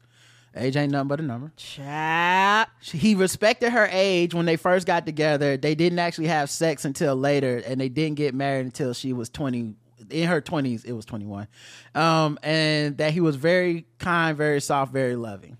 age 0.56 0.76
ain't 0.76 0.92
nothing 0.92 1.08
but 1.08 1.20
a 1.20 1.22
number 1.22 1.52
Chap. 1.56 2.70
he 2.80 3.14
respected 3.14 3.70
her 3.70 3.88
age 3.90 4.34
when 4.34 4.46
they 4.46 4.56
first 4.56 4.86
got 4.86 5.06
together. 5.06 5.56
They 5.56 5.74
didn't 5.74 5.98
actually 5.98 6.28
have 6.28 6.50
sex 6.50 6.84
until 6.84 7.14
later, 7.16 7.62
and 7.64 7.80
they 7.80 7.88
didn't 7.88 8.16
get 8.16 8.34
married 8.34 8.66
until 8.66 8.92
she 8.92 9.12
was 9.12 9.28
twenty. 9.28 9.74
In 10.11 10.28
her 10.28 10.40
twenties, 10.40 10.84
it 10.84 10.92
was 10.92 11.04
twenty 11.04 11.26
one, 11.26 11.48
um, 11.94 12.38
and 12.42 12.96
that 12.98 13.12
he 13.12 13.20
was 13.20 13.36
very 13.36 13.86
kind, 13.98 14.36
very 14.36 14.61
soft, 14.61 14.92
very 14.92 15.16
loving. 15.16 15.59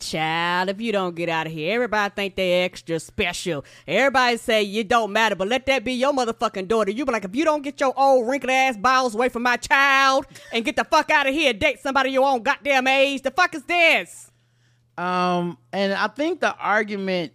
Child, 0.00 0.68
if 0.68 0.80
you 0.80 0.92
don't 0.92 1.16
get 1.16 1.28
out 1.28 1.48
of 1.48 1.52
here, 1.52 1.74
everybody 1.74 2.14
think 2.14 2.36
they 2.36 2.62
extra 2.62 3.00
special. 3.00 3.64
Everybody 3.84 4.36
say 4.36 4.62
you 4.62 4.84
don't 4.84 5.12
matter, 5.12 5.34
but 5.34 5.48
let 5.48 5.66
that 5.66 5.82
be 5.82 5.94
your 5.94 6.12
motherfucking 6.12 6.68
daughter. 6.68 6.92
You 6.92 7.04
be 7.04 7.10
like, 7.10 7.24
if 7.24 7.34
you 7.34 7.44
don't 7.44 7.62
get 7.62 7.80
your 7.80 7.92
old 7.96 8.28
wrinkled 8.28 8.52
ass 8.52 8.76
balls 8.76 9.16
away 9.16 9.28
from 9.28 9.42
my 9.42 9.56
child 9.56 10.26
and 10.52 10.64
get 10.64 10.76
the 10.76 10.84
fuck 10.84 11.10
out 11.10 11.26
of 11.26 11.34
here, 11.34 11.52
date 11.52 11.80
somebody 11.80 12.10
your 12.10 12.28
own 12.28 12.44
goddamn 12.44 12.86
age. 12.86 13.22
The 13.22 13.32
fuck 13.32 13.56
is 13.56 13.64
this? 13.64 14.30
Um, 14.96 15.58
and 15.72 15.92
I 15.92 16.06
think 16.06 16.38
the 16.38 16.54
argument 16.56 17.32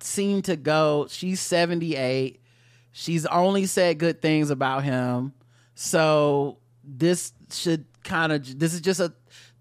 seemed 0.00 0.44
to 0.44 0.56
go. 0.56 1.06
She's 1.08 1.40
seventy 1.40 1.96
eight. 1.96 2.42
She's 2.94 3.24
only 3.24 3.64
said 3.64 3.96
good 3.96 4.20
things 4.20 4.50
about 4.50 4.84
him, 4.84 5.32
so 5.82 6.58
this 6.84 7.32
should 7.50 7.84
kind 8.04 8.32
of. 8.32 8.58
This 8.58 8.72
is 8.72 8.80
just 8.80 9.00
a 9.00 9.12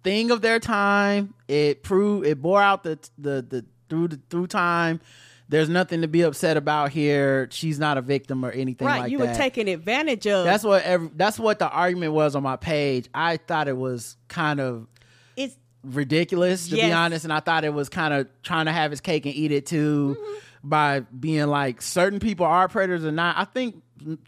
thing 0.03 0.29
of 0.29 0.41
their 0.41 0.59
time. 0.59 1.33
It 1.47 1.81
proved 1.81 2.27
it 2.27 2.39
bore 2.41 2.61
out 2.61 2.83
the 2.83 2.99
the 3.17 3.41
the 3.41 3.65
through 3.89 4.09
the 4.09 4.19
through 4.29 4.47
time. 4.47 5.01
There's 5.49 5.67
nothing 5.67 6.01
to 6.01 6.07
be 6.07 6.21
upset 6.21 6.57
about 6.57 6.91
here. 6.91 7.49
She's 7.51 7.77
not 7.79 7.97
a 7.97 8.01
victim 8.01 8.45
or 8.45 8.51
anything 8.51 8.87
right, 8.87 8.99
like 9.01 9.11
you 9.11 9.17
that. 9.17 9.29
were 9.29 9.33
taking 9.33 9.67
advantage 9.67 10.25
of. 10.27 10.45
that's 10.45 10.63
what 10.63 10.83
every, 10.83 11.09
that's 11.15 11.37
what 11.39 11.59
the 11.59 11.67
argument 11.69 12.13
was 12.13 12.35
on 12.35 12.43
my 12.43 12.55
page. 12.55 13.09
I 13.13 13.37
thought 13.37 13.67
it 13.67 13.75
was 13.75 14.15
kind 14.27 14.59
of 14.61 14.87
it's 15.35 15.57
ridiculous 15.83 16.69
to 16.69 16.75
be 16.75 16.91
honest 16.93 17.23
and 17.23 17.33
i 17.33 17.39
thought 17.39 17.65
it 17.65 17.73
was 17.73 17.89
kind 17.89 18.13
of 18.13 18.27
trying 18.43 18.67
to 18.67 18.71
have 18.71 18.91
his 18.91 19.01
cake 19.01 19.25
and 19.25 19.33
eat 19.33 19.51
it 19.51 19.65
too 19.65 20.15
Mm-hmm. 20.19 20.69
by 20.69 20.99
being 20.99 21.47
like 21.47 21.81
certain 21.81 22.19
people 22.19 22.45
are 22.45 22.67
predators 22.67 23.03
or 23.03 23.11
not 23.11 23.35
i 23.39 23.45
think 23.45 23.81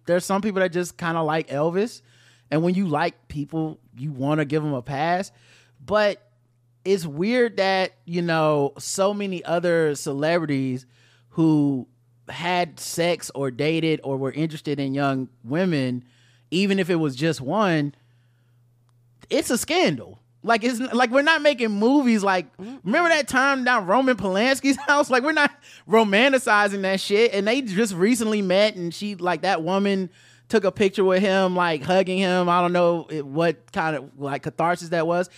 there's 0.06 0.26
some 0.26 0.42
people 0.42 0.60
that 0.60 0.72
just 0.72 0.98
kind 0.98 1.18
of 1.18 1.26
like 1.26 1.48
elvis 1.50 2.02
and 2.52 2.64
when 2.64 2.76
you 2.76 2.88
like 2.88 3.28
people 3.28 3.80
you 3.98 4.12
want 4.12 4.40
to 4.40 4.46
give 4.46 4.64
them 4.64 4.74
a 4.74 4.82
pass 4.82 5.32
but 5.84 6.30
it's 6.86 7.06
weird 7.06 7.58
that 7.58 7.94
you 8.06 8.22
know 8.22 8.74
so 8.78 9.14
many 9.14 9.44
other 9.46 9.96
celebrities 9.96 10.86
who 11.30 11.88
had 12.30 12.80
sex 12.80 13.32
or 13.36 13.52
dated 13.52 14.00
or 14.04 14.18
were 14.18 14.32
interested 14.32 14.80
in 14.80 14.94
young 14.94 15.30
women 15.44 16.04
even 16.52 16.80
if 16.80 16.90
it 16.90 16.96
was 16.96 17.16
just 17.16 17.42
one 17.42 17.94
it's 19.30 19.50
a 19.50 19.58
scandal. 19.58 20.20
Like 20.44 20.64
it's 20.64 20.80
like 20.80 21.10
we're 21.10 21.22
not 21.22 21.42
making 21.42 21.72
movies 21.72 22.22
like 22.24 22.48
remember 22.58 23.10
that 23.10 23.28
time 23.30 23.64
down 23.64 23.88
Roman 23.88 24.18
Polanski's 24.18 24.78
house? 24.88 25.10
Like 25.10 25.24
we're 25.24 25.32
not 25.32 25.52
romanticizing 25.88 26.82
that 26.82 27.00
shit. 27.00 27.34
And 27.34 27.48
they 27.48 27.62
just 27.62 27.94
recently 27.94 28.42
met 28.42 28.76
and 28.76 28.94
she 28.94 29.16
like 29.16 29.42
that 29.44 29.64
woman 29.64 30.10
took 30.50 30.66
a 30.66 30.72
picture 30.72 31.04
with 31.04 31.22
him, 31.22 31.56
like 31.56 31.82
hugging 31.82 32.20
him. 32.20 32.50
I 32.50 32.62
don't 32.62 32.74
know 32.74 33.08
eh, 33.10 33.22
what 33.22 33.72
kind 33.72 33.96
of 33.96 34.12
like 34.18 34.44
catharsis 34.44 34.90
that 34.90 35.08
was. 35.08 35.30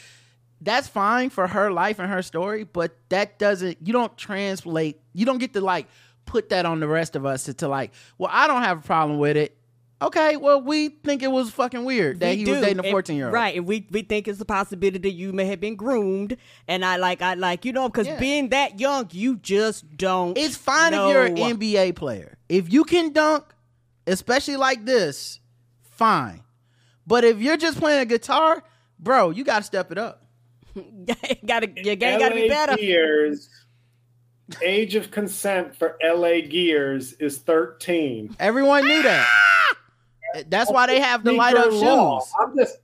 That's 0.59 0.87
fine 0.87 1.29
for 1.29 1.47
her 1.47 1.71
life 1.71 1.99
and 1.99 2.09
her 2.09 2.21
story, 2.21 2.63
but 2.63 2.97
that 3.09 3.37
doesn't. 3.37 3.77
You 3.85 3.93
don't 3.93 4.17
translate. 4.17 4.99
You 5.13 5.25
don't 5.25 5.37
get 5.37 5.53
to 5.53 5.61
like 5.61 5.87
put 6.25 6.49
that 6.49 6.65
on 6.65 6.79
the 6.79 6.87
rest 6.87 7.15
of 7.15 7.25
us 7.25 7.43
to, 7.43 7.53
to 7.55 7.67
like. 7.67 7.93
Well, 8.17 8.29
I 8.33 8.47
don't 8.47 8.63
have 8.63 8.79
a 8.79 8.81
problem 8.81 9.19
with 9.19 9.37
it. 9.37 9.55
Okay, 10.01 10.35
well, 10.35 10.61
we 10.61 10.89
think 10.89 11.23
it 11.23 11.31
was 11.31 11.51
fucking 11.51 11.85
weird 11.85 12.19
that 12.19 12.31
We 12.31 12.43
he 12.43 12.51
was 12.51 12.59
dating 12.61 12.85
a 12.85 12.91
fourteen 12.91 13.15
year 13.15 13.27
old. 13.27 13.33
right? 13.33 13.55
And 13.55 13.65
we 13.65 13.87
we 13.91 14.01
think 14.01 14.27
it's 14.27 14.41
a 14.41 14.45
possibility 14.45 15.09
you 15.11 15.31
may 15.31 15.45
have 15.45 15.61
been 15.61 15.75
groomed, 15.75 16.35
and 16.67 16.83
I 16.83 16.97
like 16.97 17.21
I 17.21 17.35
like 17.35 17.63
you 17.63 17.71
know 17.71 17.87
because 17.87 18.05
Yeah. 18.07 18.19
being 18.19 18.49
that 18.49 18.79
young, 18.79 19.07
you 19.11 19.37
just 19.37 19.95
don't. 19.97 20.37
It's 20.37 20.57
fine 20.57 20.93
if 20.93 20.99
you're 20.99 21.25
an. 21.25 21.35
NBA 21.37 21.95
player. 21.95 22.37
If 22.49 22.71
you 22.73 22.83
can 22.83 23.13
dunk, 23.13 23.45
especially 24.05 24.57
like 24.57 24.83
this, 24.85 25.39
fine. 25.81 26.43
But 27.07 27.23
if 27.23 27.39
you're 27.39 27.57
just 27.57 27.77
playing 27.79 28.01
a 28.01 28.05
guitar, 28.05 28.63
bro, 28.99 29.29
you 29.29 29.43
got 29.45 29.59
to 29.59 29.63
step 29.63 29.91
it 29.93 29.97
up. 29.97 30.25
gotta 31.45 31.69
your 31.83 31.95
game 31.95 32.19
gotta 32.19 32.35
be 32.35 32.49
better. 32.49 32.75
Gears, 32.75 33.47
age 34.61 34.95
of 34.95 35.09
consent 35.09 35.73
for 35.73 35.97
LA 36.03 36.41
Gears 36.41 37.13
is 37.13 37.37
13. 37.37 38.35
Everyone 38.39 38.83
knew 38.85 39.01
that. 39.01 39.25
Ah! 39.25 39.77
That's 40.47 40.71
why 40.71 40.87
they 40.87 40.99
have 40.99 41.23
the 41.23 41.33
light 41.33 41.55
up 41.55 41.71
law. 41.71 42.19
shoes. 42.21 42.31
I'm 42.39 42.57
just. 42.57 42.77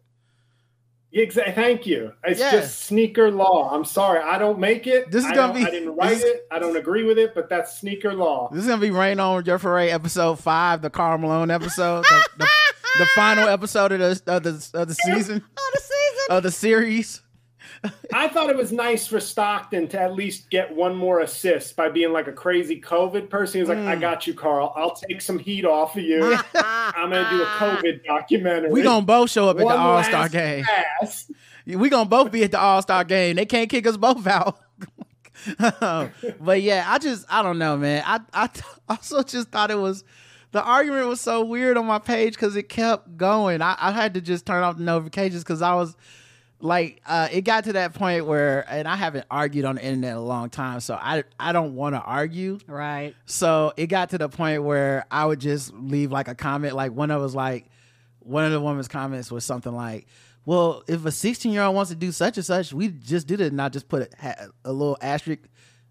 Exactly. 1.13 1.53
Thank 1.53 1.85
you. 1.85 2.13
It's 2.23 2.39
Yeah. 2.39 2.51
just 2.51 2.83
sneaker 2.85 3.29
law. 3.31 3.69
I'm 3.73 3.83
sorry. 3.83 4.21
I 4.21 4.37
don't 4.37 4.59
make 4.59 4.87
it. 4.87 5.11
This 5.11 5.25
is 5.25 5.31
I 5.31 5.35
gonna 5.35 5.53
don't- 5.53 5.61
be- 5.63 5.67
I 5.67 5.71
didn't 5.71 5.95
write 5.97 6.09
this- 6.11 6.23
it. 6.23 6.47
I 6.49 6.57
don't 6.57 6.77
agree 6.77 7.03
with 7.03 7.17
it, 7.17 7.35
but 7.35 7.49
that's 7.49 7.77
sneaker 7.77 8.13
law. 8.13 8.49
This 8.53 8.61
is 8.61 8.67
gonna 8.69 8.79
be 8.79 8.91
Rain 8.91 9.19
on 9.19 9.43
Jeffrey 9.43 9.91
episode 9.91 10.39
five, 10.39 10.81
the 10.81 10.89
Karl 10.89 11.17
Malone 11.17 11.51
episode, 11.51 12.05
the, 12.05 12.25
the, 12.37 12.47
the 12.99 13.05
final 13.07 13.49
episode 13.49 13.91
of 13.91 13.99
the 13.99 14.33
of 14.33 14.43
the 14.43 14.69
of 14.73 14.87
the 14.87 14.93
season 15.05 15.43
Oh, 15.57 15.71
the 15.73 15.81
season. 15.81 16.37
of 16.37 16.43
the 16.43 16.51
series. 16.51 17.21
I 18.13 18.27
thought 18.27 18.49
it 18.49 18.55
was 18.55 18.71
nice 18.71 19.07
for 19.07 19.19
Stockton 19.19 19.87
to 19.89 19.99
at 19.99 20.13
least 20.13 20.49
get 20.51 20.75
one 20.75 20.95
more 20.95 21.21
assist 21.21 21.75
by 21.75 21.89
being 21.89 22.13
like 22.13 22.27
a 22.27 22.31
crazy 22.31 22.79
COVID 22.79 23.29
person. 23.29 23.57
He 23.57 23.61
was 23.61 23.69
like, 23.69 23.79
Mm. 23.79 23.87
I 23.87 23.95
got 23.95 24.27
you, 24.27 24.33
Karl. 24.35 24.71
I'll 24.75 24.95
take 24.95 25.19
some 25.21 25.39
heat 25.39 25.65
off 25.65 25.97
of 25.97 26.03
you. 26.03 26.37
I'm 26.55 27.09
going 27.09 27.23
to 27.23 27.29
do 27.31 27.41
a 27.41 27.45
COVID 27.45 28.05
documentary. 28.05 28.69
We're 28.71 28.83
gonna 28.83 29.05
both 29.05 29.31
show 29.31 29.49
up 29.49 29.59
at 29.59 29.67
the 29.67 29.73
All 29.75 30.03
Star 30.03 30.29
game. 30.29 30.63
pass. 30.63 31.31
We 31.65 31.89
gonna 31.89 32.07
both 32.09 32.31
be 32.31 32.43
at 32.43 32.51
the 32.51 32.59
All 32.59 32.81
Star 32.83 33.03
game. 33.03 33.35
They 33.37 33.45
can't 33.45 33.69
kick 33.69 33.87
us 33.87 33.97
both 33.97 34.27
out. 34.27 34.59
but 36.39 36.61
yeah, 36.61 36.85
I 36.87 36.99
just 36.99 37.25
I 37.29 37.41
don't 37.41 37.57
know, 37.57 37.77
man. 37.77 38.03
I 38.05 38.19
I 38.33 38.47
t- 38.47 38.61
also 38.89 39.23
just 39.23 39.49
thought 39.49 39.71
it 39.71 39.77
was 39.79 40.03
the 40.51 40.61
argument 40.63 41.07
was 41.07 41.21
so 41.21 41.43
weird 41.43 41.77
on 41.77 41.85
my 41.85 41.97
page 41.99 42.33
because 42.33 42.55
it 42.55 42.69
kept 42.69 43.17
going. 43.17 43.61
I, 43.61 43.75
I 43.79 43.91
had 43.91 44.13
to 44.15 44.21
just 44.21 44.45
turn 44.45 44.63
off 44.63 44.77
the 44.77 44.83
notifications 44.83 45.43
because 45.43 45.61
I 45.61 45.73
was 45.75 45.95
like, 46.61 47.01
uh, 47.05 47.27
it 47.31 47.41
got 47.41 47.63
to 47.65 47.73
that 47.73 47.93
point 47.93 48.25
where, 48.25 48.65
and 48.69 48.87
I 48.87 48.95
haven't 48.95 49.25
argued 49.29 49.65
on 49.65 49.75
the 49.75 49.83
internet 49.83 50.11
in 50.11 50.17
a 50.17 50.21
long 50.23 50.49
time, 50.49 50.79
so 50.79 50.93
I 50.95 51.23
I 51.39 51.51
don't 51.51 51.75
want 51.75 51.95
to 51.95 52.01
argue. 52.01 52.59
Right. 52.67 53.13
So 53.25 53.73
it 53.77 53.87
got 53.87 54.11
to 54.11 54.17
the 54.17 54.29
point 54.29 54.63
where 54.63 55.05
I 55.11 55.25
would 55.25 55.39
just 55.39 55.73
leave 55.73 56.11
like 56.11 56.27
a 56.27 56.35
comment. 56.35 56.75
Like 56.75 56.91
one 56.93 57.11
of 57.11 57.21
was 57.21 57.35
like, 57.35 57.65
one 58.19 58.45
of 58.45 58.51
the 58.51 58.61
woman's 58.61 58.87
comments 58.87 59.31
was 59.31 59.43
something 59.43 59.73
like, 59.73 60.07
"Well, 60.45 60.83
if 60.87 61.05
a 61.05 61.11
16 61.11 61.51
year 61.51 61.63
old 61.63 61.75
wants 61.75 61.89
to 61.91 61.95
do 61.95 62.11
such 62.11 62.37
and 62.37 62.45
such, 62.45 62.71
we 62.73 62.89
just 62.89 63.27
did 63.27 63.41
it, 63.41 63.51
and 63.51 63.61
I 63.61 63.69
just 63.69 63.87
put 63.89 64.13
a, 64.23 64.49
a 64.63 64.71
little 64.71 64.97
asterisk, 65.01 65.41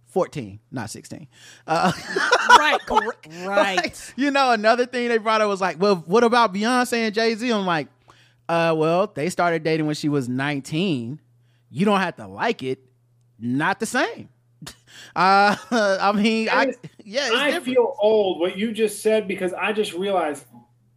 14, 0.06 0.60
not 0.70 0.90
16." 0.90 1.26
Uh, 1.66 1.92
Right. 2.58 2.80
correct. 2.86 3.28
Right. 3.44 3.76
like, 3.76 3.96
you 4.16 4.30
know, 4.30 4.50
another 4.52 4.84
thing 4.86 5.08
they 5.08 5.18
brought 5.18 5.40
up 5.40 5.48
was 5.48 5.60
like, 5.60 5.80
"Well, 5.80 5.96
what 6.06 6.24
about 6.24 6.52
Beyonce 6.54 6.98
and 6.98 7.14
Jay 7.14 7.34
Z?" 7.34 7.50
I'm 7.50 7.64
like, 7.66 7.88
uh, 8.50 8.74
"Well, 8.74 9.06
they 9.14 9.30
started 9.30 9.62
dating 9.62 9.86
when 9.86 9.94
she 9.94 10.08
was 10.08 10.28
19. 10.28 11.20
You 11.70 11.84
don't 11.84 12.00
have 12.00 12.16
to 12.16 12.26
like 12.26 12.62
it. 12.62 12.80
Not 13.38 13.80
the 13.80 13.86
same." 13.86 14.28
Uh, 15.16 15.56
I 15.70 16.12
mean, 16.12 16.48
I 16.50 16.74
yeah, 17.04 17.26
it's 17.28 17.34
I 17.34 17.46
different. 17.46 17.64
feel 17.64 17.96
old 18.00 18.40
what 18.40 18.58
you 18.58 18.70
just 18.72 19.02
said 19.02 19.26
because 19.26 19.52
I 19.54 19.72
just 19.72 19.92
realized 19.94 20.44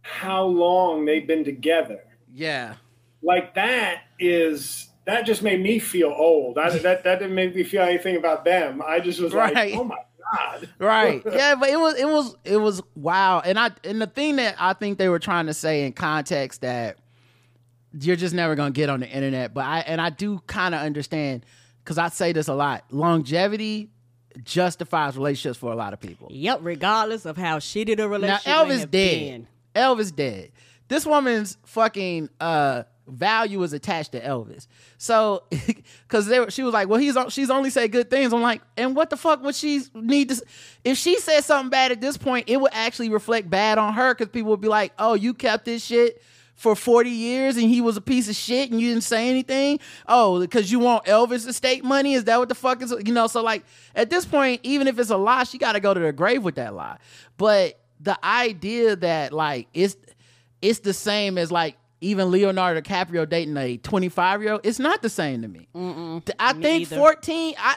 how 0.02 0.44
long 0.44 1.04
they've 1.04 1.26
been 1.26 1.44
together. 1.44 2.00
Yeah. 2.32 2.74
Like 3.22 3.54
that 3.54 4.02
is 4.18 4.88
that 5.06 5.24
just 5.26 5.42
made 5.42 5.62
me 5.62 5.78
feel 5.78 6.08
old. 6.14 6.58
I, 6.58 6.70
that 6.78 7.04
that 7.04 7.18
didn't 7.18 7.34
make 7.34 7.54
me 7.54 7.62
feel 7.62 7.82
anything 7.82 8.16
about 8.16 8.44
them. 8.44 8.82
I 8.86 9.00
just 9.00 9.20
was 9.20 9.32
Right. 9.32 9.54
like, 9.54 9.74
oh 9.74 9.84
my 9.84 9.96
god. 10.34 10.68
Right. 10.78 11.22
Yeah, 11.24 11.54
but 11.54 11.70
it 11.70 11.78
was 11.78 11.94
it 11.98 12.06
was 12.06 12.36
it 12.44 12.56
was 12.58 12.82
wow. 12.94 13.40
And 13.40 13.58
I 13.58 13.70
and 13.84 14.00
the 14.02 14.06
thing 14.06 14.36
that 14.36 14.56
I 14.58 14.74
think 14.74 14.98
they 14.98 15.08
were 15.08 15.18
trying 15.20 15.46
to 15.46 15.54
say 15.54 15.86
in 15.86 15.92
context 15.92 16.60
that 16.60 16.98
you're 18.00 18.16
just 18.16 18.34
never 18.34 18.54
gonna 18.54 18.70
get 18.70 18.90
on 18.90 19.00
the 19.00 19.08
internet. 19.08 19.54
But 19.54 19.64
I 19.64 19.80
and 19.80 20.00
I 20.00 20.10
do 20.10 20.40
kind 20.46 20.74
of 20.74 20.80
understand 20.80 21.44
because 21.82 21.98
I 21.98 22.08
say 22.08 22.32
this 22.32 22.48
a 22.48 22.54
lot. 22.54 22.84
Longevity 22.90 23.90
justifies 24.42 25.16
relationships 25.16 25.58
for 25.58 25.72
a 25.72 25.76
lot 25.76 25.92
of 25.92 26.00
people. 26.00 26.28
Yep. 26.30 26.60
Regardless 26.62 27.24
of 27.24 27.36
how 27.36 27.58
shitty 27.58 27.96
the 27.96 28.02
Now 28.02 28.06
relationship 28.08 28.46
may 28.46 28.52
Elvis 28.52 28.78
dead. 28.80 28.90
been. 28.90 29.46
Elvis 29.74 30.14
dead. 30.14 30.50
This 30.88 31.06
woman's 31.06 31.56
fucking 31.64 32.28
uh 32.40 32.84
value 33.06 33.62
is 33.62 33.72
attached 33.74 34.12
to 34.12 34.20
Elvis. 34.20 34.66
So 34.98 35.44
cuz 36.08 36.26
she 36.54 36.62
was 36.62 36.72
like, 36.72 36.88
"Well, 36.88 36.98
he's 36.98 37.16
she's 37.28 37.50
only 37.50 37.70
said 37.70 37.92
good 37.92 38.10
things." 38.10 38.32
I'm 38.32 38.40
like, 38.42 38.62
"And 38.76 38.96
what 38.96 39.10
the 39.10 39.16
fuck 39.16 39.42
would 39.42 39.54
she 39.54 39.82
need 39.94 40.30
to 40.30 40.42
if 40.84 40.96
she 40.98 41.18
said 41.20 41.42
something 41.44 41.70
bad 41.70 41.92
at 41.92 42.00
this 42.00 42.16
point, 42.16 42.48
it 42.48 42.58
would 42.60 42.72
actually 42.72 43.10
reflect 43.10 43.48
bad 43.50 43.78
on 43.78 43.92
her 43.92 44.14
cuz 44.14 44.28
people 44.28 44.50
would 44.50 44.60
be 44.62 44.68
like, 44.68 44.92
"Oh, 44.98 45.14
you 45.14 45.34
kept 45.34 45.66
this 45.66 45.84
shit 45.84 46.22
for 46.54 46.76
40 46.76 47.10
years 47.10 47.56
and 47.56 47.68
he 47.68 47.80
was 47.80 47.96
a 47.96 48.00
piece 48.00 48.28
of 48.28 48.36
shit 48.36 48.70
and 48.70 48.80
you 48.80 48.90
didn't 48.92 49.04
say 49.04 49.28
anything? 49.28 49.80
Oh, 50.08 50.40
because 50.40 50.70
you 50.70 50.78
want 50.78 51.04
Elvis 51.06 51.46
estate 51.48 51.84
money? 51.84 52.14
Is 52.14 52.24
that 52.24 52.38
what 52.38 52.48
the 52.48 52.54
fuck 52.54 52.80
is, 52.82 52.94
you 53.04 53.12
know, 53.12 53.26
so 53.26 53.42
like 53.42 53.64
at 53.94 54.10
this 54.10 54.24
point, 54.24 54.60
even 54.62 54.86
if 54.88 54.98
it's 54.98 55.10
a 55.10 55.16
lie, 55.16 55.44
she 55.44 55.58
got 55.58 55.72
to 55.72 55.80
go 55.80 55.92
to 55.94 56.00
the 56.00 56.12
grave 56.12 56.42
with 56.42 56.54
that 56.56 56.74
lie. 56.74 56.98
But 57.36 57.80
the 58.00 58.18
idea 58.24 58.96
that 58.96 59.32
like 59.32 59.68
it's 59.74 59.96
it's 60.62 60.80
the 60.80 60.92
same 60.94 61.38
as 61.38 61.50
like 61.52 61.76
even 62.00 62.30
Leonardo 62.30 62.80
DiCaprio 62.80 63.28
dating 63.28 63.56
a 63.56 63.76
25 63.78 64.42
year 64.42 64.52
old, 64.52 64.60
it's 64.64 64.78
not 64.78 65.02
the 65.02 65.08
same 65.08 65.42
to 65.42 65.48
me. 65.48 65.68
Th- 65.74 66.36
I 66.38 66.52
me 66.52 66.62
think 66.62 66.82
either. 66.82 66.96
14, 66.96 67.54
I 67.58 67.76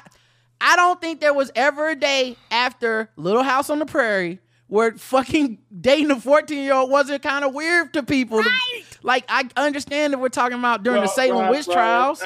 I 0.60 0.76
don't 0.76 1.00
think 1.00 1.20
there 1.20 1.34
was 1.34 1.52
ever 1.56 1.90
a 1.90 1.96
day 1.96 2.36
after 2.52 3.10
Little 3.16 3.44
House 3.44 3.70
on 3.70 3.80
the 3.80 3.86
Prairie 3.86 4.40
where 4.68 4.92
fucking 4.94 5.60
dating 5.80 6.12
a 6.12 6.20
14 6.20 6.58
year 6.64 6.74
old 6.74 6.90
wasn't 6.90 7.24
kind 7.24 7.46
of 7.46 7.54
weird 7.54 7.94
to 7.94 8.04
people. 8.04 8.44
Like 9.04 9.26
I 9.30 9.48
understand 9.56 10.14
that 10.14 10.20
we're 10.20 10.30
talking 10.30 10.58
about 10.60 10.84
during 10.84 11.02
the 11.02 11.08
Salem 11.08 11.44
right, 11.44 11.52
witch 11.52 11.68
right. 11.68 11.74
trials. 11.74 12.24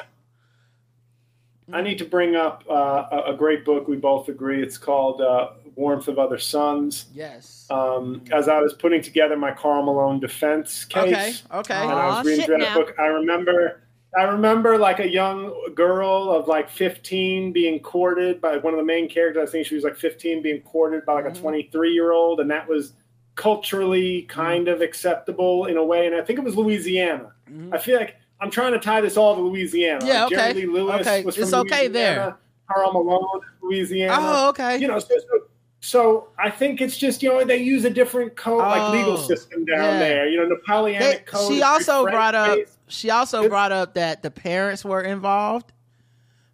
I 1.74 1.82
need 1.82 1.98
to 2.00 2.06
bring 2.06 2.36
up 2.36 2.64
uh, 2.70 3.06
a, 3.12 3.34
a 3.34 3.36
great 3.36 3.64
book. 3.64 3.88
We 3.88 3.96
both 3.96 4.28
agree. 4.28 4.62
It's 4.62 4.78
called 4.78 5.22
uh, 5.22 5.52
"Warmth 5.76 6.08
of 6.08 6.20
Other 6.20 6.38
Suns." 6.38 7.06
Yes. 7.14 7.68
Um, 7.70 8.24
as 8.32 8.50
I 8.50 8.60
was 8.60 8.74
putting 8.74 9.02
together 9.02 9.38
my 9.38 9.52
Karl 9.52 9.84
Malone 9.84 10.20
defense 10.20 10.84
case, 10.86 11.44
Okay. 11.54 11.74
and 11.74 11.92
I 11.92 12.18
was 12.18 12.26
reading 12.26 12.40
shit 12.42 12.46
through 12.48 12.58
that 12.60 12.70
now. 12.70 12.76
book, 12.76 12.96
I 13.00 13.06
remember, 13.06 13.81
I 14.18 14.24
remember 14.24 14.78
like 14.78 15.00
a 15.00 15.08
young 15.10 15.54
girl 15.74 16.32
of 16.32 16.48
like 16.48 16.70
15 16.70 17.52
being 17.54 17.80
courted 17.80 18.42
by 18.42 18.58
one 18.58 18.74
of 18.74 18.78
the 18.78 18.86
main 18.86 19.08
characters. 19.10 19.48
I 19.48 19.52
think 19.52 19.66
she 19.68 19.76
was 19.76 19.84
like 19.86 19.96
15 19.96 20.42
being 20.42 20.62
courted 20.62 21.06
by 21.06 21.14
like 21.14 21.26
Mm-hmm. 21.26 21.38
a 21.38 21.42
23 21.42 21.92
year 21.94 22.12
old, 22.12 22.40
and 22.42 22.52
that 22.52 22.68
was 22.68 22.94
culturally 23.36 24.24
kind 24.24 24.68
of 24.68 24.82
acceptable 24.82 25.66
in 25.66 25.78
a 25.78 25.84
way. 25.84 26.06
And 26.08 26.16
I 26.16 26.22
think 26.22 26.40
it 26.40 26.46
was 26.46 26.56
Louisiana. 26.56 27.32
I 27.72 27.78
feel 27.78 27.98
like 27.98 28.16
I'm 28.40 28.50
trying 28.52 28.74
to 28.74 28.80
tie 28.80 29.02
this 29.02 29.18
all 29.18 29.36
to 29.36 29.42
Louisiana. 29.42 30.00
Mm-hmm. 30.00 30.08
Yeah, 30.08 30.22
Like, 30.24 30.30
Jerry 30.30 30.50
okay. 30.52 30.54
Lee 30.62 30.66
Lewis 30.68 31.02
Okay, 31.08 31.24
was 31.24 31.36
from 31.36 31.44
it's 31.46 31.54
okay 31.54 31.88
there. 31.88 32.16
Louisiana. 32.16 32.38
Karl 32.72 32.94
Malone, 32.94 33.40
Louisiana. 33.62 34.16
Oh, 34.18 34.50
okay. 34.50 34.78
You 34.78 34.88
know, 34.88 35.00
so, 35.00 35.08
so, 35.18 35.40
so 35.82 36.28
I 36.40 36.50
think 36.50 36.80
it's 36.82 36.96
just 36.98 37.22
you 37.24 37.30
know 37.30 37.44
they 37.44 37.58
use 37.58 37.84
a 37.86 37.90
different 37.90 38.36
code, 38.36 38.60
like 38.60 38.94
legal 38.94 39.14
Oh, 39.14 39.18
system 39.18 39.66
down 39.66 39.78
yeah. 39.80 40.00
there. 40.00 40.28
You 40.30 40.38
know, 40.42 40.48
Napoleonic 40.56 41.00
They- 41.02 41.24
code. 41.32 41.52
she 41.52 41.62
also 41.62 42.04
brought 42.06 42.36
up 42.36 42.48
French-based. 42.54 42.78
She 42.92 43.10
also 43.10 43.48
brought 43.50 43.72
up 43.72 43.96
that 43.96 44.22
the 44.22 44.32
parents 44.32 44.84
were 44.86 45.02
involved. 45.02 45.72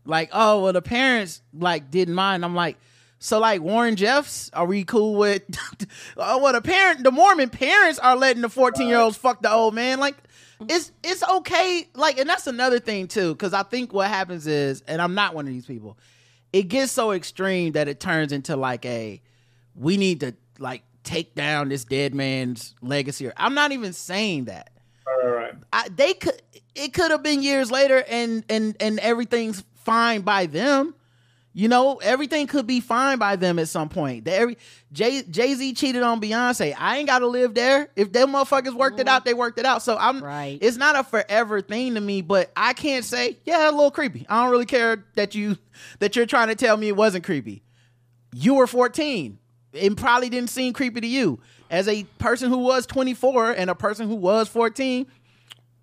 Like 0.05 0.29
oh 0.31 0.63
well 0.63 0.73
the 0.73 0.81
parents 0.81 1.41
like 1.53 1.91
didn't 1.91 2.15
mind. 2.15 2.45
I'm 2.45 2.55
like 2.55 2.77
so 3.19 3.39
like 3.39 3.61
warren 3.61 3.95
jeffs 3.95 4.49
are 4.53 4.65
we 4.65 4.83
cool 4.83 5.15
with 5.15 5.41
oh 6.17 6.41
well 6.41 6.53
the 6.53 6.61
parent 6.61 7.03
the 7.03 7.11
mormon 7.11 7.49
parents 7.49 7.97
are 7.99 8.15
letting 8.15 8.43
the 8.43 8.49
14 8.49 8.87
year 8.87 8.99
olds 8.99 9.17
fuck 9.17 9.41
the 9.41 9.51
old 9.51 9.73
man. 9.73 9.99
Like 9.99 10.15
it's 10.61 10.91
it's 11.03 11.23
okay. 11.23 11.87
Like 11.93 12.17
and 12.19 12.29
that's 12.29 12.47
another 12.47 12.79
thing 12.79 13.07
too 13.07 13.33
because 13.33 13.53
i 13.53 13.63
think 13.63 13.93
what 13.93 14.07
happens 14.07 14.47
is 14.47 14.81
and 14.87 15.01
i'm 15.01 15.13
not 15.13 15.35
one 15.35 15.45
of 15.45 15.53
these 15.53 15.65
people 15.65 15.97
it 16.53 16.63
gets 16.63 16.91
so 16.91 17.11
extreme 17.11 17.73
that 17.73 17.87
it 17.87 17.99
turns 17.99 18.31
into 18.31 18.55
like 18.55 18.85
a 18.85 19.21
we 19.75 19.97
need 19.97 20.21
to 20.21 20.33
like 20.59 20.83
take 21.03 21.35
down 21.35 21.69
this 21.69 21.85
dead 21.85 22.13
man's 22.13 22.75
legacy. 22.81 23.31
I'm 23.37 23.53
not 23.53 23.71
even 23.71 23.93
saying 23.93 24.45
that 24.45 24.71
Right. 25.07 25.53
I, 25.73 25.89
they 25.89 26.13
could 26.13 26.41
it 26.75 26.93
could 26.93 27.11
have 27.11 27.23
been 27.23 27.41
years 27.41 27.71
later 27.71 28.03
and 28.07 28.43
and 28.49 28.75
and 28.79 28.99
everything's 28.99 29.63
fine 29.75 30.21
by 30.21 30.45
them 30.47 30.93
You 31.53 31.67
know, 31.69 31.95
everything 32.03 32.45
could 32.45 32.67
be 32.67 32.81
fine 32.81 33.17
by 33.17 33.35
them 33.35 33.57
at 33.57 33.67
some 33.67 33.89
point. 33.89 34.25
They- 34.25 34.35
Every 34.35 34.57
Jay 34.91 35.23
Jay 35.23 35.55
Z 35.55 35.73
cheated 35.73 36.03
on 36.03 36.21
Beyonce. 36.21 36.75
I 36.77 36.97
ain't 36.97 37.07
got 37.07 37.19
to 37.19 37.27
live 37.27 37.55
there. 37.55 37.89
If 37.95 38.11
them 38.11 38.33
motherfuckers 38.33 38.75
worked 38.75 38.99
it 38.99 39.07
out, 39.07 39.25
they 39.25 39.33
worked 39.33 39.57
it 39.57 39.65
out. 39.65 39.81
So 39.81 39.97
I'm 39.97 40.23
Right. 40.23 40.59
It's 40.61 40.77
not 40.77 40.95
a 40.99 41.03
forever 41.03 41.61
thing 41.61 41.95
to 41.95 42.01
me, 42.01 42.21
but 42.21 42.51
I 42.55 42.73
can't 42.73 43.03
say 43.03 43.37
yeah, 43.45 43.69
a 43.69 43.71
little 43.71 43.89
creepy. 43.91 44.25
I 44.29 44.43
don't 44.43 44.51
really 44.51 44.65
care 44.67 45.03
that 45.15 45.33
you 45.33 45.57
that 45.99 46.15
you're 46.15 46.27
trying 46.27 46.49
to 46.49 46.55
tell 46.55 46.77
me 46.77 46.89
it 46.89 46.95
wasn't 46.95 47.23
creepy. 47.23 47.63
You 48.35 48.55
were 48.55 48.67
14. 48.67 49.39
It 49.73 49.97
probably 49.97 50.29
didn't 50.29 50.49
seem 50.51 50.73
creepy 50.73 51.01
to 51.01 51.07
you. 51.07 51.39
As 51.69 51.87
a 51.87 52.03
person 52.19 52.49
who 52.49 52.59
was 52.59 52.85
24 52.85 53.51
and 53.51 53.69
a 53.69 53.75
person 53.75 54.07
who 54.07 54.15
was 54.15 54.47
14, 54.47 55.05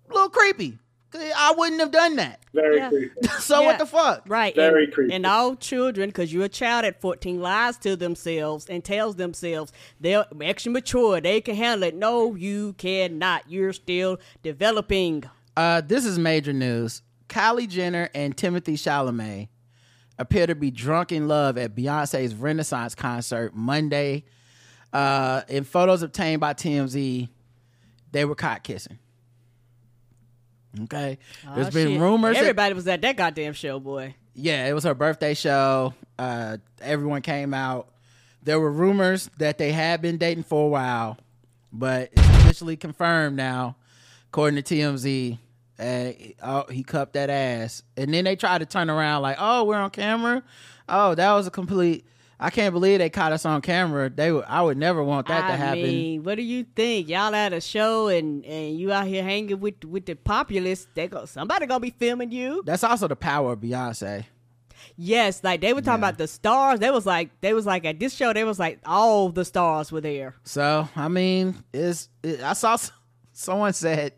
a 0.09 0.13
little 0.13 0.29
creepy. 0.29 0.77
I 1.13 1.53
wouldn't 1.57 1.79
have 1.79 1.91
done 1.91 2.17
that. 2.17 2.41
Very 2.53 2.77
Yeah. 2.77 2.89
creepy. 2.89 3.11
So 3.39 3.61
Yeah. 3.61 3.67
what 3.67 3.79
the 3.79 3.85
fuck? 3.85 4.23
Right. 4.27 4.53
Very 4.53 4.85
and, 4.85 4.93
creepy. 4.93 5.13
And 5.13 5.25
all 5.25 5.55
children, 5.55 6.09
because 6.09 6.33
you're 6.33 6.45
a 6.45 6.49
child 6.49 6.83
at 6.83 6.99
14, 6.99 7.39
lies 7.39 7.77
to 7.79 7.95
themselves 7.95 8.65
and 8.69 8.83
tells 8.83 9.15
themselves 9.15 9.71
they're 9.99 10.25
extra 10.41 10.71
mature. 10.73 11.21
They 11.21 11.39
can 11.39 11.55
handle 11.55 11.87
it. 11.87 11.95
No, 11.95 12.35
you 12.35 12.73
cannot. 12.73 13.43
You're 13.47 13.71
still 13.73 14.17
developing. 14.43 15.23
Uh, 15.55 15.81
this 15.81 16.03
is 16.05 16.19
major 16.19 16.51
news. 16.51 17.01
Kylie 17.29 17.69
Jenner 17.69 18.09
and 18.13 18.35
Timothée 18.35 18.73
Chalamet 18.73 19.47
appear 20.19 20.47
to 20.47 20.55
be 20.55 20.69
drunk 20.69 21.11
in 21.13 21.27
love 21.29 21.57
at 21.57 21.75
Beyonce's 21.75 22.35
Renaissance 22.35 22.93
concert 22.93 23.55
Monday. 23.55 24.25
Uh, 24.95 25.41
in 25.49 25.65
photos 25.65 26.01
obtained 26.03 26.39
by 26.39 26.53
TMZ, 26.53 27.27
they 28.13 28.23
were 28.23 28.35
caught 28.35 28.63
kissing. 28.63 28.97
Okay, 30.83 31.17
there's 31.53 31.69
been 31.73 31.93
shit. 31.93 31.99
rumors. 32.01 32.35
that- 32.35 32.41
Everybody 32.41 32.73
was 32.73 32.87
at 32.87 33.01
that 33.01 33.15
goddamn 33.15 33.53
show, 33.53 33.79
boy. 33.79 34.15
yeah, 34.33 34.67
it 34.67 34.73
was 34.73 34.83
her 34.83 34.93
birthday 34.93 35.33
show. 35.33 35.93
Uh, 36.19 36.57
everyone 36.81 37.21
came 37.21 37.53
out. 37.53 37.89
There 38.43 38.59
were 38.59 38.71
rumors 38.71 39.29
that 39.37 39.57
they 39.57 39.71
had 39.71 40.01
been 40.01 40.17
dating 40.17 40.43
for 40.43 40.65
a 40.65 40.69
while, 40.69 41.17
but 41.73 42.09
it's 42.13 42.21
officially 42.21 42.75
confirmed 42.77 43.35
now, 43.37 43.75
according 44.27 44.61
to 44.61 44.75
TMZ. 44.75 45.39
Uh, 45.77 46.11
oh, 46.43 46.65
he 46.71 46.83
cupped 46.83 47.13
that 47.13 47.29
ass, 47.29 47.83
and 47.97 48.13
then 48.13 48.23
they 48.25 48.35
tried 48.35 48.59
to 48.59 48.65
turn 48.65 48.89
around 48.89 49.21
like, 49.23 49.37
"Oh, 49.39 49.63
we're 49.65 49.75
on 49.75 49.89
camera." 49.89 50.41
Oh, 50.87 51.15
that 51.15 51.33
was 51.33 51.47
a 51.47 51.51
complete. 51.51 52.05
I 52.39 52.49
can't 52.49 52.73
believe 52.73 52.99
they 52.99 53.09
caught 53.09 53.31
us 53.31 53.45
on 53.45 53.61
camera. 53.61 54.09
They, 54.09 54.31
would, 54.31 54.43
I 54.45 54.61
would 54.61 54.77
never 54.77 55.01
want 55.03 55.27
that 55.27 55.45
I 55.45 55.51
to 55.51 55.57
happen. 55.57 55.83
mean, 55.83 56.23
what 56.23 56.35
do 56.35 56.41
you 56.43 56.65
think? 56.75 57.07
Y'all 57.07 57.33
at 57.33 57.53
a 57.53 57.61
show 57.61 58.09
and 58.09 58.43
and 58.45 58.77
you 58.77 58.91
out 58.91 59.07
here 59.07 59.23
hanging 59.23 59.59
with 59.59 59.85
with 59.85 60.05
the 60.05 60.15
populace. 60.15 60.87
They 60.95 61.07
go 61.07 61.25
somebody 61.25 61.65
gonna 61.65 61.79
be 61.79 61.91
filming 61.91 62.31
you. 62.31 62.61
That's 62.65 62.83
also 62.83 63.07
the 63.07 63.15
power 63.15 63.53
of 63.53 63.59
Beyonce. 63.59 64.25
Yes, 64.97 65.43
like 65.43 65.61
they 65.61 65.73
were 65.73 65.81
talking 65.81 66.01
about 66.01 66.17
the 66.17 66.27
stars. 66.27 66.79
They 66.79 66.91
was 66.91 67.05
like 67.05 67.29
they 67.41 67.53
was 67.53 67.65
like 67.65 67.85
at 67.85 67.99
this 67.99 68.13
show. 68.13 68.33
They 68.33 68.43
was 68.43 68.59
like 68.59 68.79
all 68.85 69.29
the 69.29 69.45
stars 69.45 69.91
were 69.91 70.01
there. 70.01 70.35
So 70.43 70.87
I 70.95 71.07
mean, 71.07 71.55
is 71.73 72.09
it, 72.23 72.41
I 72.41 72.53
saw 72.53 72.77
someone 73.33 73.73
said, 73.73 74.13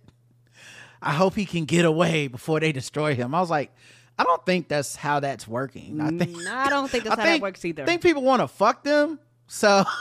"I 1.01 1.13
hope 1.13 1.35
he 1.35 1.45
can 1.45 1.65
get 1.65 1.85
away 1.85 2.27
before 2.27 2.59
they 2.59 2.71
destroy 2.71 3.15
him." 3.15 3.33
I 3.33 3.39
was 3.39 3.49
like, 3.49 3.71
I 4.19 4.23
don't 4.23 4.45
think 4.45 4.67
that's 4.67 4.95
how 4.95 5.19
that's 5.19 5.47
working. 5.47 6.01
I 6.01 6.09
think 6.09 6.35
No, 6.37 6.55
I 6.55 6.69
don't 6.69 6.89
think 6.89 7.03
that's 7.03 7.15
I 7.19 7.21
how 7.21 7.27
think, 7.27 7.41
that 7.41 7.45
works 7.45 7.63
either. 7.65 7.83
I 7.83 7.85
think 7.85 8.01
people 8.01 8.23
want 8.23 8.41
to 8.41 8.47
fuck 8.47 8.83
them. 8.83 9.19
So 9.47 9.83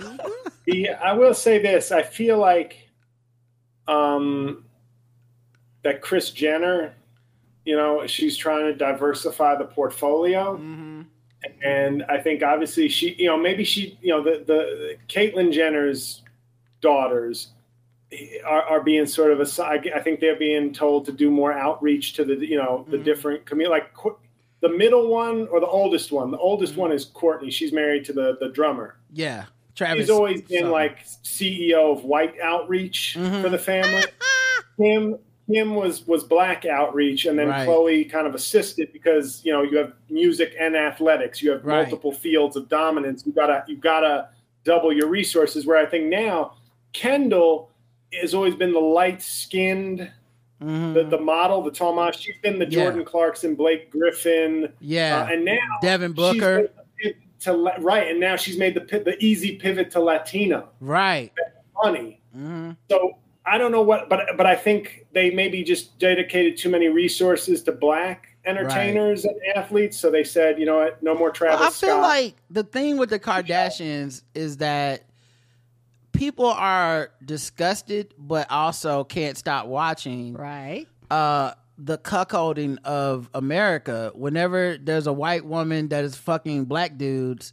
Yeah, 0.66 0.98
I 1.02 1.12
will 1.12 1.34
say 1.34 1.58
this. 1.58 1.92
I 1.92 2.02
feel 2.02 2.38
like 2.38 2.88
um, 3.86 4.64
that 5.82 6.02
Kris 6.02 6.30
Jenner, 6.30 6.94
you 7.64 7.76
know, 7.76 8.06
she's 8.06 8.36
trying 8.36 8.66
to 8.66 8.74
diversify 8.74 9.56
the 9.56 9.64
portfolio. 9.64 10.56
And 11.62 12.02
I 12.04 12.18
think 12.18 12.42
obviously 12.42 12.88
she, 12.88 13.14
you 13.14 13.26
know, 13.26 13.36
maybe 13.36 13.64
she, 13.64 13.98
you 14.02 14.10
know, 14.10 14.22
the, 14.22 14.44
the 14.44 14.96
Caitlyn 15.08 15.52
Jenner's 15.52 16.22
daughters 16.80 17.48
are, 18.46 18.62
are 18.62 18.80
being 18.80 19.06
sort 19.06 19.32
of 19.32 19.40
a, 19.40 19.64
I 19.64 20.00
think 20.00 20.20
they're 20.20 20.38
being 20.38 20.72
told 20.72 21.04
to 21.06 21.12
do 21.12 21.30
more 21.30 21.52
outreach 21.52 22.14
to 22.14 22.24
the, 22.24 22.34
you 22.36 22.56
know, 22.56 22.86
the 22.88 22.98
different 22.98 23.44
community, 23.46 23.70
like 23.70 23.94
the 24.60 24.68
middle 24.70 25.08
one 25.08 25.46
or 25.48 25.60
the 25.60 25.66
oldest 25.66 26.10
one. 26.10 26.30
The 26.30 26.38
oldest 26.38 26.76
one 26.76 26.90
is 26.90 27.06
Kourtney. 27.06 27.52
She's 27.52 27.72
married 27.72 28.04
to 28.06 28.12
the, 28.12 28.36
the 28.40 28.48
drummer. 28.48 28.96
yeah, 29.12 29.44
Travis. 29.74 29.98
He's 29.98 30.10
always 30.10 30.40
been 30.42 30.58
something. 30.60 30.70
like 30.72 31.04
CEO 31.06 31.92
of 31.96 32.04
White 32.04 32.34
Outreach 32.40 33.16
Mm-hmm. 33.18 33.42
for 33.42 33.48
the 33.50 33.58
family. 33.58 34.02
Kim 34.78 35.18
Kim 35.50 35.74
was 35.74 36.06
was 36.06 36.24
Black 36.24 36.64
Outreach, 36.66 37.24
and 37.26 37.38
then 37.38 37.48
Right. 37.48 37.66
Khloe 37.68 38.10
kind 38.10 38.26
of 38.26 38.34
assisted 38.34 38.92
because 38.92 39.40
you 39.44 39.52
know 39.52 39.62
you 39.62 39.76
have 39.78 39.92
music 40.10 40.54
and 40.58 40.76
athletics. 40.76 41.42
You 41.42 41.50
have 41.52 41.64
Right. 41.64 41.82
multiple 41.82 42.12
fields 42.12 42.56
of 42.56 42.68
dominance. 42.68 43.24
You 43.26 43.32
gotta 43.32 43.64
you 43.68 43.76
gotta 43.76 44.28
double 44.64 44.92
your 44.92 45.08
resources. 45.08 45.66
Where 45.66 45.76
I 45.78 45.86
think 45.86 46.06
now 46.06 46.54
Kendall 46.92 47.70
has 48.20 48.34
always 48.34 48.54
been 48.54 48.72
the 48.72 48.78
light 48.80 49.22
skinned. 49.22 50.10
Mhm. 50.62 50.94
The, 50.94 51.04
the 51.04 51.20
model, 51.20 51.62
the 51.62 51.70
tall 51.70 51.94
model, 51.94 52.18
she's 52.18 52.34
been 52.42 52.58
the 52.58 52.64
Yeah. 52.68 52.82
Jordan 52.82 53.04
Clarkson, 53.04 53.54
Blake 53.54 53.90
Griffin, 53.90 54.72
yeah, 54.80 55.22
uh, 55.22 55.32
and 55.32 55.44
now 55.44 55.56
Devin 55.82 56.12
Booker. 56.12 56.56
made 56.56 56.64
the 56.64 56.82
pivot 57.12 57.16
to 57.40 57.52
right, 57.80 58.08
and 58.08 58.18
now 58.18 58.34
she's 58.34 58.58
made 58.58 58.74
the 58.74 58.80
the 58.80 59.16
easy 59.24 59.54
pivot 59.56 59.90
to 59.92 60.00
Latino 60.00 60.68
right. 60.80 61.30
money. 61.84 62.20
hmm 62.32 62.72
So 62.90 63.18
I 63.46 63.56
don't 63.56 63.70
know 63.70 63.82
what, 63.82 64.08
but 64.08 64.36
but 64.36 64.46
I 64.46 64.56
think 64.56 65.06
they 65.12 65.30
maybe 65.30 65.62
just 65.62 65.96
dedicated 66.00 66.56
too 66.56 66.70
many 66.70 66.88
resources 66.88 67.62
to 67.62 67.72
black 67.72 68.36
entertainers 68.44 69.24
and 69.24 69.36
athletes. 69.54 69.96
So 69.98 70.10
they 70.10 70.24
said, 70.24 70.58
you 70.58 70.66
know 70.66 70.78
what, 70.78 71.00
no 71.04 71.14
more 71.14 71.30
Travis 71.30 71.60
I 71.60 71.70
feel 71.70 71.90
Scott. 71.98 72.02
like 72.02 72.34
the 72.50 72.64
thing 72.64 72.96
with 72.96 73.10
the 73.10 73.20
Kardashians 73.20 74.22
is 74.34 74.56
that 74.56 75.02
people 76.12 76.46
are 76.46 77.10
disgusted, 77.24 78.14
but 78.18 78.50
also 78.50 79.04
can't 79.04 79.36
stop 79.36 79.66
watching. 79.66 80.34
right. 80.34 80.86
uh 81.10 81.52
the 81.80 81.96
cuckolding 81.96 82.76
of 82.84 83.30
America. 83.34 84.10
Whenever 84.14 84.76
there's 84.78 85.06
a 85.06 85.12
white 85.12 85.44
woman 85.44 85.88
that 85.88 86.04
is 86.04 86.16
fucking 86.16 86.64
black 86.64 86.98
dudes, 86.98 87.52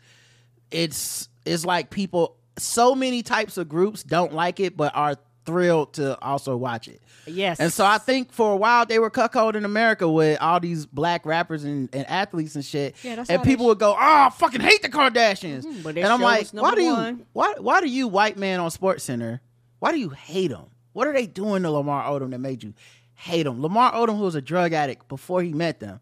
it's 0.72 1.30
it's 1.46 1.64
like 1.64 1.92
people 1.92 2.36
so 2.58 2.96
many 2.96 3.22
types 3.22 3.58
of 3.58 3.70
groups 3.70 4.02
don't 4.02 4.34
like 4.34 4.60
it 4.60 4.76
but 4.76 4.96
are 4.96 5.16
thrilled 5.46 5.94
to 5.94 6.20
also 6.22 6.58
watch 6.58 6.88
it. 6.88 7.02
Yes. 7.28 7.60
And 7.60 7.72
so 7.72 7.86
I 7.86 7.98
think 7.98 8.32
for 8.32 8.54
a 8.54 8.56
while 8.56 8.86
they 8.86 9.00
were 9.00 9.10
cuckolding 9.10 9.66
America 9.66 10.10
with 10.10 10.40
all 10.42 10.60
these 10.60 10.86
black 10.86 11.26
rappers 11.26 11.64
and, 11.64 11.90
and 11.94 12.08
athletes 12.10 12.56
and 12.56 12.66
shit. 12.66 12.96
Yeah, 13.04 13.16
that's 13.16 13.30
and 13.30 13.44
people 13.44 13.66
would 13.68 13.80
go, 13.80 13.92
"Oh, 13.92 13.98
I 13.98 14.30
fucking 14.30 14.62
hate 14.62 14.82
the 14.82 14.90
Kardashians." 14.90 15.64
Mm-hmm, 15.64 15.82
but 15.82 15.96
their 15.96 16.04
and 16.04 16.14
I'm 16.14 16.22
like, 16.22 16.50
"Why 16.50 16.76
do 16.76 16.82
you 16.82 16.94
one." 16.94 17.26
why 17.34 17.56
why 17.58 17.82
do 17.82 17.88
you 17.88 18.08
white 18.08 18.38
man 18.38 18.60
on 18.60 18.70
Sports 18.72 19.04
Center? 19.04 19.42
Why 19.80 19.92
do 19.92 20.00
you 20.00 20.10
hate 20.10 20.50
them? 20.50 20.66
What 20.94 21.08
are 21.08 21.14
they 21.14 21.28
doing 21.28 21.64
to 21.64 21.72
Lamar 21.72 22.06
Odom 22.06 22.32
that 22.32 22.40
made 22.40 22.64
you 22.64 22.74
hate 23.14 23.46
him? 23.46 23.62
Lamar 23.62 23.94
Odom, 23.94 24.18
who 24.18 24.24
was 24.24 24.36
a 24.36 24.42
drug 24.42 24.74
addict 24.74 25.08
before 25.08 25.42
he 25.42 25.54
met 25.54 25.80
them, 25.80 26.00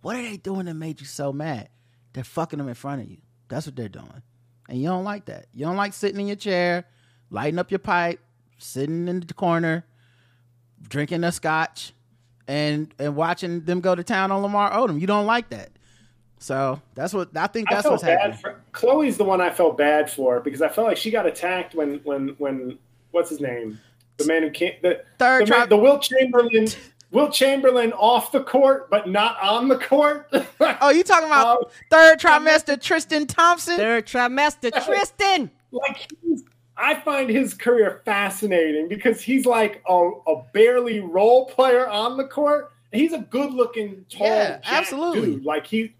what 0.00 0.16
are 0.16 0.22
they 0.22 0.36
doing 0.36 0.66
that 0.66 0.74
made 0.74 1.00
you 1.00 1.06
so 1.06 1.32
mad? 1.32 1.68
They're 2.12 2.24
fucking 2.24 2.58
them 2.58 2.68
in 2.68 2.74
front 2.74 3.02
of 3.02 3.10
you. 3.10 3.18
That's 3.48 3.66
what 3.66 3.76
they're 3.76 3.88
doing, 3.88 4.22
and 4.68 4.80
you 4.80 4.88
don't 4.88 5.04
like 5.04 5.26
that. 5.26 5.46
You 5.52 5.64
don't 5.66 5.76
like 5.76 5.92
sitting 5.92 6.20
in 6.20 6.26
your 6.28 6.36
chair, 6.36 6.86
lighting 7.30 7.58
up 7.58 7.70
your 7.70 7.80
pipe, 7.80 8.20
sitting 8.60 9.08
in 9.08 9.20
the 9.20 9.34
corner, 9.34 9.84
drinking 10.88 11.24
a 11.24 11.32
scotch, 11.32 11.92
and 12.46 12.92
and 12.98 13.16
watching 13.16 13.64
them 13.64 13.80
go 13.80 13.94
to 13.94 14.04
town 14.04 14.30
on 14.30 14.42
Lamar 14.42 14.70
Odom. 14.72 15.00
You 15.00 15.06
don't 15.06 15.26
like 15.26 15.48
that. 15.50 15.70
So 16.38 16.80
that's 16.94 17.12
what 17.12 17.36
I 17.36 17.46
think. 17.48 17.68
That's 17.68 17.82
felt 17.82 17.92
what's 17.94 18.02
happening. 18.02 18.32
bad 18.32 18.40
for 18.40 18.60
Khloe's 18.72 19.16
the 19.16 19.24
one 19.24 19.40
I 19.40 19.50
felt 19.50 19.76
bad 19.76 20.10
for 20.10 20.40
because 20.40 20.62
I 20.62 20.68
felt 20.68 20.86
like 20.86 20.96
she 20.96 21.10
got 21.10 21.26
attacked 21.26 21.74
when 21.74 22.00
when 22.04 22.28
when 22.38 22.78
what's 23.10 23.28
his 23.30 23.40
name 23.40 23.78
the 24.16 24.24
man 24.26 24.42
who 24.42 24.50
can't 24.50 24.80
the 24.82 25.02
Third 25.18 25.46
the, 25.46 25.50
man, 25.50 25.58
tri- 25.60 25.66
the 25.66 25.76
Wilt 25.76 26.02
Chamberlain 26.02 26.66
Wilt 27.10 27.32
Chamberlain 27.34 27.92
off 27.92 28.32
the 28.32 28.42
court 28.42 28.88
but 28.88 29.08
not 29.08 29.38
on 29.42 29.68
the 29.68 29.76
court. 29.78 30.32
Oh, 30.82 30.90
you 30.90 31.02
talking 31.02 31.26
about 31.26 31.58
Um, 31.58 31.64
third 31.90 32.18
trimester 32.20 32.80
Tristan 32.80 33.26
Thompson? 33.26 33.76
Third 33.76 34.06
trimester, 34.06 34.70
Tristan. 34.84 35.50
like 35.72 36.06
he's, 36.22 36.42
I 36.80 36.94
find 37.00 37.28
his 37.28 37.52
career 37.54 38.00
fascinating 38.04 38.88
because 38.88 39.20
he's 39.20 39.44
like 39.46 39.82
a, 39.88 40.10
a 40.26 40.42
barely 40.54 41.00
role 41.00 41.46
player 41.46 41.86
on 41.88 42.16
the 42.16 42.24
court. 42.24 42.72
He's 42.92 43.12
a 43.12 43.18
good 43.18 43.52
looking, 43.52 44.04
tall, 44.08 44.26
Yeah, 44.26 44.60
absolutely. 44.64 45.34
dude. 45.36 45.44
Like 45.44 45.66
he, 45.66 45.94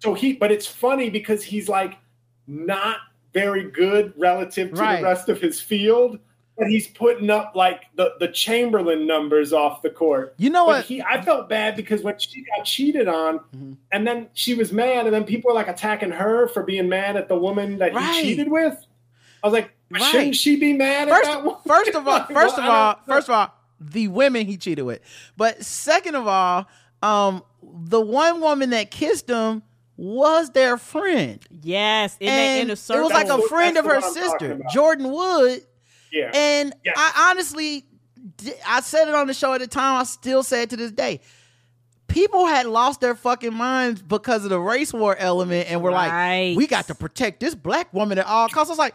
so 0.00 0.14
he, 0.14 0.32
but 0.32 0.50
it's 0.50 0.66
funny 0.66 1.10
because 1.10 1.44
he's 1.44 1.68
like 1.68 1.98
not 2.46 2.96
very 3.34 3.70
good 3.70 4.12
relative 4.16 4.70
to 4.74 4.80
Right. 4.80 4.96
the 4.96 5.04
rest 5.04 5.28
of 5.28 5.40
his 5.40 5.60
field, 5.60 6.18
but 6.58 6.68
he's 6.68 6.88
putting 6.88 7.30
up 7.30 7.52
like 7.54 7.82
the 7.94 8.14
the 8.18 8.28
Chamberlain 8.28 9.06
numbers 9.06 9.52
off 9.52 9.82
the 9.82 9.90
court. 9.90 10.34
You 10.38 10.50
know 10.50 10.66
But 10.66 10.78
what? 10.78 10.84
He, 10.86 11.00
I 11.02 11.22
felt 11.22 11.48
bad 11.48 11.76
because 11.76 12.02
when 12.02 12.18
she 12.18 12.42
got 12.56 12.64
cheated 12.64 13.06
on, 13.06 13.38
Mm-hmm. 13.38 13.72
and 13.92 14.06
then 14.06 14.28
she 14.34 14.54
was 14.54 14.72
mad, 14.72 15.06
and 15.06 15.14
then 15.14 15.24
people 15.24 15.50
were 15.50 15.54
like 15.54 15.68
attacking 15.68 16.10
her 16.10 16.48
for 16.48 16.62
being 16.64 16.88
mad 16.88 17.16
at 17.16 17.28
the 17.28 17.36
woman 17.36 17.78
that 17.78 17.94
Right. 17.94 18.14
he 18.16 18.22
cheated 18.30 18.50
with. 18.50 18.74
I 19.42 19.46
was 19.46 19.52
like, 19.52 19.70
Right. 19.90 20.02
shouldn't 20.02 20.36
she 20.36 20.56
be 20.56 20.72
mad 20.72 21.08
First, 21.08 21.28
at 21.28 21.34
that 21.34 21.44
woman? 21.44 21.60
first 21.66 21.90
of 21.94 21.96
all, 22.08 22.14
Like, 22.18 22.28
first 22.32 22.58
of 22.58 22.64
all, 22.64 22.96
first 23.06 23.28
of 23.28 23.34
all, 23.34 23.54
the 23.80 24.08
women 24.08 24.46
he 24.46 24.56
cheated 24.56 24.84
with. 24.84 25.00
But 25.36 25.64
second 25.64 26.14
of 26.14 26.26
all, 26.28 26.66
um, 27.02 27.42
the 27.62 28.00
one 28.00 28.40
woman 28.40 28.70
that 28.70 28.90
kissed 28.90 29.28
him 29.28 29.62
was 29.96 30.50
their 30.50 30.76
friend. 30.78 31.44
Yes, 31.62 32.16
in 32.20 32.26
that 32.26 32.32
and 32.32 32.60
inner 32.62 32.72
it 32.74 32.76
circle. 32.76 33.04
was 33.04 33.12
like 33.12 33.28
a 33.28 33.42
friend 33.48 33.76
that's 33.76 33.86
of 33.86 33.92
her 33.92 34.00
the 34.00 34.06
one 34.06 34.16
I'm 34.18 34.30
talking 34.30 34.48
sister. 34.48 34.60
Jordan 34.72 35.10
Wood. 35.10 35.60
Yeah. 36.12 36.30
And 36.34 36.72
Yes. 36.84 36.94
I 36.98 37.30
honestly, 37.30 37.84
I 38.66 38.80
said 38.80 39.08
it 39.08 39.14
on 39.14 39.26
the 39.26 39.34
show 39.34 39.52
at 39.54 39.60
the 39.60 39.66
time. 39.66 40.00
I 40.00 40.04
still 40.04 40.42
say 40.42 40.62
it 40.62 40.70
to 40.70 40.76
this 40.76 40.90
day. 40.92 41.20
People 42.08 42.46
had 42.46 42.66
lost 42.66 43.00
their 43.00 43.14
fucking 43.14 43.54
minds 43.54 44.02
because 44.02 44.42
of 44.44 44.50
the 44.50 44.58
race 44.58 44.92
war 44.92 45.14
element, 45.16 45.70
and 45.70 45.80
were 45.82 45.90
Right. 45.90 46.48
like, 46.50 46.56
"We 46.58 46.66
got 46.66 46.86
to 46.88 46.94
protect 46.94 47.38
this 47.40 47.54
black 47.54 47.92
woman 47.94 48.18
at 48.18 48.26
all 48.26 48.48
costs." 48.48 48.68
I 48.68 48.72
was 48.72 48.78
like, 48.78 48.94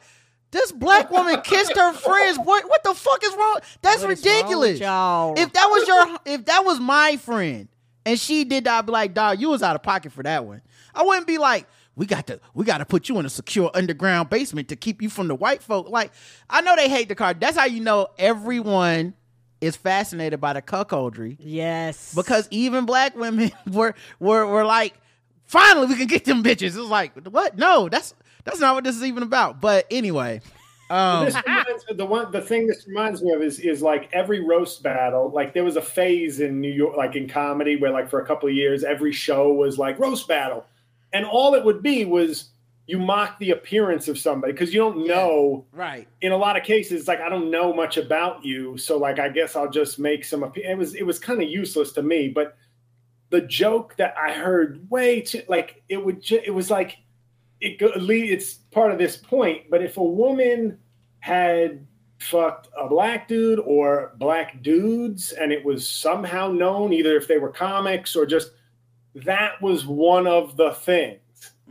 "This 0.56 0.72
black 0.72 1.12
woman 1.12 1.42
kissed 1.42 1.76
her 1.76 1.92
friends. 1.92 2.40
What? 2.40 2.64
What 2.70 2.82
the 2.82 2.94
fuck 2.94 3.22
is 3.26 3.36
wrong? 3.36 3.60
That's 3.82 3.98
What 3.98 4.04
wrong 4.04 4.10
ridiculous." 4.12 4.80
y'all? 4.80 5.38
If 5.38 5.52
that 5.52 5.68
was 5.70 5.86
your, 5.86 6.18
if 6.26 6.46
that 6.46 6.64
was 6.64 6.80
my 6.80 7.18
friend, 7.18 7.68
and 8.06 8.18
she 8.18 8.46
did 8.46 8.64
that, 8.64 8.80
I'd 8.80 8.86
be 8.86 8.94
like, 8.94 9.14
"Dog, 9.14 9.42
you 9.42 9.50
was 9.50 9.62
out 9.62 9.76
of 9.76 9.84
pocket 9.84 10.14
for 10.14 10.24
that 10.24 10.46
one." 10.46 10.62
I 10.94 11.04
wouldn't 11.04 11.28
be 11.28 11.40
like, 11.40 11.68
"We 11.98 12.06
got 12.06 12.28
to, 12.28 12.40
we 12.54 12.64
got 12.64 12.78
to 12.78 12.86
put 12.86 13.10
you 13.10 13.20
in 13.20 13.26
a 13.26 13.30
secure 13.30 13.70
underground 13.74 14.30
basement 14.30 14.70
to 14.70 14.78
keep 14.78 15.02
you 15.02 15.10
from 15.10 15.28
the 15.28 15.36
white 15.36 15.62
folk." 15.62 15.90
Like, 15.90 16.14
I 16.50 16.62
know 16.62 16.74
they 16.78 16.88
hate 16.88 17.10
the 17.10 17.16
card. 17.16 17.42
That's 17.42 17.58
how 17.58 17.66
you 17.66 17.82
know 17.82 18.08
everyone 18.18 19.14
is 19.60 19.76
fascinated 19.76 20.40
by 20.40 20.54
the 20.54 20.62
cuckoldry 20.62 21.36
yes. 21.38 22.14
because 22.16 22.48
even 22.50 22.86
black 22.86 23.14
women 23.18 23.52
were 23.70 23.94
were 24.22 24.48
were 24.48 24.64
like, 24.64 24.94
"Finally, 25.48 25.88
we 25.88 25.98
can 25.98 26.08
get 26.08 26.24
them 26.24 26.44
bitches." 26.44 26.78
It 26.78 26.80
was 26.80 26.88
like, 26.90 27.28
what? 27.28 27.58
No, 27.58 27.90
that's 27.90 28.14
that's 28.46 28.60
not 28.60 28.76
what 28.76 28.84
this 28.84 28.96
is 28.96 29.04
even 29.04 29.24
about. 29.24 29.60
But 29.60 29.86
anyway, 29.92 30.42
um, 30.90 31.26
this 31.26 31.36
reminds 31.46 31.86
the 31.96 32.06
one 32.06 32.32
the 32.32 32.42
thing 32.42 32.68
this 32.68 32.88
reminds 32.88 33.24
me 33.24 33.32
of 33.32 33.42
is 33.42 33.60
is 33.60 33.82
like 33.82 34.08
every 34.14 34.40
roast 34.40 34.84
battle 34.84 35.32
like 35.32 35.54
there 35.54 35.64
was 35.64 35.78
a 35.78 35.82
phase 35.82 36.40
in 36.40 36.62
new 36.62 36.72
york 36.72 36.96
like 36.96 37.16
in 37.16 37.28
comedy 37.28 37.76
where 37.76 37.92
like 37.92 38.08
for 38.08 38.22
a 38.22 38.26
couple 38.26 38.48
of 38.48 38.54
years 38.54 38.84
every 38.84 39.12
show 39.12 39.52
was 39.52 39.80
like 39.80 39.98
roast 39.98 40.28
battle 40.28 40.64
and 41.12 41.26
all 41.26 41.56
it 41.56 41.66
would 41.66 41.82
be 41.82 42.06
was 42.06 42.50
you 42.86 43.00
mock 43.00 43.40
the 43.40 43.50
appearance 43.50 44.08
of 44.08 44.20
somebody 44.20 44.54
because 44.54 44.72
you 44.76 44.80
don't 44.80 45.08
know 45.08 45.66
right. 45.72 46.08
in 46.22 46.32
a 46.32 46.38
lot 46.38 46.56
of 46.56 46.64
cases 46.64 47.08
like 47.08 47.20
i 47.20 47.30
don't 47.30 47.50
know 47.50 47.74
much 47.74 47.98
about 47.98 48.46
you 48.46 48.78
so 48.78 48.96
like 48.96 49.18
i 49.18 49.28
guess 49.28 49.56
i'll 49.56 49.72
just 49.72 49.98
make 49.98 50.24
some 50.24 50.52
it 50.56 50.78
was 50.78 50.94
it 50.94 51.04
was 51.04 51.18
kind 51.18 51.42
of 51.42 51.50
useless 51.50 51.94
to 51.94 52.04
me 52.04 52.28
but 52.28 52.56
the 53.32 53.42
joke 53.42 53.96
that 53.98 54.14
i 54.20 54.32
heard 54.32 54.88
way 54.92 55.20
too 55.20 55.42
like 55.48 55.82
it 55.90 55.98
would 55.98 56.22
ju- 56.22 56.42
it 56.46 56.52
was 56.52 56.70
like 56.70 57.00
it 57.62 57.78
it's 57.82 58.54
part 58.72 58.92
of 58.92 58.98
this 58.98 59.18
point 59.18 59.64
but 59.70 59.82
if 59.82 59.98
a 59.98 60.04
woman 60.04 60.78
had 61.20 61.86
fucked 62.20 62.70
a 62.80 62.88
black 62.88 63.28
dude 63.28 63.60
or 63.60 64.14
black 64.18 64.62
dudes 64.62 65.32
and 65.34 65.52
it 65.52 65.64
was 65.64 65.88
somehow 65.88 66.52
known 66.52 66.94
either 66.94 67.16
if 67.16 67.28
they 67.28 67.38
were 67.38 67.50
comics 67.50 68.16
or 68.16 68.26
just 68.26 68.52
that 69.14 69.62
was 69.62 69.86
one 69.86 70.28
of 70.28 70.58
the 70.58 70.72
things. 70.72 71.20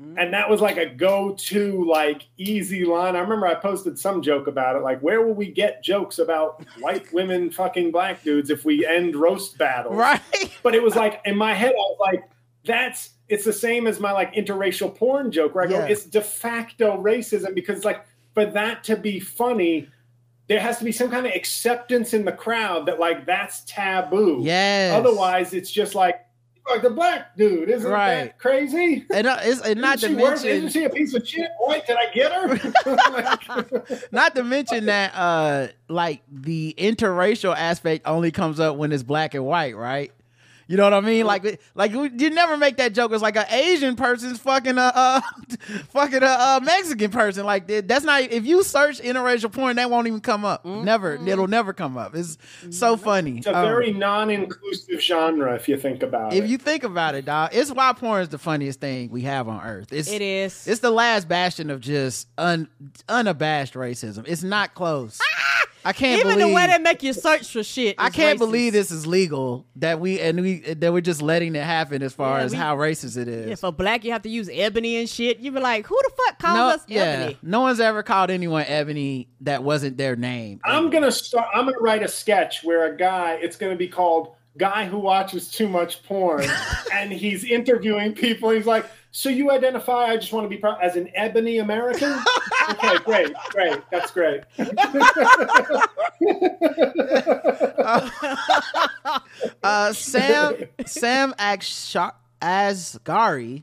Mm. 0.01 0.15
And 0.19 0.35
that 0.35 0.48
was 0.48 0.61
like 0.61 0.77
a 0.77 0.86
go-to 0.86 1.85
like 1.89 2.27
easy 2.36 2.85
line. 2.85 3.16
I 3.16 3.20
remember 3.20 3.47
i 3.47 3.55
posted 3.55 3.98
some 3.98 4.23
joke 4.23 4.47
about 4.47 4.77
it 4.77 4.82
like 4.82 5.01
where 5.01 5.23
will 5.23 5.35
we 5.35 5.51
get 5.51 5.82
jokes 5.82 6.19
about 6.19 6.65
white 6.81 7.12
women 7.12 7.51
fucking 7.51 7.90
black 7.90 8.23
dudes 8.23 8.51
if 8.51 8.65
we 8.65 8.86
end 8.86 9.16
roast 9.16 9.56
battles? 9.59 9.94
Right. 10.05 10.20
but 10.62 10.74
it 10.74 10.82
was 10.82 10.97
like 10.97 11.20
in 11.24 11.36
my 11.36 11.55
head 11.55 11.70
i 11.70 11.74
was 11.74 11.98
like 12.01 12.24
that's 12.65 13.11
it's 13.28 13.45
the 13.45 13.53
same 13.53 13.86
as 13.86 14.01
my 14.01 14.12
like 14.12 14.35
interracial 14.35 14.95
porn 14.95 15.31
joke 15.31 15.55
where 15.55 15.65
i 15.65 15.66
go 15.66 15.78
Yeah. 15.78 15.86
it's 15.86 16.05
de 16.05 16.20
facto 16.20 17.01
racism 17.03 17.55
because 17.55 17.85
like 17.85 18.05
for 18.35 18.45
that 18.47 18.85
to 18.85 18.97
be 18.97 19.20
funny 19.20 19.89
there 20.47 20.61
has 20.61 20.77
to 20.78 20.85
be 20.85 20.93
some 20.93 21.11
kind 21.11 21.27
of 21.27 21.32
acceptance 21.32 22.12
in 22.12 22.24
the 22.24 22.32
crowd 22.32 22.86
that 22.86 22.99
like 23.01 23.24
that's 23.27 23.65
taboo 23.66 24.41
Yes. 24.43 24.93
otherwise 24.95 25.55
it's 25.55 25.70
just 25.70 25.95
like 25.95 26.20
like 26.70 26.81
the 26.81 26.89
black 26.91 27.36
dude 27.36 27.69
isn't 27.69 27.91
Right. 27.91 28.15
that 28.24 28.39
crazy 28.39 29.05
and, 29.12 29.27
uh, 29.27 29.36
it's, 29.43 29.61
and 29.61 29.78
not 29.82 29.99
to 29.99 30.07
isn't 30.07 30.19
worth- 30.19 30.43
mention 30.45 30.49
isn't 30.51 30.70
she 30.70 30.85
a 30.85 30.91
piece 30.91 31.12
of 31.15 31.28
shit? 31.28 31.51
Boy, 31.61 31.82
did 31.86 31.97
I 31.99 32.11
get 32.15 32.32
her? 32.32 34.07
Not 34.12 34.35
to 34.35 34.43
mention 34.45 34.86
that 34.86 35.12
uh 35.15 35.69
like 35.89 36.23
the 36.32 36.74
interracial 36.78 37.55
aspect 37.55 38.07
only 38.07 38.31
comes 38.31 38.61
up 38.61 38.77
when 38.77 38.93
it's 38.93 39.03
black 39.03 39.35
and 39.35 39.45
white 39.45 39.77
right 39.77 40.11
you 40.69 40.77
know 40.77 40.85
what 40.85 40.95
I 40.95 41.01
mean? 41.01 41.27
Like, 41.27 41.61
like 41.74 41.93
you 41.93 42.31
never 42.31 42.57
make 42.57 42.77
that 42.78 42.95
joke. 42.95 43.12
It's 43.12 43.23
like 43.23 43.36
an 43.36 43.47
Asian 43.51 43.97
person's 43.97 44.39
fucking 44.39 44.78
a, 44.78 44.93
uh, 44.95 45.20
fucking 45.91 46.23
a, 46.23 46.27
uh 46.27 46.61
Mexican 46.62 47.11
person. 47.11 47.45
Like 47.45 47.66
that's 47.66 48.05
not. 48.05 48.23
If 48.23 48.47
you 48.47 48.62
search 48.62 49.01
interracial 49.01 49.53
porn, 49.53 49.77
that 49.77 49.91
won't 49.91 50.07
even 50.07 50.20
come 50.20 50.45
up. 50.45 50.65
Never. 50.65 51.15
It'll 51.15 51.49
never 51.49 51.73
come 51.73 51.97
up. 51.97 52.15
It's 52.15 52.39
so 52.70 52.97
funny. 52.97 53.39
it's 53.39 53.47
a 53.47 53.57
Um, 53.57 53.65
very 53.66 53.93
non-inclusive 53.93 55.01
genre 55.01 55.55
if 55.55 55.69
you 55.69 55.77
think 55.77 56.03
about 56.03 56.32
if 56.32 56.41
it. 56.41 56.45
If 56.45 56.51
you 56.51 56.59
think 56.59 56.85
about 56.85 57.15
it, 57.15 57.24
dog, 57.24 57.51
it's 57.53 57.70
why 57.70 57.93
porn 57.93 58.23
is 58.23 58.28
the 58.28 58.39
funniest 58.39 58.81
thing 58.81 59.11
we 59.11 59.23
have 59.23 59.49
on 59.49 59.65
earth. 59.65 59.93
It's 59.93 60.11
It 60.11 60.23
is. 60.23 60.66
It's 60.66 60.81
the 60.81 60.91
last 60.91 61.28
bastion 61.28 61.70
of 61.70 61.81
just 61.81 62.28
un, 62.39 62.69
unabashed 63.09 63.74
racism. 63.74 64.24
It's 64.27 64.43
not 64.43 64.74
close. 64.74 65.20
I 65.85 65.93
can't 65.93 66.20
Even 66.20 66.35
believe 66.39 66.48
the 66.48 66.55
way 66.55 66.66
they 66.66 66.78
make 66.78 67.02
you 67.02 67.12
search 67.12 67.52
for 67.52 67.62
shit. 67.62 67.97
I 67.98 68.11
can't 68.11 68.36
racist. 68.36 68.39
believe 68.39 68.73
this 68.73 68.90
is 68.90 69.06
legal 69.06 69.66
that 69.77 70.01
we 70.01 70.19
and 70.20 70.40
we 70.40 70.61
that 70.61 70.93
we're 70.93 71.01
just 71.01 71.20
letting 71.23 71.55
it 71.56 71.62
happen 71.65 72.02
as 72.02 72.12
far 72.12 72.39
Yeah, 72.39 72.44
as 72.44 72.52
we- 72.52 72.59
how 72.59 72.77
racist 72.77 73.16
it 73.16 73.28
is. 73.28 73.48
Yeah, 73.51 73.55
for 73.56 73.73
black, 73.73 74.05
you 74.05 74.12
have 74.12 74.23
to 74.23 74.28
use 74.31 74.48
ebony 74.52 74.97
and 74.97 75.09
shit. 75.09 75.39
You 75.40 75.52
be 75.52 75.61
like, 75.61 75.86
who 75.86 75.98
the 76.02 76.11
fuck 76.24 76.39
calls 76.39 76.56
no, 76.56 76.69
us 76.69 76.81
yeah, 76.89 77.02
ebony? 77.02 77.39
no 77.43 77.61
one's 77.61 77.81
ever 77.81 78.02
called 78.02 78.31
anyone 78.31 78.65
Ebony 78.66 79.28
that 79.43 79.62
wasn't 79.62 79.97
their 79.98 80.16
name. 80.16 80.61
I'm 80.65 80.90
gonna 80.90 81.12
start. 81.12 81.48
I'm 81.55 81.66
gonna 81.66 81.78
write 81.81 82.02
a 82.02 82.09
sketch 82.09 82.62
where 82.65 82.93
a 82.93 82.97
guy. 82.97 83.39
It's 83.43 83.56
gonna 83.56 83.77
be 83.77 83.89
called 83.89 84.35
"Guy 84.56 84.86
Who 84.86 84.98
Watches 84.98 85.51
Too 85.51 85.69
Much 85.69 86.02
Porn," 86.05 86.47
and 86.93 87.12
he's 87.12 87.44
interviewing 87.44 88.15
people. 88.15 88.51
He's 88.51 88.66
like, 88.66 88.86
"So 89.16 89.28
you 89.28 89.53
identify? 89.53 90.07
I 90.07 90.16
just 90.16 90.32
want 90.32 90.45
to 90.45 90.49
be 90.49 90.57
proud 90.57 90.78
as 90.82 90.97
an 90.97 91.09
ebony 91.15 91.59
American." 91.59 92.12
okay, 92.70 92.97
great, 93.05 93.32
great. 93.51 93.78
That's 93.93 94.11
great. 94.11 94.43
uh, 99.62 99.93
Sam 99.93 100.55
Sam 100.85 101.35
Ash- 101.39 101.97
Asghari, 102.43 103.62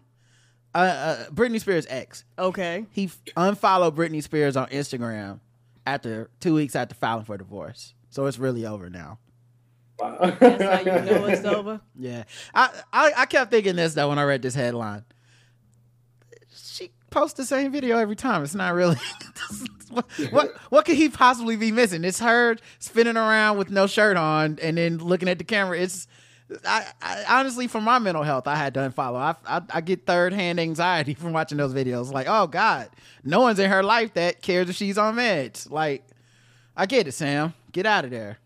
uh, 0.73 0.77
uh, 0.77 1.25
Britney 1.29 1.59
Spears' 1.59 1.85
ex. 1.89 2.23
Okay. 2.39 2.85
He 2.91 3.05
f- 3.05 3.19
unfollowed 3.35 3.95
Britney 3.95 4.23
Spears 4.23 4.55
on 4.55 4.67
Instagram 4.69 5.39
after 5.85 6.29
two 6.39 6.53
weeks 6.55 6.75
after 6.75 6.95
filing 6.95 7.25
for 7.25 7.37
divorce. 7.37 7.93
So 8.09 8.25
it's 8.25 8.39
really 8.39 8.65
over 8.65 8.89
now. 8.89 9.19
That's 9.99 10.63
how 10.63 10.79
you 10.79 11.05
know 11.05 11.25
it's 11.25 11.45
over. 11.45 11.79
Yeah, 11.95 12.23
I, 12.55 12.69
I 12.91 13.11
I 13.17 13.25
kept 13.27 13.51
thinking 13.51 13.75
this 13.75 13.93
though 13.93 14.09
when 14.09 14.17
I 14.17 14.23
read 14.23 14.41
this 14.41 14.55
headline. 14.55 15.05
She 17.11 17.19
posts 17.19 17.35
the 17.37 17.45
same 17.45 17.71
video 17.73 17.97
every 17.97 18.15
time. 18.15 18.41
It's 18.41 18.55
not 18.55 18.73
really. 18.73 18.95
what, 19.89 20.05
what 20.31 20.57
what 20.69 20.85
could 20.85 20.95
he 20.95 21.09
possibly 21.09 21.57
be 21.57 21.69
missing? 21.71 22.05
It's 22.05 22.19
her 22.19 22.55
spinning 22.79 23.17
around 23.17 23.57
with 23.57 23.69
no 23.69 23.85
shirt 23.85 24.15
on 24.15 24.57
and 24.61 24.77
then 24.77 24.97
looking 24.97 25.27
at 25.27 25.37
the 25.37 25.43
camera. 25.43 25.77
It's 25.77 26.07
I, 26.65 26.85
I 27.01 27.25
honestly 27.27 27.67
for 27.67 27.81
my 27.81 27.99
mental 27.99 28.23
health, 28.23 28.47
I 28.47 28.55
had 28.55 28.73
to 28.75 28.79
unfollow. 28.79 29.17
I, 29.17 29.35
I 29.45 29.61
I 29.69 29.81
get 29.81 30.05
third 30.05 30.31
hand 30.31 30.57
anxiety 30.57 31.13
from 31.15 31.33
watching 31.33 31.57
those 31.57 31.73
videos. 31.73 32.13
Like, 32.13 32.27
oh 32.29 32.47
God, 32.47 32.89
no 33.25 33.41
one's 33.41 33.59
in 33.59 33.69
her 33.69 33.83
life 33.83 34.13
that 34.13 34.41
cares 34.41 34.69
if 34.69 34.77
she's 34.77 34.97
on 34.97 35.15
meds. 35.15 35.69
Like, 35.69 36.05
I 36.77 36.85
get 36.85 37.07
it, 37.07 37.11
Sam. 37.11 37.53
Get 37.73 37.85
out 37.85 38.05
of 38.05 38.11
there. 38.11 38.37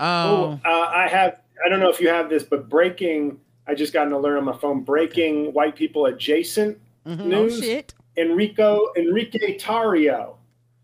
Um, 0.00 0.06
Oh, 0.08 0.60
uh, 0.64 0.68
I 0.68 1.06
have. 1.08 1.40
I 1.64 1.68
don't 1.68 1.78
know 1.80 1.90
if 1.90 2.00
you 2.00 2.08
have 2.08 2.28
this, 2.28 2.42
but 2.42 2.68
breaking. 2.68 3.38
I 3.68 3.74
just 3.74 3.92
got 3.92 4.06
an 4.06 4.14
alert 4.14 4.38
on 4.38 4.44
my 4.44 4.56
phone. 4.56 4.82
Breaking 4.82 5.52
white 5.52 5.76
people 5.76 6.06
adjacent 6.06 6.78
Mm-hmm. 7.08 7.22
Oh 7.22 7.24
news. 7.44 7.58
shit. 7.60 7.94
Enrico 8.16 8.88
Enrique 8.96 9.56
Tarrio, 9.58 10.34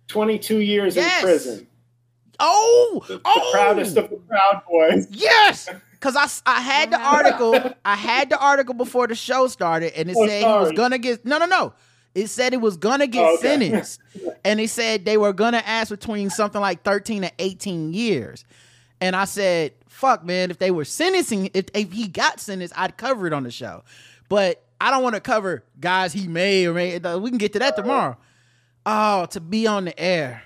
22 0.09 0.59
years 0.59 0.97
Yes. 0.97 1.19
in 1.21 1.25
prison. 1.29 1.67
oh, 2.41 3.05
The 3.09 3.21
oh, 3.25 3.51
proudest 3.53 3.97
of 3.97 4.11
the 4.11 4.17
Proud 4.17 4.63
Boys. 4.69 5.09
Yes, 5.11 5.69
because 5.93 6.17
I, 6.17 6.29
I 6.57 6.61
had 6.61 6.91
the 6.91 7.01
article. 7.01 7.75
I 7.85 7.95
had 7.97 8.31
the 8.31 8.39
article 8.39 8.75
before 8.75 9.07
the 9.07 9.15
show 9.15 9.47
started, 9.49 9.93
and 9.99 10.09
it 10.11 10.17
Oh, 10.19 10.27
said 10.27 10.41
he 10.41 10.47
was 10.47 10.73
gonna 10.73 10.99
get 10.99 11.25
no, 11.25 11.39
no, 11.39 11.47
no. 11.47 11.73
It 12.15 12.29
said 12.29 12.53
he 12.53 12.57
was 12.57 12.77
gonna 12.77 13.09
get 13.09 13.25
Oh, 13.25 13.35
okay. 13.35 13.43
sentenced, 13.49 14.01
and 14.45 14.61
they 14.61 14.69
said 14.69 15.05
they 15.05 15.17
were 15.17 15.33
gonna 15.33 15.63
ask 15.67 15.91
between 15.91 16.31
something 16.31 16.61
like 16.61 16.83
thirteen 16.85 17.23
to 17.23 17.33
eighteen 17.41 17.93
years. 17.93 18.45
And 19.01 19.17
I 19.17 19.25
said, 19.25 19.73
"Fuck, 19.89 20.25
man! 20.25 20.51
If 20.53 20.59
they 20.59 20.71
were 20.71 20.85
sentencing, 20.85 21.51
if, 21.55 21.67
if 21.75 21.91
he 21.93 22.07
got 22.07 22.39
sentenced, 22.39 22.73
I'd 22.79 22.97
cover 22.97 23.27
it 23.27 23.33
on 23.33 23.43
the 23.43 23.51
show. 23.51 23.83
But 24.29 24.63
I 24.81 24.91
don't 24.91 25.03
want 25.03 25.15
to 25.15 25.21
cover 25.21 25.65
guys 25.81 26.13
he 26.13 26.29
may 26.29 26.67
or 26.67 26.75
may. 26.75 26.99
We 26.99 27.31
can 27.31 27.39
get 27.39 27.53
to 27.55 27.59
that 27.61 27.77
tomorrow. 27.77 28.17
Oh, 28.87 29.27
to 29.27 29.41
be 29.41 29.67
on 29.67 29.87
the 29.87 29.99
air 29.99 30.43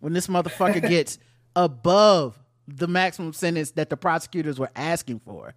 when 0.00 0.12
this 0.12 0.28
motherfucker 0.28 0.80
gets 0.88 1.18
above 1.56 2.38
the 2.68 2.86
maximum 2.86 3.32
sentence 3.32 3.72
that 3.72 3.90
the 3.90 3.96
prosecutors 3.96 4.58
were 4.58 4.70
asking 4.76 5.20
for. 5.20 5.54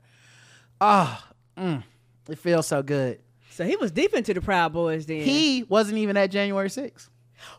Ah, 0.80 1.28
mm, 1.58 1.84
it 2.30 2.40
feels 2.40 2.66
so 2.68 2.82
good. 2.82 3.20
So 3.52 3.66
he 3.66 3.76
was 3.76 3.92
deep 3.92 4.14
into 4.14 4.34
the 4.34 4.42
Proud 4.42 4.74
Boys 4.74 5.06
then. 5.06 5.22
He 5.22 5.64
wasn't 5.64 5.98
even 5.98 6.16
at 6.18 6.32
January 6.32 6.70
6th. 6.70 7.10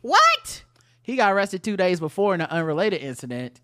what? 0.00 0.64
He 1.02 1.16
got 1.16 1.32
arrested 1.32 1.62
two 1.62 1.76
days 1.76 2.00
before 2.00 2.34
in 2.34 2.40
an 2.40 2.46
unrelated 2.48 3.02
incident. 3.02 3.60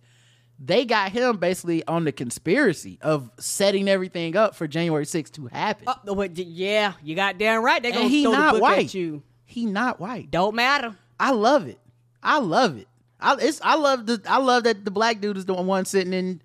They 0.58 0.84
got 0.84 1.12
him 1.12 1.36
basically 1.36 1.86
on 1.86 2.04
the 2.04 2.12
conspiracy 2.12 2.98
of 3.00 3.30
setting 3.38 3.88
everything 3.88 4.36
up 4.36 4.54
for 4.56 4.66
January 4.66 5.04
6th 5.04 5.32
to 5.32 5.46
happen. 5.46 5.86
Oh, 6.06 6.14
but 6.14 6.36
yeah, 6.36 6.94
you 7.02 7.14
got 7.14 7.38
damn 7.38 7.62
right. 7.62 7.82
They're 7.82 7.92
gonna 7.92 8.08
he 8.08 8.24
throw 8.24 8.32
the 8.32 8.52
book 8.52 8.62
white. 8.62 8.86
at 8.86 8.94
you. 8.94 9.22
He 9.44 9.66
not 9.66 10.00
white. 10.00 10.30
Don't 10.30 10.54
matter. 10.54 10.96
I 11.18 11.30
love 11.30 11.68
it. 11.68 11.78
I 12.22 12.38
love 12.38 12.76
it. 12.76 12.88
I 13.20 13.36
it's 13.40 13.60
I 13.62 13.76
love 13.76 14.06
the 14.06 14.20
I 14.28 14.38
love 14.38 14.64
that 14.64 14.84
the 14.84 14.90
black 14.90 15.20
dude 15.20 15.36
is 15.36 15.46
the 15.46 15.54
one 15.54 15.84
sitting 15.84 16.12
in 16.12 16.40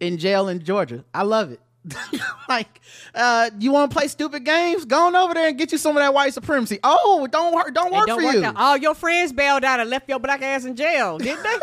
in 0.00 0.18
jail 0.18 0.48
in 0.48 0.62
Georgia. 0.64 1.04
I 1.12 1.22
love 1.22 1.52
it. 1.52 1.60
like, 2.48 2.80
uh, 3.14 3.48
you 3.60 3.70
want 3.70 3.92
to 3.92 3.96
play 3.96 4.08
stupid 4.08 4.44
games? 4.44 4.84
Go 4.84 5.06
on 5.06 5.14
over 5.14 5.34
there 5.34 5.48
and 5.48 5.56
get 5.56 5.70
you 5.70 5.78
some 5.78 5.96
of 5.96 6.02
that 6.02 6.12
white 6.12 6.34
supremacy. 6.34 6.80
Oh, 6.82 7.28
don't 7.30 7.54
work, 7.54 7.72
don't 7.72 7.92
work 7.92 8.08
don't 8.08 8.18
for 8.18 8.26
work 8.26 8.34
you. 8.34 8.44
out. 8.44 8.56
All 8.56 8.76
your 8.76 8.94
friends 8.94 9.32
bailed 9.32 9.62
out 9.62 9.78
and 9.78 9.88
left 9.88 10.08
your 10.08 10.18
black 10.18 10.42
ass 10.42 10.64
in 10.64 10.74
jail, 10.74 11.18
didn't 11.18 11.44
they? 11.44 11.58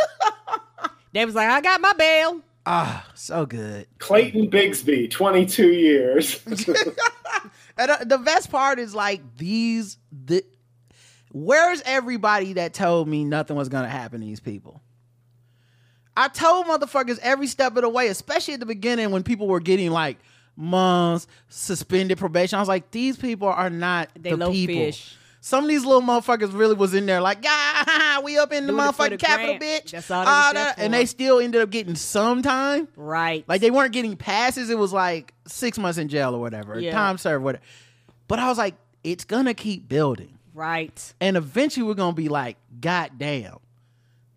they 1.13 1.25
was 1.25 1.35
like, 1.35 1.49
I 1.49 1.61
got 1.61 1.81
my 1.81 1.93
bail. 1.93 2.41
Ah, 2.65 3.05
so 3.13 3.45
good. 3.45 3.87
Clayton 3.99 4.49
Bigsby, 4.49 5.09
22 5.11 5.67
years. 5.67 6.39
And 7.77 7.89
uh, 7.89 7.97
the 8.03 8.19
best 8.19 8.51
part 8.51 8.77
is 8.79 8.93
like 8.93 9.21
these. 9.37 9.97
The 10.25 10.43
where's 11.31 11.81
everybody 11.85 12.53
that 12.53 12.73
told 12.73 13.07
me 13.07 13.25
nothing 13.25 13.55
was 13.55 13.69
gonna 13.69 13.89
happen 13.89 14.21
to 14.21 14.25
these 14.27 14.39
people? 14.39 14.81
I 16.15 16.27
told 16.27 16.67
motherfuckers 16.67 17.17
every 17.23 17.47
step 17.47 17.75
of 17.75 17.81
the 17.81 17.89
way, 17.89 18.07
especially 18.09 18.53
at 18.53 18.59
the 18.59 18.67
beginning 18.67 19.09
when 19.09 19.23
people 19.23 19.47
were 19.47 19.59
getting 19.59 19.89
like 19.89 20.19
months 20.55 21.25
suspended 21.49 22.19
probation. 22.19 22.57
I 22.57 22.61
was 22.61 22.69
like, 22.69 22.91
these 22.91 23.17
people 23.17 23.47
are 23.47 23.71
not 23.71 24.09
They 24.19 24.29
the 24.29 24.37
low 24.37 24.51
people. 24.51 24.75
fish. 24.75 25.15
Some 25.45 25.65
of 25.65 25.69
these 25.69 25.83
little 25.83 26.01
motherfuckers 26.01 26.57
really 26.57 26.73
was 26.73 26.93
in 26.93 27.05
there 27.05 27.19
like, 27.19 27.39
yeah, 27.43 28.19
we 28.23 28.37
up 28.37 28.53
in 28.53 28.65
the 28.65 28.71
Doing 28.71 28.81
motherfucking 28.81 29.09
the 29.09 29.17
capital, 29.17 29.57
grant. 29.57 29.85
bitch. 29.85 29.91
That's 29.91 30.09
all 30.09 30.21
was 30.21 30.27
Ah, 30.29 30.51
that- 30.53 30.79
and 30.79 30.93
they 30.93 31.05
still 31.05 31.39
ended 31.39 31.61
up 31.61 31.69
getting 31.69 31.95
some 31.95 32.41
time. 32.41 32.87
Right. 32.95 33.43
Like 33.45 33.59
they 33.59 33.69
weren't 33.69 33.91
getting 33.91 34.15
passes. 34.15 34.69
It 34.69 34.77
was 34.77 34.93
like 34.93 35.33
six 35.45 35.77
months 35.77 35.97
in 35.97 36.07
jail 36.07 36.33
or 36.33 36.39
whatever, 36.39 36.79
Yeah. 36.79 36.93
time 36.93 37.17
served, 37.17 37.43
whatever. 37.43 37.61
But 38.29 38.39
I 38.39 38.47
was 38.47 38.57
like, 38.57 38.75
it's 39.03 39.25
gonna 39.25 39.53
keep 39.53 39.89
building, 39.89 40.37
right. 40.53 41.13
and 41.19 41.35
eventually 41.35 41.85
we're 41.85 41.93
gonna 41.93 42.13
be 42.13 42.29
like, 42.29 42.55
God 42.79 43.11
damn, 43.17 43.57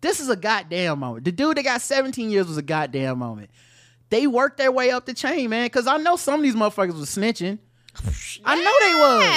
this 0.01 0.19
is 0.19 0.27
a 0.27 0.35
goddamn 0.35 0.99
moment. 0.99 1.23
The 1.23 1.31
dude 1.31 1.55
that 1.55 1.63
got 1.63 1.79
17 1.81 2.29
years 2.29 2.47
was 2.49 2.57
a 2.57 2.61
goddamn 2.61 3.17
moment. 3.19 3.49
They 4.09 4.27
worked 4.27 4.57
their 4.57 4.73
way 4.73 4.91
up 4.91 5.05
the 5.05 5.13
chain, 5.13 5.49
man. 5.49 5.67
Because 5.67 5.87
I 5.87 5.97
know 5.97 6.17
some 6.17 6.35
of 6.35 6.43
these 6.43 6.55
motherfuckers 6.55 6.99
was 6.99 7.09
snitching. 7.15 7.59
I 8.45 8.55
know 8.55 8.73
they 8.81 8.95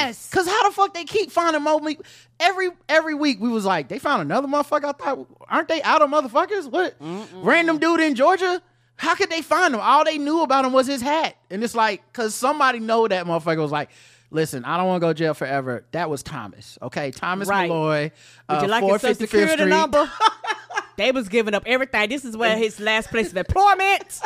was. 0.08 0.28
Cause 0.32 0.46
how 0.46 0.68
the 0.68 0.74
fuck 0.74 0.94
they 0.94 1.04
keep 1.04 1.30
finding 1.30 1.62
more? 1.62 1.80
me- 1.80 1.98
Every 2.38 2.70
every 2.88 3.14
week 3.14 3.38
we 3.40 3.48
was 3.50 3.64
like, 3.64 3.88
they 3.88 3.98
found 3.98 4.22
another 4.22 4.48
motherfucker. 4.48 4.84
I 4.84 4.92
thought, 4.92 5.26
aren't 5.48 5.68
they 5.68 5.82
out 5.82 6.00
of 6.02 6.10
motherfuckers? 6.10 6.70
What 6.70 6.96
random 7.44 7.78
dude 7.78 8.00
in 8.00 8.14
Georgia? 8.14 8.62
How 8.96 9.14
could 9.14 9.30
they 9.30 9.42
find 9.42 9.74
him? 9.74 9.80
All 9.80 10.04
they 10.04 10.18
knew 10.18 10.42
about 10.42 10.64
him 10.64 10.72
was 10.72 10.86
his 10.86 11.00
hat, 11.02 11.36
and 11.50 11.62
it's 11.64 11.74
like, 11.74 12.12
cause 12.12 12.34
somebody 12.34 12.80
know 12.80 13.06
that 13.08 13.26
motherfucker 13.26 13.58
was 13.62 13.70
like, 13.72 13.90
listen, 14.30 14.64
I 14.64 14.76
don't 14.76 14.86
want 14.86 15.00
to 15.00 15.06
go 15.06 15.12
to 15.12 15.18
jail 15.18 15.34
forever. 15.34 15.84
That 15.92 16.08
was 16.10 16.22
Thomas, 16.22 16.78
okay? 16.82 17.10
Thomas 17.10 17.48
Right. 17.48 17.68
Malloy. 17.68 18.12
Would 18.48 18.58
uh, 18.58 18.62
you 18.62 18.68
like 18.68 18.84
his 18.84 19.00
social 19.00 19.14
security 19.16 19.52
Street. 19.54 19.68
number? 19.68 20.10
they 20.96 21.12
was 21.12 21.28
giving 21.28 21.54
up 21.54 21.62
everything. 21.66 22.08
This 22.10 22.24
is 22.26 22.36
where 22.36 22.56
his 22.56 22.78
last 22.80 23.08
place 23.08 23.30
of 23.30 23.36
employment. 23.38 24.20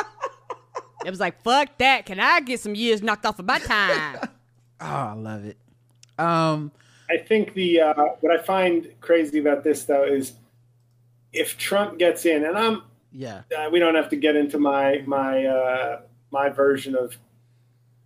It 1.05 1.09
was 1.11 1.19
like, 1.19 1.41
fuck 1.43 1.77
that. 1.77 2.05
Can 2.05 2.19
I 2.19 2.39
get 2.41 2.59
some 2.59 2.75
years 2.75 3.01
knocked 3.01 3.25
off 3.25 3.39
of 3.39 3.45
my 3.45 3.59
time? 3.59 4.19
Oh, 4.23 4.27
I 4.81 5.13
love 5.13 5.45
it. 5.45 5.57
Um, 6.17 6.71
I 7.09 7.17
think 7.17 7.53
the 7.53 7.81
uh, 7.81 7.93
what 8.21 8.31
I 8.31 8.41
find 8.41 8.87
crazy 9.01 9.39
about 9.39 9.63
this 9.63 9.85
though 9.85 10.03
is 10.03 10.33
if 11.33 11.57
Trump 11.57 11.99
gets 11.99 12.25
in, 12.25 12.45
and 12.45 12.57
I'm 12.57 12.83
yeah, 13.11 13.43
uh, 13.55 13.69
we 13.71 13.79
don't 13.79 13.95
have 13.95 14.09
to 14.09 14.15
get 14.15 14.35
into 14.35 14.57
my 14.57 15.03
my 15.05 15.45
uh, 15.45 16.01
my 16.31 16.49
version 16.49 16.95
of 16.95 17.17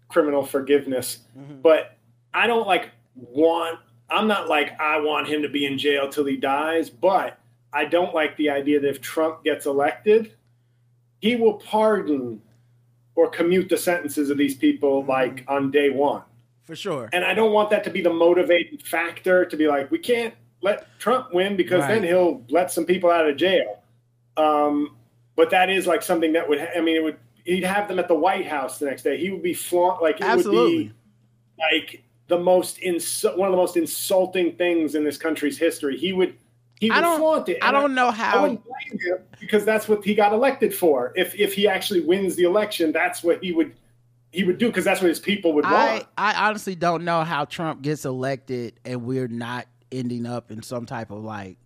criminal 0.09 0.43
forgiveness, 0.43 1.19
but 1.61 1.97
I 2.34 2.47
don't 2.47 2.67
like 2.67 2.89
want. 3.15 3.80
I'm 4.09 4.27
not 4.27 4.49
like 4.49 4.80
I 4.81 4.99
want 4.99 5.27
him 5.27 5.43
to 5.43 5.49
be 5.49 5.65
in 5.65 5.77
jail 5.77 6.09
till 6.09 6.26
he 6.26 6.35
dies, 6.35 6.89
but 6.89 7.39
I 7.71 7.85
don't 7.85 8.13
like 8.13 8.35
the 8.38 8.49
idea 8.49 8.80
that 8.80 8.89
if 8.89 9.01
Trump 9.01 9.43
gets 9.43 9.65
elected, 9.67 10.34
he 11.21 11.35
will 11.35 11.53
pardon 11.53 12.41
or 13.19 13.29
commute 13.29 13.67
the 13.67 13.75
sentences 13.77 14.29
of 14.29 14.37
these 14.37 14.55
people 14.55 15.03
like 15.03 15.43
on 15.49 15.69
day 15.71 15.89
one. 15.89 16.21
for 16.63 16.73
sure. 16.75 17.09
And 17.11 17.25
I 17.25 17.33
don't 17.33 17.51
want 17.51 17.69
that 17.71 17.83
to 17.83 17.89
be 17.89 17.99
the 18.01 18.13
motivating 18.13 18.77
factor 18.77 19.43
to 19.43 19.57
be 19.57 19.67
like, 19.67 19.91
we 19.91 19.99
can't 19.99 20.33
let 20.61 20.87
Trump 20.99 21.33
win 21.33 21.57
because 21.57 21.85
then 21.87 22.03
he'll 22.03 22.41
let 22.49 22.71
some 22.71 22.85
people 22.85 23.09
out 23.09 23.27
of 23.27 23.35
jail. 23.35 23.81
Um, 24.37 24.95
but 25.35 25.49
that 25.49 25.69
is 25.69 25.85
like 25.85 26.01
something 26.01 26.31
that 26.33 26.47
would, 26.47 26.59
ha- 26.61 26.73
I 26.77 26.79
mean, 26.81 26.95
it 26.95 27.03
would, 27.03 27.17
he'd 27.43 27.63
have 27.65 27.89
them 27.89 27.99
at 27.99 28.07
the 28.07 28.15
White 28.15 28.47
House 28.47 28.77
the 28.79 28.85
next 28.85 29.03
day. 29.03 29.17
He 29.17 29.31
would 29.31 29.43
be 29.43 29.53
flaunt, 29.53 30.01
like, 30.01 30.17
it 30.17 30.23
Absolutely. 30.23 30.61
would 30.61 30.87
be 30.87 30.93
like 31.59 32.03
the 32.27 32.39
most, 32.39 32.79
ins- 32.79 33.25
one 33.35 33.47
of 33.47 33.51
the 33.51 33.57
most 33.57 33.75
insulting 33.75 34.55
things 34.55 34.95
in 34.95 35.03
this 35.03 35.17
country's 35.17 35.57
history. 35.57 35.97
He 35.97 36.13
would, 36.13 36.37
he 36.80 36.89
I 36.89 37.01
don't. 37.01 37.19
flaunt 37.19 37.49
it. 37.49 37.57
I 37.61 37.72
don't 37.72 37.93
know 37.93 38.10
how. 38.11 38.38
I 38.38 38.41
wouldn't 38.41 38.64
blame 38.64 38.99
him 38.99 39.18
because 39.39 39.65
that's 39.65 39.88
what 39.89 40.03
he 40.03 40.15
got 40.15 40.31
elected 40.34 40.73
for. 40.73 41.11
If 41.15 41.35
if 41.35 41.53
he 41.53 41.68
actually 41.68 42.01
wins 42.01 42.35
the 42.35 42.43
election, 42.43 42.91
that's 42.91 43.22
what 43.23 43.43
he 43.43 43.51
would 43.51 43.73
he 44.31 44.43
would 44.43 44.57
do 44.60 44.68
because 44.68 44.85
that's 44.85 45.01
what 45.01 45.10
his 45.10 45.19
people 45.19 45.53
would 45.53 45.65
I, 45.65 45.93
want. 45.93 46.07
I 46.18 46.47
honestly 46.47 46.76
don't 46.76 47.03
know 47.03 47.23
how 47.23 47.45
Trump 47.45 47.81
gets 47.81 48.06
elected 48.06 48.80
and 48.85 49.03
we're 49.03 49.27
not 49.27 49.68
ending 49.91 50.26
up 50.26 50.51
in 50.51 50.61
some 50.61 50.85
type 50.85 51.10
of 51.11 51.23
like 51.23 51.57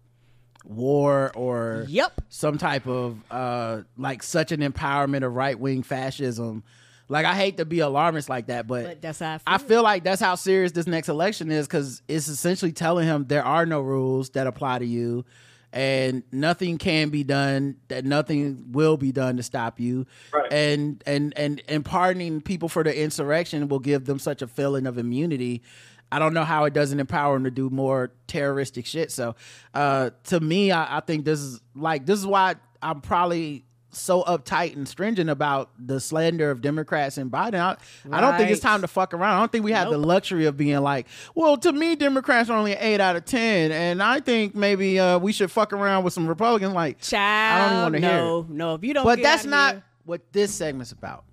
war 0.63 1.31
or 1.35 1.85
Yep. 1.89 2.21
some 2.29 2.57
type 2.57 2.87
of 2.87 3.19
uh 3.29 3.81
like 3.97 4.23
such 4.23 4.51
an 4.53 4.61
empowerment 4.61 5.23
of 5.25 5.33
right 5.33 5.59
wing 5.59 5.83
fascism. 5.83 6.63
Like 7.09 7.25
I 7.25 7.35
hate 7.35 7.57
to 7.57 7.65
be 7.65 7.79
alarmist 7.79 8.29
like 8.29 8.47
that, 8.47 8.65
but, 8.67 8.85
But 8.85 9.01
that's 9.01 9.19
how 9.19 9.33
I 9.33 9.37
feel. 9.37 9.43
I 9.47 9.57
feel 9.57 9.83
like 9.83 10.03
that's 10.03 10.21
how 10.21 10.35
serious 10.35 10.71
this 10.71 10.87
next 10.87 11.09
election 11.09 11.51
is 11.51 11.67
because 11.67 12.01
it's 12.07 12.27
essentially 12.27 12.71
telling 12.71 13.05
him 13.07 13.25
there 13.27 13.43
are 13.45 13.65
no 13.65 13.81
rules 13.81 14.29
that 14.31 14.47
apply 14.47 14.79
to 14.79 14.85
you 14.85 15.25
and 15.73 16.21
nothing 16.31 16.77
can 16.77 17.09
be 17.09 17.23
done 17.23 17.75
that 17.87 18.05
nothing 18.05 18.65
will 18.71 18.95
be 18.95 19.11
done 19.11 19.37
to 19.37 19.43
stop 19.43 19.79
you 19.79 20.05
Right. 20.31 20.53
and 20.53 21.03
and 21.07 21.33
and 21.35 21.61
and 21.67 21.83
pardoning 21.83 22.41
people 22.41 22.69
for 22.69 22.83
the 22.83 22.95
insurrection 22.95 23.67
will 23.67 23.79
give 23.79 24.05
them 24.05 24.19
such 24.19 24.41
a 24.43 24.47
feeling 24.47 24.85
of 24.85 24.97
immunity 24.99 25.63
I 26.11 26.19
don't 26.19 26.35
know 26.35 26.43
how 26.43 26.65
it 26.65 26.75
doesn't 26.75 26.99
empower 26.99 27.33
them 27.35 27.45
to 27.45 27.49
do 27.49 27.71
more 27.71 28.11
terroristic 28.27 28.85
shit. 28.85 29.11
So, 29.11 29.35
uh, 29.73 30.11
to 30.25 30.39
me, 30.39 30.71
I, 30.71 30.97
I 30.97 30.99
think 30.99 31.25
this 31.25 31.39
is 31.39 31.59
like 31.73 32.05
this 32.05 32.19
is 32.19 32.27
why 32.27 32.53
I'm 32.83 33.01
probably 33.01 33.65
so 33.93 34.23
uptight 34.23 34.75
and 34.75 34.87
stringent 34.87 35.29
about 35.29 35.69
the 35.77 35.99
slander 35.99 36.51
of 36.51 36.61
Democrats 36.61 37.17
and 37.17 37.31
Biden. 37.31 37.59
I, 37.59 37.77
I 38.11 38.21
don't 38.21 38.37
think 38.37 38.49
it's 38.51 38.59
time 38.61 38.81
to 38.81 38.87
fuck 38.87 39.13
around. 39.13 39.35
I 39.35 39.39
don't 39.39 39.51
think 39.51 39.63
we 39.65 39.71
have 39.71 39.89
the 39.89 39.97
luxury 39.97 40.45
of 40.45 40.57
being 40.57 40.79
like, 40.81 41.07
well, 41.35 41.57
to 41.57 41.71
me, 41.71 41.95
Democrats 41.95 42.49
are 42.49 42.57
only 42.57 42.73
an 42.73 42.79
eight 42.81 42.99
out 42.99 43.15
of 43.15 43.25
ten, 43.25 43.71
and 43.71 44.01
I 44.03 44.19
think 44.19 44.55
maybe 44.55 44.99
uh, 44.99 45.19
we 45.19 45.31
should 45.31 45.51
fuck 45.51 45.73
around 45.73 46.03
with 46.03 46.13
some 46.13 46.27
Republicans. 46.27 46.73
Like, 46.73 46.99
Child, 46.99 47.61
I 47.61 47.65
don't 47.69 47.71
even 47.73 47.81
want 47.83 47.95
to 47.95 48.01
hear. 48.01 48.17
no, 48.17 48.39
it. 48.39 48.49
no. 48.49 48.73
If 48.75 48.83
you 48.83 48.93
don't, 48.93 49.03
But 49.05 49.15
get 49.17 49.23
that's 49.23 49.45
out 49.45 49.49
not 49.49 49.73
here- 49.75 49.83
what 50.05 50.21
this 50.33 50.53
segment's 50.53 50.91
about. 50.91 51.23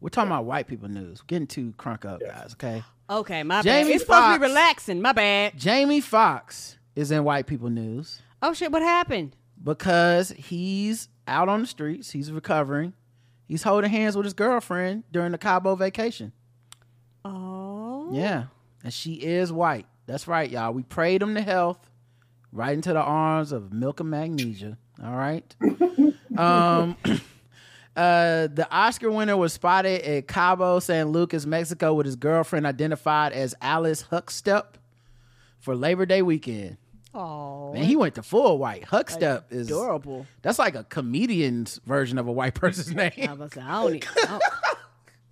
We're 0.00 0.08
talking 0.08 0.30
about 0.30 0.44
white 0.46 0.66
people 0.66 0.88
news. 0.88 1.22
We're 1.22 1.26
getting 1.26 1.46
too 1.46 1.74
crunk 1.78 2.04
up, 2.04 2.20
guys. 2.20 2.52
Okay. 2.54 2.82
okay. 3.08 3.42
My 3.42 3.62
Jamie 3.62 3.90
bad. 3.90 3.94
It's 3.96 4.04
supposed 4.04 4.34
to 4.34 4.38
be 4.38 4.46
relaxing. 4.46 5.02
My 5.02 5.12
bad. 5.12 5.56
Jamie 5.58 6.00
Foxx 6.00 6.78
is 6.96 7.10
in 7.10 7.22
white 7.24 7.46
people 7.46 7.68
news 7.70 8.20
Oh 8.42 8.52
shit! 8.54 8.72
What 8.72 8.82
happened? 8.82 9.36
because 9.62 10.30
he's 10.30 11.08
out 11.30 11.48
on 11.48 11.60
the 11.60 11.66
streets. 11.66 12.10
He's 12.10 12.30
recovering. 12.30 12.92
He's 13.46 13.62
holding 13.62 13.90
hands 13.90 14.16
with 14.16 14.24
his 14.24 14.34
girlfriend 14.34 15.04
during 15.10 15.32
the 15.32 15.38
Cabo 15.38 15.74
vacation. 15.76 16.32
Oh, 17.24 18.08
Yeah. 18.12 18.44
And 18.82 18.92
she 18.92 19.14
is 19.14 19.52
white. 19.52 19.86
That's 20.06 20.26
right, 20.26 20.50
y'all. 20.50 20.72
We 20.72 20.82
prayed 20.82 21.20
him 21.22 21.34
to 21.34 21.42
health 21.42 21.78
right 22.52 22.72
into 22.72 22.92
the 22.92 23.00
arms 23.00 23.52
of 23.52 23.72
milk 23.72 24.00
and 24.00 24.10
magnesia. 24.10 24.78
All 25.02 25.14
right. 25.16 25.44
um 26.38 26.96
uh 27.96 28.46
the 28.48 28.66
Oscar 28.70 29.10
winner 29.10 29.36
was 29.36 29.52
spotted 29.52 30.00
at 30.02 30.26
Cabo 30.28 30.78
San 30.80 31.08
Lucas, 31.08 31.44
Mexico 31.44 31.92
with 31.94 32.06
his 32.06 32.16
girlfriend 32.16 32.66
identified 32.66 33.32
as 33.32 33.54
Alyce 33.60 34.04
Huckstepp 34.04 34.64
for 35.58 35.74
Labor 35.76 36.06
Day 36.06 36.22
weekend. 36.22 36.78
Oh, 37.12 37.72
Man, 37.72 37.82
he 37.84 37.96
went 37.96 38.14
to 38.14 38.22
full 38.22 38.56
white. 38.58 38.84
Huckstepp 38.84 39.44
is 39.50 39.66
adorable. 39.66 40.26
That's 40.42 40.60
like 40.60 40.76
a 40.76 40.84
comedian's 40.84 41.80
version 41.84 42.18
of 42.18 42.28
a 42.28 42.32
white 42.32 42.54
person's 42.54 42.90
I 42.92 42.94
name. 43.16 43.38
was 43.38 43.56
like, 43.56 43.58
I 43.58 43.82
don't, 43.82 43.94
e- 43.96 44.02
I 44.22 44.26
don't 44.26 44.42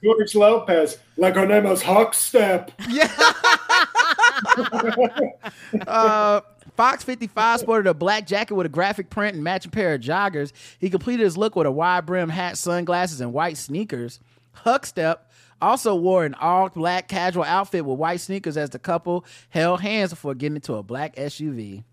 George 0.18 0.34
Lopez, 0.34 0.98
like 1.16 1.34
her 1.34 1.46
name 1.46 1.66
is 1.66 1.82
Huckstepp. 1.82 2.70
uh, 5.86 6.40
Foxx 6.76 7.02
55 7.05 7.60
sported 7.60 7.86
a 7.88 7.94
black 7.94 8.26
jacket 8.26 8.55
with 8.55 8.66
a 8.66 8.70
graphic 8.70 9.10
print 9.10 9.34
and 9.34 9.42
matching 9.42 9.70
pair 9.72 9.94
of 9.94 10.00
joggers. 10.00 10.52
He 10.78 10.90
completed 10.90 11.24
his 11.24 11.36
look 11.36 11.56
with 11.56 11.66
a 11.66 11.72
wide 11.72 12.06
brim 12.06 12.28
hat, 12.28 12.56
sunglasses, 12.59 13.20
and 13.20 13.32
white 13.32 13.56
sneakers. 13.56 14.20
Huckstepp 14.64 15.18
also 15.60 15.94
wore 15.94 16.24
an 16.24 16.35
all 16.35 16.68
black 16.68 17.09
casual 17.09 17.44
outfit 17.44 17.85
with 17.85 17.98
white 17.98 18.20
sneakers 18.20 18.56
as 18.56 18.70
the 18.70 18.78
couple 18.78 19.24
held 19.48 19.80
hands 19.80 20.10
before 20.10 20.35
getting 20.35 20.56
into 20.56 20.74
a 20.74 20.82
black 20.82 21.16
SUV. 21.16 21.85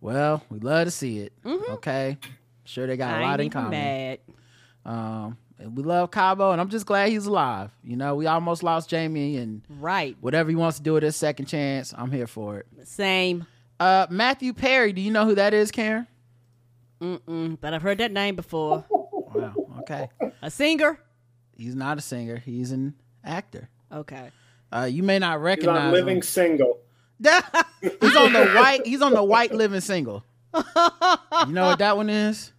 Well, 0.00 0.42
we 0.50 0.58
love 0.60 0.86
to 0.86 0.90
see 0.90 1.18
it. 1.20 1.32
Okay. 1.44 2.16
Sure, 2.64 2.86
they 2.86 2.96
got 2.96 3.14
I 3.14 3.18
a 3.20 3.22
lot 3.26 3.40
in 3.40 3.50
common. 3.50 3.70
mad. 3.70 4.18
Um, 4.84 5.36
and 5.58 5.76
we 5.76 5.82
love 5.82 6.10
Cabo, 6.10 6.52
and 6.52 6.60
I'm 6.60 6.70
just 6.70 6.86
glad 6.86 7.10
he's 7.10 7.26
alive. 7.26 7.70
You 7.84 7.96
know, 7.96 8.14
we 8.14 8.26
almost 8.26 8.62
lost 8.62 8.88
Jamie, 8.88 9.36
and 9.36 9.62
Right. 9.68 10.16
whatever 10.20 10.48
he 10.48 10.56
wants 10.56 10.78
to 10.78 10.82
do 10.82 10.94
with 10.94 11.02
his 11.02 11.16
second 11.16 11.46
chance, 11.46 11.92
I'm 11.96 12.10
here 12.10 12.26
for 12.26 12.58
it. 12.60 12.66
Same. 12.84 13.46
Uh, 13.78 14.06
Matthew 14.08 14.52
Perry, 14.54 14.92
do 14.92 15.00
you 15.02 15.10
know 15.10 15.24
who 15.26 15.34
that 15.34 15.52
is, 15.52 15.70
Karen? 15.70 16.06
Mm-mm. 17.00 17.58
But 17.60 17.74
I've 17.74 17.82
heard 17.82 17.98
that 17.98 18.12
name 18.12 18.36
before. 18.36 18.84
Wow. 18.90 19.54
Okay. 19.80 20.08
A 20.42 20.50
singer? 20.50 20.98
He's 21.60 21.74
not 21.76 21.98
a 21.98 22.00
singer. 22.00 22.38
He's 22.38 22.72
an 22.72 22.94
actor. 23.22 23.68
Okay. 23.92 24.30
Uh, 24.72 24.88
you 24.90 25.02
may 25.02 25.18
not 25.18 25.38
He's 25.38 25.44
recognize 25.44 25.82
on 25.82 25.92
Living 25.92 26.16
him. 26.16 26.22
Single. 26.22 26.78
he's 27.20 28.16
on 28.16 28.32
the 28.32 28.50
white. 28.54 28.86
He's 28.86 29.02
on 29.02 29.12
the 29.12 29.22
white 29.22 29.52
living 29.52 29.80
single. 29.80 30.24
You 30.54 31.52
know 31.52 31.66
what 31.66 31.80
that 31.80 31.98
one 31.98 32.08
is? 32.08 32.52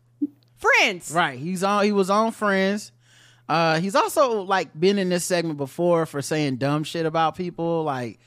Friends. 0.58 1.12
Right. 1.12 1.40
He's 1.40 1.64
on. 1.64 1.84
He 1.84 1.92
was 1.92 2.12
on 2.12 2.32
Friends. 2.32 2.92
Uh, 3.50 3.80
he's 3.80 3.96
also 3.96 4.44
like 4.44 4.70
been 4.80 5.00
in 5.00 5.10
this 5.10 5.26
segment 5.26 5.58
before 5.58 6.06
for 6.06 6.22
saying 6.22 6.58
dumb 6.58 6.84
shit 6.84 7.08
about 7.08 7.36
people. 7.36 7.84
Like 7.84 8.20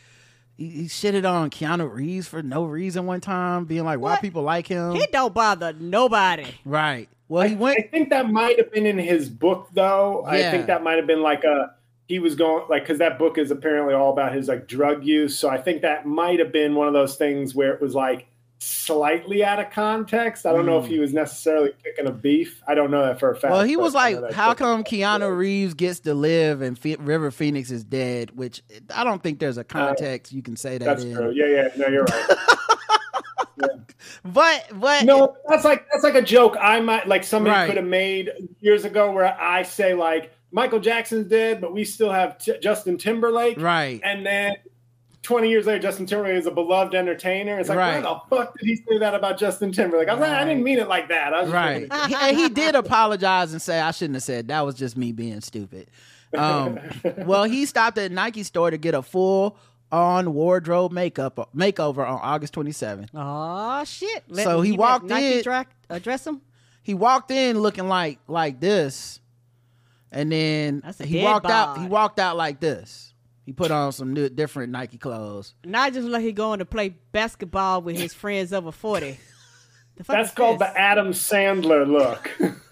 he, 0.57 0.69
he 0.71 0.85
shitted 0.85 1.29
on 1.29 1.51
Keanu 1.51 1.91
Reeves 1.93 2.27
for 2.27 2.43
no 2.43 2.65
reason 2.65 3.07
one 3.07 3.21
time, 3.21 3.65
being 3.65 3.85
like, 3.85 4.01
"Why 4.01 4.17
people 4.17 4.43
like 4.43 4.67
him?" 4.67 4.95
He 4.95 5.07
don't 5.13 5.33
bother 5.33 5.73
nobody. 5.73 6.47
right. 6.65 7.09
Well, 7.29 7.47
he 7.49 7.55
I 7.55 7.59
went. 7.59 7.91
think 7.91 8.11
that 8.11 8.31
might 8.31 8.59
have 8.59 8.71
been 8.73 8.87
in 8.87 8.99
his 8.99 9.29
book, 9.29 9.69
though. 9.73 10.25
I 10.27 10.51
think 10.51 10.67
that 10.67 10.83
might 10.83 10.97
have 10.97 11.07
been 11.07 11.23
like 11.23 11.45
a 11.45 11.75
he 12.07 12.19
was 12.19 12.35
going 12.35 12.65
like 12.69 12.83
because 12.83 12.99
that 12.99 13.19
book 13.19 13.39
is 13.39 13.51
apparently 13.51 13.95
all 13.95 14.13
about 14.13 14.35
his 14.35 14.49
like 14.49 14.67
drug 14.69 15.05
use. 15.05 15.39
So 15.39 15.49
I 15.49 15.59
think 15.59 15.83
that 15.83 16.07
might 16.07 16.39
have 16.39 16.53
been 16.53 16.75
one 16.75 16.87
of 16.87 16.93
those 16.93 17.17
things 17.17 17.55
where 17.55 17.73
it 17.73 17.81
was 17.81 17.95
like 17.95 18.27
slightly 18.65 19.45
out 19.45 19.59
of 19.61 19.71
context. 19.71 20.47
I 20.47 20.53
don't 20.53 20.67
know 20.67 20.79
if 20.79 20.87
he 20.87 20.99
was 20.99 21.13
necessarily 21.13 21.71
picking 21.83 22.07
a 22.07 22.11
beef. 22.13 22.63
I 22.67 22.75
don't 22.75 22.91
know 22.91 23.05
that 23.05 23.21
for 23.21 23.31
a 23.31 23.35
fact. 23.35 23.47
Hmm. 23.47 23.53
Well, 23.59 23.65
he 23.67 23.77
was 23.77 23.95
like, 23.95 24.33
"How 24.33 24.55
come 24.55 24.85
Keanu 24.85 25.37
Reeves 25.37 25.75
gets 25.75 26.01
to 26.01 26.15
live 26.15 26.63
and 26.63 26.79
Fe- 26.79 26.97
River 26.99 27.31
Phoenix 27.31 27.71
is 27.71 27.85
dead?" 27.85 28.37
Which 28.37 28.63
I 28.95 29.05
don't 29.05 29.23
think 29.23 29.39
there's 29.39 29.59
a 29.59 29.65
context 29.65 30.33
you 30.33 30.43
can 30.43 30.57
say 30.57 30.79
that 30.79 30.85
That's 30.85 31.05
in. 31.05 31.15
true. 31.15 31.31
Yeah, 31.33 31.47
yeah. 31.47 31.69
No, 31.77 31.89
you're 31.89 32.05
right. 32.05 32.27
But 34.25 34.67
but 34.75 35.05
no, 35.05 35.37
that's 35.49 35.65
like 35.65 35.87
that's 35.91 36.03
like 36.05 36.15
a 36.15 36.23
joke 36.23 36.57
I 36.61 36.81
might 36.81 37.07
like 37.09 37.25
somebody 37.25 37.55
Right. 37.55 37.67
could 37.67 37.77
have 37.77 37.87
made 37.87 38.31
years 38.61 38.85
ago 38.85 39.11
where 39.13 39.39
I 39.41 39.63
say 39.63 39.95
like 39.95 40.33
Michael 40.51 40.81
Jackson's 40.81 41.27
dead, 41.29 41.61
but 41.61 41.73
we 41.73 41.85
still 41.85 42.11
have 42.13 42.39
T- 42.39 42.59
Justin 42.61 42.97
Timberlake. 42.99 43.61
right. 43.61 44.01
And 44.05 44.25
then 44.25 44.55
20 45.25 45.49
years 45.51 45.67
later, 45.67 45.81
Justin 45.81 46.07
Timberlake 46.07 46.37
is 46.37 46.47
a 46.47 46.51
beloved 46.53 46.95
entertainer. 46.95 47.59
It's 47.59 47.69
like, 47.69 47.79
Right. 47.79 48.05
why 48.05 48.21
the 48.31 48.37
fuck 48.37 48.57
did 48.59 48.67
he 48.69 48.77
say 48.77 48.99
that 48.99 49.15
about 49.15 49.39
Justin 49.39 49.73
Timberlake? 49.73 50.09
I 50.09 50.13
was 50.13 50.21
like, 50.21 50.31
I 50.31 50.45
didn't 50.45 50.63
mean 50.63 50.79
it 50.79 50.87
like 50.89 51.09
that. 51.09 51.35
I 51.35 51.43
was 51.43 51.51
Right. 51.51 51.89
making 51.91 52.09
he, 52.09 52.15
and 52.15 52.37
he 52.37 52.49
did 52.49 52.75
apologize 52.77 53.53
and 53.53 53.61
say, 53.61 53.81
I 53.81 53.91
shouldn't 53.91 54.15
have 54.15 54.23
said 54.23 54.49
that 54.49 54.61
was 54.65 54.77
just 54.77 54.97
me 54.97 55.11
being 55.13 55.41
stupid. 55.41 55.89
Um, 56.37 56.79
well, 57.19 57.45
he 57.45 57.67
stopped 57.67 57.99
at 57.99 58.11
a 58.11 58.15
Nike 58.15 58.43
store 58.43 58.71
to 58.71 58.77
get 58.79 58.95
a 58.95 59.03
full 59.03 59.57
on 59.91 60.35
wardrobe 60.35 60.93
makeup 60.93 61.49
makeover 61.57 62.07
on 62.07 62.19
August 62.23 62.53
27th. 62.55 63.09
Oh 63.15 63.83
shit! 63.85 64.25
So 64.35 64.61
he 64.61 64.73
let 64.73 64.79
walked 64.79 65.05
Nike 65.07 65.39
in- 65.39 65.43
Dra- 65.43 65.67
address 65.89 66.27
him. 66.27 66.41
He 66.83 66.93
walked 66.93 67.31
in 67.31 67.61
looking 67.61 67.89
like 67.89 68.19
like 68.27 68.61
this, 68.61 69.21
and 70.13 70.31
then 70.33 70.81
That's 70.85 71.01
a 71.01 71.07
he 71.07 71.19
dead 71.19 71.25
walked 71.25 71.47
out. 71.47 71.79
He 71.79 71.87
walked 71.87 72.19
out 72.19 72.37
like 72.37 72.61
this. 72.61 73.14
He 73.45 73.53
put 73.53 73.71
on 73.71 73.93
some 73.93 74.15
new, 74.15 74.29
different 74.29 74.73
Nike 74.73 74.99
clothes. 74.99 75.55
Not 75.65 75.93
just 75.93 76.09
like 76.09 76.23
he 76.23 76.33
going 76.33 76.61
to 76.61 76.65
play 76.65 76.97
basketball 77.13 77.83
with 77.83 77.99
his 77.99 78.15
friends 78.15 78.53
over 78.53 78.73
forty. 78.73 79.19
That's 80.07 80.33
called 80.33 80.59
this? 80.59 80.69
the 80.69 80.81
Adam 80.81 81.13
Sandler 81.13 81.87
look. 81.87 82.31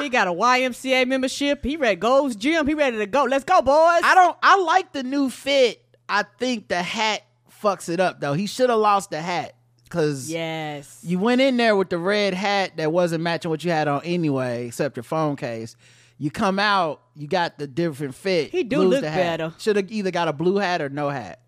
He 0.00 0.08
got 0.08 0.26
a 0.26 0.32
YMCA 0.32 1.06
membership. 1.06 1.64
He 1.64 1.76
ready 1.76 1.96
goes 1.96 2.34
gym. 2.36 2.66
He 2.66 2.74
ready 2.74 2.98
to 2.98 3.06
go. 3.06 3.24
Let's 3.24 3.44
go, 3.44 3.62
boys. 3.62 4.00
I 4.02 4.14
don't. 4.14 4.36
I 4.42 4.60
like 4.60 4.92
the 4.92 5.02
new 5.02 5.30
fit. 5.30 5.82
I 6.08 6.24
think 6.38 6.68
the 6.68 6.82
hat 6.82 7.22
fucks 7.62 7.88
it 7.88 8.00
up 8.00 8.20
though. 8.20 8.32
He 8.32 8.46
should 8.46 8.70
have 8.70 8.80
lost 8.80 9.10
the 9.10 9.20
hat 9.20 9.54
because 9.84 10.30
yes. 10.30 11.00
you 11.02 11.18
went 11.18 11.40
in 11.40 11.56
there 11.56 11.76
with 11.76 11.90
the 11.90 11.98
red 11.98 12.34
hat 12.34 12.76
that 12.76 12.92
wasn't 12.92 13.22
matching 13.22 13.50
what 13.50 13.62
you 13.64 13.70
had 13.70 13.88
on 13.88 14.02
anyway, 14.04 14.66
except 14.66 14.96
your 14.96 15.04
phone 15.04 15.36
case. 15.36 15.76
You 16.18 16.30
come 16.30 16.58
out, 16.58 17.02
you 17.14 17.26
got 17.26 17.58
the 17.58 17.66
different 17.66 18.14
fit. 18.14 18.50
He 18.50 18.62
do 18.62 18.82
look 18.82 19.02
better. 19.02 19.52
Should 19.58 19.76
have 19.76 19.90
either 19.90 20.10
got 20.10 20.28
a 20.28 20.32
blue 20.32 20.56
hat 20.56 20.80
or 20.80 20.88
no 20.88 21.08
hat. 21.08 21.40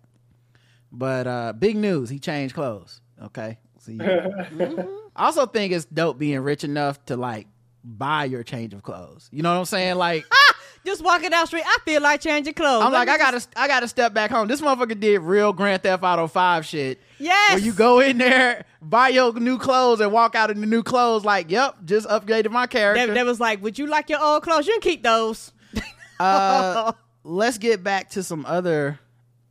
But 0.91 1.27
uh 1.27 1.53
big 1.53 1.75
news, 1.75 2.09
he 2.09 2.19
changed 2.19 2.55
clothes. 2.55 3.01
Okay. 3.21 3.57
See. 3.79 3.99
I 5.15 5.25
also 5.27 5.45
think 5.45 5.71
it's 5.71 5.85
dope 5.85 6.17
being 6.17 6.39
rich 6.39 6.63
enough 6.63 7.03
to 7.05 7.15
like 7.15 7.47
buy 7.83 8.25
your 8.25 8.43
change 8.43 8.73
of 8.73 8.83
clothes. 8.83 9.29
You 9.31 9.43
know 9.43 9.53
what 9.53 9.59
I'm 9.59 9.65
saying? 9.65 9.95
Like 9.95 10.25
Just 10.85 11.03
walking 11.03 11.31
down 11.31 11.41
the 11.43 11.47
street, 11.47 11.63
I 11.65 11.77
feel 11.83 12.01
like 12.01 12.21
changing 12.21 12.53
clothes. 12.53 12.83
I'm 12.83 12.91
Let 12.91 13.07
like, 13.07 13.09
I 13.09 13.17
gotta, 13.17 13.47
I 13.55 13.67
gotta 13.67 13.87
step 13.87 14.13
back 14.13 14.29
home. 14.29 14.47
This 14.47 14.61
motherfucker 14.61 14.99
did 14.99 15.19
real 15.21 15.51
Grand 15.51 15.81
Theft 15.81 16.03
Auto 16.03 16.27
Five 16.27 16.65
shit. 16.65 17.01
Yes. 17.17 17.55
Where 17.55 17.59
you 17.63 17.73
go 17.73 17.99
in 17.99 18.19
there, 18.19 18.65
buy 18.81 19.09
your 19.09 19.33
new 19.33 19.57
clothes, 19.57 19.99
and 19.99 20.11
walk 20.11 20.35
out 20.35 20.51
in 20.51 20.61
the 20.61 20.67
new 20.67 20.83
clothes. 20.83 21.25
Like, 21.25 21.49
yep, 21.49 21.77
just 21.85 22.07
upgraded 22.07 22.51
my 22.51 22.67
character. 22.67 23.07
They, 23.07 23.13
they 23.13 23.23
was 23.23 23.39
like, 23.39 23.63
"Would 23.63 23.79
you 23.79 23.87
like 23.87 24.09
your 24.09 24.21
old 24.21 24.43
clothes? 24.43 24.67
You 24.67 24.73
can 24.73 24.81
keep 24.81 25.03
those." 25.03 25.51
uh, 26.19 26.93
let's 27.23 27.57
get 27.57 27.83
back 27.83 28.11
to 28.11 28.23
some 28.23 28.45
other 28.45 28.99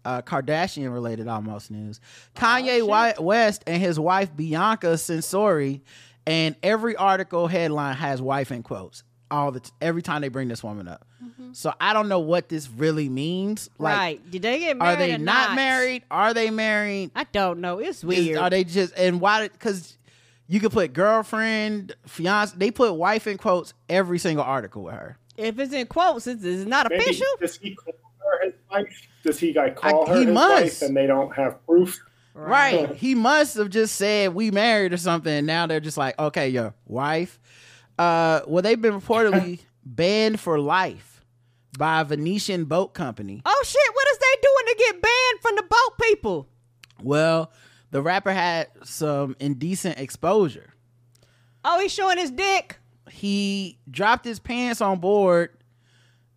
uh, 0.05 0.23
Kardashian 0.23 0.93
related 0.93 1.28
almost 1.28 1.70
news. 1.70 2.01
Kanye 2.36 2.78
Wi- 2.78 3.15
West 3.19 3.65
and 3.66 3.82
his 3.82 3.98
wife 3.98 4.35
Bianca 4.35 4.94
Censori, 4.94 5.81
and 6.27 6.55
every 6.62 6.94
article 6.97 7.48
headline 7.48 7.97
has 7.97 8.23
wife 8.23 8.52
in 8.52 8.62
quotes. 8.62 9.02
All 9.30 9.51
the 9.52 9.60
t- 9.60 9.70
every 9.80 10.02
time 10.02 10.20
they 10.22 10.28
bring 10.28 10.48
this 10.48 10.62
woman 10.62 10.86
up. 10.86 11.05
Mm-hmm. 11.24 11.52
So 11.55 11.72
I 11.80 11.92
don't 11.92 12.09
know 12.09 12.20
what 12.20 12.48
this 12.48 12.68
really 12.68 13.09
means. 13.09 13.70
Like, 13.78 13.96
right? 13.96 14.30
Did 14.30 14.42
they 14.42 14.59
get 14.60 14.76
married? 14.76 14.92
Are 14.94 14.96
they 14.98 15.14
or 15.14 15.18
not, 15.18 15.55
married? 15.56 16.02
Are 16.10 16.34
they 16.34 16.51
married? 16.51 17.10
I 17.16 17.24
don't 17.24 17.60
know. 17.60 17.78
It's 17.78 17.98
Is- 17.98 18.05
weird. 18.05 18.38
are 18.38 18.51
they 18.51 18.64
just 18.64 18.92
and 18.96 19.20
why? 19.20 19.48
Because 19.48 19.96
you 20.46 20.60
could 20.60 20.72
put 20.72 20.92
girlfriend, 20.92 21.94
fiance. 22.06 22.55
They 22.56 22.70
put 22.70 22.92
wife 22.94 23.26
in 23.26 23.38
quotes 23.38 23.72
every 23.88 24.18
single 24.18 24.44
article 24.44 24.82
with 24.84 24.94
her. 24.94 25.16
if 25.36 25.59
it's 25.59 25.72
in 25.72 25.86
quotes, 25.86 26.26
it's, 26.26 26.44
it's 26.44 26.66
not 26.68 26.86
Maybe 26.90 27.02
official. 27.02 27.26
does 27.40 27.56
he 27.56 27.74
call 27.74 27.94
her 28.20 28.44
his 28.46 28.55
wife? 28.70 29.09
Does 29.24 29.38
he 29.40 29.52
like 29.55 29.76
call 29.76 30.05
I- 30.06 30.10
her 30.10 30.18
he 30.20 30.24
his 30.26 30.34
must. 30.34 30.62
wife 30.62 30.82
and 30.82 30.96
they 30.96 31.06
don't 31.06 31.34
have 31.34 31.64
proof? 31.66 31.98
Right. 32.36 32.94
He 32.96 33.14
must 33.14 33.56
have 33.56 33.70
just 33.70 33.94
said 33.94 34.34
we 34.34 34.51
married 34.51 34.92
or 34.92 34.96
something. 34.96 35.32
And 35.32 35.46
now 35.46 35.66
they're 35.68 35.78
just 35.80 35.96
like, 35.96 36.18
okay, 36.18 36.48
your 36.48 36.74
wife. 36.86 37.38
Uh, 37.98 38.40
well, 38.46 38.62
they've 38.62 38.80
been 38.80 39.00
reportedly 39.00 39.60
banned 39.84 40.40
for 40.40 40.58
life 40.58 41.24
by 41.78 42.00
a 42.00 42.04
Venetian 42.04 42.64
boat 42.64 42.94
company. 42.94 43.42
Oh 43.44 43.62
shit! 43.64 43.94
What 43.94 44.08
is 44.10 44.18
they 44.18 44.40
doing 44.42 44.66
to 44.66 44.74
get 44.78 45.02
banned 45.02 45.40
from 45.40 45.56
the 45.56 45.62
boat 45.62 45.98
people? 46.02 46.48
Well, 47.02 47.52
the 47.90 48.02
rapper 48.02 48.32
had 48.32 48.68
some 48.82 49.36
indecent 49.38 49.98
exposure. 49.98 50.74
Oh, 51.64 51.80
he's 51.80 51.92
showing 51.92 52.18
his 52.18 52.30
dick. 52.30 52.78
He 53.10 53.78
dropped 53.90 54.24
his 54.24 54.38
pants 54.38 54.80
on 54.80 54.98
board 54.98 55.50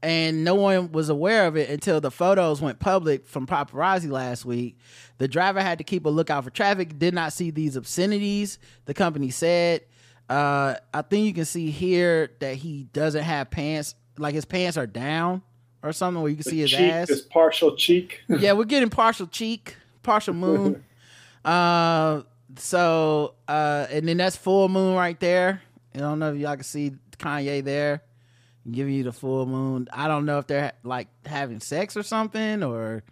and 0.04 0.44
no 0.44 0.56
one 0.56 0.92
was 0.92 1.10
aware 1.10 1.48
of 1.48 1.58
it 1.58 1.70
until 1.70 2.00
the 2.00 2.12
photos 2.12 2.62
went 2.62 2.80
public 2.80 3.28
from 3.28 3.48
paparazzi 3.48 4.10
last 4.10 4.46
week. 4.46 4.78
The 5.18 5.28
driver 5.28 5.62
had 5.62 5.80
to 5.80 5.84
keep 5.84 6.06
a 6.06 6.10
lookout 6.10 6.44
for 6.44 6.50
traffic, 6.50 7.00
did 7.00 7.14
not 7.14 7.34
see 7.34 7.50
these 7.50 7.76
obscenities, 7.76 8.60
the 8.86 8.94
company 8.94 9.32
said. 9.32 9.82
Uh, 10.30 10.76
I 10.94 11.02
think 11.04 11.26
you 11.26 11.34
can 11.34 11.46
see 11.46 11.72
here 11.72 12.32
that 12.40 12.56
he 12.56 12.84
doesn't 12.92 13.24
have 13.24 13.50
pants, 13.50 13.96
like 14.18 14.34
his 14.34 14.46
pants 14.46 14.78
are 14.78 14.88
down 14.88 15.42
or 15.84 15.94
something 15.94 16.22
where 16.22 16.30
you 16.30 16.36
can 16.36 16.44
see 16.44 16.60
his 16.60 16.72
cheek, 16.72 16.92
ass. 16.92 17.08
this 17.08 17.22
partial 17.22 17.76
cheek. 17.76 18.22
yeah, 18.28 18.54
we're 18.54 18.66
getting 18.66 18.90
partial 18.90 19.28
cheek, 19.28 19.78
partial 20.04 20.34
moon. 20.34 20.84
uh, 21.46 22.24
so 22.58 23.36
uh, 23.48 23.88
and 23.90 24.08
then 24.08 24.18
that's 24.18 24.36
full 24.36 24.70
moon 24.70 24.96
right 24.96 25.20
there. 25.20 25.62
I 25.96 26.00
don't 26.00 26.20
know 26.20 26.34
if 26.34 26.40
y'all 26.40 26.56
can 26.56 26.64
see 26.64 26.92
Kanye 27.18 27.64
there, 27.64 28.04
giving 28.70 28.94
you 28.94 29.04
the 29.04 29.12
full 29.12 29.46
moon. 29.46 29.88
I 29.92 30.08
don't 30.08 30.26
know 30.26 30.40
if 30.40 30.48
they're 30.48 30.74
like 30.84 31.08
having 31.26 31.60
sex 31.60 31.96
or 31.96 32.04
something 32.04 32.64
or 32.64 33.04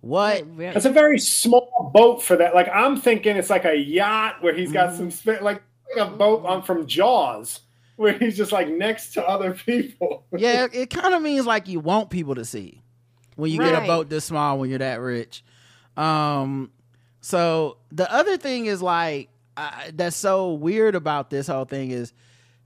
what. 0.00 0.44
That's 0.56 0.84
a 0.84 0.90
very 0.90 1.18
small 1.18 1.90
boat 1.92 2.22
for 2.22 2.36
that. 2.36 2.54
Like 2.54 2.68
I'm 2.72 3.00
thinking 3.00 3.36
it's 3.36 3.50
like 3.50 3.64
a 3.64 3.76
yacht 3.76 4.42
where 4.42 4.54
he's 4.54 4.72
got 4.72 4.94
some 4.94 5.10
spa- 5.10 5.38
like, 5.42 5.62
like 5.96 6.08
a 6.08 6.10
boat 6.10 6.44
on 6.44 6.62
from 6.62 6.86
Jaws 6.86 7.60
where 7.96 8.12
he's 8.12 8.36
just 8.36 8.52
like 8.52 8.68
next 8.68 9.12
to 9.14 9.28
other 9.28 9.52
people. 9.52 10.24
yeah, 10.36 10.66
it 10.72 10.90
kind 10.90 11.14
of 11.14 11.22
means 11.22 11.46
like 11.46 11.68
you 11.68 11.80
want 11.80 12.10
people 12.10 12.34
to 12.36 12.44
see 12.44 12.82
when 13.36 13.50
you 13.50 13.58
get 13.58 13.82
a 13.82 13.86
boat 13.86 14.08
this 14.08 14.24
small 14.24 14.58
when 14.58 14.70
you're 14.70 14.78
that 14.78 15.00
rich. 15.00 15.44
Um, 15.96 16.70
so 17.20 17.78
the 17.90 18.12
other 18.12 18.36
thing 18.36 18.66
is 18.66 18.80
like 18.80 19.28
I, 19.56 19.90
that's 19.94 20.16
so 20.16 20.52
weird 20.52 20.94
about 20.94 21.30
this 21.30 21.48
whole 21.48 21.64
thing 21.64 21.90
is 21.90 22.12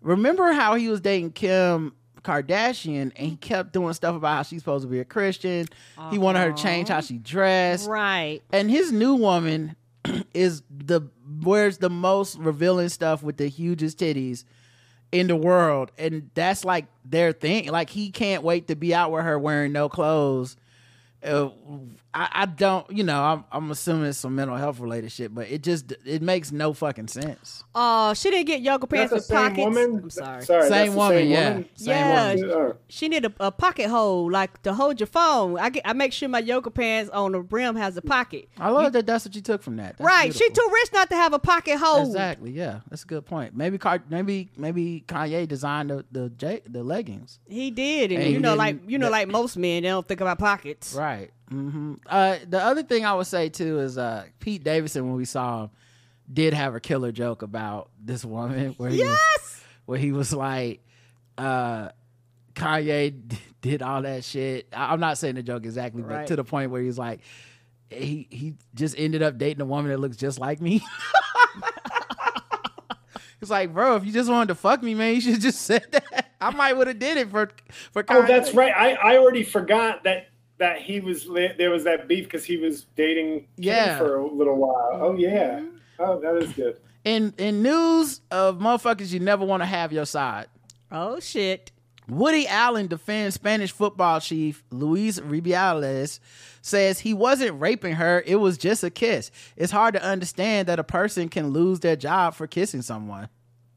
remember 0.02 0.52
how 0.52 0.74
he 0.74 0.88
was 0.88 1.00
dating 1.00 1.32
Kim 1.32 1.94
Kardashian 2.22 3.12
and 3.16 3.30
he 3.30 3.36
kept 3.36 3.72
doing 3.72 3.92
stuff 3.94 4.14
about 4.14 4.36
how 4.36 4.42
she's 4.42 4.60
supposed 4.60 4.84
to 4.84 4.90
be 4.90 5.00
a 5.00 5.04
Christian. 5.04 5.66
He 6.10 6.18
wanted 6.18 6.40
her 6.40 6.52
to 6.52 6.62
change 6.62 6.88
how 6.88 7.00
she 7.00 7.18
dressed. 7.18 7.88
Right. 7.88 8.42
And 8.52 8.70
his 8.70 8.92
new 8.92 9.14
woman 9.14 9.76
is 10.34 10.62
the 10.70 11.08
wears 11.42 11.78
the 11.78 11.90
most 11.90 12.38
revealing 12.38 12.88
stuff 12.88 13.22
with 13.22 13.36
the 13.36 13.48
hugest 13.48 13.98
titties 13.98 14.44
in 15.10 15.26
the 15.26 15.36
world, 15.36 15.92
and 15.98 16.30
that's 16.34 16.64
like 16.64 16.86
their 17.04 17.32
thing. 17.32 17.68
Like 17.68 17.90
he 17.90 18.10
can't 18.10 18.42
wait 18.42 18.68
to 18.68 18.76
be 18.76 18.94
out 18.94 19.12
with 19.12 19.24
her 19.24 19.38
wearing 19.38 19.72
no 19.72 19.88
clothes. 19.88 20.56
Uh, 21.22 21.50
I, 22.14 22.28
I 22.32 22.46
don't, 22.46 22.90
you 22.90 23.04
know, 23.04 23.22
I'm, 23.22 23.44
I'm 23.50 23.70
assuming 23.70 24.04
it's 24.06 24.18
some 24.18 24.34
mental 24.34 24.56
health 24.56 24.80
related 24.80 25.10
shit, 25.10 25.34
but 25.34 25.48
it 25.50 25.62
just 25.62 25.92
it 26.04 26.20
makes 26.20 26.52
no 26.52 26.74
fucking 26.74 27.08
sense. 27.08 27.64
Uh, 27.74 28.12
she 28.12 28.30
didn't 28.30 28.46
get 28.48 28.60
yoga 28.60 28.86
pants 28.86 29.10
the 29.10 29.16
with 29.16 29.24
same 29.24 29.36
pockets. 29.38 29.58
woman. 29.64 30.00
I'm 30.04 30.10
sorry. 30.10 30.42
Sorry, 30.44 30.68
that's 30.68 30.74
same 30.74 30.90
the 30.92 30.96
woman, 30.98 31.16
same 31.18 31.30
yeah, 31.30 31.48
woman? 31.48 31.68
same 31.74 31.88
Yeah. 31.88 32.34
woman. 32.34 32.74
She 32.88 33.08
need 33.08 33.24
a, 33.24 33.32
a 33.40 33.50
pocket 33.50 33.88
hole, 33.88 34.30
like 34.30 34.62
to 34.64 34.74
hold 34.74 35.00
your 35.00 35.06
phone. 35.06 35.58
I 35.58 35.70
get, 35.70 35.82
I 35.86 35.94
make 35.94 36.12
sure 36.12 36.28
my 36.28 36.40
yoga 36.40 36.70
pants 36.70 37.10
on 37.10 37.32
the 37.32 37.38
brim 37.40 37.76
has 37.76 37.96
a 37.96 38.02
pocket. 38.02 38.48
I 38.58 38.68
love 38.68 38.92
that. 38.92 39.06
That's 39.06 39.24
what 39.24 39.34
you 39.34 39.40
took 39.40 39.62
from 39.62 39.76
that. 39.76 39.96
That's 39.96 40.06
right, 40.06 40.34
she 40.34 40.50
too 40.50 40.70
rich 40.70 40.92
not 40.92 41.08
to 41.08 41.16
have 41.16 41.32
a 41.32 41.38
pocket 41.38 41.78
hole. 41.78 42.04
Exactly. 42.06 42.50
Yeah, 42.50 42.80
that's 42.90 43.04
a 43.04 43.06
good 43.06 43.24
point. 43.24 43.56
Maybe 43.56 43.78
maybe 44.10 44.50
maybe 44.58 45.02
Kanye 45.08 45.48
designed 45.48 45.88
the 45.88 46.04
the, 46.12 46.60
the 46.68 46.82
leggings. 46.82 47.40
He 47.48 47.70
did, 47.70 48.12
and 48.12 48.22
And 48.22 48.32
you 48.34 48.38
know, 48.38 48.54
like 48.54 48.80
you 48.86 48.98
know, 48.98 49.06
that- 49.06 49.12
like 49.12 49.28
most 49.28 49.56
men, 49.56 49.82
they 49.82 49.88
don't 49.88 50.06
think 50.06 50.20
about 50.20 50.38
pockets. 50.38 50.92
Right. 50.92 51.30
Hmm 51.48 51.94
Uh, 52.06 52.36
the 52.48 52.62
other 52.62 52.82
thing 52.82 53.04
I 53.04 53.14
would 53.14 53.26
say 53.26 53.48
too 53.48 53.80
is 53.80 53.98
uh, 53.98 54.24
Pete 54.40 54.64
Davidson 54.64 55.06
when 55.06 55.16
we 55.16 55.24
saw 55.24 55.64
him 55.64 55.70
did 56.32 56.54
have 56.54 56.74
a 56.74 56.80
killer 56.80 57.12
joke 57.12 57.42
about 57.42 57.90
this 58.02 58.24
woman 58.24 58.74
where 58.78 58.90
he 58.90 58.98
was, 59.10 59.64
where 59.86 59.98
he 59.98 60.12
was 60.12 60.32
like, 60.32 60.80
uh, 61.36 61.90
Kanye 62.54 63.14
d- 63.28 63.38
did 63.60 63.82
all 63.82 64.02
that 64.02 64.24
shit. 64.24 64.68
I- 64.72 64.92
I'm 64.92 65.00
not 65.00 65.18
saying 65.18 65.34
the 65.34 65.42
joke 65.42 65.64
exactly, 65.64 66.02
but 66.02 66.26
to 66.28 66.36
the 66.36 66.44
point 66.44 66.70
where 66.70 66.80
he's 66.82 66.98
like, 66.98 67.20
he 67.90 68.26
he 68.30 68.54
just 68.74 68.94
ended 68.98 69.22
up 69.22 69.36
dating 69.36 69.60
a 69.60 69.66
woman 69.66 69.90
that 69.90 69.98
looks 69.98 70.16
just 70.16 70.38
like 70.38 70.60
me. 70.60 70.82
It's 73.40 73.50
like, 73.50 73.72
bro, 73.74 73.96
if 73.96 74.04
you 74.06 74.12
just 74.12 74.30
wanted 74.30 74.46
to 74.48 74.54
fuck 74.54 74.84
me, 74.84 74.94
man, 74.94 75.16
you 75.16 75.20
should 75.20 75.40
just 75.40 75.62
said 75.62 75.84
that. 75.90 76.30
I 76.40 76.50
might 76.50 76.74
would 76.74 76.86
have 76.86 77.00
did 77.00 77.16
it 77.16 77.28
for 77.28 77.50
for. 77.90 78.04
Oh, 78.08 78.24
that's 78.24 78.54
right. 78.54 78.72
I, 78.72 78.92
I 78.92 79.16
already 79.18 79.42
forgot 79.42 80.04
that 80.04 80.28
that 80.62 80.80
he 80.80 81.00
was 81.00 81.26
there 81.58 81.70
was 81.70 81.82
that 81.84 82.06
beef 82.06 82.24
because 82.24 82.44
he 82.44 82.56
was 82.56 82.86
dating 82.96 83.40
Kim 83.56 83.64
Yeah. 83.64 83.98
for 83.98 84.16
a 84.16 84.26
little 84.26 84.56
while. 84.56 84.90
Oh 84.92 85.10
mm-hmm. 85.10 85.18
yeah. 85.18 85.62
Oh, 85.98 86.20
that 86.20 86.36
is 86.36 86.52
good. 86.52 86.78
In 87.04 87.34
in 87.36 87.62
news 87.62 88.20
of 88.30 88.58
motherfuckers 88.58 89.12
you 89.12 89.18
never 89.18 89.44
want 89.44 89.62
to 89.62 89.66
have 89.66 89.92
your 89.92 90.06
side. 90.06 90.46
Oh 90.90 91.18
shit. 91.18 91.72
Woody 92.08 92.46
Allen 92.46 92.86
defends 92.86 93.34
Spanish 93.34 93.72
football 93.72 94.20
chief 94.20 94.62
Luis 94.70 95.18
Rubiales 95.18 96.20
says 96.60 97.00
he 97.00 97.12
wasn't 97.12 97.60
raping 97.60 97.94
her, 97.94 98.22
it 98.24 98.36
was 98.36 98.56
just 98.56 98.84
a 98.84 98.90
kiss. 98.90 99.32
It's 99.56 99.72
hard 99.72 99.94
to 99.94 100.02
understand 100.02 100.68
that 100.68 100.78
a 100.78 100.84
person 100.84 101.28
can 101.28 101.50
lose 101.50 101.80
their 101.80 101.96
job 101.96 102.34
for 102.34 102.46
kissing 102.46 102.82
someone. 102.82 103.28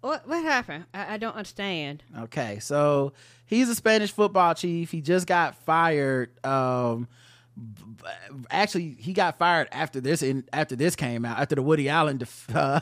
What 0.02 0.28
what 0.28 0.44
happened? 0.44 0.86
I, 0.94 1.16
I 1.16 1.18
don't 1.18 1.36
understand. 1.36 2.04
Okay, 2.16 2.60
so 2.60 3.14
he's 3.46 3.70
a 3.70 3.76
Spanish 3.76 4.12
football 4.12 4.54
chief. 4.56 4.92
He 4.92 5.02
just 5.02 5.28
got 5.28 5.56
fired. 5.64 6.30
Um, 6.46 7.08
b- 7.58 7.82
b- 7.98 8.06
actually, 8.52 8.96
he 9.00 9.14
got 9.14 9.38
fired 9.38 9.68
after 9.72 10.02
this. 10.02 10.22
In 10.22 10.44
after 10.54 10.76
this 10.76 10.96
came 10.96 11.26
out, 11.26 11.40
after 11.40 11.56
the 11.56 11.62
Woody 11.62 11.90
Allen, 11.90 12.18
def- 12.18 12.50
uh, 12.56 12.80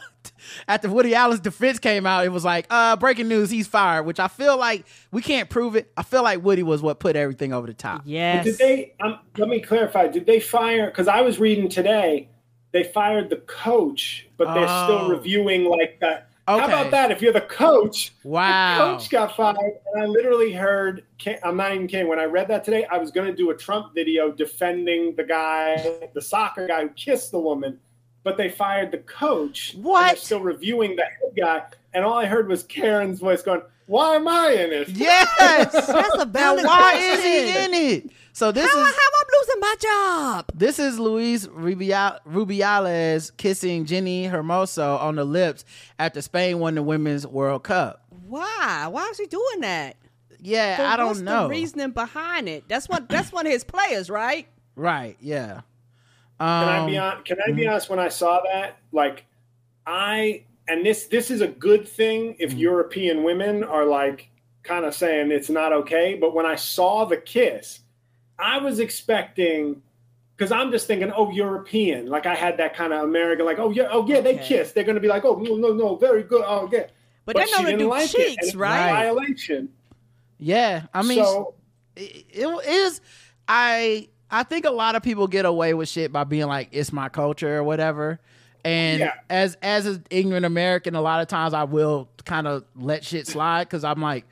after 0.68 0.90
Woody 0.90 1.14
Allen's 1.16 1.42
defense 1.42 1.80
came 1.80 2.06
out, 2.06 2.26
it 2.26 2.30
was 2.32 2.44
like, 2.46 2.66
uh, 2.70 2.96
breaking 2.96 3.28
news, 3.28 3.50
he's 3.50 3.68
fired. 3.68 4.04
Which 4.04 4.20
I 4.20 4.28
feel 4.28 4.58
like 4.58 4.86
we 5.12 5.22
can't 5.22 5.50
prove 5.50 5.76
it. 5.76 5.92
I 5.98 6.04
feel 6.04 6.24
like 6.24 6.44
Woody 6.44 6.64
was 6.64 6.82
what 6.82 7.00
put 7.00 7.16
everything 7.16 7.54
over 7.54 7.68
the 7.68 7.74
top. 7.74 8.02
Yes. 8.06 8.46
Did 8.46 8.58
they? 8.58 8.94
Um, 9.02 9.20
let 9.38 9.50
me 9.50 9.60
clarify. 9.60 10.08
Did 10.08 10.26
they 10.26 10.40
fire? 10.40 10.88
Because 10.88 11.08
I 11.08 11.22
was 11.22 11.40
reading 11.40 11.70
today, 11.70 12.30
they 12.72 12.84
fired 12.84 13.30
the 13.30 13.38
coach, 13.38 14.28
but 14.38 14.54
they're 14.56 14.66
Oh. 14.68 14.86
still 14.86 15.10
reviewing 15.10 15.66
like 15.66 16.00
that. 16.02 16.30
How 16.48 16.58
Okay. 16.58 16.66
about 16.66 16.92
that? 16.92 17.10
If 17.12 17.22
you're 17.22 17.32
the 17.32 17.40
coach, 17.42 18.14
Wow. 18.24 18.74
the 18.78 18.98
coach 18.98 19.10
got 19.10 19.36
fired, 19.36 19.58
and 19.94 20.04
I 20.04 20.06
literally 20.06 20.52
heard. 20.52 21.04
I'm 21.44 21.56
not 21.56 21.74
even 21.74 21.88
kidding. 21.88 22.08
When 22.10 22.20
I 22.20 22.26
read 22.26 22.50
that 22.50 22.66
today, 22.66 22.86
I 22.92 22.98
was 22.98 23.12
going 23.12 23.28
to 23.28 23.36
do 23.36 23.52
a 23.52 23.56
Trump 23.56 23.94
video 23.96 24.30
defending 24.32 25.16
the 25.16 25.24
guy, 25.24 26.10
the 26.14 26.22
soccer 26.22 26.68
guy 26.68 26.82
who 26.82 26.90
kissed 26.90 27.32
the 27.32 27.40
woman, 27.40 27.80
but 28.24 28.36
they 28.36 28.50
fired 28.50 28.92
the 28.92 28.98
coach. 29.00 29.74
and 29.74 29.84
What? 29.86 30.08
They're 30.08 30.16
still 30.18 30.42
reviewing 30.42 30.98
the 30.98 31.04
head 31.04 31.32
guy, 31.38 31.62
and 31.94 32.04
all 32.04 32.18
I 32.18 32.26
heard 32.26 32.50
was 32.50 32.64
Karen's 32.64 33.20
voice 33.22 33.42
going, 33.42 33.62
"Why 33.86 34.16
am 34.16 34.28
I 34.28 34.50
in 34.52 34.74
it?" 34.74 34.90
Yes. 34.90 35.72
That's 35.88 36.18
a 36.22 36.26
valid 36.26 36.66
why 36.66 36.96
is 36.96 37.24
he 37.24 37.64
in 37.64 37.74
it? 37.74 38.12
So 38.36 38.52
this 38.52 38.64
How, 38.72 38.80
is 38.80 38.88
how 38.88 39.02
I'm 39.22 39.28
losing 39.40 39.60
my 39.60 39.76
job? 39.80 40.46
This 40.56 40.80
is 40.80 40.98
Luis 41.00 41.46
Rubiales 41.46 43.38
kissing 43.38 43.86
Jenni 43.86 44.30
Hermoso 44.30 45.00
on 45.00 45.16
the 45.18 45.24
lips 45.24 45.66
after 46.00 46.20
Spain 46.20 46.58
won 46.58 46.74
the 46.74 46.82
Women's 46.82 47.28
World 47.28 47.64
Cup. 47.64 48.04
Why? 48.28 48.88
Why 48.90 49.08
is 49.10 49.20
he 49.20 49.28
doing 49.28 49.60
that? 49.62 49.98
Yeah, 50.40 50.78
But 50.78 50.86
I 50.88 50.98
don't 50.98 51.08
what's 51.10 51.20
know. 51.20 51.44
the 51.44 51.50
reasoning 51.50 51.92
behind 51.92 52.50
it. 52.50 52.64
That's 52.68 52.90
what 52.90 53.08
that's 53.08 53.32
one 53.32 53.46
of 53.46 53.52
his 53.52 53.64
players, 53.64 54.10
right? 54.10 54.48
Right? 54.76 55.16
Yeah. 55.22 55.62
Um, 56.40 56.66
Can 56.66 56.70
I 56.70 56.86
be 56.88 56.98
on? 56.98 57.24
Can 57.24 57.38
I 57.48 57.52
be 57.52 57.68
honest? 57.68 57.88
When 57.90 58.00
I 58.00 58.10
saw 58.10 58.42
that, 58.52 58.80
like, 58.92 59.26
I 59.86 60.44
and 60.68 60.84
this 60.84 61.06
this 61.06 61.30
is 61.30 61.42
a 61.42 61.48
good 61.48 61.88
thing 61.88 62.36
if 62.40 62.52
European 62.54 63.24
women 63.24 63.64
are 63.64 63.86
like 63.86 64.32
kind 64.64 64.86
of 64.86 64.96
saying 64.96 65.32
it's 65.32 65.52
not 65.52 65.72
okay. 65.72 66.18
But 66.20 66.34
when 66.34 66.48
I 66.48 66.56
saw 66.56 67.06
the 67.06 67.18
kiss, 67.18 67.82
I 68.44 68.58
was 68.58 68.80
expecting 68.80 69.82
because 70.36 70.52
I'm 70.52 70.72
just 70.72 70.88
thinking, 70.88 71.12
oh, 71.16 71.32
European. 71.32 72.08
Like 72.08 72.26
I 72.26 72.36
had 72.36 72.58
that 72.58 72.76
kind 72.76 72.92
of 72.92 73.04
American, 73.04 73.46
like, 73.46 73.60
oh 73.60 73.70
yeah, 73.70 73.88
oh 73.92 74.06
yeah, 74.08 74.20
they 74.22 74.36
Okay. 74.36 74.48
kiss. 74.48 74.72
They're 74.72 74.84
gonna 74.84 75.00
be 75.00 75.08
like, 75.08 75.24
oh 75.26 75.36
no, 75.36 75.56
no, 75.56 75.74
no, 75.74 75.96
very 75.96 76.24
good. 76.24 76.44
Oh 76.46 76.70
yeah. 76.72 76.88
But, 77.26 77.38
they 77.38 77.46
she 77.46 77.64
didn't 77.64 77.80
do 77.80 77.90
like 77.90 78.14
it, 78.14 78.38
cheeks, 78.38 78.54
a 78.54 78.58
right? 78.58 78.92
Violation. 78.92 79.70
Yeah, 80.40 80.88
I 80.94 81.04
mean, 81.04 81.24
so 81.24 81.54
it, 81.96 82.26
it 82.30 82.66
is. 82.68 83.00
I 83.48 84.10
I 84.30 84.44
think 84.44 84.66
a 84.66 84.72
lot 84.72 84.96
of 84.96 85.04
people 85.04 85.28
get 85.28 85.46
away 85.46 85.74
with 85.74 85.88
shit 85.88 86.12
by 86.12 86.26
being 86.26 86.48
like, 86.48 86.70
"It's 86.72 86.92
my 86.92 87.08
culture" 87.08 87.58
or 87.58 87.64
whatever. 87.64 88.20
And 88.66 89.00
Yeah. 89.02 89.14
as 89.30 89.56
as 89.62 89.86
an 89.86 90.04
ignorant 90.10 90.46
American, 90.46 90.96
a 90.96 91.02
lot 91.02 91.22
of 91.22 91.28
times 91.28 91.54
I 91.54 91.64
will 91.64 92.10
kind 92.26 92.48
of 92.48 92.66
let 92.76 93.06
shit 93.06 93.28
slide 93.28 93.66
because 93.66 93.84
I'm 93.86 94.02
like, 94.02 94.26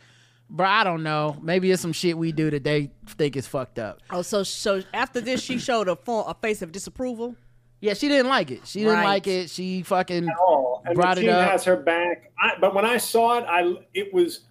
bro, 0.52 0.68
I 0.68 0.84
don't 0.84 1.02
know. 1.02 1.38
Maybe 1.42 1.72
it's 1.72 1.82
some 1.82 1.94
shit 1.94 2.18
we 2.18 2.32
do 2.32 2.52
that 2.52 2.64
they 2.64 2.92
think 3.08 3.36
is 3.36 3.48
fucked 3.48 3.80
up. 3.80 4.02
Oh, 4.12 4.22
so 4.22 4.44
so 4.44 4.84
after 4.94 5.20
this, 5.22 5.42
she 5.42 5.58
showed 5.58 5.88
a 5.88 5.96
form, 5.96 6.26
a 6.30 6.34
face 6.36 6.62
of 6.62 6.72
disapproval. 6.72 7.36
Yeah, 7.80 7.96
she 7.96 8.08
didn't 8.10 8.28
like 8.30 8.52
it. 8.52 8.68
She 8.68 8.80
didn't 8.82 8.94
Right. 8.96 9.04
like 9.06 9.26
it. 9.28 9.50
She 9.50 9.82
fucking 9.82 10.30
all. 10.30 10.84
And 10.86 10.94
brought 10.94 11.16
the 11.16 11.22
it 11.22 11.26
team 11.26 11.34
up. 11.34 11.50
has 11.50 11.64
her 11.64 11.76
back. 11.78 12.32
I, 12.40 12.52
but 12.62 12.76
when 12.76 12.86
I 12.86 12.98
saw 12.98 13.40
it, 13.40 13.46
I 13.50 13.74
it 13.96 14.14
was 14.14 14.42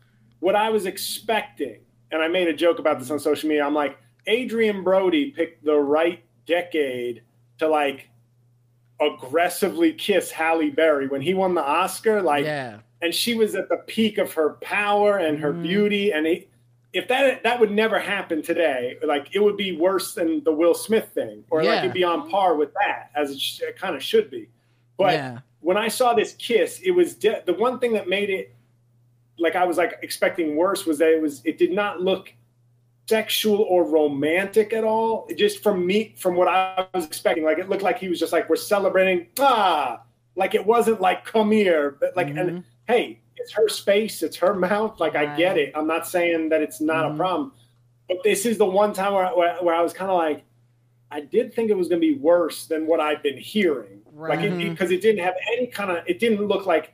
what 0.40 0.56
I 0.56 0.70
was 0.70 0.86
expecting. 0.86 1.78
And 2.10 2.20
I 2.20 2.26
made 2.26 2.48
a 2.48 2.52
joke 2.52 2.80
about 2.80 2.98
this 2.98 3.08
on 3.12 3.20
social 3.20 3.48
media. 3.48 3.64
I'm 3.64 3.74
like, 3.74 3.96
Adrien 4.28 4.82
Brody 4.82 5.30
picked 5.30 5.64
the 5.64 5.76
right 5.76 6.24
decade 6.44 7.22
to 7.58 7.68
like 7.68 8.08
aggressively 9.00 9.92
kiss 9.92 10.30
Halle 10.30 10.70
Berry 10.70 11.06
when 11.08 11.20
he 11.20 11.34
won 11.34 11.54
the 11.54 11.62
Oscar. 11.62 12.20
Like, 12.22 12.44
yeah. 12.44 12.78
And 13.02 13.14
she 13.14 13.34
was 13.34 13.54
at 13.54 13.68
the 13.68 13.78
peak 13.86 14.18
of 14.18 14.32
her 14.34 14.50
power 14.60 15.16
and 15.18 15.38
her 15.38 15.52
Mhm. 15.52 15.62
beauty. 15.62 16.12
And 16.12 16.26
it, 16.26 16.48
if 16.92 17.08
that 17.08 17.42
that 17.44 17.58
would 17.60 17.70
never 17.70 17.98
happen 17.98 18.42
today, 18.42 18.96
like 19.02 19.34
it 19.34 19.38
would 19.40 19.56
be 19.56 19.76
worse 19.76 20.14
than 20.14 20.42
the 20.44 20.52
Will 20.52 20.74
Smith 20.74 21.08
thing, 21.14 21.44
or 21.50 21.62
like 21.62 21.78
it'd 21.80 21.92
be 21.92 22.04
on 22.04 22.28
par 22.30 22.56
with 22.56 22.72
that, 22.74 23.10
as 23.14 23.30
it, 23.30 23.40
sh- 23.40 23.60
it 23.62 23.76
kind 23.76 23.94
of 23.94 24.02
should 24.02 24.30
be. 24.30 24.48
But 24.96 25.14
yeah. 25.14 25.38
when 25.60 25.76
I 25.76 25.88
saw 25.88 26.14
this 26.14 26.32
kiss, 26.34 26.80
it 26.84 26.90
was 26.90 27.14
de- 27.14 27.42
the 27.46 27.54
one 27.54 27.78
thing 27.78 27.92
that 27.94 28.08
made 28.08 28.28
it 28.30 28.52
like 29.38 29.56
I 29.56 29.64
was 29.64 29.78
like 29.78 29.98
expecting 30.02 30.56
worse 30.56 30.84
was 30.84 30.98
that 30.98 31.10
it 31.10 31.22
was 31.22 31.40
it 31.46 31.56
did 31.58 31.72
not 31.72 32.02
look 32.02 32.32
sexual 33.08 33.62
or 33.62 33.84
romantic 33.84 34.72
at 34.72 34.84
all. 34.84 35.28
Just 35.36 35.62
from 35.62 35.86
me 35.86 36.14
from 36.18 36.34
what 36.36 36.48
I 36.48 36.86
was 36.94 37.06
expecting, 37.06 37.44
like 37.44 37.58
it 37.58 37.68
looked 37.68 37.82
like 37.82 37.98
he 37.98 38.08
was 38.08 38.18
just 38.20 38.32
like 38.32 38.48
we're 38.50 38.56
celebrating 38.56 39.28
ah, 39.38 40.02
like 40.36 40.54
it 40.54 40.64
wasn't 40.66 41.00
like 41.00 41.24
come 41.24 41.50
here, 41.50 41.96
but 42.00 42.16
like 42.16 42.28
Mm-hmm. 42.28 42.38
and 42.38 42.64
hey, 42.86 43.20
it's 43.36 43.52
her 43.52 43.68
space, 43.68 44.22
it's 44.22 44.36
her 44.36 44.54
mouth. 44.54 45.00
Like 45.00 45.14
I 45.16 45.36
get 45.36 45.56
it. 45.56 45.72
I'm 45.74 45.86
not 45.86 46.06
saying 46.06 46.48
that 46.50 46.60
it's 46.62 46.80
not 46.80 47.04
Mhm. 47.06 47.14
a 47.14 47.16
problem, 47.16 47.52
but 48.08 48.18
this 48.24 48.44
is 48.46 48.58
the 48.58 48.66
one 48.66 48.92
time 48.92 49.14
where 49.14 49.26
where, 49.36 49.56
where 49.62 49.74
I 49.74 49.80
was 49.82 49.92
kind 49.92 50.10
of 50.10 50.16
like. 50.16 50.44
I 51.12 51.20
did 51.22 51.52
think 51.52 51.70
it 51.70 51.76
was 51.76 51.88
going 51.88 52.00
to 52.00 52.06
be 52.06 52.14
worse 52.16 52.66
than 52.66 52.86
what 52.86 53.00
I've 53.00 53.20
been 53.20 53.36
hearing, 53.36 54.02
like 54.14 54.38
Right. 54.38 54.48
Mhm. 54.52 54.70
because 54.70 54.92
it, 54.92 55.00
didn't 55.02 55.24
have 55.24 55.34
any 55.56 55.66
kind 55.66 55.90
of. 55.90 56.04
It 56.06 56.20
didn't 56.20 56.46
look 56.46 56.66
like. 56.66 56.92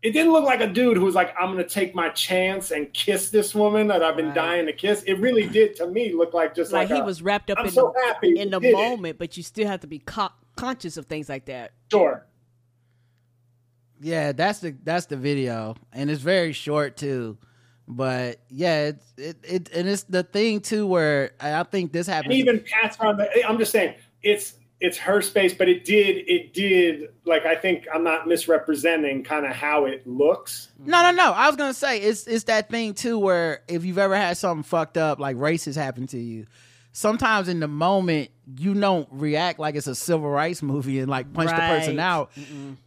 It 0.00 0.12
didn't 0.12 0.30
look 0.30 0.44
like 0.44 0.60
a 0.60 0.68
dude 0.68 0.96
who 0.96 1.04
was 1.04 1.16
like, 1.16 1.34
"I'm 1.36 1.52
going 1.52 1.64
to 1.64 1.68
take 1.68 1.92
my 1.92 2.08
chance 2.10 2.70
and 2.70 2.92
kiss 2.94 3.30
this 3.30 3.56
woman 3.56 3.88
that 3.88 4.00
I've 4.00 4.14
been 4.14 4.26
Right. 4.26 4.34
dying 4.36 4.66
to 4.66 4.72
kiss." 4.72 5.02
It 5.08 5.14
really 5.14 5.48
did 5.48 5.74
to 5.76 5.88
me 5.88 6.12
look 6.12 6.34
like 6.34 6.54
just 6.54 6.72
Like, 6.72 6.88
like, 6.88 6.96
he 6.98 7.02
a- 7.02 7.04
was 7.04 7.20
wrapped 7.20 7.50
up 7.50 7.58
I'm 7.58 7.66
in 7.66 7.72
so 7.72 7.92
the, 7.92 8.06
happy 8.06 8.38
in 8.38 8.50
the 8.50 8.60
did 8.60 8.68
it. 8.70 8.74
moment, 8.74 9.18
but 9.18 9.36
you 9.36 9.42
still 9.42 9.66
have 9.66 9.80
to 9.80 9.88
be 9.88 9.98
co- 9.98 10.30
conscious 10.54 10.96
of 10.96 11.06
things 11.06 11.28
like 11.28 11.46
that. 11.46 11.72
Sure. 11.90 12.24
Yeah, 14.00 14.32
that's 14.32 14.60
the 14.60 14.76
that's 14.84 15.06
the 15.06 15.16
video, 15.16 15.74
and 15.92 16.10
it's 16.10 16.22
very 16.22 16.52
short 16.52 16.96
too. 16.96 17.38
But 17.86 18.40
yeah, 18.48 18.86
it's 18.88 19.12
it, 19.16 19.36
it 19.42 19.70
and 19.74 19.88
it's 19.88 20.02
the 20.04 20.22
thing 20.22 20.60
too 20.60 20.86
where 20.86 21.30
I 21.40 21.62
think 21.64 21.92
this 21.92 22.06
And 22.08 22.14
happens. 22.16 22.34
even 22.34 22.60
pats 22.60 22.98
on 23.00 23.16
the. 23.16 23.28
I'm 23.48 23.58
just 23.58 23.72
saying, 23.72 23.94
it's 24.22 24.54
it's 24.80 24.98
her 24.98 25.20
space, 25.22 25.54
but 25.54 25.68
it 25.68 25.84
did 25.84 26.18
it 26.28 26.52
did 26.54 27.08
like 27.24 27.44
I 27.46 27.56
think 27.56 27.86
I'm 27.92 28.04
not 28.04 28.28
misrepresenting 28.28 29.24
kind 29.24 29.46
of 29.46 29.52
how 29.52 29.86
it 29.86 30.06
looks. 30.06 30.68
No, 30.78 31.02
no, 31.02 31.10
no. 31.10 31.32
I 31.32 31.46
was 31.46 31.56
gonna 31.56 31.74
say 31.74 31.98
it's 32.00 32.26
it's 32.26 32.44
that 32.44 32.68
thing 32.70 32.94
too 32.94 33.18
where 33.18 33.62
if 33.68 33.84
you've 33.84 33.98
ever 33.98 34.14
had 34.16 34.36
something 34.36 34.62
fucked 34.62 34.96
up 34.98 35.18
like 35.18 35.36
racist 35.36 35.74
happen 35.76 36.06
to 36.08 36.18
you, 36.18 36.46
sometimes 36.98 37.46
in 37.48 37.60
the 37.60 37.68
moment 37.68 38.28
you 38.56 38.74
don't 38.74 39.06
react 39.12 39.60
like 39.60 39.76
it's 39.76 39.86
a 39.86 39.94
civil 39.94 40.28
rights 40.28 40.62
movie 40.62 40.98
and 40.98 41.08
like 41.08 41.32
punch 41.32 41.48
the 41.50 41.54
person 41.56 41.96
Right. 41.96 42.02
out. 42.02 42.32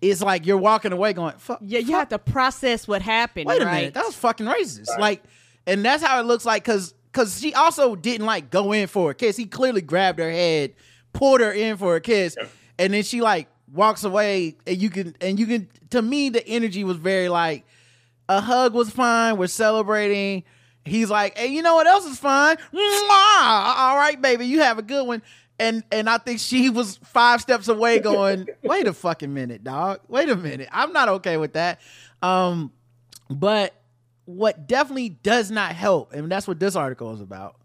It's 0.02 0.22
like 0.22 0.46
you're 0.46 0.58
walking 0.58 0.92
away 0.92 1.14
going, 1.14 1.38
"Fuck." 1.38 1.60
Yeah, 1.62 1.80
you 1.80 1.94
have 1.94 2.10
to 2.10 2.20
process 2.20 2.88
what 2.90 3.02
happened. 3.02 3.46
Wait 3.48 3.62
a 3.62 3.66
right? 3.66 3.76
minute, 3.76 3.94
that 3.94 4.04
was 4.06 4.16
fucking 4.16 4.48
racist. 4.48 5.00
Like, 5.00 5.24
and 5.66 5.86
that's 5.86 6.04
how 6.04 6.20
it 6.20 6.24
looks 6.26 6.46
like 6.46 6.64
because 6.66 6.94
because 7.12 7.40
she 7.40 7.54
also 7.54 7.96
didn't 7.96 8.26
like 8.26 8.50
go 8.50 8.74
in 8.74 8.88
for 8.88 9.12
a 9.12 9.16
kiss. 9.16 9.38
He 9.38 9.46
clearly 9.46 9.82
grabbed 9.82 10.20
her 10.20 10.30
head, 10.32 10.74
pulled 11.14 11.40
her 11.40 11.52
in 11.54 11.78
for 11.78 11.96
a 11.96 12.02
kiss, 12.02 12.36
and 12.78 12.94
then 12.94 13.04
she 13.04 13.22
like 13.22 13.48
walks 13.72 14.04
away. 14.04 14.58
And 14.68 14.78
you 14.82 14.90
can 14.90 15.16
and 15.22 15.40
you 15.40 15.46
can 15.46 15.70
to 15.92 16.02
me 16.02 16.28
the 16.30 16.46
energy 16.46 16.84
was 16.84 16.98
very 16.98 17.30
like 17.30 17.66
a 18.28 18.42
hug 18.42 18.74
was 18.74 18.90
fine. 18.90 19.38
We're 19.38 19.48
celebrating. 19.48 20.44
He's 20.86 21.10
like, 21.10 21.38
hey, 21.38 21.48
you 21.48 21.62
know 21.62 21.76
what 21.76 21.88
else 21.88 22.06
is 22.06 22.18
fine? 22.18 22.58
Mwah! 22.58 23.76
All 23.78 23.98
right, 23.98 24.18
baby, 24.20 24.48
you 24.48 24.62
have 24.62 24.80
a 24.80 24.82
good 24.82 25.06
one. 25.06 25.22
And 25.60 25.84
and 25.92 26.10
I 26.10 26.18
think 26.18 26.40
she 26.40 26.70
was 26.72 26.98
five 26.98 27.40
steps 27.42 27.68
away, 27.68 28.00
going, 28.00 28.48
wait 28.64 28.88
a 28.88 28.94
fucking 28.94 29.32
minute, 29.32 29.64
dog. 29.64 30.00
Wait 30.08 30.28
a 30.28 30.36
minute. 30.36 30.70
I'm 30.72 30.92
not 30.92 31.08
okay 31.10 31.38
with 31.38 31.54
that. 31.54 31.80
Um, 32.24 32.72
but 33.30 33.76
what 34.26 34.68
definitely 34.68 35.10
does 35.10 35.52
not 35.52 35.74
help, 35.74 36.14
and 36.14 36.32
that's 36.32 36.48
what 36.48 36.60
this 36.60 36.76
article 36.76 37.14
is 37.14 37.22
about. 37.22 37.58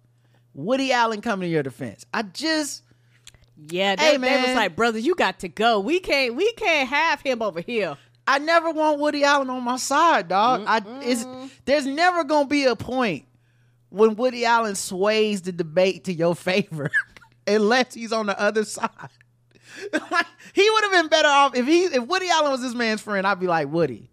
Woody 0.53 0.93
Allen 0.93 1.21
coming 1.21 1.47
to 1.47 1.53
your 1.53 1.63
defense. 1.63 2.05
I 2.13 2.23
just 2.23 2.83
Yeah, 3.57 3.97
they, 3.97 4.13
Hey, 4.13 4.17
they 4.17 4.43
was 4.43 4.57
like, 4.57 4.77
brother, 4.77 4.99
you 4.99 5.15
got 5.15 5.41
to 5.41 5.49
go. 5.49 5.81
We 5.81 6.01
can't 6.01 6.35
we 6.35 6.53
can't 6.53 6.89
have 6.89 7.21
him 7.21 7.41
over 7.43 7.61
here. 7.61 7.97
I 8.27 8.39
never 8.39 8.71
want 8.71 8.99
Woody 8.99 9.25
Allen 9.25 9.51
on 9.51 9.63
my 9.63 9.77
side, 9.77 10.29
dog. 10.29 10.65
I 10.67 10.83
it's 11.03 11.27
there's 11.65 11.87
never 11.87 12.25
gonna 12.25 12.49
be 12.49 12.65
a 12.65 12.77
point 12.77 13.27
when 13.89 14.17
Woody 14.17 14.45
Allen 14.45 14.75
sways 14.75 15.43
the 15.43 15.53
debate 15.53 16.05
to 16.05 16.13
your 16.13 16.35
favor 16.35 16.91
unless 17.47 17.95
he's 17.95 18.13
on 18.13 18.27
the 18.27 18.39
other 18.41 18.65
side. 18.65 18.91
like 19.93 20.27
he 20.55 20.71
would 20.71 20.85
have 20.85 20.93
been 20.93 21.09
better 21.09 21.29
off 21.29 21.55
if 21.55 21.67
he 21.67 21.85
if 21.85 22.07
Woody 22.07 22.29
Allen 22.31 22.51
was 22.51 22.63
this 22.63 22.75
man's 22.75 23.01
friend, 23.01 23.27
I'd 23.27 23.41
be 23.41 23.47
like, 23.47 23.69
Woody, 23.69 24.11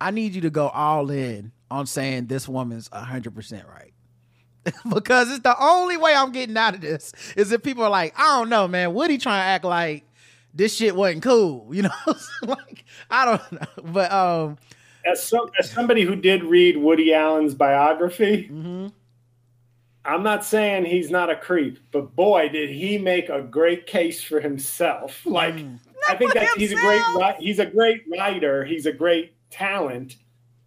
I 0.00 0.10
need 0.10 0.34
you 0.34 0.42
to 0.42 0.50
go 0.50 0.68
all 0.68 1.10
in 1.10 1.52
on 1.70 1.86
saying 1.86 2.26
this 2.26 2.48
woman's 2.48 2.88
hundred 2.92 3.34
percent 3.34 3.66
right. 3.68 3.92
because 4.92 5.30
it's 5.30 5.40
the 5.40 5.56
only 5.62 5.96
way 5.96 6.14
I'm 6.14 6.32
getting 6.32 6.56
out 6.56 6.74
of 6.74 6.80
this 6.80 7.12
is 7.36 7.52
if 7.52 7.62
people 7.62 7.84
are 7.84 7.90
like, 7.90 8.14
I 8.18 8.38
don't 8.38 8.48
know, 8.48 8.66
man, 8.66 8.94
Woody 8.94 9.18
trying 9.18 9.40
to 9.40 9.44
act 9.44 9.64
like 9.64 10.04
this 10.56 10.74
shit 10.74 10.96
wasn't 10.96 11.22
cool, 11.22 11.68
you 11.72 11.82
know? 11.82 11.90
like 12.42 12.84
I 13.10 13.24
don't 13.24 13.52
know, 13.52 13.92
but 13.92 14.10
um, 14.10 14.58
As 15.04 15.22
some 15.22 15.50
as 15.58 15.70
somebody 15.70 16.02
who 16.02 16.16
did 16.16 16.42
read 16.42 16.76
Woody 16.76 17.14
Allen's 17.14 17.54
biography, 17.54 18.48
I'm 20.04 20.22
not 20.22 20.44
saying 20.44 20.84
he's 20.84 21.10
not 21.10 21.30
a 21.30 21.36
creep, 21.36 21.78
but 21.90 22.14
boy, 22.14 22.48
did 22.48 22.70
he 22.70 22.96
make 22.96 23.28
a 23.28 23.42
great 23.42 23.86
case 23.86 24.22
for 24.22 24.40
himself. 24.40 25.26
Like 25.26 25.56
I 26.08 26.14
think 26.16 26.32
that 26.34 26.48
he's 26.56 26.72
a 26.72 26.76
great 26.76 27.02
he's 27.38 27.58
a 27.58 27.66
great 27.66 28.04
writer, 28.10 28.64
he's 28.64 28.86
a 28.86 28.92
great 28.92 29.34
talent. 29.50 30.16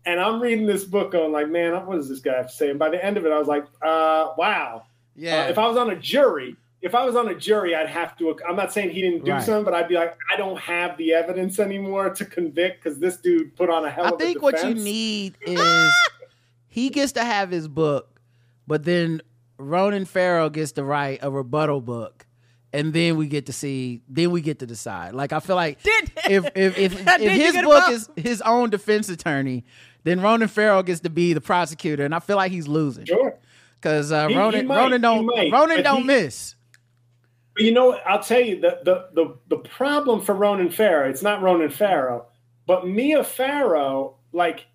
And 0.05 0.19
I'm 0.19 0.41
reading 0.41 0.65
this 0.65 0.85
book 0.85 1.11
going 1.11 1.31
like, 1.31 1.49
man, 1.49 1.73
what 1.85 1.95
does 1.95 2.09
this 2.09 2.19
guy 2.19 2.37
have 2.37 2.47
to 2.47 2.53
say? 2.53 2.69
And 2.69 2.79
by 2.79 2.89
the 2.89 3.03
end 3.03 3.17
of 3.17 3.25
it, 3.25 3.31
I 3.31 3.37
was 3.37 3.47
like, 3.47 3.65
uh, 3.81 4.29
wow. 4.37 4.83
yeah, 5.15 5.43
Uh, 5.43 5.49
if 5.49 5.57
I 5.57 5.67
was 5.67 5.77
on 5.77 5.89
a 5.91 5.95
jury, 5.95 6.55
if 6.81 6.95
I 6.95 7.03
was 7.05 7.15
on 7.15 7.27
a 7.27 7.35
jury, 7.35 7.75
I'd 7.75 7.87
have 7.89 8.17
to. 8.19 8.35
I'm 8.47 8.55
not 8.55 8.71
saying 8.71 8.91
he 8.91 9.01
didn't 9.01 9.25
do 9.25 9.31
Right. 9.31 9.43
something, 9.43 9.65
but 9.65 9.73
I'd 9.73 9.87
be 9.89 9.95
like, 9.95 10.17
I 10.33 10.37
don't 10.37 10.57
have 10.59 10.97
the 10.97 11.13
evidence 11.13 11.59
anymore 11.59 12.09
to 12.11 12.25
convict 12.25 12.83
because 12.83 12.99
this 12.99 13.17
dude 13.17 13.55
put 13.55 13.69
on 13.69 13.83
a 13.85 13.89
hell 13.89 14.05
I 14.05 14.07
of 14.09 14.13
a 14.15 14.17
think 14.17 14.41
what 14.41 14.63
you 14.63 14.73
need 14.73 15.35
is 15.45 15.91
he 16.67 16.89
gets 16.89 17.11
to 17.13 17.23
have 17.23 17.49
his 17.51 17.67
book, 17.67 18.21
but 18.67 18.83
then 18.85 19.21
Ronan 19.57 20.05
Farrow 20.05 20.49
gets 20.49 20.71
to 20.73 20.83
write 20.83 21.19
a 21.21 21.29
rebuttal 21.29 21.81
book. 21.81 22.25
And 22.71 22.93
then 22.93 23.17
we 23.17 23.27
get 23.27 23.47
to 23.47 23.53
see, 23.53 24.03
then 24.07 24.29
we 24.29 24.41
get 24.41 24.59
to 24.59 24.67
decide. 24.67 25.15
Like 25.15 25.33
I 25.33 25.39
feel 25.39 25.55
like 25.55 25.81
Did- 25.83 26.11
if 26.29 26.45
if 26.55 26.77
if, 26.77 27.07
if 27.19 27.31
his 27.31 27.61
book 27.63 27.89
is 27.89 28.09
his 28.15 28.41
own 28.43 28.69
defense 28.69 29.09
attorney, 29.09 29.65
then 30.03 30.21
Ronan 30.21 30.47
Farrow 30.49 30.83
gets 30.83 30.99
to 31.01 31.09
be 31.09 31.33
the 31.33 31.41
prosecutor, 31.41 32.05
and 32.05 32.13
I 32.13 32.19
feel 32.19 32.35
like 32.37 32.51
he's 32.51 32.67
losing 32.67 33.05
Sure. 33.05 33.35
because 33.81 34.11
uh, 34.11 34.27
He- 34.27 34.33
he 34.35 34.39
Ronan 34.39 34.67
might, 34.67 34.77
Ronan 34.77 35.01
don't 35.01 35.25
might, 35.25 35.51
Ronan 35.51 35.81
don't 35.83 36.01
he- 36.01 36.07
miss. 36.07 36.55
But 37.59 37.65
you 37.65 37.71
know. 37.73 37.93
I'll 38.05 38.23
tell 38.23 38.39
you 38.39 38.59
the 38.61 38.79
the 38.83 39.09
the, 39.13 39.35
the 39.49 39.57
problem 39.57 40.21
for 40.21 40.33
Ronan 40.33 40.69
Farrow. 40.71 41.09
It's 41.09 41.21
not 41.21 41.41
Ronan 41.41 41.69
Farrow, 41.69 42.27
but 42.65 42.87
Mia 42.87 43.23
Farrow, 43.23 44.15
like, 44.31 44.65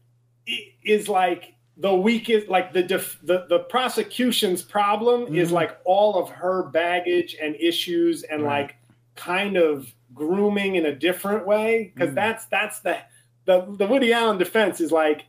is 0.84 1.08
like 1.08 1.54
the 1.78 1.94
weakest. 1.94 2.48
Like 2.48 2.72
the 2.74 2.82
def, 2.82 3.18
the 3.22 3.46
the 3.48 3.60
prosecution's 3.60 4.62
problem 4.62 5.34
is 5.34 5.48
Mhm. 5.48 5.52
like 5.52 5.78
all 5.86 6.22
of 6.22 6.28
her 6.28 6.64
baggage 6.64 7.36
and 7.40 7.56
issues 7.56 8.22
and 8.24 8.42
Right. 8.42 8.62
like 8.62 8.76
kind 9.16 9.56
of 9.56 9.92
grooming 10.12 10.74
in 10.76 10.86
a 10.86 10.94
different 10.94 11.46
way 11.46 11.90
because 11.94 12.10
Mhm. 12.10 12.14
that's 12.16 12.44
that's 12.46 12.80
the 12.80 12.98
the 13.46 13.62
the 13.78 13.86
Woody 13.86 14.12
Allen 14.12 14.36
defense 14.38 14.80
is 14.80 14.92
like 14.92 15.24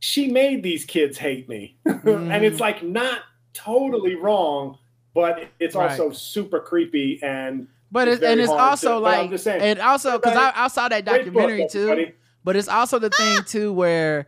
she 0.00 0.28
made 0.28 0.62
these 0.62 0.84
kids 0.84 1.16
hate 1.16 1.48
me, 1.48 1.76
and 1.86 2.44
it's 2.44 2.60
like 2.60 2.82
not 2.82 3.20
totally 3.54 4.14
wrong, 4.14 4.76
but 5.16 5.48
it's 5.58 5.74
Right. 5.74 5.90
also 5.90 6.12
super 6.12 6.60
creepy 6.60 7.18
and 7.22 7.66
But 7.90 8.06
It's 8.08 8.16
it's, 8.16 8.24
and 8.26 8.40
it's 8.40 8.50
also 8.50 8.94
to- 8.94 8.98
like, 9.00 9.38
saying, 9.38 9.62
and 9.62 9.80
also 9.80 10.18
because 10.18 10.36
I, 10.36 10.52
I 10.54 10.68
saw 10.68 10.88
that 10.88 11.04
great 11.06 11.24
book, 11.24 11.34
documentary 11.34 11.66
too. 11.70 11.88
everybody. 11.90 12.12
But 12.44 12.54
it's 12.56 12.68
also 12.68 12.98
the 13.00 13.10
thing 13.10 13.38
too 13.44 13.72
where 13.72 14.26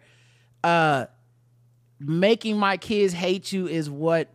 uh 0.65 1.07
making 2.01 2.57
my 2.57 2.77
kids 2.77 3.13
hate 3.13 3.53
you 3.53 3.67
is 3.69 3.91
what 3.91 4.29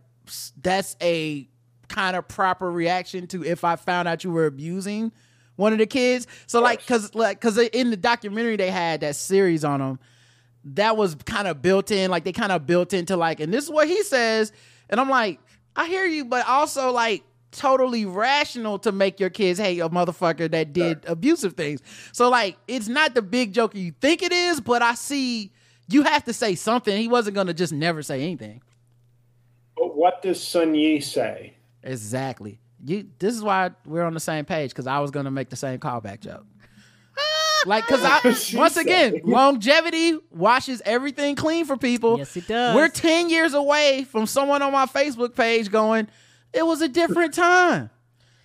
that's 0.61 0.95
a 1.01 1.47
kind 1.87 2.15
of 2.15 2.27
proper 2.27 2.71
reaction 2.71 3.27
to 3.27 3.43
if 3.43 3.63
I 3.63 3.75
found 3.75 4.07
out 4.07 4.23
you 4.23 4.31
were 4.31 4.45
abusing 4.45 5.11
one 5.55 5.71
of 5.73 5.79
the 5.79 5.85
kids. 5.85 6.27
So 6.47 6.61
like 6.61 6.85
cuz 6.85 7.13
like 7.15 7.39
cuz 7.41 7.57
in 7.57 7.89
the 7.91 7.97
documentary 7.97 8.55
they 8.57 8.71
had 8.71 9.01
that 9.01 9.15
series 9.15 9.63
on 9.63 9.79
them 9.79 9.99
that 10.65 10.95
was 10.97 11.15
kind 11.25 11.47
of 11.47 11.61
built 11.61 11.91
in 11.91 12.09
like 12.11 12.23
they 12.23 12.31
kind 12.31 12.51
of 12.51 12.65
built 12.65 12.93
into 12.93 13.15
like 13.17 13.39
and 13.39 13.53
this 13.53 13.63
is 13.65 13.69
what 13.69 13.87
he 13.87 14.01
says 14.03 14.51
and 14.89 14.99
I'm 14.99 15.09
like 15.09 15.39
I 15.75 15.87
hear 15.87 16.05
you 16.05 16.25
but 16.25 16.47
also 16.47 16.91
like 16.91 17.23
totally 17.51 18.05
rational 18.05 18.79
to 18.79 18.91
make 18.91 19.19
your 19.19 19.29
kids 19.29 19.59
hate 19.59 19.79
a 19.79 19.89
motherfucker 19.89 20.49
that 20.51 20.73
did 20.73 21.05
abusive 21.05 21.53
things. 21.53 21.81
So 22.11 22.29
like 22.29 22.57
it's 22.67 22.87
not 22.87 23.13
the 23.13 23.21
big 23.21 23.53
joke 23.53 23.75
you 23.75 23.93
think 24.01 24.21
it 24.23 24.31
is, 24.31 24.59
but 24.59 24.81
I 24.81 24.95
see 24.95 25.51
you 25.87 26.03
have 26.03 26.23
to 26.25 26.33
say 26.33 26.55
something. 26.55 26.97
He 26.97 27.07
wasn't 27.07 27.35
gonna 27.35 27.53
just 27.53 27.73
never 27.73 28.01
say 28.01 28.21
anything. 28.21 28.61
But 29.77 29.95
what 29.95 30.21
does 30.21 30.41
Soon-Yi 30.41 31.01
say? 31.01 31.53
Exactly. 31.83 32.59
You 32.85 33.07
this 33.19 33.35
is 33.35 33.43
why 33.43 33.71
we're 33.85 34.03
on 34.03 34.13
the 34.13 34.19
same 34.19 34.45
page 34.45 34.71
because 34.71 34.87
I 34.87 34.99
was 34.99 35.11
gonna 35.11 35.31
make 35.31 35.49
the 35.49 35.55
same 35.55 35.79
callback 35.79 36.19
joke. 36.21 36.45
Like, 37.65 37.85
cause 37.85 38.01
I 38.03 38.19
once 38.57 38.77
again, 38.77 39.21
longevity 39.23 40.17
washes 40.31 40.81
everything 40.85 41.35
clean 41.35 41.65
for 41.65 41.77
people. 41.77 42.17
Yes, 42.17 42.35
it 42.37 42.47
does. 42.47 42.75
We're 42.75 42.89
ten 42.89 43.29
years 43.29 43.53
away 43.53 44.05
from 44.05 44.25
someone 44.25 44.61
on 44.61 44.71
my 44.71 44.85
Facebook 44.85 45.35
page 45.35 45.71
going, 45.71 46.07
"It 46.53 46.65
was 46.65 46.81
a 46.81 46.87
different 46.87 47.33
time." 47.33 47.89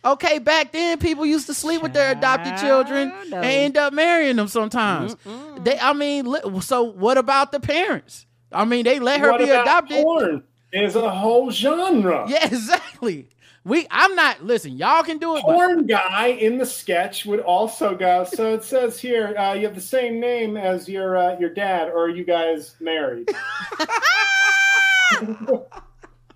Okay, 0.05 0.39
back 0.39 0.73
then 0.73 0.99
people 0.99 1.27
used 1.27 1.47
to 1.47 1.55
sleep 1.55 1.83
with 1.83 1.93
their 1.93 2.13
adopted 2.13 2.57
children 2.59 3.13
and 3.33 3.45
end 3.45 3.77
up 3.77 3.93
marrying 3.93 4.37
them 4.37 4.47
sometimes. 4.47 5.17
They, 5.65 5.79
I 5.79 5.93
mean, 5.93 6.33
so 6.61 6.85
what 6.85 7.19
about 7.19 7.51
the 7.51 7.59
parents? 7.61 8.25
I 8.53 8.65
mean, 8.65 8.85
they 8.85 9.01
let 9.01 9.21
her 9.21 9.33
what 9.33 9.39
be 9.39 9.51
about 9.51 9.63
adopted. 9.63 10.03
porn? 10.03 10.45
There's 10.73 10.97
a 10.97 11.11
whole 11.11 11.51
genre. 11.51 12.27
Yeah, 12.29 12.47
exactly. 12.47 13.29
We, 13.65 13.87
I'm 13.91 14.15
not. 14.15 14.45
Listen, 14.45 14.77
y'all 14.77 15.03
can 15.03 15.19
do 15.19 15.37
it, 15.37 15.43
but 15.45 15.55
Porn 15.55 15.87
guy 15.87 16.29
in 16.29 16.59
the 16.59 16.67
sketch 16.67 17.27
would 17.27 17.41
also 17.41 17.95
go. 17.95 18.25
So 18.25 18.55
it 18.55 18.65
says 18.65 18.99
here, 18.99 19.37
uh, 19.37 19.55
you 19.55 19.67
have 19.67 19.75
the 19.75 19.81
same 19.81 20.21
name 20.21 20.57
as 20.57 20.89
your 20.89 21.17
uh, 21.17 21.39
your 21.39 21.51
dad, 21.51 21.89
or 21.89 22.05
are 22.05 22.09
you 22.09 22.25
guys 22.25 22.77
married? 22.81 23.29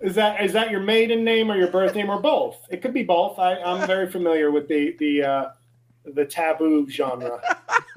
is 0.00 0.14
that 0.14 0.44
is 0.44 0.52
that 0.52 0.70
your 0.70 0.80
maiden 0.80 1.24
name 1.24 1.50
or 1.50 1.56
your 1.56 1.68
birth 1.68 1.94
name 1.94 2.10
or 2.10 2.20
both? 2.20 2.58
It 2.70 2.82
could 2.82 2.92
be 2.92 3.04
both. 3.04 3.38
I, 3.38 3.54
I'm 3.62 3.86
very 3.86 4.10
familiar 4.10 4.50
with 4.50 4.68
the 4.68 4.96
the 4.98 5.22
uh, 5.22 5.50
the 6.04 6.24
taboo 6.24 6.88
genre. 6.90 7.40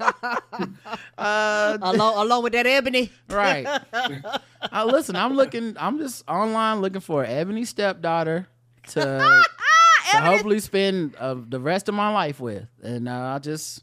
uh, 1.18 1.78
along 1.82 2.26
along 2.26 2.42
with 2.42 2.52
that 2.52 2.66
ebony. 2.66 3.10
right. 3.28 3.66
uh, 3.92 4.84
listen, 4.84 5.16
I'm 5.16 5.34
looking. 5.34 5.76
I'm 5.78 5.98
just 5.98 6.24
online 6.28 6.80
looking 6.80 7.00
for 7.00 7.24
an 7.24 7.30
ebony 7.30 7.64
stepdaughter 7.64 8.48
to, 8.88 9.44
to 10.12 10.16
hopefully 10.18 10.60
spend 10.60 11.14
uh, 11.16 11.36
the 11.48 11.60
rest 11.60 11.88
of 11.88 11.94
my 11.94 12.12
life 12.12 12.40
with, 12.40 12.66
and 12.82 13.08
uh, 13.08 13.34
I 13.34 13.38
just 13.38 13.82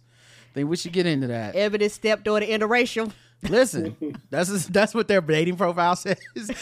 think 0.54 0.70
we 0.70 0.76
should 0.78 0.94
get 0.94 1.06
into 1.06 1.28
that. 1.28 1.56
Ebony 1.56 1.90
stepdaughter 1.90 2.46
interracial. 2.46 3.12
Listen, 3.50 3.96
that's 4.30 4.68
that's 4.68 4.94
what 4.94 5.08
their 5.08 5.20
dating 5.22 5.58
profile 5.58 5.96
says. 5.96 6.18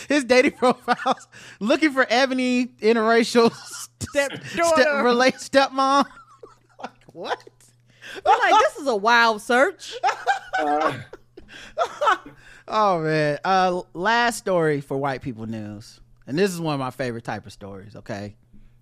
His 0.09 0.23
dating 0.23 0.53
profile's 0.53 1.27
looking 1.59 1.91
for 1.91 2.05
ebony 2.09 2.67
interracial 2.81 3.53
step 3.99 4.31
Daughter. 4.55 5.03
relate 5.03 5.35
stepmom. 5.35 6.05
like 6.81 6.91
what? 7.13 7.43
I'm 8.25 8.39
like, 8.51 8.61
this 8.61 8.77
is 8.77 8.87
a 8.87 8.95
wild 8.95 9.41
search. 9.41 9.93
Oh 12.67 13.01
man. 13.01 13.37
Uh 13.43 13.81
last 13.93 14.37
story 14.37 14.81
for 14.81 14.97
white 14.97 15.21
people 15.21 15.45
news. 15.45 15.99
And 16.31 16.39
this 16.39 16.53
is 16.53 16.61
one 16.61 16.73
of 16.73 16.79
my 16.79 16.91
favorite 16.91 17.25
type 17.25 17.45
of 17.45 17.51
stories, 17.51 17.93
okay? 17.93 18.37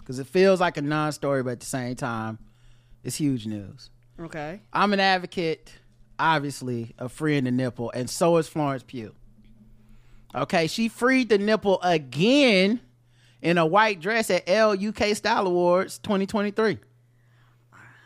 Cuz 0.05 0.19
it 0.19 0.27
feels 0.27 0.61
like 0.61 0.77
a 0.77 0.83
non-story 0.83 1.41
but 1.41 1.53
at 1.53 1.59
the 1.61 1.65
same 1.65 1.95
time 1.95 2.37
it's 3.03 3.15
huge 3.15 3.47
news. 3.47 3.89
Okay. 4.19 4.61
I'm 4.71 4.93
an 4.93 4.99
advocate, 4.99 5.73
obviously, 6.19 6.93
of 6.99 7.11
freeing 7.11 7.45
the 7.45 7.51
nipple, 7.51 7.89
and 7.95 8.07
so 8.07 8.37
is 8.37 8.47
Florence 8.47 8.83
Pugh. 8.83 9.15
Okay, 10.35 10.67
she 10.67 10.89
freed 10.89 11.29
the 11.29 11.39
nipple 11.39 11.81
again 11.81 12.81
in 13.41 13.57
a 13.57 13.65
white 13.65 13.99
dress 13.99 14.29
at 14.29 14.47
ELLE 14.47 14.77
UK 14.89 15.15
Style 15.15 15.47
Awards 15.47 15.97
2023. 15.97 16.77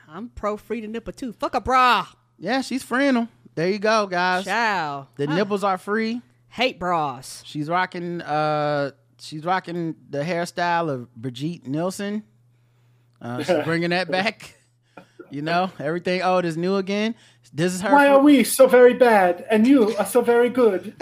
I'm 0.07 0.29
pro 0.29 0.55
freedom 0.55 0.93
nipple 0.93 1.11
too. 1.11 1.33
Fuck 1.33 1.53
a 1.53 1.59
bra. 1.59 2.07
Yeah, 2.39 2.61
she's 2.61 2.81
freeing 2.81 3.15
them. 3.15 3.27
There 3.55 3.67
you 3.67 3.79
go, 3.79 4.07
guys. 4.07 4.45
Child. 4.45 5.07
The 5.17 5.27
nipples 5.27 5.65
are 5.65 5.77
free. 5.77 6.21
Hate 6.47 6.79
bras. 6.79 7.43
She's 7.45 7.67
rocking 7.67 8.21
uh 8.21 8.91
she's 9.23 9.45
rocking 9.45 9.95
the 10.09 10.19
hairstyle 10.19 10.89
of 10.89 11.13
Brigitte 11.15 11.65
Nielsen. 11.65 12.23
Uh, 13.21 13.41
she's 13.43 13.63
bringing 13.65 13.91
that 13.91 14.11
back. 14.11 14.55
You 15.29 15.41
know, 15.41 15.71
everything 15.79 16.21
old 16.21 16.45
is 16.45 16.57
new 16.57 16.75
again. 16.75 17.15
This 17.51 17.73
is 17.73 17.81
her. 17.81 17.91
Why 17.91 18.07
are 18.07 18.19
we 18.19 18.43
so 18.43 18.67
very 18.67 18.93
bad 18.93 19.45
and 19.49 19.65
you 19.65 19.95
are 19.97 20.05
so 20.05 20.21
very 20.21 20.49
good? 20.49 20.93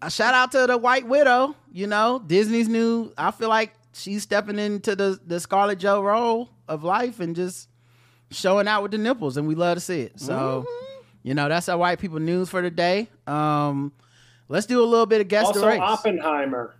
a 0.00 0.10
shout 0.10 0.34
out 0.34 0.52
to 0.52 0.66
the 0.66 0.78
White 0.78 1.06
Widow. 1.06 1.54
You 1.72 1.86
know, 1.88 2.22
Disney's 2.26 2.68
new. 2.68 3.12
I 3.18 3.32
feel 3.32 3.50
like 3.50 3.72
she's 3.92 4.22
stepping 4.22 4.58
into 4.58 4.96
the 4.96 5.20
the 5.26 5.40
Scarlet 5.40 5.78
Joe 5.78 6.02
role 6.02 6.48
of 6.68 6.84
life 6.84 7.20
and 7.20 7.36
just 7.36 7.68
showing 8.30 8.66
out 8.66 8.82
with 8.82 8.92
the 8.92 8.98
nipples, 8.98 9.36
and 9.36 9.46
we 9.46 9.54
love 9.54 9.76
to 9.76 9.80
see 9.80 10.02
it. 10.02 10.18
So, 10.18 10.66
you 11.22 11.34
know, 11.34 11.48
that's 11.48 11.68
our 11.68 11.76
white 11.76 11.98
people 11.98 12.18
news 12.18 12.48
for 12.48 12.62
today. 12.62 13.08
Um, 13.26 13.92
let's 14.48 14.66
do 14.66 14.82
a 14.82 14.86
little 14.86 15.06
bit 15.06 15.20
of 15.20 15.28
guess 15.28 15.44
the 15.52 15.60
also, 15.60 15.66
race. 15.66 15.80
Oppenheimer. 15.80 16.76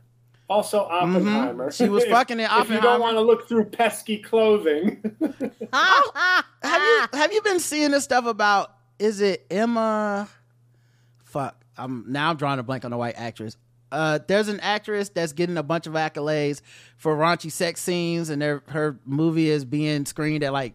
Also, 0.48 0.80
Oppenheimer. 0.80 1.72
She 1.72 1.88
was 1.88 2.04
fucking 2.04 2.38
in 2.38 2.48
If 2.52 2.70
you 2.70 2.80
don't 2.80 3.00
want 3.00 3.16
to 3.16 3.20
look 3.20 3.48
through 3.48 3.64
pesky 3.66 4.18
clothing, 4.18 5.02
have 5.72 6.82
you 6.82 7.06
have 7.12 7.32
you 7.32 7.42
been 7.42 7.60
seeing 7.60 7.90
this 7.90 8.04
stuff 8.04 8.26
about? 8.26 8.72
Is 8.98 9.20
it 9.20 9.44
Emma? 9.50 10.28
Fuck, 11.24 11.56
I'm 11.76 12.04
now 12.06 12.30
I'm 12.30 12.36
drawing 12.36 12.60
a 12.60 12.62
blank 12.62 12.84
on 12.84 12.92
the 12.92 12.96
white 12.96 13.16
actress. 13.16 13.56
Uh, 13.90 14.18
there's 14.26 14.48
an 14.48 14.60
actress 14.60 15.08
that's 15.08 15.32
getting 15.32 15.56
a 15.56 15.62
bunch 15.62 15.86
of 15.86 15.94
accolades 15.94 16.60
for 16.96 17.16
raunchy 17.16 17.50
sex 17.50 17.80
scenes, 17.80 18.30
and 18.30 18.40
their 18.40 18.62
her 18.68 18.98
movie 19.04 19.50
is 19.50 19.64
being 19.64 20.06
screened 20.06 20.44
at 20.44 20.52
like 20.52 20.74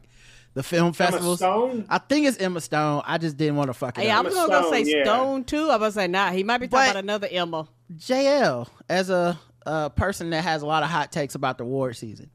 the 0.54 0.64
film 0.64 0.94
festivals. 0.94 1.40
Stone? 1.40 1.86
I 1.90 1.98
think 1.98 2.28
it's 2.28 2.38
Emma 2.38 2.60
Stone. 2.62 3.04
I 3.06 3.18
just 3.18 3.38
didn't 3.38 3.56
want 3.56 3.70
to 3.70 3.74
fuck 3.74 3.98
it 3.98 4.06
Yeah, 4.06 4.18
I 4.18 4.20
up. 4.20 4.26
was 4.26 4.34
gonna 4.34 4.50
go 4.52 4.72
say 4.72 4.84
Stone, 4.84 4.98
yeah. 4.98 5.04
Stone 5.04 5.44
too. 5.46 5.70
I 5.70 5.78
was 5.78 5.80
gonna 5.80 5.92
say 5.92 6.08
nah. 6.08 6.32
He 6.32 6.44
might 6.44 6.58
be 6.60 6.68
talking 6.68 6.88
But- 6.88 6.92
about 6.92 7.04
another 7.04 7.28
Emma. 7.32 7.68
JL 7.96 8.68
as 8.90 9.10
a, 9.10 9.40
a 9.66 9.90
person 9.90 10.30
that 10.32 10.44
has 10.44 10.62
a 10.62 10.66
lot 10.66 10.84
of 10.84 10.90
hot 10.90 11.12
takes 11.12 11.36
about 11.36 11.58
the 11.58 11.64
award 11.64 11.96
season. 11.98 12.30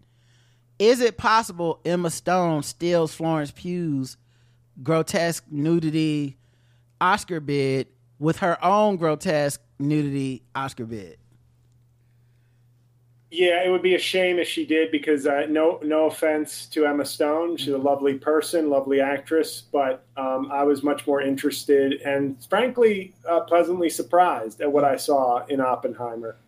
Is 0.79 1.01
it 1.01 1.17
possible 1.17 1.81
Emma 1.85 2.11
Stone 2.11 2.63
steals 2.63 3.15
Florence 3.15 3.51
Pugh's 3.51 4.17
grotesque 4.83 5.45
nudity 5.51 6.37
Oscar 7.01 7.41
bid 7.41 7.87
with 8.19 8.39
her 8.39 8.63
own 8.65 8.97
grotesque 8.97 9.61
nudity 9.79 10.43
Oscar 10.55 10.85
bid? 10.85 11.17
Yeah, 13.37 13.63
it 13.63 13.69
would 13.69 13.83
be 13.83 13.95
a 13.95 13.99
shame 13.99 14.39
if 14.39 14.49
she 14.49 14.65
did 14.65 14.91
because 14.91 15.27
uh, 15.27 15.47
no, 15.51 15.79
no 15.83 16.07
offense 16.07 16.65
to 16.67 16.87
Emma 16.87 17.05
Stone, 17.05 17.59
she's 17.59 17.75
a 17.75 17.79
lovely 17.79 18.15
person, 18.15 18.71
lovely 18.71 18.99
actress, 19.03 19.61
but 19.61 20.07
um, 20.17 20.51
I 20.51 20.63
was 20.63 20.83
much 20.83 21.07
more 21.07 21.21
interested 21.21 22.01
and 22.01 22.43
frankly 22.49 23.13
uh, 23.29 23.41
pleasantly 23.41 23.91
surprised 23.91 24.63
at 24.63 24.73
what 24.73 24.85
I 24.85 24.97
saw 24.97 25.45
in 25.47 25.61
Oppenheimer. 25.61 26.39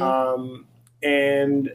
Um, 0.00 0.66
and 1.02 1.74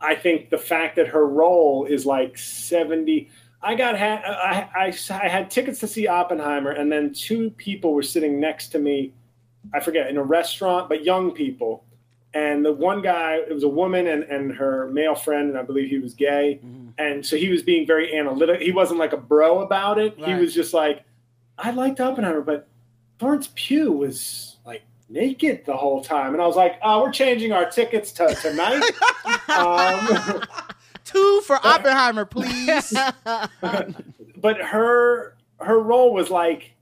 I 0.00 0.14
think 0.14 0.50
the 0.50 0.58
fact 0.58 0.94
that 0.96 1.08
her 1.08 1.26
role 1.26 1.86
is 1.86 2.06
like 2.06 2.38
70. 2.38 3.28
I 3.60 3.74
got 3.74 3.98
ha- 3.98 4.22
I, 4.24 4.86
I, 4.86 4.94
I 5.10 5.28
had 5.28 5.50
tickets 5.50 5.80
to 5.80 5.88
see 5.88 6.06
Oppenheimer, 6.06 6.70
and 6.70 6.92
then 6.92 7.12
two 7.12 7.50
people 7.50 7.94
were 7.94 8.02
sitting 8.02 8.38
next 8.38 8.68
to 8.68 8.78
me. 8.78 9.12
I 9.72 9.80
forget 9.80 10.08
in 10.08 10.18
a 10.18 10.22
restaurant, 10.22 10.88
but 10.88 11.04
young 11.04 11.32
people. 11.32 11.84
And 12.34 12.64
the 12.64 12.72
one 12.72 13.00
guy, 13.00 13.36
it 13.36 13.54
was 13.54 13.62
a 13.62 13.68
woman 13.68 14.08
and, 14.08 14.24
and 14.24 14.52
her 14.56 14.88
male 14.88 15.14
friend, 15.14 15.50
and 15.50 15.58
I 15.58 15.62
believe 15.62 15.88
he 15.88 15.98
was 15.98 16.14
gay. 16.14 16.60
And 16.98 17.24
so 17.24 17.36
he 17.36 17.48
was 17.48 17.62
being 17.62 17.86
very 17.86 18.16
analytic. 18.16 18.60
He 18.60 18.72
wasn't 18.72 18.98
like 18.98 19.12
a 19.12 19.16
bro 19.16 19.60
about 19.60 19.98
it. 19.98 20.18
He 20.18 20.34
was 20.34 20.52
just 20.52 20.74
like, 20.74 21.04
I 21.58 21.70
liked 21.70 22.00
Oppenheimer, 22.00 22.40
but 22.40 22.68
Florence 23.18 23.50
Pugh 23.54 23.92
was 23.92 24.56
like 24.66 24.82
naked 25.08 25.64
the 25.64 25.76
whole 25.76 26.02
time. 26.02 26.32
And 26.32 26.42
I 26.42 26.46
was 26.46 26.56
like, 26.56 26.78
oh, 26.82 27.02
we're 27.02 27.12
changing 27.12 27.52
our 27.52 27.70
tickets 27.70 28.12
to 28.12 28.34
tonight. 28.34 28.82
um, 29.48 30.42
Two 31.04 31.40
for 31.42 31.64
Oppenheimer, 31.64 32.24
please. 32.24 32.96
but 34.36 34.58
her 34.60 35.36
her 35.60 35.78
role 35.78 36.12
was 36.12 36.30
like 36.30 36.73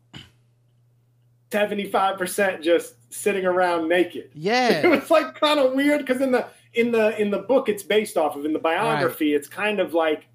75% 1.52 2.62
just 2.62 2.94
sitting 3.12 3.44
around 3.44 3.88
naked. 3.88 4.30
Yeah. 4.34 4.80
It 4.84 4.88
was 4.88 5.10
like 5.10 5.34
kind 5.34 5.60
of 5.60 5.72
weird 5.74 6.00
because 6.00 6.20
in 6.20 6.32
the 6.32 6.46
in 6.74 6.90
the 6.90 7.20
in 7.20 7.30
the 7.30 7.38
book 7.38 7.68
it's 7.68 7.82
based 7.82 8.16
off 8.16 8.34
of 8.34 8.46
in 8.46 8.54
the 8.54 8.58
biography 8.58 9.34
it's 9.34 9.46
kind 9.46 9.78
of 9.78 9.92
like 9.92 10.26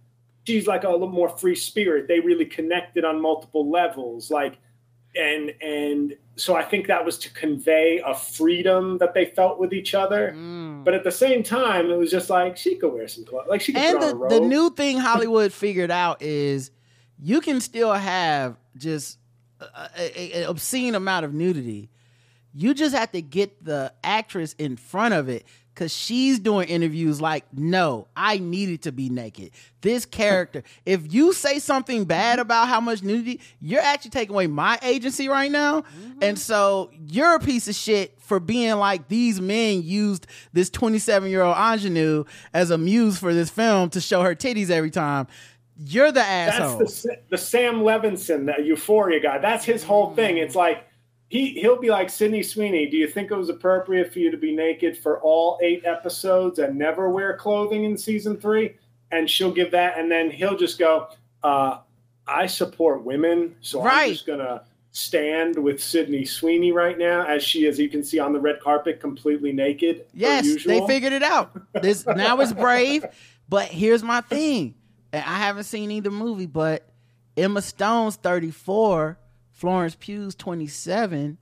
she's 0.45 0.67
like 0.67 0.83
a 0.83 0.89
little 0.89 1.09
more 1.09 1.29
free 1.29 1.55
spirit. 1.55 2.07
They 2.07 2.19
really 2.19 2.45
connected 2.45 3.03
on 3.03 3.21
multiple 3.21 3.69
levels 3.69 4.29
like 4.29 4.57
and 5.15 5.53
and 5.61 6.15
so 6.35 6.55
I 6.55 6.63
think 6.63 6.87
that 6.87 7.03
was 7.03 7.17
to 7.19 7.33
convey 7.33 8.01
a 8.05 8.13
freedom 8.13 8.99
that 8.99 9.15
they 9.15 9.25
felt 9.25 9.59
with 9.59 9.73
each 9.73 9.95
other. 9.95 10.33
Mm. 10.35 10.83
But 10.83 10.93
at 10.93 11.03
the 11.03 11.11
same 11.11 11.41
time, 11.41 11.89
it 11.89 11.97
was 11.97 12.11
just 12.11 12.29
like 12.29 12.55
she 12.55 12.75
could 12.75 12.93
wear 12.93 13.07
some 13.07 13.25
clothes. 13.25 13.47
Like 13.49 13.61
she 13.61 13.73
could 13.73 13.81
and 13.81 14.01
the, 14.01 14.27
the 14.29 14.39
new 14.39 14.69
thing 14.69 14.99
Hollywood 15.09 15.51
figured 15.51 15.89
out 15.89 16.21
is 16.21 16.71
you 17.19 17.41
can 17.41 17.59
still 17.59 17.93
have 17.93 18.57
just 18.77 19.17
an 19.97 20.43
obscene 20.43 20.95
amount 20.95 21.25
of 21.25 21.33
nudity. 21.33 21.89
You 22.53 22.73
just 22.73 22.95
have 22.95 23.11
to 23.11 23.21
get 23.21 23.63
the 23.63 23.93
actress 24.03 24.53
in 24.53 24.77
front 24.77 25.13
of 25.13 25.29
it 25.29 25.45
because 25.77 25.95
she's 25.95 26.39
doing 26.39 26.67
interviews 26.69 27.21
like, 27.21 27.45
no, 27.53 28.07
I 28.15 28.39
needed 28.39 28.81
to 28.83 28.91
be 28.91 29.09
naked. 29.09 29.51
This 29.81 30.05
character, 30.07 30.63
if 30.87 31.13
you 31.13 31.33
say 31.33 31.59
something 31.59 32.05
bad 32.05 32.39
about 32.39 32.67
how 32.67 32.81
much 32.81 33.03
nudity, 33.03 33.41
you're 33.61 33.81
actually 33.81 34.09
taking 34.09 34.33
away 34.33 34.47
my 34.47 34.79
agency 34.81 35.29
right 35.29 35.51
now. 35.51 35.81
Mm-hmm. 35.81 36.23
And 36.23 36.39
so 36.39 36.89
you're 37.07 37.35
a 37.35 37.39
piece 37.39 37.67
of 37.67 37.75
shit 37.75 38.19
for 38.19 38.39
being 38.39 38.73
like, 38.77 39.07
these 39.07 39.39
men 39.39 39.83
used 39.83 40.25
this 40.51 40.71
27 40.71 41.29
year 41.29 41.43
old 41.43 41.55
ingenue 41.55 42.23
as 42.55 42.71
a 42.71 42.77
muse 42.79 43.19
for 43.19 43.31
this 43.35 43.51
film 43.51 43.91
to 43.91 44.01
show 44.01 44.23
her 44.23 44.33
titties 44.33 44.71
every 44.71 44.91
time. 44.91 45.27
You're 45.79 46.11
the 46.11 46.19
That's 46.21 46.59
asshole. 46.59 46.79
the, 46.79 47.17
the 47.29 47.37
Sam 47.37 47.81
Levinson, 47.81 48.45
the 48.45 48.63
Euphoria 48.63 49.19
guy. 49.19 49.37
That's 49.37 49.63
his 49.65 49.83
whole 49.83 50.13
thing. 50.15 50.37
It's 50.37 50.55
like 50.55 50.83
he 51.29 51.49
he'll 51.59 51.79
be 51.79 51.89
like 51.89 52.09
Sydney 52.09 52.41
Sweeney. 52.41 52.87
Do 52.89 52.97
you 52.97 53.07
think 53.07 53.31
it 53.31 53.35
was 53.35 53.49
appropriate 53.49 54.11
for 54.11 54.19
you 54.19 54.31
to 54.31 54.37
be 54.37 54.55
naked 54.55 54.97
for 54.97 55.19
all 55.21 55.59
eight 55.61 55.85
episodes 55.85 56.59
and 56.59 56.77
never 56.77 57.09
wear 57.09 57.37
clothing 57.37 57.83
in 57.83 57.97
season 57.97 58.37
three? 58.37 58.75
And 59.11 59.29
she'll 59.29 59.51
give 59.51 59.71
that, 59.71 59.97
and 59.97 60.11
then 60.11 60.29
he'll 60.31 60.57
just 60.57 60.79
go, 60.79 61.07
uh, 61.43 61.79
"I 62.27 62.47
support 62.47 63.03
women, 63.03 63.55
so 63.61 63.81
Right. 63.83 64.07
I'm 64.07 64.13
just 64.13 64.25
gonna." 64.25 64.63
Stand 64.93 65.61
with 65.61 65.83
Sydney 65.83 66.25
Sweeney 66.25 66.71
right 66.71 66.97
now, 66.97 67.23
as 67.23 67.43
she, 67.43 67.67
as 67.67 67.77
you 67.77 67.87
can 67.87 68.03
see 68.03 68.17
on 68.17 68.33
the 68.33 68.39
red 68.39 68.59
carpet, 68.59 68.99
completely 68.99 69.51
naked. 69.51 70.07
Yes, 70.11 70.63
they 70.63 70.83
figured 70.87 71.13
it 71.13 71.21
out. 71.21 71.51
This 71.83 72.03
now 72.07 72.39
it's 72.39 72.51
brave, 72.51 73.05
but 73.49 73.67
here's 73.67 74.01
my 74.01 74.21
thing. 74.21 74.73
And 75.13 75.23
I 75.23 75.37
haven't 75.37 75.63
seen 75.63 75.91
either 75.91 76.11
movie, 76.11 76.45
but 76.45 76.89
Emma 77.35 77.61
Stone's 77.61 78.15
34, 78.15 79.17
Florence 79.51 79.95
Pugh's 79.95 80.35
27. 80.35 81.37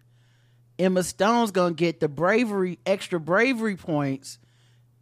Emma 0.78 1.04
Stone's 1.04 1.52
gonna 1.52 1.74
get 1.74 2.00
the 2.00 2.10
bravery, 2.10 2.80
extra 2.86 3.20
bravery 3.20 3.78
points 3.78 4.40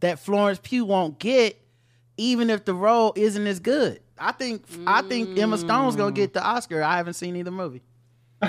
that 0.02 0.20
Florence 0.20 0.60
Pugh 0.62 0.86
won't 0.86 1.20
get, 1.20 1.60
even 2.18 2.50
if 2.50 2.66
the 2.66 2.74
role 2.74 3.14
isn't 3.16 3.48
as 3.48 3.60
good. 3.60 4.00
I 4.18 4.32
think 4.32 4.66
I 4.86 5.02
think 5.02 5.38
Emma 5.38 5.58
Stone's 5.58 5.96
gonna 5.96 6.12
mm. 6.12 6.16
get 6.16 6.34
the 6.34 6.44
Oscar. 6.44 6.84
I 6.84 6.98
haven't 6.98 7.16
seen 7.16 7.36
either 7.36 7.52
movie. 7.52 7.82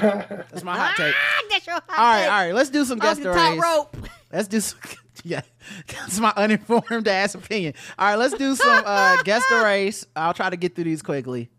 That's 0.00 0.62
my 0.64 0.76
hot 0.76 0.94
take. 0.96 1.14
Ah, 1.16 1.42
that's 1.50 1.66
your 1.66 1.74
hot 1.74 1.84
All 1.88 1.96
right, 1.96 2.22
take. 2.22 2.32
all 2.32 2.38
right. 2.46 2.54
Let's 2.54 2.70
do 2.70 2.84
some 2.84 2.98
Off 2.98 3.04
guest 3.04 3.22
the 3.22 3.32
top 3.32 3.58
rope. 3.58 3.96
Let's 4.32 4.48
do 4.48 4.60
some, 4.60 4.78
yeah. 5.24 5.42
That's 5.88 6.18
my 6.20 6.32
uninformed 6.36 7.08
ass 7.08 7.34
opinion. 7.34 7.74
All 7.98 8.08
right, 8.08 8.16
let's 8.16 8.34
do 8.34 8.54
some 8.56 8.82
uh 8.86 9.22
guess 9.24 9.44
the 9.48 9.62
race. 9.62 10.06
I'll 10.16 10.34
try 10.34 10.50
to 10.50 10.56
get 10.56 10.74
through 10.74 10.84
these 10.84 11.02
quickly. 11.02 11.50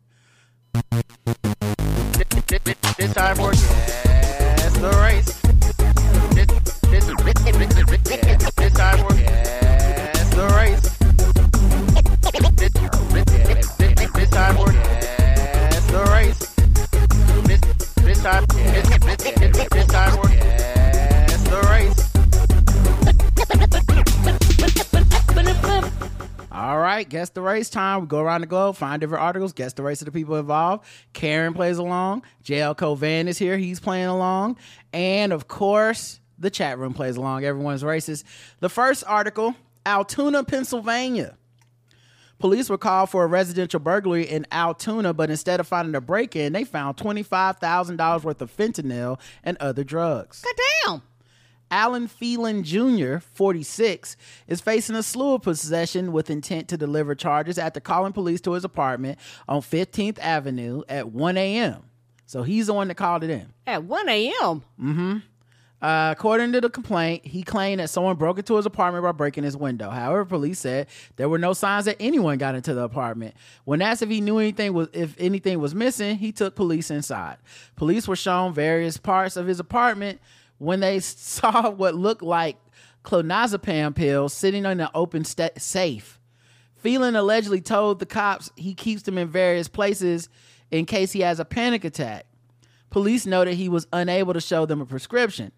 this, 0.92 2.64
this, 2.64 2.96
this 2.98 3.14
time 3.14 3.36
for 3.36 3.52
guess 3.52 4.78
the 4.78 4.90
race. 5.02 5.42
This, 6.36 6.48
this, 6.92 7.06
this, 7.06 8.52
this 8.56 8.74
time 8.74 8.98
for 9.08 9.15
All 26.52 26.80
right, 26.80 27.08
guess 27.08 27.30
the 27.30 27.42
race 27.42 27.70
time. 27.70 28.02
We 28.02 28.08
go 28.08 28.20
around 28.20 28.42
the 28.42 28.48
globe, 28.48 28.78
find 28.78 29.00
different 29.00 29.24
articles, 29.24 29.54
guess 29.54 29.74
the 29.74 29.84
race 29.84 30.02
of 30.02 30.08
the 30.08 30.12
people 30.12 30.38
involved. 30.38 30.86
Karen 31.14 31.54
plays 31.54 31.78
along. 31.78 32.24
JL 32.44 32.76
Cauvin 32.76 33.28
is 33.28 33.38
here. 33.38 33.60
He's 33.60 33.80
playing 33.80 34.08
along. 34.08 34.58
And 34.92 35.32
of 35.32 35.48
course, 35.48 36.20
the 36.40 36.50
chat 36.50 36.80
room 36.80 36.96
plays 36.96 37.18
along. 37.18 37.46
Everyone's 37.46 37.84
races. 37.84 38.24
The 38.60 38.70
first 38.70 39.04
article 39.06 39.54
Altoona, 39.86 40.44
Pennsylvania. 40.44 41.38
Police 42.40 42.70
were 42.70 42.78
called 42.78 43.10
for 43.10 43.24
a 43.24 43.28
residential 43.28 43.80
burglary 43.80 44.24
in 44.24 44.46
Altoona, 44.52 45.14
but 45.14 45.30
instead 45.30 45.60
of 45.60 45.68
finding 45.68 45.96
a 45.96 46.02
break 46.02 46.36
in, 46.36 46.54
they 46.54 46.64
found 46.64 46.98
$25,000 46.98 48.24
worth 48.24 48.42
of 48.42 48.56
fentanyl 48.56 49.20
and 49.44 49.58
other 49.60 49.84
drugs. 49.84 50.42
God 50.42 50.56
damn. 50.86 51.02
Alan 51.72 52.08
Phelan 52.08 52.64
Jr., 52.64 53.18
46, 53.18 54.18
is 54.48 54.62
facing 54.62 54.96
a 54.96 55.04
slew 55.04 55.34
of 55.34 55.42
possession 55.42 56.12
with 56.12 56.30
intent 56.30 56.68
to 56.70 56.78
deliver 56.78 57.16
charges 57.16 57.58
after 57.58 57.80
calling 57.80 58.14
police 58.14 58.42
to 58.42 58.52
his 58.52 58.64
apartment 58.64 59.18
on 59.48 59.62
15th 59.62 60.20
Avenue 60.20 60.84
at 60.88 61.12
1 61.12 61.38
a.m. 61.38 61.84
So 62.28 62.44
he's 62.44 62.68
the 62.68 62.74
one 62.74 62.88
that 62.90 62.96
called 62.96 63.24
it 63.24 63.30
in. 63.30 63.54
At 63.66 63.84
1 63.84 64.10
a.m. 64.10 64.34
Mm-hmm. 64.80 65.18
Uh, 65.86 66.10
according 66.10 66.52
to 66.52 66.60
the 66.60 66.68
complaint, 66.68 67.24
he 67.24 67.44
claimed 67.44 67.80
that 67.80 67.92
someone 67.92 68.16
broke 68.16 68.40
into 68.40 68.56
his 68.56 68.66
apartment 68.66 69.04
by 69.04 69.12
breaking 69.12 69.44
his 69.44 69.56
window. 69.56 69.92
However, 69.92 70.26
police 70.26 70.58
said 70.58 70.88
there 71.16 71.30
were 71.30 71.38
no 71.38 71.54
signs 71.54 71.86
that 71.86 71.98
anyone 72.00 72.40
got 72.40 72.56
into 72.56 72.74
the 72.74 72.82
apartment. 72.82 73.36
When 73.66 73.84
asked 73.84 74.02
if 74.02 74.10
he 74.10 74.20
knew 74.20 74.40
anything 74.40 74.74
was 74.74 74.88
if 74.94 75.14
anything 75.20 75.60
was 75.60 75.76
missing, 75.76 76.18
he 76.18 76.32
took 76.32 76.56
police 76.56 76.90
inside. 76.90 77.38
Police 77.76 78.08
were 78.08 78.16
shown 78.16 78.52
various 78.52 78.98
parts 78.98 79.38
of 79.38 79.46
his 79.46 79.60
apartment 79.60 80.22
when 80.58 80.80
they 80.80 81.00
saw 81.02 81.70
what 81.70 81.94
looked 81.94 82.24
like 82.24 82.58
clonazepam 83.04 83.94
pills 83.96 84.34
sitting 84.34 84.66
in 84.66 84.80
an 84.80 84.90
open 84.96 85.24
sta- 85.24 85.60
safe. 85.60 86.20
Phelan 86.78 87.16
allegedly 87.16 87.62
told 87.62 88.00
the 88.00 88.08
cops 88.08 88.50
he 88.56 88.74
keeps 88.74 89.04
them 89.04 89.20
in 89.20 89.28
various 89.28 89.68
places 89.68 90.30
in 90.72 90.86
case 90.86 91.12
he 91.12 91.20
has 91.20 91.40
a 91.40 91.46
panic 91.46 91.84
attack. 91.84 92.26
Police 92.90 93.28
noted 93.28 93.54
he 93.54 93.70
was 93.70 93.86
unable 93.94 94.34
to 94.34 94.42
show 94.42 94.66
them 94.66 94.82
a 94.82 94.86
prescription. 94.88 95.52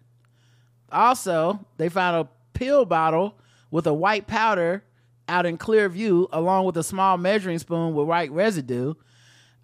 Also, 0.90 1.64
they 1.76 1.88
found 1.88 2.16
a 2.16 2.28
pill 2.58 2.84
bottle 2.84 3.38
with 3.70 3.86
a 3.86 3.94
white 3.94 4.26
powder 4.26 4.82
out 5.28 5.46
in 5.46 5.56
clear 5.56 5.88
view, 5.88 6.28
along 6.32 6.64
with 6.64 6.76
a 6.76 6.82
small 6.82 7.18
measuring 7.18 7.58
spoon 7.58 7.94
with 7.94 8.06
white 8.06 8.32
residue. 8.32 8.94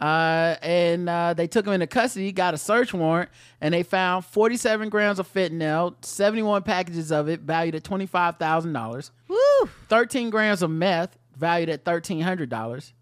Uh, 0.00 0.56
and 0.60 1.08
uh, 1.08 1.32
they 1.34 1.46
took 1.46 1.66
him 1.66 1.72
into 1.72 1.86
custody, 1.86 2.32
got 2.32 2.52
a 2.52 2.58
search 2.58 2.92
warrant, 2.92 3.30
and 3.60 3.72
they 3.72 3.82
found 3.82 4.24
47 4.24 4.88
grams 4.90 5.18
of 5.18 5.32
fentanyl, 5.32 5.94
71 6.04 6.62
packages 6.62 7.10
of 7.10 7.28
it, 7.28 7.40
valued 7.40 7.74
at 7.74 7.84
$25,000. 7.84 9.10
Woo. 9.28 9.70
13 9.88 10.30
grams 10.30 10.62
of 10.62 10.70
meth, 10.70 11.16
valued 11.36 11.70
at 11.70 11.84
$1,300. 11.84 12.92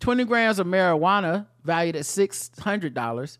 20 0.00 0.24
grams 0.24 0.58
of 0.58 0.66
marijuana, 0.66 1.46
valued 1.64 1.96
at 1.96 2.02
$600. 2.02 3.38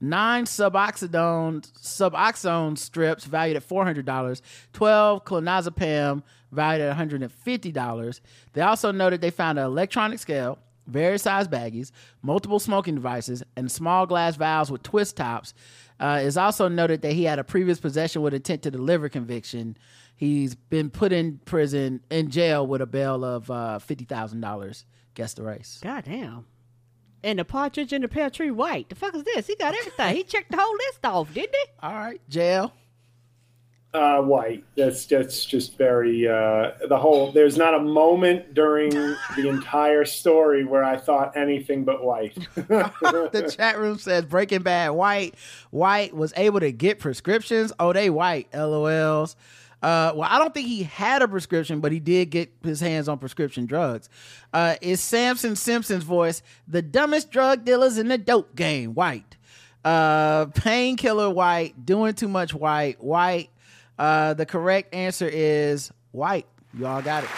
Nine 0.00 0.44
suboxidone, 0.44 1.70
suboxone 1.72 2.78
strips, 2.78 3.24
valued 3.24 3.56
at 3.56 3.68
$400. 3.68 4.40
12 4.72 5.24
clonazepam, 5.24 6.22
valued 6.50 6.82
at 6.82 6.96
$150. 6.96 8.20
They 8.54 8.60
also 8.62 8.92
noted 8.92 9.20
they 9.20 9.30
found 9.30 9.58
an 9.58 9.66
electronic 9.66 10.18
scale, 10.18 10.58
various 10.86 11.22
size 11.22 11.48
baggies, 11.48 11.90
multiple 12.22 12.58
smoking 12.58 12.94
devices, 12.94 13.42
and 13.56 13.70
small 13.70 14.06
glass 14.06 14.36
vials 14.36 14.70
with 14.70 14.82
twist 14.82 15.16
tops. 15.16 15.52
Uh, 15.98 16.20
it's 16.22 16.38
also 16.38 16.66
noted 16.66 17.02
that 17.02 17.12
he 17.12 17.24
had 17.24 17.38
a 17.38 17.44
previous 17.44 17.78
possession 17.78 18.22
with 18.22 18.32
intent 18.32 18.62
to 18.62 18.70
deliver 18.70 19.10
conviction. 19.10 19.76
He's 20.16 20.54
been 20.54 20.88
put 20.90 21.12
in 21.12 21.40
prison, 21.44 22.00
in 22.10 22.30
jail 22.30 22.66
with 22.66 22.80
a 22.80 22.86
bail 22.86 23.22
of 23.24 23.50
uh, 23.50 23.78
$50,000. 23.86 24.84
Guess 25.14 25.34
the 25.34 25.42
race. 25.42 25.80
God 25.82 26.04
damn. 26.04 26.46
And 27.22 27.38
the 27.38 27.44
partridge 27.44 27.92
in 27.92 28.02
the 28.02 28.08
pear 28.08 28.30
tree 28.30 28.50
white. 28.50 28.88
The 28.88 28.94
fuck 28.94 29.14
is 29.14 29.24
this? 29.24 29.46
He 29.46 29.56
got 29.56 29.74
everything. 29.74 30.16
he 30.16 30.24
checked 30.24 30.50
the 30.50 30.56
whole 30.56 30.74
list 30.74 31.04
off, 31.04 31.32
didn't 31.34 31.54
he? 31.54 31.70
All 31.82 31.92
right, 31.92 32.20
jail. 32.28 32.72
Uh, 33.92 34.22
white. 34.22 34.64
That's 34.76 35.04
that's 35.06 35.44
just 35.44 35.76
very 35.76 36.28
uh, 36.28 36.70
the 36.88 36.96
whole. 36.96 37.32
There's 37.32 37.56
not 37.56 37.74
a 37.74 37.80
moment 37.80 38.54
during 38.54 38.90
the 38.90 39.48
entire 39.48 40.04
story 40.04 40.64
where 40.64 40.84
I 40.84 40.96
thought 40.96 41.36
anything 41.36 41.82
but 41.82 42.04
white. 42.04 42.36
the 42.54 43.52
chat 43.56 43.78
room 43.80 43.98
says 43.98 44.26
Breaking 44.26 44.62
Bad 44.62 44.90
White. 44.90 45.34
White 45.70 46.14
was 46.14 46.32
able 46.36 46.60
to 46.60 46.70
get 46.70 47.00
prescriptions. 47.00 47.72
Oh, 47.80 47.92
they 47.92 48.10
white. 48.10 48.48
LOLs. 48.52 49.34
Uh, 49.82 50.12
well, 50.14 50.28
I 50.30 50.38
don't 50.38 50.52
think 50.52 50.68
he 50.68 50.82
had 50.82 51.22
a 51.22 51.28
prescription, 51.28 51.80
but 51.80 51.90
he 51.90 52.00
did 52.00 52.30
get 52.30 52.52
his 52.62 52.80
hands 52.80 53.08
on 53.08 53.18
prescription 53.18 53.66
drugs. 53.66 54.08
Uh, 54.52 54.76
it's 54.82 55.00
Samson 55.00 55.56
Simpson's 55.56 56.04
voice. 56.04 56.42
The 56.68 56.82
dumbest 56.82 57.30
drug 57.30 57.64
dealers 57.64 57.96
in 57.96 58.08
the 58.08 58.18
dope 58.18 58.54
game. 58.54 58.94
White. 58.94 59.36
Uh, 59.84 60.46
painkiller 60.46 61.30
white. 61.30 61.86
Doing 61.86 62.14
too 62.14 62.28
much 62.28 62.52
white. 62.52 63.02
White. 63.02 63.50
Uh, 63.98 64.34
the 64.34 64.46
correct 64.46 64.94
answer 64.94 65.28
is 65.30 65.90
white. 66.12 66.46
You 66.74 66.86
all 66.86 67.02
got 67.02 67.24
it. 67.24 67.30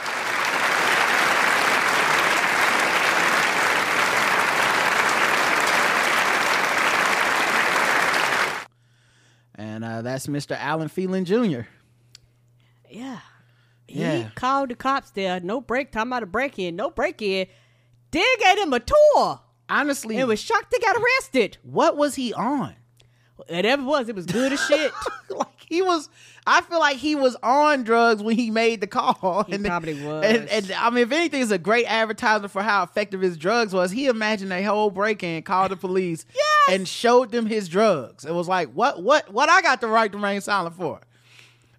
And 9.55 9.85
uh, 9.85 10.03
that's 10.03 10.27
Mr. 10.27 10.57
Allen 10.59 10.89
Phelan 10.89 11.25
Jr. 11.25 11.61
Yeah. 12.93 13.19
He 13.89 14.25
called 14.35 14.71
the 14.71 14.75
cops 14.75 15.11
there. 15.11 15.41
No 15.41 15.61
break. 15.61 15.93
Talking 15.93 16.11
about 16.11 16.23
a 16.23 16.27
break 16.27 16.59
in. 16.59 16.77
No 16.77 16.91
break 16.91 17.21
in. 17.21 17.47
Then 18.11 18.25
gave 18.41 18.59
him 18.59 18.73
a 18.73 18.81
tour. 18.81 19.41
Honestly, 19.69 20.19
And 20.19 20.29
was 20.29 20.41
shocked 20.41 20.71
they 20.71 20.79
got 20.79 20.97
arrested. 20.97 21.57
what 21.63 21.97
was 21.97 22.15
he 22.15 22.33
on? 22.35 22.75
Whatever 23.37 23.83
it 23.83 23.87
was, 23.87 24.09
it 24.09 24.15
was 24.15 24.27
good 24.27 24.53
as 24.53 24.65
shit. 24.67 24.93
like 25.31 25.49
he 25.67 25.81
was 25.83 26.09
I 26.47 26.61
feel 26.61 26.79
like 26.81 26.97
he 26.97 27.15
was 27.15 27.37
on 27.43 27.83
drugs 27.85 28.23
when 28.23 28.37
he 28.37 28.51
made 28.51 28.81
the 28.81 28.87
call. 28.87 29.45
He 29.49 29.57
probably 29.59 29.95
was. 30.05 30.25
And, 30.25 30.49
and 30.49 30.73
I 30.73 30.91
mean, 30.91 31.05
if 31.05 31.13
anything, 31.13 31.41
is 31.41 31.51
a 31.53 31.59
great 31.59 31.87
advertisement 31.87 32.53
for 32.53 32.63
how 32.63 32.83
effective 32.83 33.21
his 33.21 33.37
drugs 33.39 33.73
was. 33.73 33.91
He 33.93 34.07
imagined 34.07 34.53
a 34.53 34.63
whole 34.63 34.91
break-in, 34.91 35.43
called 35.45 35.71
the 35.71 35.77
police, 35.77 36.27
Yes! 36.35 36.77
and 36.77 36.87
showed 36.89 37.31
them 37.31 37.47
his 37.47 37.69
drugs. 37.69 38.25
It 38.25 38.35
was 38.35 38.49
like, 38.49 38.71
what, 38.73 39.03
what, 39.03 39.33
what? 39.33 39.49
I 39.49 39.63
got 39.63 39.81
the 39.81 39.87
right 39.89 40.11
to 40.11 40.19
remain 40.19 40.41
silent 40.41 40.75
for. 40.77 41.01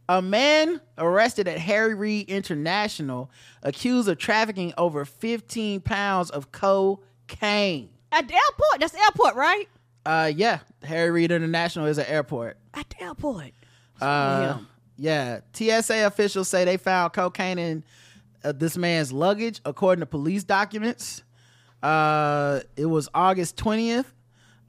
A 0.10 0.22
man 0.22 0.82
arrested 0.98 1.48
at 1.48 1.58
Harry 1.60 1.96
Reid 1.96 2.30
International, 2.30 3.32
accused 3.62 4.10
of 4.10 4.18
trafficking 4.18 4.74
over 4.78 5.06
15 5.06 5.82
pounds 5.82 6.30
of 6.30 6.52
cocaine. 6.52 7.90
At 8.12 8.28
the 8.28 8.34
airport. 8.34 8.80
That's 8.80 8.92
the 8.92 9.00
airport, 9.00 9.36
right? 9.36 9.70
Uh, 10.06 10.32
yeah, 10.36 10.60
Harry 10.84 11.10
Reid 11.12 11.32
International 11.32 11.86
is 11.86 11.98
an 11.98 12.06
airport. 12.08 12.58
At 12.74 12.90
the 12.90 13.04
airport. 13.04 13.52
Uh, 14.02 14.58
yeah, 14.98 15.40
TSA 15.54 16.06
officials 16.06 16.50
say 16.50 16.66
they 16.66 16.78
found 16.78 17.14
cocaine 17.14 17.58
in 17.58 17.84
uh, 18.44 18.52
this 18.52 18.78
man's 18.78 19.12
luggage, 19.14 19.62
according 19.66 20.02
to 20.02 20.06
police 20.06 20.44
documents. 20.44 21.24
Uh, 21.82 22.60
it 22.76 22.86
was 22.86 23.10
August 23.14 23.58
twentieth. 23.58 24.14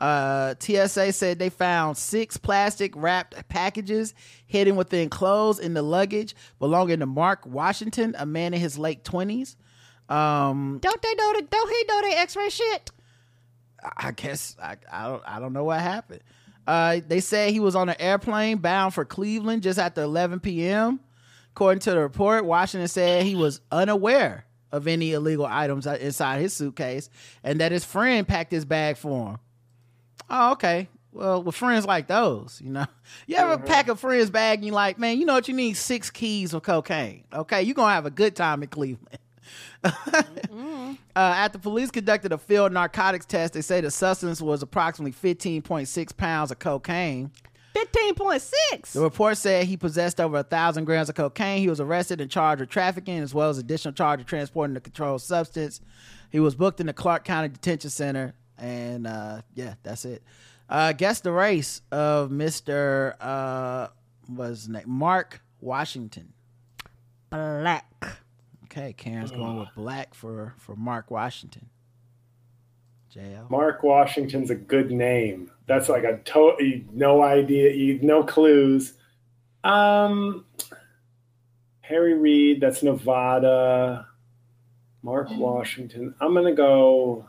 Uh, 0.00 0.54
TSA 0.58 1.12
said 1.12 1.38
they 1.38 1.48
found 1.48 1.96
six 1.96 2.36
plastic 2.36 2.92
wrapped 2.96 3.48
packages 3.48 4.14
hidden 4.46 4.76
within 4.76 5.08
clothes 5.08 5.58
in 5.58 5.74
the 5.74 5.82
luggage 5.82 6.34
belonging 6.58 7.00
to 7.00 7.06
Mark 7.06 7.46
Washington, 7.46 8.14
a 8.18 8.26
man 8.26 8.54
in 8.54 8.60
his 8.60 8.76
late 8.78 9.04
twenties. 9.04 9.56
Um, 10.08 10.78
Don't 10.82 11.00
they 11.00 11.14
know 11.14 11.32
that? 11.34 11.50
Don't 11.50 11.70
he 11.70 11.84
know 11.88 12.02
they 12.02 12.14
X-ray 12.16 12.50
shit? 12.50 12.90
I 13.96 14.10
guess 14.12 14.56
I, 14.62 14.76
I 14.90 15.08
don't 15.08 15.22
I 15.26 15.40
don't 15.40 15.52
know 15.52 15.64
what 15.64 15.80
happened. 15.80 16.22
Uh, 16.66 17.00
they 17.06 17.20
say 17.20 17.52
he 17.52 17.60
was 17.60 17.76
on 17.76 17.88
an 17.88 17.96
airplane 17.98 18.58
bound 18.58 18.94
for 18.94 19.04
Cleveland 19.04 19.62
just 19.62 19.78
after 19.78 20.02
11 20.02 20.40
p.m. 20.40 21.00
According 21.52 21.80
to 21.80 21.90
the 21.90 22.00
report, 22.00 22.44
Washington 22.44 22.88
said 22.88 23.24
he 23.24 23.34
was 23.34 23.60
unaware 23.70 24.46
of 24.72 24.88
any 24.88 25.12
illegal 25.12 25.46
items 25.46 25.86
inside 25.86 26.40
his 26.40 26.52
suitcase 26.52 27.08
and 27.44 27.60
that 27.60 27.70
his 27.70 27.84
friend 27.84 28.26
packed 28.26 28.50
his 28.50 28.64
bag 28.64 28.96
for 28.96 29.30
him. 29.32 29.38
Oh, 30.30 30.52
okay. 30.52 30.88
Well, 31.12 31.42
with 31.44 31.54
friends 31.54 31.86
like 31.86 32.08
those, 32.08 32.60
you 32.62 32.70
know, 32.70 32.86
you 33.26 33.36
ever 33.36 33.56
pack 33.58 33.88
a 33.88 33.94
friend's 33.94 34.30
bag 34.30 34.58
and 34.58 34.66
you're 34.66 34.74
like, 34.74 34.98
man, 34.98 35.18
you 35.18 35.24
know 35.24 35.34
what? 35.34 35.46
You 35.46 35.54
need 35.54 35.74
six 35.74 36.10
keys 36.10 36.52
of 36.54 36.62
cocaine. 36.62 37.24
Okay, 37.32 37.62
you're 37.62 37.74
gonna 37.74 37.92
have 37.94 38.06
a 38.06 38.10
good 38.10 38.34
time 38.34 38.62
in 38.62 38.68
Cleveland. 38.68 39.18
Uh, 41.16 41.20
after 41.36 41.58
police 41.58 41.90
conducted 41.90 42.32
a 42.32 42.38
field 42.38 42.72
narcotics 42.72 43.26
test, 43.26 43.52
they 43.52 43.60
say 43.60 43.80
the 43.80 43.90
substance 43.90 44.40
was 44.40 44.62
approximately 44.62 45.12
15.6 45.12 46.16
pounds 46.16 46.50
of 46.50 46.58
cocaine. 46.58 47.30
Fifteen 47.72 48.14
point 48.14 48.40
six. 48.40 48.92
The 48.92 49.00
report 49.00 49.36
said 49.36 49.66
he 49.66 49.76
possessed 49.76 50.20
over 50.20 50.38
a 50.38 50.42
thousand 50.44 50.84
grams 50.84 51.08
of 51.08 51.16
cocaine. 51.16 51.60
He 51.60 51.68
was 51.68 51.80
arrested 51.80 52.20
and 52.20 52.30
charged 52.30 52.60
with 52.60 52.70
trafficking, 52.70 53.18
as 53.18 53.34
well 53.34 53.48
as 53.48 53.58
additional 53.58 53.92
charge 53.92 54.20
of 54.20 54.26
transporting 54.26 54.76
a 54.76 54.80
controlled 54.80 55.22
substance. 55.22 55.80
He 56.30 56.38
was 56.38 56.54
booked 56.54 56.80
in 56.80 56.86
the 56.86 56.92
Clark 56.92 57.24
County 57.24 57.48
Detention 57.48 57.90
Center, 57.90 58.34
and 58.58 59.06
uh, 59.06 59.42
yeah, 59.54 59.74
that's 59.82 60.04
it. 60.04 60.22
Uh, 60.68 60.92
guess 60.92 61.20
the 61.20 61.32
race 61.32 61.82
of 61.92 62.30
Mister 62.30 63.16
uh, 63.20 63.88
was 64.28 64.60
his 64.60 64.68
name 64.68 64.84
Mark 64.86 65.42
Washington. 65.60 66.32
Black. 67.30 67.90
Okay, 68.64 68.92
Karen's 68.92 69.30
going 69.30 69.58
with 69.58 69.68
black 69.76 70.14
for 70.14 70.54
for 70.58 70.74
Mark 70.74 71.10
Washington. 71.10 71.68
JL. 73.14 73.48
Mark 73.48 73.82
Washington's 73.82 74.50
a 74.50 74.56
good 74.56 74.90
name. 74.90 75.50
That's 75.66 75.88
like 75.88 76.04
a 76.04 76.18
to- 76.18 76.84
no 76.92 77.22
idea, 77.22 77.72
you 77.72 78.00
no 78.02 78.24
clues. 78.24 78.94
Um, 79.62 80.44
Harry 81.82 82.14
Reid, 82.14 82.60
that's 82.60 82.82
Nevada. 82.82 84.08
Mark 85.02 85.28
Washington. 85.30 86.14
I'm 86.20 86.34
gonna 86.34 86.54
go 86.54 87.26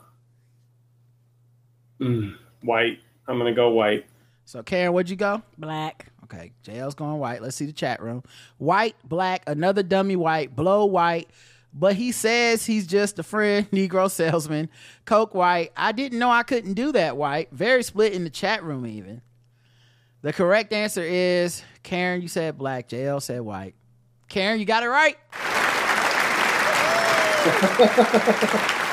mm, 2.00 2.36
white. 2.62 3.00
I'm 3.28 3.38
gonna 3.38 3.54
go 3.54 3.70
white. 3.70 4.06
So 4.46 4.62
Karen, 4.64 4.94
where'd 4.94 5.10
you 5.10 5.16
go? 5.16 5.42
Black. 5.58 6.08
Okay, 6.24 6.52
JL's 6.64 6.96
going 6.96 7.20
white. 7.20 7.42
Let's 7.42 7.56
see 7.56 7.66
the 7.66 7.74
chat 7.74 8.02
room. 8.02 8.24
White, 8.58 8.96
black, 9.04 9.44
another 9.48 9.84
dummy 9.84 10.16
white, 10.16 10.56
blow 10.56 10.86
white. 10.86 11.30
But 11.72 11.96
he 11.96 12.12
says 12.14 12.66
he's 12.66 12.88
just 12.88 13.20
a 13.20 13.24
friend, 13.24 13.70
Negro 13.72 14.10
salesman. 14.10 14.70
Coke 15.06 15.36
white. 15.36 15.72
I 15.76 15.92
didn't 15.92 16.20
know 16.20 16.32
I 16.32 16.44
couldn't 16.44 16.74
do 16.74 16.92
that 16.94 17.18
white. 17.18 17.50
Very 17.52 17.84
split 17.84 18.14
in 18.14 18.24
the 18.24 18.30
chat 18.30 18.64
room, 18.64 18.88
even. 18.88 19.22
The 20.22 20.34
correct 20.34 20.74
answer 20.74 21.04
is 21.04 21.62
Karen, 21.84 22.22
you 22.22 22.28
said 22.28 22.58
black. 22.58 22.90
JL 22.90 23.22
said 23.22 23.42
white. 23.42 23.76
Karen, 24.28 24.60
you 24.60 24.66
got 24.66 24.84
it 24.84 24.88
right. 24.88 25.18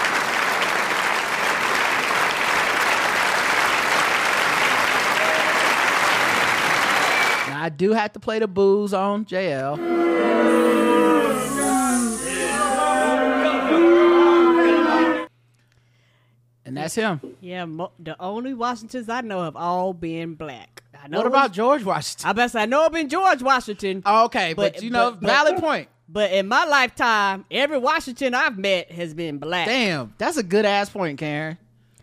I 7.62 7.68
do 7.68 7.92
have 7.92 8.12
to 8.14 8.18
play 8.18 8.40
the 8.40 8.48
booze 8.48 8.92
on 8.92 9.24
JL. 9.24 9.78
And 16.64 16.76
that's 16.76 16.94
him. 16.94 17.20
Yeah, 17.40 17.64
mo- 17.64 17.90
the 17.98 18.20
only 18.22 18.54
Washingtons 18.54 19.08
I 19.08 19.20
know 19.20 19.42
have 19.42 19.56
all 19.56 19.92
been 19.92 20.34
black. 20.34 20.82
I 21.00 21.08
know 21.08 21.18
What 21.18 21.26
about 21.26 21.48
was- 21.50 21.56
George 21.56 21.84
Washington? 21.84 22.28
I 22.28 22.32
bet 22.32 22.54
I 22.54 22.66
know 22.66 22.84
it 22.86 22.92
been 22.92 23.08
George 23.08 23.42
Washington. 23.42 24.02
Oh, 24.06 24.24
okay, 24.26 24.54
but, 24.54 24.74
But- 24.74 24.82
you 24.82 24.90
know, 24.90 25.10
but- 25.12 25.20
but- 25.20 25.26
valid 25.26 25.56
point. 25.58 25.88
But 26.08 26.30
in 26.32 26.46
my 26.46 26.64
lifetime, 26.66 27.44
every 27.50 27.78
Washington 27.78 28.34
I've 28.34 28.58
met 28.58 28.92
has 28.92 29.14
been 29.14 29.38
black. 29.38 29.66
Damn, 29.66 30.12
that's 30.18 30.36
a 30.36 30.42
good 30.42 30.64
ass 30.66 30.90
point, 30.90 31.18
Karen. 31.18 31.58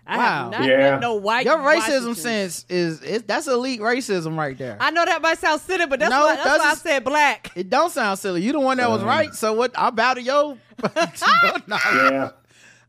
I 0.10 0.18
wow. 0.18 0.24
have 0.24 0.52
not 0.52 0.64
Yeah. 0.68 0.78
met 0.78 1.00
no 1.02 1.16
white. 1.16 1.46
Your 1.46 1.58
racism 1.60 2.16
sense 2.16 2.66
is, 2.70 3.02
is 3.04 3.24
that's 3.24 3.48
elite 3.48 3.80
racism 3.82 4.38
right 4.38 4.58
there. 4.58 4.78
I 4.80 4.92
know 4.92 5.06
that 5.06 5.22
might 5.22 5.38
sound 5.38 5.62
silly, 5.62 5.86
but 5.86 6.00
that's 6.00 6.10
No, 6.10 6.22
why, 6.26 6.36
that's 6.36 6.60
why 6.60 6.72
I 6.72 6.74
said 6.76 7.04
black. 7.04 7.52
it 7.56 7.70
don't 7.70 7.92
sound 7.92 8.18
silly. 8.20 8.42
You 8.42 8.52
the 8.54 8.60
one 8.60 8.78
that 8.78 8.90
was 8.90 9.04
right. 9.04 9.34
So 9.34 9.54
what? 9.54 9.72
I 9.78 9.90
bow 9.92 10.16
to 10.16 10.22
yo. 10.22 10.48
your. 10.50 10.58
Yeah. 11.70 12.32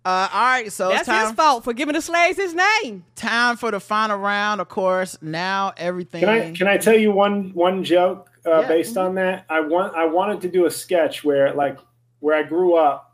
Uh, 0.03 0.29
all 0.33 0.45
right, 0.47 0.73
so 0.73 0.89
That's 0.89 1.01
it's 1.01 1.09
time, 1.09 1.27
his 1.27 1.35
fault 1.35 1.63
for 1.63 1.75
giving 1.75 1.95
the 1.95 2.01
slaves 2.01 2.39
his 2.39 2.55
name. 2.55 3.05
time 3.17 3.59
for 3.59 3.71
the 3.71 3.81
final 3.81 4.17
round. 4.17 4.63
Of 4.63 4.69
course, 4.71 5.19
now 5.21 5.75
everything. 5.77 6.21
Can 6.21 6.29
I 6.31 6.53
can 6.53 6.67
I 6.69 6.79
tell 6.79 6.97
you 6.97 7.13
one 7.13 7.51
one 7.53 7.85
joke 7.85 8.31
uh, 8.47 8.61
Yeah. 8.63 8.69
based 8.69 8.97
on 8.97 9.17
that? 9.17 9.45
I 9.51 9.61
want 9.61 9.95
I 9.95 10.07
wanted 10.07 10.41
to 10.41 10.49
do 10.49 10.65
a 10.65 10.71
sketch 10.71 11.23
where 11.23 11.53
like 11.53 11.77
where 12.21 12.35
I 12.35 12.45
grew 12.45 12.77
up, 12.77 13.10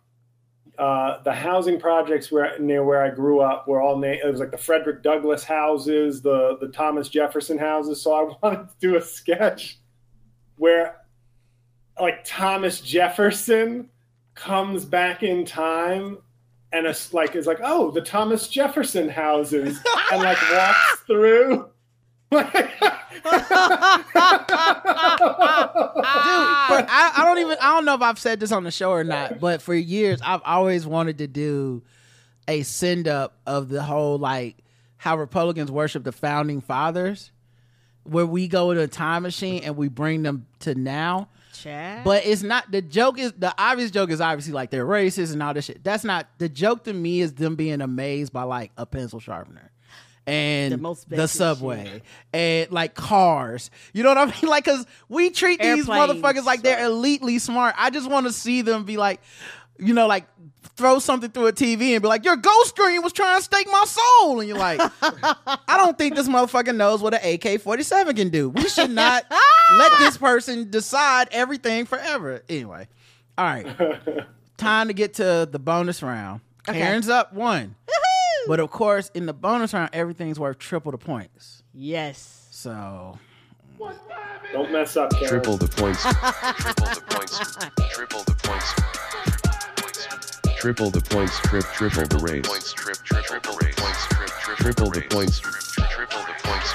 uh, 0.79 1.23
the 1.23 1.33
housing 1.33 1.81
projects 1.81 2.31
where 2.31 2.59
near 2.59 2.85
where 2.85 3.03
I 3.03 3.11
grew 3.11 3.41
up 3.41 3.67
were 3.67 3.81
all 3.81 3.99
named. 3.99 4.21
It 4.25 4.31
was 4.31 4.41
like 4.41 4.51
the 4.51 4.59
Frederick 4.59 5.03
Douglass 5.03 5.45
houses, 5.45 6.23
the 6.23 6.57
the 6.61 6.69
Thomas 6.69 7.09
Jefferson 7.09 7.59
houses. 7.59 8.03
So 8.03 8.13
I 8.13 8.37
wanted 8.43 8.69
to 8.69 8.75
do 8.81 8.97
a 8.97 9.03
sketch 9.03 9.79
where 10.57 11.03
like 12.01 12.25
Thomas 12.25 12.81
Jefferson 12.81 13.89
comes 14.35 14.85
back 14.85 15.23
in 15.23 15.45
time 15.45 16.19
and 16.73 16.87
it's 16.87 17.15
like 17.15 17.35
is 17.35 17.47
like 17.47 17.61
oh 17.63 17.91
the 17.91 18.03
Thomas 18.03 18.49
Jefferson 18.49 19.09
houses 19.09 19.81
and 20.13 20.23
like 20.23 20.39
walks 20.53 21.01
through. 21.07 21.71
But 22.31 22.47
I, 26.89 27.13
I 27.17 27.25
don't 27.25 27.39
even 27.39 27.57
I 27.61 27.75
don't 27.75 27.85
know 27.85 27.95
if 27.95 28.03
I've 28.03 28.19
said 28.19 28.41
this 28.41 28.53
on 28.53 28.65
the 28.65 28.71
show 28.71 28.91
or 28.91 29.05
not, 29.05 29.41
but 29.41 29.63
for 29.63 29.75
years 29.75 30.21
I've 30.25 30.43
always 30.45 30.87
wanted 30.87 31.19
to 31.19 31.27
do 31.27 31.83
a 32.49 32.63
send 32.63 33.09
up 33.09 33.39
of 33.47 33.69
the 33.69 33.83
whole 33.83 34.19
like 34.19 34.57
how 34.97 35.17
Republicans 35.17 35.71
worship 35.71 36.05
the 36.05 36.13
founding 36.13 36.61
fathers, 36.61 37.31
where 38.05 38.27
we 38.27 38.49
go 38.49 38.75
to 38.75 38.81
a 38.83 38.89
time 38.89 39.23
machine 39.23 39.63
and 39.63 39.77
we 39.77 39.89
bring 39.89 40.23
them 40.23 40.47
to 40.61 40.75
now. 40.75 41.29
Chad. 41.53 42.05
But 42.05 42.27
it's 42.27 42.43
not 42.43 42.71
the 42.71 42.83
joke 42.83 43.19
is 43.19 43.33
the 43.33 43.55
obvious 43.57 43.91
joke 43.91 44.11
is 44.11 44.21
obviously 44.21 44.53
like 44.53 44.71
they're 44.71 44.87
racist 44.87 45.33
and 45.33 45.43
all 45.43 45.55
this 45.55 45.67
shit. 45.67 45.83
That's 45.83 46.05
not 46.05 46.27
the 46.39 46.49
joke 46.49 46.85
to 46.85 46.93
me 46.93 47.21
is 47.21 47.35
them 47.35 47.57
being 47.57 47.81
amazed 47.81 48.33
by 48.33 48.43
like 48.43 48.73
a 48.77 48.85
pencil 48.85 49.21
sharpener. 49.21 49.71
And 50.27 50.73
The 50.73 50.77
the, 50.77 50.83
most 50.83 51.09
basic 51.09 51.29
subway 51.29 52.03
and 52.33 52.71
like 52.73 52.95
cars, 52.95 53.71
you 53.93 54.03
know 54.03 54.09
what 54.09 54.19
I 54.19 54.25
mean? 54.43 54.51
Like, 54.51 54.65
cause 54.65 54.85
we 55.09 55.31
treat 55.31 55.61
these 55.61 55.87
motherfuckers 56.09 56.45
like 56.45 56.63
they're 56.63 56.89
elitely 56.89 57.41
smart. 57.41 57.75
I 57.79 57.91
just 57.91 58.11
want 58.11 58.27
to 58.27 58.33
see 58.33 58.63
them 58.63 58.85
be 58.85 58.97
like, 58.97 59.21
you 59.79 59.95
know, 59.95 60.07
like 60.09 60.27
throw 60.77 60.99
something 60.99 61.31
through 61.31 61.47
a 61.47 61.53
TV 61.53 61.93
and 61.93 62.03
be 62.03 62.09
like, 62.09 62.25
your 62.25 62.37
ghost 62.37 62.71
screen 62.71 63.03
was 63.03 63.13
trying 63.13 63.39
to 63.39 63.45
stake 63.45 63.67
my 63.71 63.85
soul, 63.87 64.41
and 64.41 64.49
you're 64.49 64.59
like, 64.59 64.81
I 65.03 65.77
don't 65.77 65.97
think 65.97 66.15
this 66.17 66.29
motherfucker 66.29 66.75
knows 66.75 67.01
what 67.03 67.15
an 67.15 67.21
AK 67.35 67.61
47 67.61 68.17
can 68.17 68.29
do. 68.29 68.51
We 68.51 68.69
should 68.69 68.91
not 68.91 69.25
let 69.73 69.93
this 69.99 70.17
person 70.19 70.71
decide 70.71 71.29
everything 71.31 71.87
forever. 71.87 72.43
Anyway, 72.49 72.89
all 73.39 73.45
right. 73.45 73.67
Time 74.57 74.89
to 74.89 74.95
get 74.95 75.15
to 75.15 75.49
the 75.51 75.59
bonus 75.59 76.03
round. 76.03 76.41
Karen's 76.65 77.09
up 77.09 77.33
one. 77.33 77.77
But 78.47 78.61
of 78.61 78.71
course, 78.71 79.11
in 79.15 79.27
the 79.27 79.33
bonus 79.33 79.73
round, 79.75 79.91
everything's 79.93 80.39
worth 80.39 80.59
triple 80.59 80.93
the 80.93 80.99
points. 80.99 81.63
yes. 81.73 82.47
So 82.51 83.19
Don't 84.53 84.73
mess 84.73 84.97
up, 84.97 85.11
Karen. 85.11 85.29
Triple 85.29 85.57
the 85.57 85.69
points. 85.69 86.03
Triple 86.03 86.87
the 86.95 87.03
points. 87.11 87.39
Triple 87.95 88.21
the 88.25 88.35
points. 88.43 88.75
Triple 90.57 90.91
the 90.91 91.01
points. 91.01 91.39
Trip. 91.41 91.65
Triple 91.65 92.07
the 92.07 92.19
race. 92.25 92.49
Points. 92.49 92.73
Trip. 92.73 92.97
Triple 93.05 93.55
the 93.55 93.73
points. 93.77 94.07
Trip. 94.07 94.31
Triple 94.57 94.91
the 94.91 95.03
points. 95.11 95.41
Triple 95.41 96.23
the 96.25 96.33
points. 96.43 96.75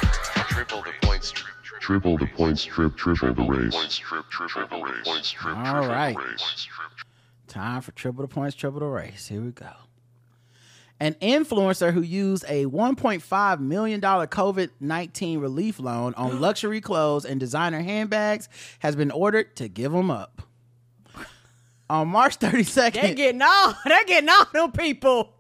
Triple 0.52 0.84
the 0.84 0.92
points. 1.02 1.34
Triple 1.82 2.18
the 2.18 2.28
points, 2.28 2.64
trip, 2.66 2.96
triple 2.96 3.34
the 3.34 3.44
race. 3.52 5.34
All 5.44 5.88
right. 5.88 6.16
Time 7.48 7.82
for 7.82 7.92
triple 7.92 8.22
the 8.22 8.28
points, 8.28 8.56
triple 8.56 8.80
the 8.82 8.86
race. 8.86 9.28
Here 9.28 9.42
we 9.42 9.52
go. 9.52 9.72
An 11.02 11.16
influencer 11.16 11.92
who 11.92 12.02
used 12.02 12.46
a 12.48 12.66
$1.5 12.68 13.60
million 13.60 14.00
COVID 14.00 14.70
19 14.80 15.40
relief 15.40 15.80
loan 15.80 16.14
on 16.14 16.40
luxury 16.42 16.80
clothes 16.80 17.26
and 17.26 17.40
designer 17.40 17.82
handbags 17.82 18.48
has 18.80 18.96
been 18.96 19.10
ordered 19.10 19.56
to 19.56 19.68
give 19.68 19.92
them 19.92 20.12
up. 20.12 20.44
On 21.90 22.08
March 22.08 22.38
32nd, 22.38 22.94
They're 22.94 23.16
getting 23.16 23.42
all 23.42 23.74
They're 23.84 24.06
getting 24.06 24.30
all 24.30 24.46
them 24.54 24.72
people. 24.72 25.34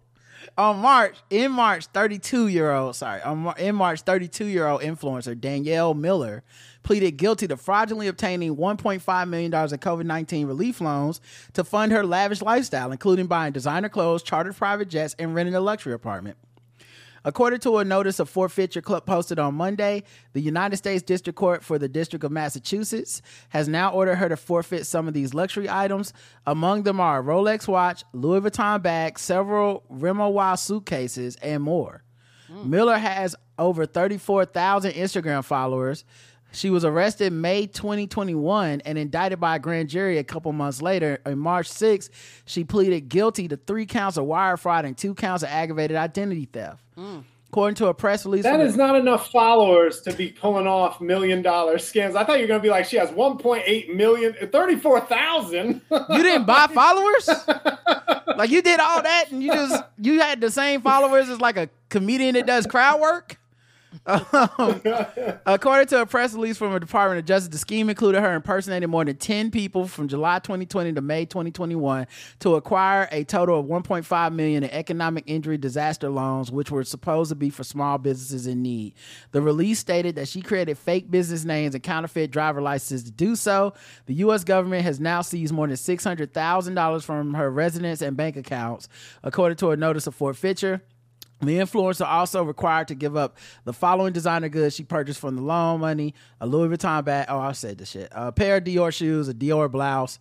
On 0.57 0.79
March, 0.79 1.17
in 1.29 1.51
March, 1.51 1.85
32 1.87 2.47
year 2.47 2.71
old, 2.71 2.95
sorry, 2.95 3.21
on, 3.21 3.53
in 3.57 3.75
March, 3.75 4.01
32 4.01 4.45
year 4.45 4.67
old 4.67 4.81
influencer 4.81 5.39
Danielle 5.39 5.93
Miller 5.93 6.43
pleaded 6.83 7.11
guilty 7.17 7.47
to 7.47 7.57
fraudulently 7.57 8.07
obtaining 8.07 8.55
$1.5 8.55 9.29
million 9.29 9.51
in 9.53 9.79
COVID 9.79 10.05
19 10.05 10.47
relief 10.47 10.81
loans 10.81 11.21
to 11.53 11.63
fund 11.63 11.91
her 11.91 12.03
lavish 12.05 12.41
lifestyle, 12.41 12.91
including 12.91 13.27
buying 13.27 13.53
designer 13.53 13.89
clothes, 13.89 14.23
chartered 14.23 14.55
private 14.55 14.89
jets, 14.89 15.15
and 15.19 15.35
renting 15.35 15.55
a 15.55 15.61
luxury 15.61 15.93
apartment. 15.93 16.37
According 17.23 17.59
to 17.61 17.77
a 17.77 17.85
notice 17.85 18.19
of 18.19 18.29
forfeiture 18.29 18.81
club 18.81 19.05
posted 19.05 19.37
on 19.37 19.55
Monday, 19.55 20.03
the 20.33 20.41
United 20.41 20.77
States 20.77 21.03
District 21.03 21.37
Court 21.37 21.63
for 21.63 21.77
the 21.77 21.87
District 21.87 22.23
of 22.23 22.31
Massachusetts 22.31 23.21
has 23.49 23.67
now 23.67 23.91
ordered 23.91 24.15
her 24.15 24.29
to 24.29 24.37
forfeit 24.37 24.85
some 24.87 25.07
of 25.07 25.13
these 25.13 25.33
luxury 25.33 25.69
items. 25.69 26.13
Among 26.47 26.83
them 26.83 26.99
are 26.99 27.19
a 27.19 27.23
Rolex 27.23 27.67
watch, 27.67 28.03
Louis 28.13 28.41
Vuitton 28.41 28.81
bag, 28.81 29.19
several 29.19 29.83
Rimowa 29.91 30.57
suitcases, 30.57 31.35
and 31.37 31.61
more. 31.61 32.03
Hmm. 32.47 32.69
Miller 32.69 32.97
has 32.97 33.35
over 33.59 33.85
34,000 33.85 34.93
Instagram 34.93 35.43
followers 35.43 36.03
She 36.53 36.69
was 36.69 36.83
arrested 36.83 37.31
May 37.31 37.65
2021 37.67 38.81
and 38.81 38.97
indicted 38.97 39.39
by 39.39 39.55
a 39.55 39.59
grand 39.59 39.89
jury 39.89 40.17
a 40.17 40.23
couple 40.23 40.51
months 40.53 40.81
later. 40.81 41.19
On 41.25 41.37
March 41.39 41.69
6th, 41.69 42.09
she 42.45 42.63
pleaded 42.63 43.07
guilty 43.09 43.47
to 43.47 43.57
three 43.57 43.85
counts 43.85 44.17
of 44.17 44.25
wire 44.25 44.57
fraud 44.57 44.83
and 44.85 44.97
two 44.97 45.13
counts 45.13 45.43
of 45.43 45.49
aggravated 45.49 45.95
identity 45.97 46.45
theft. 46.51 46.83
According 47.47 47.75
to 47.75 47.87
a 47.87 47.93
press 47.93 48.25
release, 48.25 48.43
that 48.43 48.59
is 48.61 48.73
the- 48.75 48.85
not 48.85 48.95
enough 48.95 49.29
followers 49.29 50.01
to 50.01 50.13
be 50.13 50.29
pulling 50.29 50.67
off 50.67 51.01
million 51.01 51.41
dollar 51.41 51.75
scams. 51.77 52.15
I 52.15 52.23
thought 52.23 52.37
you 52.37 52.43
were 52.43 52.47
going 52.47 52.59
to 52.59 52.63
be 52.63 52.69
like, 52.69 52.85
she 52.85 52.95
has 52.97 53.09
1.8 53.09 53.93
million, 53.95 54.33
34,000. 54.51 55.81
you 55.91 56.23
didn't 56.23 56.45
buy 56.45 56.67
followers. 56.73 57.29
like 58.37 58.49
you 58.49 58.61
did 58.61 58.79
all 58.79 59.01
that, 59.03 59.25
and 59.31 59.43
you 59.43 59.51
just 59.51 59.83
you 59.97 60.19
had 60.21 60.39
the 60.41 60.49
same 60.51 60.81
followers 60.81 61.27
as 61.29 61.41
like 61.41 61.57
a 61.57 61.69
comedian 61.89 62.35
that 62.35 62.45
does 62.45 62.65
crowd 62.65 63.01
work. 63.01 63.37
Um, 64.05 64.81
according 65.45 65.87
to 65.87 66.01
a 66.01 66.05
press 66.05 66.33
release 66.33 66.57
from 66.57 66.73
the 66.73 66.79
Department 66.79 67.19
of 67.19 67.25
Justice, 67.25 67.49
the 67.49 67.57
scheme 67.57 67.89
included 67.89 68.21
her 68.21 68.33
impersonating 68.33 68.89
more 68.89 69.05
than 69.05 69.17
10 69.17 69.51
people 69.51 69.87
from 69.87 70.07
July 70.07 70.39
2020 70.39 70.93
to 70.93 71.01
May 71.01 71.25
2021 71.25 72.07
to 72.39 72.55
acquire 72.55 73.07
a 73.11 73.23
total 73.23 73.59
of 73.59 73.65
1.5 73.65 74.33
million 74.33 74.63
in 74.63 74.69
economic 74.71 75.23
injury 75.27 75.57
disaster 75.57 76.09
loans, 76.09 76.51
which 76.51 76.71
were 76.71 76.83
supposed 76.83 77.29
to 77.29 77.35
be 77.35 77.49
for 77.49 77.63
small 77.63 77.97
businesses 77.97 78.47
in 78.47 78.61
need. 78.61 78.93
The 79.31 79.41
release 79.41 79.79
stated 79.79 80.15
that 80.15 80.27
she 80.27 80.41
created 80.41 80.77
fake 80.77 81.11
business 81.11 81.45
names 81.45 81.75
and 81.75 81.83
counterfeit 81.83 82.31
driver 82.31 82.61
licenses 82.61 83.03
to 83.03 83.11
do 83.11 83.35
so. 83.35 83.73
The 84.05 84.15
U.S. 84.15 84.43
government 84.43 84.83
has 84.83 84.99
now 84.99 85.21
seized 85.21 85.53
more 85.53 85.67
than 85.67 85.75
$600,000 85.75 87.03
from 87.03 87.33
her 87.33 87.51
residence 87.51 88.01
and 88.01 88.15
bank 88.17 88.37
accounts, 88.37 88.87
according 89.23 89.57
to 89.57 89.71
a 89.71 89.77
notice 89.77 90.07
of 90.07 90.15
forfeiture. 90.15 90.81
The 91.41 91.57
influencer 91.57 92.05
also 92.05 92.43
required 92.43 92.87
to 92.89 92.95
give 92.95 93.17
up 93.17 93.37
the 93.63 93.73
following 93.73 94.13
designer 94.13 94.49
goods 94.49 94.75
she 94.75 94.83
purchased 94.83 95.19
from 95.19 95.35
the 95.35 95.41
loan 95.41 95.79
money: 95.79 96.13
a 96.39 96.45
Louis 96.45 96.75
Vuitton 96.75 97.03
bag. 97.03 97.25
Oh, 97.29 97.39
I 97.39 97.53
said 97.53 97.79
this 97.79 97.89
shit. 97.89 98.09
A 98.11 98.31
pair 98.31 98.57
of 98.57 98.63
Dior 98.63 98.93
shoes, 98.93 99.27
a 99.27 99.33
Dior 99.33 99.69
blouse, 99.71 100.19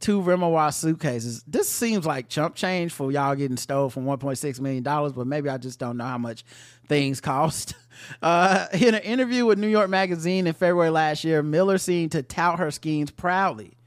two 0.00 0.20
Rimowa 0.20 0.72
suitcases. 0.72 1.42
This 1.46 1.68
seems 1.68 2.04
like 2.04 2.28
chump 2.28 2.54
change 2.54 2.92
for 2.92 3.10
y'all 3.10 3.34
getting 3.34 3.56
stole 3.56 3.88
from 3.88 4.04
1.6 4.04 4.60
million 4.60 4.82
dollars, 4.82 5.12
but 5.12 5.26
maybe 5.26 5.48
I 5.48 5.56
just 5.58 5.78
don't 5.78 5.96
know 5.96 6.04
how 6.04 6.18
much 6.18 6.44
things 6.86 7.20
cost. 7.22 7.74
Uh, 8.22 8.66
in 8.74 8.94
an 8.94 9.02
interview 9.02 9.46
with 9.46 9.58
New 9.58 9.68
York 9.68 9.88
Magazine 9.88 10.46
in 10.46 10.52
February 10.52 10.90
last 10.90 11.24
year, 11.24 11.42
Miller 11.42 11.78
seemed 11.78 12.12
to 12.12 12.22
tout 12.22 12.58
her 12.58 12.70
schemes 12.70 13.10
proudly. 13.10 13.77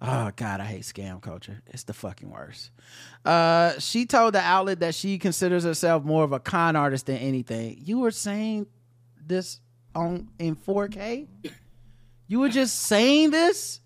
Oh 0.00 0.30
God, 0.36 0.60
I 0.60 0.64
hate 0.64 0.82
scam 0.82 1.22
culture. 1.22 1.62
It's 1.68 1.84
the 1.84 1.94
fucking 1.94 2.30
worst. 2.30 2.70
Uh, 3.24 3.78
she 3.78 4.04
told 4.04 4.34
the 4.34 4.40
outlet 4.40 4.80
that 4.80 4.94
she 4.94 5.18
considers 5.18 5.64
herself 5.64 6.04
more 6.04 6.22
of 6.22 6.32
a 6.32 6.40
con 6.40 6.76
artist 6.76 7.06
than 7.06 7.16
anything. 7.16 7.80
You 7.82 8.00
were 8.00 8.10
saying 8.10 8.66
this 9.26 9.60
on 9.94 10.28
in 10.38 10.54
4K. 10.54 11.26
You 12.28 12.40
were 12.40 12.48
just 12.48 12.80
saying 12.82 13.30
this. 13.30 13.80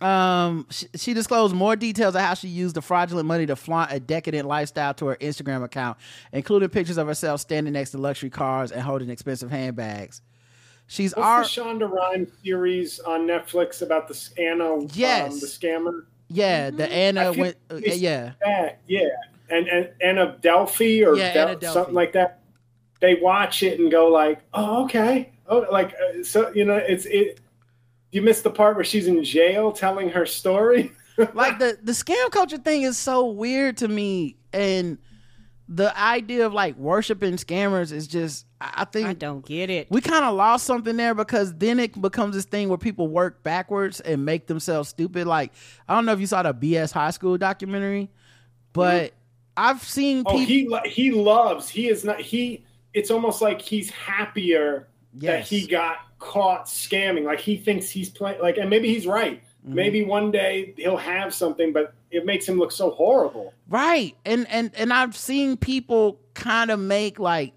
Um, 0.00 0.66
she, 0.70 0.86
she 0.96 1.14
disclosed 1.14 1.54
more 1.54 1.76
details 1.76 2.14
of 2.14 2.22
how 2.22 2.34
she 2.34 2.48
used 2.48 2.74
the 2.74 2.82
fraudulent 2.82 3.28
money 3.28 3.46
to 3.46 3.54
flaunt 3.54 3.92
a 3.92 4.00
decadent 4.00 4.48
lifestyle 4.48 4.94
to 4.94 5.06
her 5.06 5.16
Instagram 5.16 5.62
account, 5.62 5.98
including 6.32 6.70
pictures 6.70 6.96
of 6.96 7.06
herself 7.06 7.40
standing 7.40 7.74
next 7.74 7.90
to 7.90 7.98
luxury 7.98 8.30
cars 8.30 8.72
and 8.72 8.80
holding 8.80 9.10
expensive 9.10 9.50
handbags. 9.50 10.22
She's 10.90 11.12
our 11.14 11.42
the 11.42 11.48
Shonda 11.48 11.88
Rhimes 11.88 12.30
series 12.42 12.98
on 12.98 13.20
Netflix 13.20 13.80
about 13.80 14.08
the 14.08 14.18
Anna, 14.42 14.84
Yes. 14.92 15.32
um, 15.34 15.38
the 15.38 15.46
scammer? 15.46 16.04
yeah, 16.26 16.70
the 16.70 16.90
Anna 16.92 17.32
went 17.32 17.56
uh, 17.70 17.76
yeah. 17.76 18.32
that, 18.44 18.80
yeah, 18.88 19.06
and 19.50 19.68
and 19.68 19.90
Anna 20.00 20.36
Delvey 20.42 21.06
or 21.06 21.16
Yeah, 21.16 21.32
Del- 21.32 21.48
Anna 21.50 21.58
Delvey. 21.60 21.72
something 21.72 21.94
like 21.94 22.12
that. 22.14 22.40
They 23.00 23.14
watch 23.14 23.62
it 23.62 23.78
and 23.78 23.88
go 23.88 24.08
like, 24.08 24.40
"Oh, 24.52 24.82
okay." 24.86 25.30
Oh, 25.46 25.64
like 25.70 25.94
uh, 25.94 26.24
so, 26.24 26.50
you 26.56 26.64
know, 26.64 26.74
it's 26.76 27.06
it. 27.06 27.38
You 28.10 28.22
missed 28.22 28.42
the 28.42 28.50
part 28.50 28.74
where 28.74 28.84
she's 28.84 29.06
in 29.06 29.22
jail 29.22 29.70
telling 29.70 30.08
her 30.10 30.26
story. 30.26 30.90
like 31.34 31.60
the 31.60 31.78
the 31.84 31.92
scam 31.92 32.32
culture 32.32 32.58
thing 32.58 32.82
is 32.82 32.96
so 32.98 33.26
weird 33.26 33.76
to 33.76 33.86
me 33.86 34.34
and 34.52 34.98
the 35.72 35.96
idea 35.96 36.44
of 36.44 36.52
like 36.52 36.76
worshiping 36.76 37.34
scammers 37.36 37.92
is 37.92 38.08
just 38.08 38.44
i 38.60 38.72
I 38.78 38.84
think 38.84 39.06
I 39.06 39.12
don't 39.12 39.46
get 39.46 39.70
it. 39.70 39.88
we 39.90 40.00
kind 40.00 40.24
of 40.24 40.34
lost 40.34 40.66
something 40.66 40.96
there 40.96 41.14
because 41.14 41.54
then 41.54 41.78
it 41.78 42.00
becomes 42.00 42.34
this 42.34 42.44
thing 42.44 42.68
where 42.68 42.76
people 42.76 43.06
work 43.06 43.42
backwards 43.44 44.00
and 44.00 44.24
make 44.24 44.48
themselves 44.48 44.88
stupid 44.88 45.26
like 45.26 45.52
i 45.88 45.94
don't 45.94 46.04
know 46.04 46.12
if 46.12 46.20
you 46.20 46.26
saw 46.26 46.42
the 46.42 46.52
bs 46.52 46.92
high 46.92 47.10
school 47.10 47.38
documentary 47.38 48.10
but 48.72 49.04
mm-hmm. 49.04 49.14
i've 49.56 49.82
seen 49.82 50.24
Oh, 50.26 50.32
people 50.32 50.46
he 50.46 50.68
lo- 50.68 50.80
he 50.84 51.10
loves. 51.12 51.68
He 51.68 51.88
is 51.88 52.04
not. 52.04 52.20
He. 52.20 52.64
It's 52.92 53.10
almost 53.10 53.40
like 53.40 53.62
he's 53.62 53.90
happier 53.90 54.88
that 55.14 55.44
he 55.44 55.66
got 55.66 55.98
caught 56.18 56.66
scamming. 56.66 57.24
Like 57.24 57.40
he 57.40 57.56
thinks 57.56 57.88
he's 57.88 58.10
playing. 58.10 58.40
Like, 58.40 58.56
and 58.56 58.68
maybe 58.68 58.92
he's 58.92 59.06
right. 59.06 59.42
Mm-hmm. 59.64 59.74
Maybe 59.74 60.04
one 60.04 60.30
day 60.30 60.74
he'll 60.76 60.96
have 60.96 61.34
something, 61.34 61.72
but 61.72 61.94
it 62.10 62.24
makes 62.24 62.48
him 62.48 62.58
look 62.58 62.72
so 62.72 62.90
horrible. 62.90 63.54
Right. 63.68 64.16
And 64.24 64.46
and 64.48 64.72
and 64.76 64.92
I've 64.92 65.16
seen 65.16 65.56
people 65.56 66.20
kind 66.34 66.70
of 66.70 66.80
make 66.80 67.18
like 67.18 67.54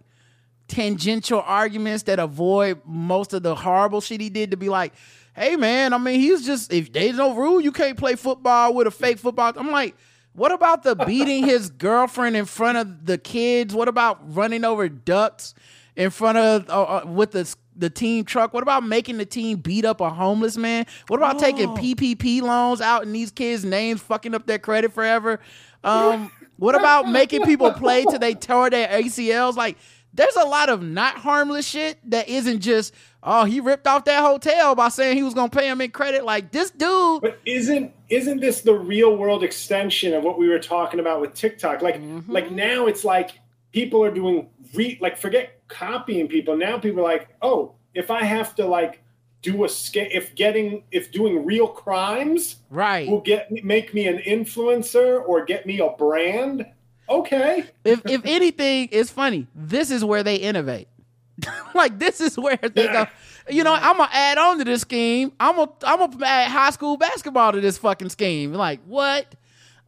tangential 0.68 1.42
arguments 1.42 2.04
that 2.04 2.20
avoid 2.20 2.82
most 2.86 3.34
of 3.34 3.44
the 3.44 3.56
horrible 3.56 4.02
shit 4.02 4.22
he 4.22 4.30
did 4.30 4.52
to 4.52 4.58
be 4.58 4.70
like, 4.70 4.94
hey 5.36 5.56
man, 5.56 5.94
I 5.94 5.98
mean 5.98 6.20
he's 6.20 6.46
just 6.46 6.74
if 6.74 6.92
there's 6.92 7.16
no 7.16 7.36
rule, 7.36 7.62
you 7.62 7.72
can't 7.72 7.98
play 7.98 8.16
football 8.16 8.74
with 8.74 8.88
a 8.88 8.92
fake 8.92 9.18
football. 9.18 9.54
I'm 9.56 9.72
like, 9.72 9.96
what 10.34 10.52
about 10.52 10.84
the 10.84 10.96
beating 10.96 11.46
his 11.48 11.70
girlfriend 11.70 12.36
in 12.36 12.46
front 12.46 12.78
of 12.78 13.06
the 13.06 13.18
kids? 13.18 13.74
What 13.74 13.88
about 13.88 14.36
running 14.36 14.66
over 14.66 14.90
ducks 14.90 15.54
in 15.96 16.10
front 16.10 16.38
of 16.38 16.70
uh, 16.70 16.82
uh, 16.82 17.04
with 17.06 17.32
the 17.32 17.56
the 17.76 17.90
team 17.90 18.26
truck? 18.26 18.54
What 18.54 18.64
about 18.64 18.86
making 18.86 19.18
the 19.18 19.26
team 19.26 19.58
beat 19.58 19.86
up 19.86 20.02
a 20.02 20.10
homeless 20.10 20.58
man? 20.58 20.86
What 21.08 21.18
about 21.18 21.40
taking 21.40 21.70
PPP 21.70 22.42
loans 22.42 22.82
out 22.82 23.04
and 23.04 23.14
these 23.16 23.32
kids' 23.32 23.66
names 23.66 24.02
fucking 24.02 24.34
up 24.36 24.46
their 24.46 24.60
credit 24.60 24.94
forever? 24.94 25.40
Um, 25.84 26.32
what 26.58 26.76
about 26.76 27.10
making 27.10 27.44
people 27.44 27.72
play 27.72 28.04
till 28.04 28.20
they 28.20 28.34
tore 28.36 28.70
their 28.70 28.88
ACLs? 28.88 29.56
Like, 29.56 29.78
there's 30.14 30.36
a 30.36 30.46
lot 30.46 30.70
of 30.70 30.82
not 30.84 31.16
harmless 31.18 31.68
shit 31.68 31.98
that 32.12 32.30
isn't 32.30 32.60
just 32.62 32.94
oh 33.24 33.46
he 33.46 33.60
ripped 33.60 33.88
off 33.88 34.06
that 34.06 34.22
hotel 34.22 34.76
by 34.76 34.90
saying 34.90 35.18
he 35.18 35.24
was 35.24 35.34
gonna 35.34 35.50
pay 35.50 35.68
him 35.68 35.82
in 35.82 35.90
credit. 35.90 36.24
Like 36.24 36.52
this 36.52 36.70
dude, 36.70 37.22
But 37.22 37.40
isn't 37.46 37.92
isn't 38.10 38.40
this 38.40 38.62
the 38.62 38.76
real 38.76 39.18
world 39.18 39.44
extension 39.44 40.14
of 40.14 40.24
what 40.24 40.38
we 40.38 40.48
were 40.50 40.60
talking 40.60 41.00
about 41.00 41.20
with 41.20 41.34
TikTok? 41.34 41.82
Like 41.82 41.96
Mm-hmm. 41.96 42.32
like 42.32 42.52
now 42.52 42.86
it's 42.86 43.04
like 43.04 43.40
people 43.74 44.04
are 44.04 44.12
doing 44.12 44.48
re 44.74 44.98
like 45.02 45.18
forget 45.18 45.60
copying 45.68 46.28
people. 46.28 46.56
Now 46.56 46.78
people 46.78 47.02
are 47.02 47.04
like, 47.04 47.28
oh, 47.42 47.74
if 47.94 48.10
I 48.10 48.24
have 48.24 48.56
to 48.56 48.66
like 48.66 49.02
do 49.42 49.66
a 49.66 49.68
scam, 49.68 50.08
if 50.12 50.34
getting 50.36 50.84
if 50.92 51.12
doing 51.12 51.46
real 51.46 51.68
crimes 51.68 52.58
right? 52.70 53.10
will 53.10 53.22
get 53.22 53.52
make 53.64 53.94
me 53.94 54.08
an 54.08 54.20
influencer 54.20 55.22
or 55.28 55.44
get 55.44 55.66
me 55.66 55.80
a 55.80 55.90
brand, 55.90 56.66
okay. 57.10 57.66
if 57.84 58.02
if 58.06 58.22
anything, 58.24 58.88
it's 58.92 59.10
funny. 59.10 59.48
This 59.54 59.92
is 59.92 60.06
where 60.06 60.24
they 60.24 60.38
innovate. 60.38 60.88
like 61.76 62.00
this 62.00 62.22
is 62.22 62.38
where 62.38 62.58
they 62.58 62.88
go. 62.88 63.08
You 63.50 63.64
know, 63.64 63.74
I'm 63.74 63.98
gonna 63.98 64.10
add 64.14 64.38
on 64.38 64.60
to 64.60 64.64
this 64.64 64.82
scheme. 64.82 65.34
I'm 65.40 65.56
gonna 65.56 65.72
I'm 65.84 66.00
gonna 66.00 66.26
add 66.26 66.50
high 66.50 66.70
school 66.70 66.96
basketball 66.96 67.52
to 67.52 67.60
this 67.60 67.78
fucking 67.78 68.10
scheme. 68.10 68.54
Like 68.54 68.80
what? 68.86 69.36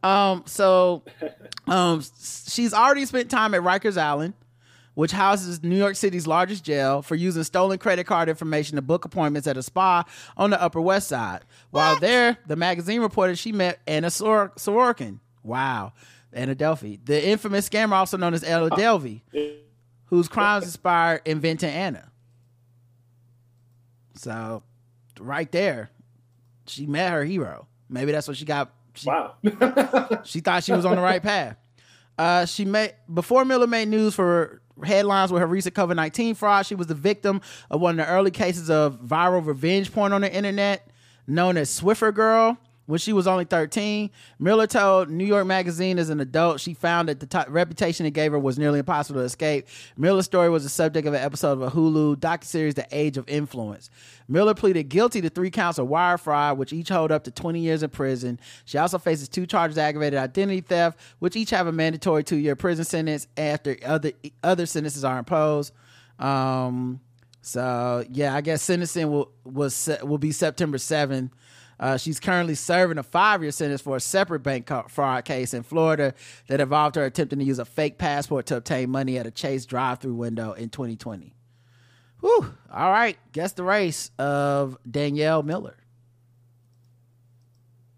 Um. 0.06 0.42
So, 0.46 1.02
um, 1.66 2.02
she's 2.20 2.72
already 2.72 3.04
spent 3.06 3.30
time 3.30 3.54
at 3.54 3.62
Rikers 3.62 3.96
Island, 3.96 4.34
which 4.94 5.12
houses 5.12 5.62
New 5.62 5.76
York 5.76 5.96
City's 5.96 6.26
largest 6.26 6.64
jail, 6.64 7.02
for 7.02 7.14
using 7.14 7.42
stolen 7.44 7.78
credit 7.78 8.04
card 8.04 8.28
information 8.28 8.76
to 8.76 8.82
book 8.82 9.04
appointments 9.04 9.46
at 9.48 9.56
a 9.56 9.62
spa 9.62 10.04
on 10.36 10.50
the 10.50 10.60
Upper 10.62 10.80
West 10.80 11.08
Side. 11.08 11.40
While 11.70 11.98
there, 11.98 12.38
the 12.46 12.56
magazine 12.56 13.00
reported 13.00 13.38
she 13.38 13.52
met 13.52 13.80
Anna 13.86 14.10
Sor- 14.10 14.52
Sorokin. 14.56 15.20
Wow. 15.42 15.92
Anna 16.32 16.54
Delvey, 16.54 16.98
the 17.04 17.26
infamous 17.26 17.68
scammer 17.68 17.92
also 17.92 18.16
known 18.16 18.34
as 18.34 18.44
Ella 18.44 18.68
Delvey, 18.70 19.22
whose 20.06 20.28
crimes 20.28 20.64
inspired 20.66 21.22
Inventing 21.24 21.70
Anna. 21.70 22.10
So, 24.14 24.62
right 25.18 25.50
there, 25.50 25.90
she 26.66 26.86
met 26.86 27.12
her 27.12 27.24
hero. 27.24 27.68
Maybe 27.88 28.12
that's 28.12 28.28
what 28.28 28.36
she 28.36 28.44
got. 28.44 28.72
She, 28.96 29.08
Wow. 29.08 29.34
she 30.24 30.40
thought 30.40 30.64
she 30.64 30.72
was 30.72 30.84
on 30.84 30.96
the 30.96 31.02
right 31.02 31.22
path. 31.22 31.56
Uh, 32.18 32.46
she 32.46 32.64
made 32.64 32.94
before 33.12 33.44
Miller 33.44 33.66
made 33.66 33.88
news 33.88 34.14
for 34.14 34.62
headlines 34.84 35.32
with 35.32 35.40
her 35.40 35.46
recent 35.46 35.74
COVID 35.74 35.96
nineteen 35.96 36.34
fraud. 36.34 36.66
She 36.66 36.74
was 36.74 36.86
the 36.86 36.94
victim 36.94 37.40
of 37.70 37.80
one 37.80 37.98
of 38.00 38.06
the 38.06 38.12
early 38.12 38.30
cases 38.30 38.70
of 38.70 39.00
viral 39.00 39.46
revenge 39.46 39.92
porn 39.92 40.12
on 40.12 40.22
the 40.22 40.32
internet, 40.32 40.90
known 41.26 41.56
as 41.56 41.68
Swiffer 41.68 42.14
Girl. 42.14 42.56
When 42.86 42.98
she 43.00 43.12
was 43.12 43.26
only 43.26 43.44
13, 43.44 44.10
Miller 44.38 44.66
told 44.68 45.10
New 45.10 45.24
York 45.24 45.44
Magazine 45.46 45.98
as 45.98 46.08
an 46.08 46.20
adult 46.20 46.60
she 46.60 46.72
found 46.72 47.08
that 47.08 47.18
the 47.18 47.26
t- 47.26 47.38
reputation 47.48 48.06
it 48.06 48.12
gave 48.12 48.30
her 48.30 48.38
was 48.38 48.58
nearly 48.58 48.78
impossible 48.78 49.20
to 49.20 49.24
escape. 49.24 49.66
Miller's 49.96 50.24
story 50.24 50.48
was 50.48 50.62
the 50.62 50.68
subject 50.68 51.06
of 51.06 51.12
an 51.14 51.20
episode 51.22 51.52
of 51.52 51.62
a 51.62 51.70
Hulu 51.70 52.16
docuseries, 52.16 52.74
The 52.74 52.86
Age 52.92 53.16
of 53.16 53.28
Influence. 53.28 53.90
Miller 54.28 54.54
pleaded 54.54 54.84
guilty 54.88 55.20
to 55.20 55.28
three 55.28 55.50
counts 55.50 55.78
of 55.80 55.88
wire 55.88 56.16
fraud, 56.16 56.58
which 56.58 56.72
each 56.72 56.88
hold 56.88 57.10
up 57.10 57.24
to 57.24 57.30
20 57.32 57.58
years 57.58 57.82
in 57.82 57.90
prison. 57.90 58.38
She 58.64 58.78
also 58.78 58.98
faces 58.98 59.28
two 59.28 59.46
charges 59.46 59.76
of 59.76 59.82
aggravated 59.82 60.18
identity 60.20 60.60
theft, 60.60 60.98
which 61.18 61.34
each 61.34 61.50
have 61.50 61.66
a 61.66 61.72
mandatory 61.72 62.22
two-year 62.22 62.54
prison 62.54 62.84
sentence 62.84 63.26
after 63.36 63.76
other 63.84 64.12
other 64.44 64.64
sentences 64.66 65.04
are 65.04 65.18
imposed. 65.18 65.72
Um, 66.20 67.00
So 67.42 68.04
yeah, 68.10 68.34
I 68.34 68.40
guess 68.40 68.62
sentencing 68.62 69.10
will 69.44 69.70
se- 69.70 70.02
will 70.02 70.18
be 70.18 70.32
September 70.32 70.78
seventh. 70.78 71.32
Uh, 71.78 71.96
she's 71.96 72.18
currently 72.18 72.54
serving 72.54 72.98
a 72.98 73.02
five 73.02 73.42
year 73.42 73.52
sentence 73.52 73.80
for 73.80 73.96
a 73.96 74.00
separate 74.00 74.40
bank 74.40 74.70
fraud 74.88 75.24
case 75.24 75.52
in 75.52 75.62
Florida 75.62 76.14
that 76.48 76.60
involved 76.60 76.96
her 76.96 77.04
attempting 77.04 77.38
to 77.38 77.44
use 77.44 77.58
a 77.58 77.64
fake 77.64 77.98
passport 77.98 78.46
to 78.46 78.56
obtain 78.56 78.90
money 78.90 79.18
at 79.18 79.26
a 79.26 79.30
Chase 79.30 79.66
drive 79.66 79.98
through 79.98 80.14
window 80.14 80.52
in 80.52 80.70
2020. 80.70 81.34
Whew. 82.20 82.54
All 82.72 82.90
right. 82.90 83.18
Guess 83.32 83.52
the 83.52 83.64
race 83.64 84.10
of 84.18 84.78
Danielle 84.90 85.42
Miller. 85.42 85.76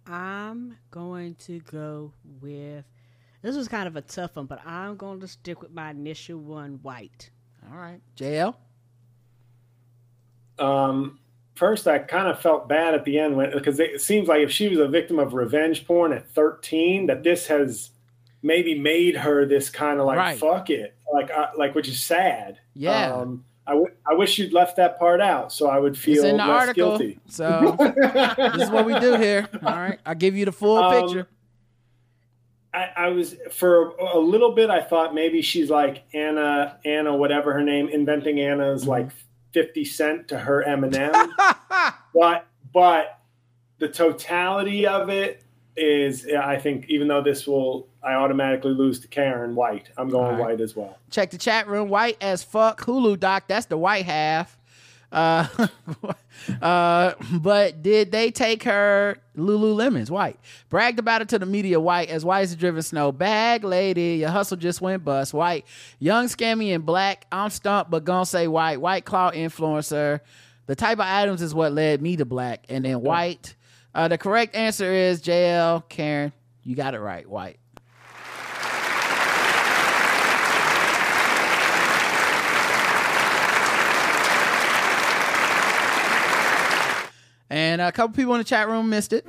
I'm 0.07 0.77
going 0.91 1.35
to 1.47 1.61
go 1.61 2.13
with. 2.41 2.85
This 3.43 3.57
was 3.57 3.69
kind 3.69 3.87
of 3.87 3.95
a 3.95 4.01
tough 4.01 4.35
one, 4.37 4.47
but 4.47 4.61
I'm 4.67 4.97
going 4.97 5.21
to 5.21 5.29
stick 5.29 5.63
with 5.63 5.71
my 5.73 5.91
initial 5.91 6.39
one, 6.39 6.81
White. 6.83 7.31
All 7.71 7.77
right. 7.77 8.01
JL? 8.17 8.57
Um, 10.59 11.21
first, 11.59 11.87
I 11.89 11.99
kind 11.99 12.29
of 12.29 12.41
felt 12.41 12.69
bad 12.69 12.95
at 12.95 13.05
the 13.05 13.19
end 13.19 13.37
when 13.37 13.51
because 13.53 13.79
it 13.81 14.01
seems 14.01 14.29
like 14.29 14.41
if 14.41 14.51
she 14.51 14.69
was 14.69 14.79
a 14.79 14.89
victim 14.89 15.19
of 15.19 15.35
revenge 15.35 15.87
porn 15.87 16.13
at 16.13 16.29
13, 16.31 17.07
that 17.07 17.23
this 17.23 17.47
has 17.49 17.91
maybe 18.43 18.79
made 18.79 19.17
her 19.17 19.45
this 19.45 19.69
kind 19.69 19.99
of 20.01 20.07
like 20.07 20.17
Right. 20.19 20.39
fuck 20.39 20.71
it, 20.71 20.95
like 21.13 21.31
uh, 21.31 21.49
like 21.59 21.75
which 21.75 21.89
is 21.89 22.01
sad. 22.01 22.59
Yeah. 22.75 23.13
Um, 23.13 23.45
I, 23.67 23.73
w- 23.73 23.93
I 24.11 24.15
wish 24.15 24.39
you'd 24.39 24.55
left 24.55 24.77
that 24.77 24.99
part 24.99 25.21
out 25.21 25.53
so 25.53 25.69
I 25.69 25.79
would 25.79 25.99
feel 25.99 26.23
less 26.23 26.41
article. 26.41 26.97
guilty. 26.97 27.19
So 27.27 27.77
this 27.79 28.63
is 28.63 28.71
what 28.71 28.87
we 28.87 28.99
do 28.99 29.17
here. 29.17 29.47
All 29.63 29.75
right. 29.77 29.99
I'll 30.07 30.15
give 30.15 30.37
you 30.37 30.47
the 30.47 30.53
full 30.53 30.79
Um, 30.79 31.03
picture. 31.03 31.29
I, 32.73 32.91
I 32.97 33.09
was 33.09 33.35
for 33.51 33.91
a 33.97 34.19
little 34.19 34.53
bit. 34.53 34.71
I 34.71 34.83
thought 34.83 35.15
maybe 35.15 35.43
she's 35.43 35.69
like 35.71 36.05
Anna, 36.15 36.79
Anna, 36.85 37.17
whatever 37.17 37.53
her 37.53 37.63
name, 37.63 37.89
inventing 37.89 38.41
Anna's 38.41 38.83
Mm-hmm. 38.83 38.91
like 38.91 39.09
fifty 39.53 39.85
cent 39.85 40.29
to 40.29 40.39
her 40.39 40.65
Eminem. 40.67 41.31
but 42.15 42.47
but 42.73 43.21
the 43.79 43.89
totality 43.89 44.87
of 44.87 45.09
it 45.09 45.43
is, 45.77 46.27
I 46.27 46.59
think, 46.59 46.87
even 46.89 47.07
though 47.09 47.23
this 47.23 47.47
will, 47.47 47.87
I 48.03 48.15
automatically 48.15 48.73
lose 48.73 48.99
to 49.01 49.09
Karen 49.09 49.55
White. 49.55 49.91
I'm 49.97 50.09
going 50.09 50.33
right. 50.33 50.41
White 50.41 50.61
as 50.61 50.75
well. 50.75 50.99
Check 51.11 51.31
the 51.31 51.39
chat 51.39 51.69
room. 51.69 51.89
White 51.89 52.17
as 52.21 52.43
fuck. 52.43 52.81
Hulu 52.81 53.19
doc. 53.21 53.45
That's 53.47 53.67
the 53.67 53.79
white 53.79 54.05
half. 54.05 54.58
Uh, 55.11 55.47
uh, 56.63 57.15
but 57.41 57.83
did 57.83 58.13
they 58.13 58.31
take 58.31 58.65
her 58.65 59.17
Lululemon's 59.37 60.11
white? 60.11 60.39
Bragged 60.69 60.99
about 60.99 61.23
it 61.23 61.29
to 61.31 61.39
the 61.39 61.47
media. 61.47 61.81
White 61.81 62.09
as 62.09 62.25
white 62.25 62.43
as 62.43 62.51
the 62.51 62.57
driven 62.57 62.83
snow. 62.83 63.13
Bag 63.13 63.65
lady, 63.65 64.17
your 64.17 64.31
hustle 64.31 64.57
just 64.57 64.81
went 64.81 65.05
bust. 65.05 65.33
White, 65.33 65.65
young, 65.99 66.27
scammy, 66.27 66.75
and 66.75 66.85
black. 66.85 67.27
I'm 67.33 67.51
stumped, 67.51 67.91
but 67.91 68.05
gonna 68.05 68.27
say 68.27 68.49
white. 68.49 68.81
White 68.81 69.05
claw 69.05 69.31
influencer. 69.31 70.21
The 70.67 70.77
type 70.77 70.99
of 70.99 71.07
items 71.07 71.41
is 71.41 71.55
what 71.55 71.73
led 71.73 72.03
me 72.03 72.17
to 72.17 72.27
black, 72.27 72.65
and 72.69 72.85
then 72.85 73.01
white. 73.01 73.55
Uh, 73.95 74.09
the 74.09 74.19
correct 74.19 74.55
answer 74.55 74.93
is 74.93 75.23
JL 75.23 75.89
Karen. 75.89 76.33
You 76.63 76.77
got 76.77 76.95
it 76.95 77.01
right. 77.01 77.27
White. 77.29 77.59
And 87.51 87.81
a 87.81 87.93
couple 87.93 88.15
people 88.15 88.35
in 88.35 88.39
the 88.39 88.45
chat 88.45 88.69
room 88.69 88.91
missed 88.91 89.13
it. 89.13 89.27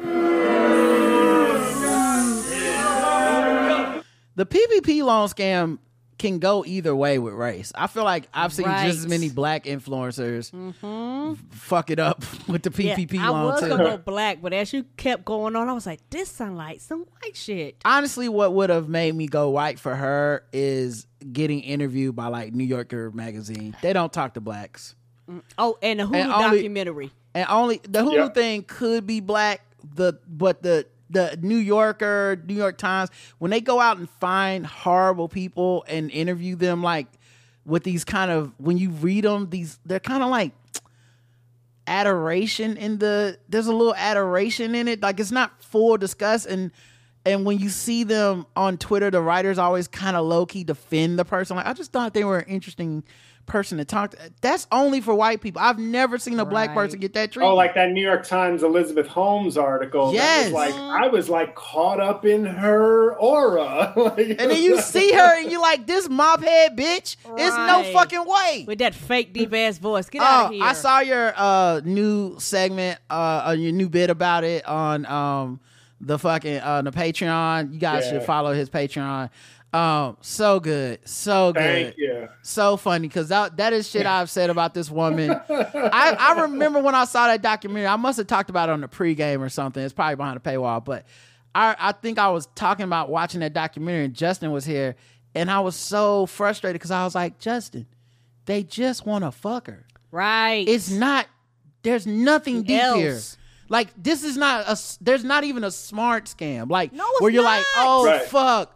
The 4.35 4.45
PPP 4.45 5.03
loan 5.03 5.27
scam 5.27 5.79
can 6.17 6.39
go 6.39 6.63
either 6.65 6.95
way 6.95 7.17
with 7.17 7.33
race. 7.33 7.71
I 7.73 7.87
feel 7.87 8.03
like 8.03 8.27
I've 8.33 8.53
seen 8.53 8.65
just 8.65 8.99
as 8.99 9.07
many 9.07 9.29
black 9.29 9.63
influencers 9.63 10.51
mm-hmm. 10.51 11.33
fuck 11.49 11.89
it 11.89 11.99
up 11.99 12.23
with 12.47 12.63
the 12.63 12.69
PPP 12.69 13.13
yeah, 13.13 13.27
I 13.27 13.29
loan 13.29 13.45
was 13.45 13.61
too. 13.61 13.69
gonna 13.69 13.83
go 13.83 13.97
black, 13.97 14.41
but 14.41 14.53
as 14.53 14.71
you 14.71 14.83
kept 14.97 15.25
going 15.25 15.55
on, 15.55 15.67
I 15.67 15.73
was 15.73 15.85
like, 15.85 16.07
"This 16.09 16.29
sound 16.29 16.57
like 16.57 16.81
some 16.81 17.05
white 17.21 17.35
shit." 17.35 17.77
Honestly, 17.83 18.29
what 18.29 18.53
would 18.53 18.69
have 18.69 18.87
made 18.87 19.15
me 19.15 19.27
go 19.27 19.49
white 19.49 19.79
for 19.79 19.95
her 19.95 20.43
is 20.53 21.07
getting 21.33 21.61
interviewed 21.61 22.15
by 22.15 22.27
like 22.27 22.53
New 22.53 22.65
Yorker 22.65 23.11
magazine. 23.11 23.75
They 23.81 23.93
don't 23.93 24.13
talk 24.13 24.35
to 24.35 24.41
blacks. 24.41 24.95
Mm, 25.29 25.41
oh, 25.57 25.77
and 25.81 26.01
a 26.01 26.05
Hulu 26.05 26.15
And 26.15 26.31
only- 26.31 26.57
documentary. 26.57 27.11
And 27.33 27.45
only 27.49 27.79
the 27.83 27.99
Hulu 27.99 28.13
Yep. 28.13 28.33
thing 28.33 28.63
could 28.63 29.05
be 29.07 29.19
black. 29.19 29.61
The 29.95 30.19
but 30.27 30.61
the 30.63 30.85
the 31.09 31.37
New 31.41 31.57
Yorker, 31.57 32.41
New 32.45 32.53
York 32.53 32.77
Times, 32.77 33.09
when 33.39 33.49
they 33.51 33.61
go 33.61 33.79
out 33.79 33.97
and 33.97 34.09
find 34.19 34.65
horrible 34.65 35.27
people 35.27 35.83
and 35.87 36.11
interview 36.11 36.55
them, 36.55 36.83
like 36.83 37.07
with 37.65 37.83
these 37.83 38.03
kind 38.03 38.29
of 38.31 38.53
when 38.59 38.77
you 38.77 38.91
read 38.91 39.23
them, 39.23 39.49
these 39.49 39.79
they're 39.85 39.99
kind 39.99 40.21
of 40.23 40.29
like 40.29 40.53
adoration 41.87 42.77
in 42.77 42.97
the. 42.99 43.37
There's 43.47 43.67
a 43.67 43.73
little 43.73 43.95
adoration 43.95 44.75
in 44.75 44.87
it, 44.87 45.01
like 45.01 45.19
it's 45.19 45.31
not 45.31 45.63
full 45.63 45.97
disgust 45.97 46.45
and. 46.47 46.71
And 47.25 47.45
when 47.45 47.59
you 47.59 47.67
see 47.67 48.05
them 48.05 48.45
on 48.55 48.77
Twitter, 48.77 49.11
the 49.11 49.21
writers 49.21 49.57
always 49.57 49.89
kind 49.89 50.15
of 50.15 50.25
low 50.25 50.45
key 50.45 50.63
defend 50.63 51.19
the 51.19 51.25
person. 51.25 51.57
Like, 51.57 51.65
I 51.65 51.73
just 51.73 51.91
thought 51.91 52.13
they 52.13 52.23
were 52.23 52.39
an 52.39 52.49
interesting 52.49 53.03
person 53.49 53.77
to 53.79 53.85
talk 53.85 54.11
to. 54.11 54.17
That's 54.41 54.65
only 54.71 55.01
for 55.01 55.13
white 55.13 55.41
people. 55.41 55.61
I've 55.61 55.77
never 55.79 56.17
seen 56.17 56.39
a 56.39 56.45
black 56.45 56.69
Right. 56.69 56.75
person 56.75 56.99
get 56.99 57.13
that 57.15 57.31
treatment. 57.33 57.51
Oh, 57.51 57.55
like 57.55 57.73
that 57.75 57.91
New 57.91 58.01
York 58.01 58.25
Times 58.25 58.63
Elizabeth 58.63 59.07
Holmes 59.07 59.57
article. 59.57 60.13
Yes. 60.13 60.45
That 60.45 60.53
was 60.53 60.53
like 60.53 60.73
I 60.75 61.07
was 61.09 61.29
like 61.29 61.55
caught 61.55 61.99
up 61.99 62.25
in 62.25 62.45
her 62.45 63.15
aura. 63.15 63.93
Like, 63.97 64.17
and 64.29 64.37
then 64.51 64.61
you 64.61 64.79
see 64.81 65.11
her 65.11 65.39
and 65.41 65.51
you're 65.51 65.61
like, 65.61 65.85
this 65.87 66.07
mop 66.07 66.41
head 66.41 66.77
bitch. 66.77 67.17
It's 67.25 67.55
no 67.57 67.83
fucking 67.91 68.23
way. 68.25 68.65
with 68.67 68.79
that 68.79 68.95
fake 68.95 69.33
deep 69.33 69.53
ass 69.53 69.77
voice. 69.77 70.07
Get 70.09 70.21
out 70.21 70.43
Oh, 70.43 70.45
of 70.47 70.51
here! 70.53 70.63
I 70.63 70.73
saw 70.73 70.99
your 70.99 71.33
uh 71.35 71.81
new 71.83 72.39
segment, 72.39 72.99
uh, 73.09 73.45
uh 73.47 73.51
your 73.57 73.71
new 73.73 73.89
bit 73.89 74.09
about 74.09 74.43
it 74.43 74.65
on 74.65 75.05
um 75.07 75.59
the 76.01 76.17
fucking 76.17 76.57
uh 76.59 76.81
the 76.83 76.91
Patreon. 76.91 77.73
You 77.73 77.79
guys 77.79 78.05
Yeah. 78.05 78.11
should 78.13 78.23
follow 78.23 78.53
his 78.53 78.69
Patreon. 78.69 79.29
Um, 79.71 80.17
so 80.21 80.59
good, 80.59 81.07
so 81.07 81.53
good. 81.53 81.61
Thank 81.61 81.97
you. 81.97 82.27
so 82.41 82.75
funny 82.75 83.07
because 83.07 83.29
that 83.29 83.57
that 83.57 83.71
is 83.71 83.87
shit 83.87 84.05
I've 84.07 84.29
said 84.29 84.49
about 84.49 84.73
this 84.73 84.89
woman. 84.89 85.29
I, 85.49 86.15
I 86.19 86.41
remember 86.41 86.79
when 86.81 86.95
I 86.95 87.05
saw 87.05 87.27
that 87.27 87.43
documentary. 87.43 87.85
I 87.85 87.95
must 87.95 88.17
have 88.17 88.25
talked 88.25 88.49
about 88.49 88.69
it 88.69 88.71
on 88.71 88.81
the 88.81 88.87
pregame 88.87 89.41
or 89.41 89.49
something. 89.49 89.83
It's 89.83 89.93
probably 89.93 90.15
behind 90.15 90.37
a 90.37 90.39
paywall, 90.39 90.83
but 90.83 91.05
I 91.53 91.75
I 91.77 91.91
think 91.91 92.17
I 92.17 92.29
was 92.31 92.47
talking 92.55 92.83
about 92.83 93.09
watching 93.09 93.41
that 93.41 93.53
documentary 93.53 94.05
and 94.05 94.13
Justin 94.15 94.51
was 94.51 94.65
here, 94.65 94.95
and 95.35 95.51
I 95.51 95.59
was 95.59 95.75
so 95.75 96.25
frustrated 96.25 96.73
because 96.79 96.89
I 96.91 97.03
was 97.03 97.13
like, 97.13 97.37
Justin, 97.37 97.85
they 98.45 98.63
just 98.63 99.05
want 99.05 99.23
to 99.23 99.31
fuck 99.31 99.67
her. 99.67 99.85
right. 100.11 100.67
It's 100.67 100.89
not. 100.89 101.27
There's 101.83 102.07
nothing 102.07 102.63
deep 102.63 102.81
Else. 102.81 102.97
here. 102.97 103.19
Like 103.69 103.89
this 103.95 104.23
is 104.23 104.35
not 104.35 104.65
a. 104.67 104.75
There's 104.99 105.23
not 105.23 105.43
even 105.43 105.63
a 105.63 105.69
smart 105.69 106.25
scam. 106.25 106.71
Like 106.71 106.91
No, 106.91 107.05
where 107.19 107.29
you're 107.31 107.43
like, 107.43 107.63
oh 107.77 108.05
Right. 108.07 108.21
fuck, 108.23 108.75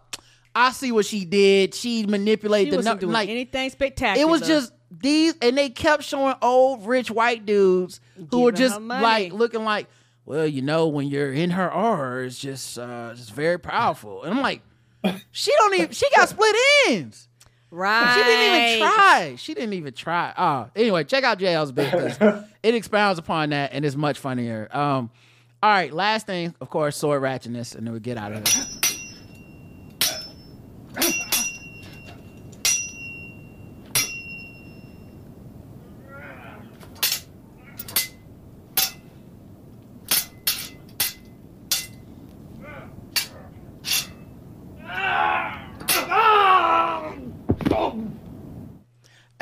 I 0.55 0.71
see 0.71 0.91
what 0.91 1.05
she 1.05 1.25
did. 1.25 1.73
She 1.73 2.05
manipulated 2.05 2.67
she 2.67 2.71
the 2.71 2.77
wasn't 2.77 2.93
num- 2.95 2.99
doing 2.99 3.13
like 3.13 3.29
anything 3.29 3.69
spectacular. 3.69 4.27
it 4.27 4.29
was 4.29 4.41
just 4.41 4.71
these, 4.91 5.33
and 5.41 5.57
they 5.57 5.69
kept 5.69 6.03
showing 6.03 6.35
old 6.41 6.85
rich 6.85 7.09
white 7.09 7.45
dudes 7.45 7.99
who 8.29 8.41
were 8.41 8.51
just 8.51 8.79
like 8.79 9.33
looking 9.33 9.63
like, 9.63 9.87
well, 10.25 10.45
you 10.45 10.61
know, 10.61 10.87
when 10.87 11.07
you're 11.07 11.33
in 11.33 11.49
her 11.49 11.73
aura, 11.73 12.25
it's 12.25 12.37
just, 12.39 12.77
uh, 12.77 13.13
just 13.15 13.33
very 13.33 13.57
powerful. 13.59 14.23
And 14.23 14.33
I'm 14.35 14.41
like, 14.41 14.61
she 15.31 15.51
don't 15.57 15.73
even, 15.73 15.91
she 15.91 16.07
got 16.15 16.29
split 16.29 16.55
ends. 16.87 17.27
right. 17.71 18.13
She 18.15 18.23
didn't 18.23 18.55
even 18.55 18.87
try. 18.95 19.35
She 19.37 19.53
didn't 19.55 19.73
even 19.73 19.93
try. 19.93 20.33
Oh, 20.37 20.69
anyway, 20.75 21.03
check 21.03 21.23
out 21.23 21.39
JL's 21.39 21.71
bit 21.73 21.91
'cause 21.91 22.43
it 22.63 22.75
expounds 22.75 23.19
upon 23.19 23.49
that 23.49 23.71
and 23.73 23.83
it's 23.83 23.95
much 23.97 24.19
funnier. 24.19 24.69
Um, 24.71 25.09
all 25.61 25.69
right, 25.71 25.91
last 25.91 26.25
thing, 26.27 26.53
of 26.61 26.69
course, 26.69 26.95
sword 26.95 27.21
ratchetness, 27.21 27.75
and 27.75 27.85
then 27.87 27.93
we 27.93 27.99
get 27.99 28.17
out 28.17 28.31
of 28.33 28.37
it. 28.39 28.82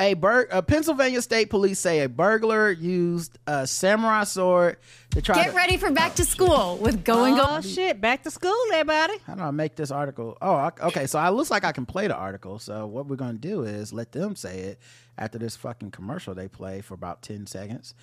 A, 0.02 0.14
bur- 0.14 0.48
a 0.50 0.62
Pennsylvania 0.62 1.22
State 1.22 1.48
Police 1.48 1.78
say 1.78 2.00
a 2.00 2.08
burglar 2.08 2.70
used 2.72 3.38
a 3.46 3.66
samurai 3.68 4.24
sword 4.24 4.78
to 5.10 5.22
try 5.22 5.36
Get 5.36 5.50
to. 5.50 5.56
ready 5.56 5.76
for 5.76 5.92
back 5.92 6.16
to 6.16 6.24
school 6.24 6.76
with 6.78 7.04
Going 7.04 7.34
Oh 7.38 7.56
Go. 7.56 7.60
shit! 7.60 8.00
Back 8.00 8.24
to 8.24 8.30
school, 8.30 8.52
everybody. 8.72 9.14
How 9.26 9.36
do 9.36 9.42
I 9.42 9.50
make 9.52 9.76
this 9.76 9.90
article? 9.92 10.36
Oh, 10.42 10.54
I- 10.54 10.72
okay. 10.82 11.06
So 11.06 11.22
it 11.24 11.30
looks 11.30 11.50
like 11.52 11.64
I 11.64 11.70
can 11.72 11.86
play 11.86 12.08
the 12.08 12.16
article. 12.16 12.58
So 12.58 12.86
what 12.86 13.06
we're 13.06 13.16
gonna 13.16 13.34
do 13.34 13.62
is 13.62 13.92
let 13.92 14.10
them 14.12 14.34
say 14.34 14.58
it 14.60 14.78
after 15.16 15.38
this 15.38 15.54
fucking 15.56 15.92
commercial 15.92 16.34
they 16.34 16.48
play 16.48 16.80
for 16.80 16.94
about 16.94 17.22
ten 17.22 17.46
seconds. 17.46 17.94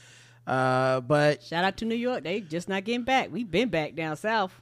Uh, 0.47 1.01
but 1.01 1.43
Shout 1.43 1.63
out 1.65 1.76
to 1.77 1.85
New 1.85 1.95
York. 1.95 2.23
They 2.23 2.39
just 2.39 2.69
not 2.69 2.85
getting 2.85 3.03
back. 3.03 3.30
We've 3.31 3.49
been 3.51 3.69
back 3.69 3.95
down 3.95 4.15
south. 4.15 4.53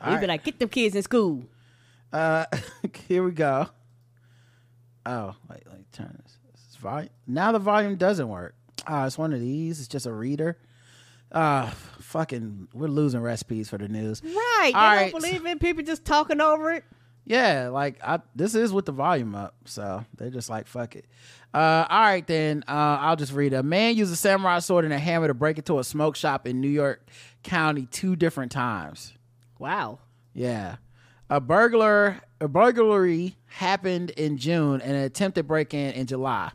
We 0.00 0.06
All 0.06 0.12
be 0.14 0.20
right. 0.20 0.28
like, 0.30 0.44
get 0.44 0.58
them 0.58 0.68
kids 0.70 0.94
in 0.96 1.02
school. 1.02 1.44
uh, 2.12 2.46
here 3.08 3.22
we 3.22 3.30
go. 3.32 3.68
Oh, 5.04 5.34
wait, 5.50 5.60
let 5.68 5.78
me 5.78 5.84
turn 5.92 6.18
this. 6.22 6.38
Volume. 6.82 7.10
Now 7.26 7.52
the 7.52 7.58
volume 7.58 7.96
doesn't 7.96 8.28
work. 8.28 8.54
Uh, 8.86 9.04
it's 9.06 9.16
one 9.16 9.32
of 9.32 9.40
these. 9.40 9.78
It's 9.78 9.88
just 9.88 10.06
a 10.06 10.12
reader. 10.12 10.58
Uh, 11.30 11.70
fucking, 12.00 12.68
we're 12.74 12.88
losing 12.88 13.20
recipes 13.22 13.70
for 13.70 13.78
the 13.78 13.88
news. 13.88 14.22
Right. 14.22 14.72
All 14.74 14.80
right. 14.80 15.10
don't 15.12 15.22
believe 15.22 15.46
in 15.46 15.58
people 15.58 15.82
just 15.82 16.04
talking 16.04 16.40
over 16.40 16.72
it. 16.72 16.84
Yeah, 17.24 17.68
like 17.68 18.02
I, 18.02 18.18
this 18.34 18.54
is 18.54 18.72
with 18.72 18.84
the 18.86 18.92
volume 18.92 19.34
up, 19.36 19.54
so 19.64 20.04
they're 20.16 20.30
just 20.30 20.50
like 20.50 20.66
fuck 20.66 20.96
it. 20.96 21.06
Uh, 21.54 21.86
all 21.88 22.00
right, 22.00 22.26
then 22.26 22.64
uh, 22.66 22.98
I'll 23.00 23.14
just 23.16 23.32
read. 23.32 23.52
it. 23.52 23.56
A 23.56 23.62
man 23.62 23.94
used 23.94 24.12
a 24.12 24.16
samurai 24.16 24.58
sword 24.58 24.84
and 24.84 24.92
a 24.92 24.98
hammer 24.98 25.28
to 25.28 25.34
break 25.34 25.56
into 25.56 25.78
a 25.78 25.84
smoke 25.84 26.16
shop 26.16 26.48
in 26.48 26.60
New 26.60 26.68
York 26.68 27.06
County 27.44 27.86
two 27.86 28.16
different 28.16 28.50
times. 28.50 29.12
Wow. 29.60 30.00
Yeah, 30.34 30.76
a 31.30 31.40
burglar, 31.40 32.20
a 32.40 32.48
burglary 32.48 33.36
happened 33.46 34.10
in 34.10 34.36
June 34.36 34.80
and 34.80 34.92
an 34.96 35.02
attempted 35.04 35.46
break-in 35.46 35.92
in 35.92 36.06
July. 36.06 36.50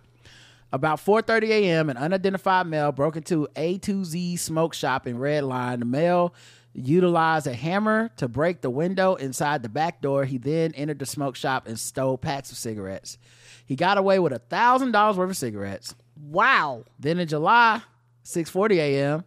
About 0.71 0.99
4:30 0.99 1.49
a.m., 1.49 1.89
an 1.89 1.97
unidentified 1.97 2.67
male 2.67 2.91
broke 2.91 3.15
into 3.15 3.47
A2Z 3.55 4.39
smoke 4.39 4.73
shop 4.73 5.07
in 5.07 5.17
Red 5.17 5.43
Lion. 5.45 5.79
The 5.79 5.85
male 5.85 6.33
utilized 6.73 7.47
a 7.47 7.53
hammer 7.53 8.09
to 8.17 8.27
break 8.27 8.61
the 8.61 8.69
window 8.69 9.15
inside 9.15 9.63
the 9.63 9.69
back 9.69 10.01
door. 10.01 10.25
He 10.25 10.37
then 10.37 10.73
entered 10.73 10.99
the 10.99 11.05
smoke 11.05 11.35
shop 11.35 11.67
and 11.67 11.79
stole 11.79 12.17
packs 12.17 12.51
of 12.51 12.57
cigarettes. 12.57 13.17
He 13.65 13.75
got 13.75 13.97
away 13.97 14.19
with 14.19 14.33
a 14.33 14.39
thousand 14.39 14.91
dollars 14.91 15.17
worth 15.17 15.29
of 15.29 15.37
cigarettes. 15.37 15.95
Wow. 16.21 16.83
Then 16.99 17.19
in 17.19 17.27
July, 17.27 17.81
6:40 18.25 18.75
a.m., 18.77 19.23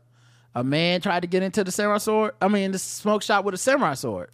a 0.54 0.62
man 0.62 1.00
tried 1.00 1.20
to 1.20 1.28
get 1.28 1.42
into 1.42 1.64
the 1.64 1.70
samurai 1.70 1.98
sword. 1.98 2.34
I 2.40 2.48
mean, 2.48 2.72
the 2.72 2.78
smoke 2.78 3.22
shop 3.22 3.44
with 3.44 3.54
a 3.54 3.58
samurai 3.58 3.94
sword. 3.94 4.30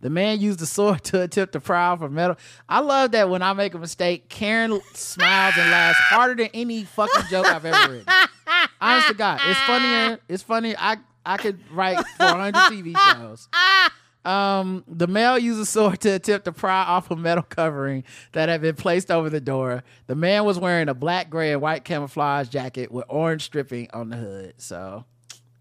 The 0.00 0.10
man 0.10 0.40
used 0.40 0.58
the 0.58 0.66
sword 0.66 1.04
to 1.04 1.22
attempt 1.22 1.52
to 1.52 1.60
pry 1.60 1.86
off 1.88 2.02
a 2.02 2.08
metal. 2.08 2.36
I 2.68 2.80
love 2.80 3.12
that 3.12 3.28
when 3.28 3.42
I 3.42 3.52
make 3.52 3.74
a 3.74 3.78
mistake, 3.78 4.28
Karen 4.28 4.80
smiles 4.94 5.54
and 5.58 5.70
laughs 5.70 5.98
harder 5.98 6.34
than 6.42 6.50
any 6.54 6.84
fucking 6.84 7.24
joke 7.30 7.46
I've 7.46 7.64
ever 7.64 7.92
written. 7.92 8.06
Honest 8.80 9.08
to 9.08 9.14
God, 9.14 9.40
it's 9.44 9.60
funnier. 9.60 10.18
It's 10.28 10.42
funny. 10.42 10.74
I 10.76 10.96
I 11.24 11.36
could 11.36 11.58
write 11.70 11.98
for 12.16 12.26
100 12.26 12.54
TV 12.54 12.96
shows. 13.12 13.48
Um, 14.24 14.84
the 14.86 15.06
male 15.06 15.38
used 15.38 15.60
a 15.60 15.64
sword 15.64 16.00
to 16.00 16.14
attempt 16.14 16.44
to 16.44 16.52
pry 16.52 16.82
off 16.82 17.10
a 17.10 17.16
metal 17.16 17.42
covering 17.42 18.04
that 18.32 18.48
had 18.48 18.60
been 18.60 18.76
placed 18.76 19.10
over 19.10 19.30
the 19.30 19.40
door. 19.40 19.82
The 20.06 20.14
man 20.14 20.44
was 20.44 20.58
wearing 20.58 20.88
a 20.88 20.94
black, 20.94 21.30
gray, 21.30 21.52
and 21.52 21.62
white 21.62 21.84
camouflage 21.84 22.48
jacket 22.48 22.92
with 22.92 23.06
orange 23.08 23.42
stripping 23.42 23.88
on 23.92 24.10
the 24.10 24.16
hood. 24.16 24.54
So, 24.58 25.04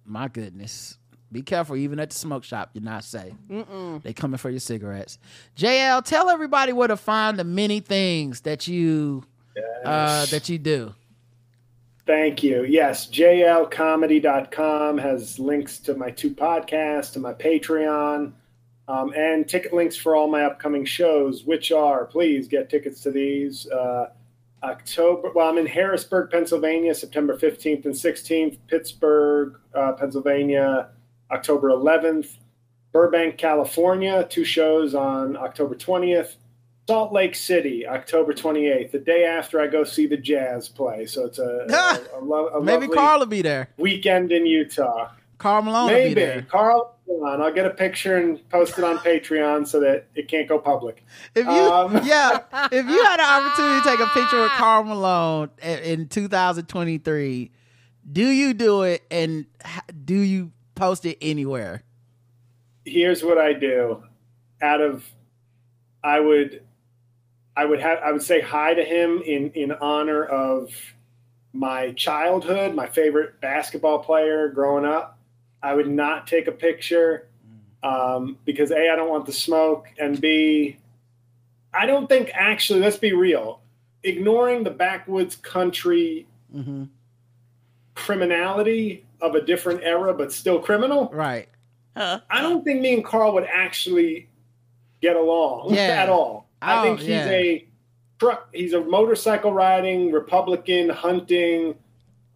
my 0.06 0.28
goodness. 0.28 0.99
Be 1.32 1.42
careful, 1.44 1.76
even 1.76 2.00
at 2.00 2.10
the 2.10 2.16
smoke 2.16 2.44
shop, 2.44 2.72
you're 2.74 2.84
not 2.84 3.04
safe. 3.04 3.34
They 4.04 4.14
coming 4.14 4.38
for 4.38 4.50
your 4.50 4.60
cigarettes. 4.60 5.20
JL, 5.56 6.04
tell 6.04 6.30
everybody 6.30 6.74
where 6.74 6.88
to 6.88 6.98
find 6.98 7.38
the 7.38 7.44
many 7.44 7.80
things 7.82 8.42
that 8.42 8.68
you 8.68 9.24
uh, 9.86 10.26
that 10.28 10.50
you 10.50 10.58
do. 10.58 10.96
Thank 12.06 12.42
you. 12.42 12.64
Yes, 12.64 13.06
jlcomedy.com 13.08 14.98
has 14.98 15.38
links 15.38 15.78
to 15.80 15.94
my 15.94 16.10
two 16.10 16.32
podcasts, 16.32 17.14
to 17.14 17.20
my 17.20 17.34
Patreon, 17.34 18.34
um, 18.88 19.14
and 19.16 19.48
ticket 19.48 19.74
links 19.74 19.96
for 19.96 20.16
all 20.16 20.28
my 20.28 20.44
upcoming 20.46 20.86
shows, 20.86 21.44
which 21.44 21.72
are 21.72 22.06
please 22.06 22.48
get 22.48 22.68
tickets 22.70 23.02
to 23.02 23.12
these. 23.12 23.68
Uh, 23.70 24.08
October, 24.64 25.32
well, 25.36 25.48
I'm 25.48 25.60
in 25.60 25.68
Harrisburg, 25.68 26.32
Pennsylvania, 26.32 26.96
September 26.96 27.38
15th 27.38 27.86
and 27.86 27.94
16th, 27.94 28.58
Pittsburgh, 28.68 29.58
uh, 29.76 29.94
Pennsylvania, 29.94 30.90
October 31.32 31.70
11th, 31.70 32.38
Burbank, 32.92 33.38
California, 33.38 34.26
two 34.30 34.44
shows 34.46 34.96
on 34.96 35.36
October 35.38 35.76
20th. 35.76 36.36
Salt 36.88 37.14
Lake 37.14 37.36
City, 37.36 37.86
October 37.88 38.34
28th, 38.34 38.90
the 38.90 38.98
day 38.98 39.24
after 39.24 39.62
I 39.62 39.68
go 39.68 39.84
see 39.84 40.08
the 40.08 40.18
Jazz 40.18 40.68
play. 40.68 41.06
So 41.06 41.26
it's 41.28 41.38
a, 41.38 41.44
a, 42.16 42.18
a, 42.18 42.20
lo- 42.20 42.48
a 42.48 42.62
Maybe 42.64 42.88
Karl 42.88 43.20
will 43.20 43.28
be 43.28 43.44
there. 43.44 43.70
weekend 43.78 44.32
in 44.32 44.48
Utah. 44.48 45.12
Karl 45.38 45.62
Malone 45.62 45.88
Maybe. 45.92 46.42
Karl, 46.50 46.96
come 47.06 47.16
on, 47.18 47.42
I'll 47.44 47.54
get 47.54 47.68
a 47.68 47.70
picture 47.70 48.18
and 48.18 48.50
post 48.50 48.78
it 48.80 48.84
on 48.84 48.98
Patreon 49.06 49.68
so 49.68 49.80
that 49.82 50.08
it 50.16 50.28
can't 50.28 50.50
go 50.50 50.58
public. 50.58 51.06
If 51.36 51.46
you, 51.46 51.52
Um, 51.52 51.94
yeah, 52.06 52.40
if 52.72 52.86
you 52.88 53.04
had 53.06 53.20
an 53.20 53.46
opportunity 53.46 53.82
to 53.84 53.88
take 53.88 54.00
a 54.00 54.08
picture 54.12 54.42
with 54.42 54.52
Karl 54.54 54.84
Malone 54.84 55.52
in 55.62 56.08
2023, 56.08 57.52
do 58.12 58.28
you 58.28 58.54
do 58.56 58.82
it 58.82 59.04
and 59.12 59.46
do 60.06 60.16
you 60.18 60.52
post 60.80 61.06
it 61.06 61.18
anywhere? 61.22 61.84
Here's 62.86 63.24
what 63.24 63.38
I 63.38 63.54
do. 63.54 64.04
Out 64.62 64.82
of, 64.82 65.06
I 66.04 66.20
would, 66.20 66.64
I 67.56 67.66
would 67.66 67.80
have, 67.80 68.00
I 68.00 68.12
would 68.12 68.24
say 68.24 68.42
hi 68.42 68.74
to 68.74 68.84
him 68.84 69.22
in 69.26 69.52
in 69.52 69.72
honor 69.74 70.24
of 70.24 70.74
my 71.54 71.92
childhood, 71.94 72.74
my 72.74 72.88
favorite 72.88 73.42
basketball 73.42 74.00
player 74.00 74.48
growing 74.50 74.86
up. 74.86 75.18
I 75.62 75.74
would 75.74 75.90
not 75.90 76.26
take 76.26 76.48
a 76.48 76.52
picture 76.54 77.28
um, 77.84 78.38
because 78.46 78.72
a 78.72 78.90
I 78.90 78.96
don't 78.96 79.10
want 79.10 79.26
the 79.26 79.34
smoke, 79.34 79.88
and 79.98 80.20
b 80.20 80.78
I 81.74 81.86
don't 81.86 82.08
think 82.08 82.32
actually. 82.34 82.80
Let's 82.80 82.98
be 82.98 83.14
real. 83.14 83.62
Ignoring 84.04 84.64
the 84.64 84.72
backwoods 84.72 85.36
country 85.36 86.26
Mm-hmm. 86.56 86.86
criminality 87.94 89.06
of 89.22 89.36
a 89.36 89.42
different 89.42 89.82
era, 89.84 90.14
but 90.14 90.32
still 90.32 90.60
criminal. 90.60 91.10
Right. 91.14 91.50
Huh. 91.98 92.22
I 92.30 92.42
don't 92.42 92.64
think 92.64 92.82
me 92.82 92.94
and 92.94 93.04
Karl 93.04 93.34
would 93.34 93.48
actually 93.52 94.30
get 95.02 95.16
along 95.16 95.74
Yeah. 95.74 95.82
at 96.04 96.10
all. 96.10 96.48
I 96.62 96.80
Oh, 96.80 96.84
think 96.84 97.00
he's 97.00 97.10
yeah. 97.10 97.30
a 97.30 97.68
truck. 98.20 98.50
He's 98.54 98.74
a 98.74 98.82
motorcycle 98.82 99.54
riding 99.54 100.12
Republican 100.12 100.90
hunting, 100.90 101.76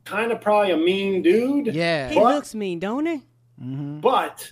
kind 0.06 0.32
of 0.32 0.42
probably 0.42 0.72
a 0.72 0.78
mean 0.78 1.22
dude. 1.22 1.68
Yeah. 1.74 2.10
He 2.10 2.16
But- 2.16 2.36
looks 2.36 2.56
mean, 2.56 2.80
don't 2.80 3.06
he? 3.06 3.16
Mm-hmm. 3.62 4.00
But 4.00 4.52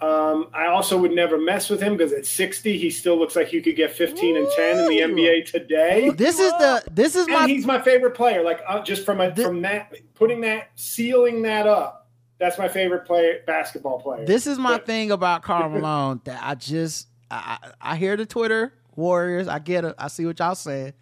um, 0.00 0.48
I 0.52 0.66
also 0.66 0.98
would 0.98 1.12
never 1.12 1.38
mess 1.38 1.70
with 1.70 1.80
him 1.80 1.96
because 1.96 2.12
at 2.12 2.26
60, 2.26 2.76
he 2.76 2.90
still 2.90 3.16
looks 3.18 3.34
like 3.34 3.52
you 3.52 3.62
could 3.62 3.76
get 3.76 3.92
15 3.92 4.36
and 4.36 4.46
10 4.54 4.78
in 4.80 4.86
the 4.88 4.98
NBA 5.00 5.46
today. 5.50 6.10
This 6.10 6.38
is 6.38 6.52
the 6.52 6.82
this 6.90 7.16
is 7.16 7.26
and 7.26 7.34
my 7.34 7.46
he's 7.48 7.64
my 7.64 7.80
favorite 7.80 8.14
player. 8.14 8.42
Like 8.42 8.60
uh, 8.68 8.82
just 8.82 9.04
from 9.06 9.20
a, 9.22 9.34
Thi- 9.34 9.42
from 9.44 9.62
that, 9.62 9.94
putting 10.14 10.42
that, 10.42 10.68
sealing 10.74 11.42
that 11.42 11.66
up. 11.66 12.08
That's 12.38 12.58
my 12.58 12.68
favorite 12.68 13.06
player, 13.06 13.40
basketball 13.46 13.98
player. 14.00 14.26
this 14.26 14.46
is 14.46 14.58
my 14.58 14.72
But- 14.76 14.84
thing 14.86 15.10
about 15.10 15.42
Karl 15.42 15.70
Malone 15.70 16.20
that 16.24 16.40
I 16.42 16.54
just 16.56 17.08
I, 17.30 17.56
I 17.80 17.92
I 17.92 17.96
hear 17.96 18.16
the 18.18 18.26
Twitter 18.26 18.74
warriors. 18.94 19.48
I 19.48 19.58
get 19.60 19.86
it. 19.86 19.94
I 19.98 20.08
see 20.08 20.26
what 20.26 20.38
y'all 20.38 20.54
saying, 20.54 20.92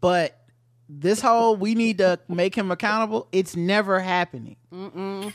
but 0.00 0.38
this 0.88 1.20
whole 1.20 1.56
we 1.56 1.74
need 1.74 1.98
to 1.98 2.18
make 2.28 2.54
him 2.54 2.70
accountable. 2.70 3.28
It's 3.32 3.56
never 3.56 3.98
happening 4.00 4.56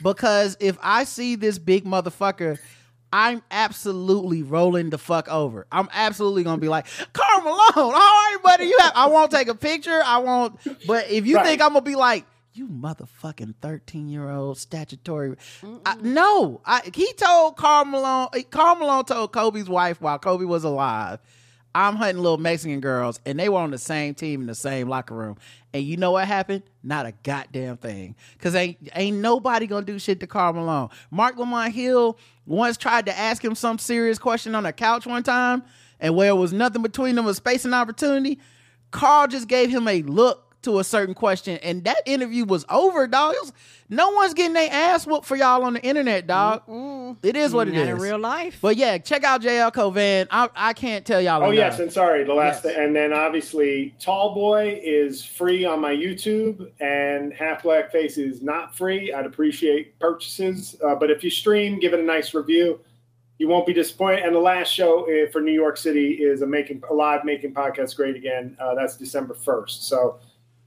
because 0.02 0.58
if 0.60 0.78
I 0.82 1.04
see 1.04 1.36
this 1.36 1.58
big 1.60 1.86
motherfucker. 1.86 2.58
I'm 3.14 3.44
absolutely 3.52 4.42
rolling 4.42 4.90
the 4.90 4.98
fuck 4.98 5.28
over. 5.28 5.68
I'm 5.70 5.90
absolutely 5.92 6.44
gonna 6.46 6.62
be 6.62 6.70
like, 6.70 6.86
Karl 7.12 7.42
Malone, 7.42 7.60
all 7.76 7.92
right, 7.92 8.38
buddy. 8.42 8.68
You 8.68 8.78
have 8.80 8.94
I 8.96 9.08
won't 9.08 9.30
take 9.32 9.50
a 9.50 9.54
picture. 9.54 10.02
I 10.06 10.20
won't 10.20 10.58
but 10.88 11.10
if 11.12 11.26
you 11.26 11.36
Right. 11.36 11.46
think 11.46 11.62
I'm 11.62 11.74
gonna 11.74 11.82
be 11.82 11.96
like, 11.98 12.26
you 12.54 12.70
motherfucking 12.70 13.56
13 13.62 14.08
year 14.08 14.30
old 14.30 14.58
statutory. 14.58 15.36
I, 15.86 15.96
no, 16.02 16.62
I, 16.66 16.90
he 16.94 17.12
told 17.12 17.58
Karl 17.58 17.84
Malone, 17.84 18.30
eh, 18.34 18.44
Karl 18.50 18.76
Malone 18.76 19.04
told 19.04 19.34
Kobe's 19.34 19.68
wife 19.68 20.00
while 20.00 20.18
Kobe 20.18 20.46
was 20.46 20.64
alive, 20.64 21.20
I'm 21.74 21.96
hunting 21.96 22.22
little 22.22 22.38
Mexican 22.38 22.80
girls, 22.82 23.20
and 23.26 23.40
they 23.40 23.48
were 23.50 23.60
on 23.60 23.72
the 23.72 23.78
same 23.78 24.14
team 24.14 24.42
in 24.42 24.48
the 24.48 24.56
same 24.56 24.90
locker 24.90 25.16
room. 25.16 25.38
And 25.74 25.84
you 25.84 25.96
know 25.96 26.12
what 26.12 26.28
happened? 26.28 26.64
Not 26.84 27.06
a 27.06 27.14
goddamn 27.24 27.78
thing. 27.78 28.16
Cause 28.40 28.56
ain't 28.56 28.78
ain't 28.94 29.18
nobody 29.18 29.68
gonna 29.68 29.86
do 29.86 29.98
shit 29.98 30.20
to 30.20 30.28
Karl 30.28 30.54
Malone. 30.54 30.90
Marc 31.12 31.38
Lamont 31.38 31.74
Hill 31.74 32.18
once 32.46 32.76
tried 32.78 33.06
to 33.06 33.18
ask 33.18 33.44
him 33.44 33.56
some 33.56 33.78
serious 33.78 34.20
question 34.20 34.54
on 34.54 34.66
a 34.66 34.74
couch 34.74 35.06
one 35.06 35.24
time, 35.24 35.64
and 36.00 36.16
where 36.16 36.30
it 36.30 36.36
was 36.36 36.52
nothing 36.52 36.82
between 36.82 37.16
them 37.16 37.26
but 37.26 37.36
space 37.36 37.64
and 37.64 37.74
opportunity. 37.74 38.40
Karl 38.92 39.28
just 39.28 39.48
gave 39.48 39.70
him 39.70 39.88
a 39.88 40.02
look 40.02 40.51
to 40.64 40.80
a 40.80 40.84
certain 40.84 41.14
question, 41.16 41.58
and 41.64 41.84
that 41.86 41.98
interview 42.06 42.46
was 42.46 42.66
over, 42.70 43.08
dog. 43.08 43.36
Was- 43.42 43.54
no 43.90 44.10
one's 44.12 44.34
getting 44.34 44.54
their 44.54 44.70
ass 44.72 45.06
whooped 45.06 45.26
for 45.26 45.36
y'all 45.36 45.64
on 45.64 45.74
the 45.74 45.82
internet, 45.82 46.26
dog. 46.26 46.62
It 47.24 47.36
is 47.36 47.54
what 47.54 47.68
it 47.68 47.74
Not 47.74 47.82
is. 47.84 47.90
in 47.90 47.98
real 47.98 48.18
life. 48.20 48.60
But 48.62 48.78
yeah, 48.78 48.98
check 49.00 49.26
out 49.26 49.42
JL 49.42 49.70
Cauvin. 49.74 50.28
I, 50.32 50.48
I 50.56 50.72
can't 50.72 51.06
tell 51.06 51.20
y'all. 51.20 51.42
Oh 51.42 51.48
enough. 51.52 51.56
yes, 51.56 51.80
and 51.80 51.92
sorry, 51.92 52.24
the 52.24 52.34
last 52.34 52.64
Yes. 52.64 52.74
thing, 52.76 52.86
and 52.86 52.96
then 52.96 53.12
obviously 53.12 53.94
Tall 54.00 54.34
Boy 54.34 54.80
is 54.82 55.26
free 55.26 55.66
on 55.66 55.82
my 55.82 55.94
YouTube, 55.94 56.70
and 56.80 57.34
Half 57.34 57.64
Black 57.64 57.92
Face 57.92 58.18
is 58.18 58.42
not 58.42 58.78
free. 58.78 59.12
I'd 59.12 59.26
appreciate 59.26 60.00
purchases, 60.00 60.78
uh, 60.86 60.96
but 60.96 61.12
if 61.12 61.22
you 61.22 61.30
stream, 61.30 61.78
give 61.78 61.94
it 61.94 62.00
a 62.00 62.04
nice 62.04 62.34
review. 62.34 62.80
You 63.40 63.48
won't 63.50 63.66
be 63.66 63.74
disappointed. 63.74 64.24
And 64.24 64.34
the 64.36 64.40
last 64.40 64.72
show 64.72 65.02
uh, 65.10 65.30
for 65.32 65.42
New 65.42 65.52
York 65.52 65.76
City 65.76 66.12
is 66.14 66.44
a 66.44 66.48
making 66.48 66.82
a 66.90 66.94
live 66.94 67.26
making 67.26 67.54
podcast 67.56 67.96
great 67.98 68.16
again. 68.16 68.56
Uh, 68.58 68.74
that's 68.76 68.96
December 68.96 69.34
first. 69.34 69.88
So 69.90 70.20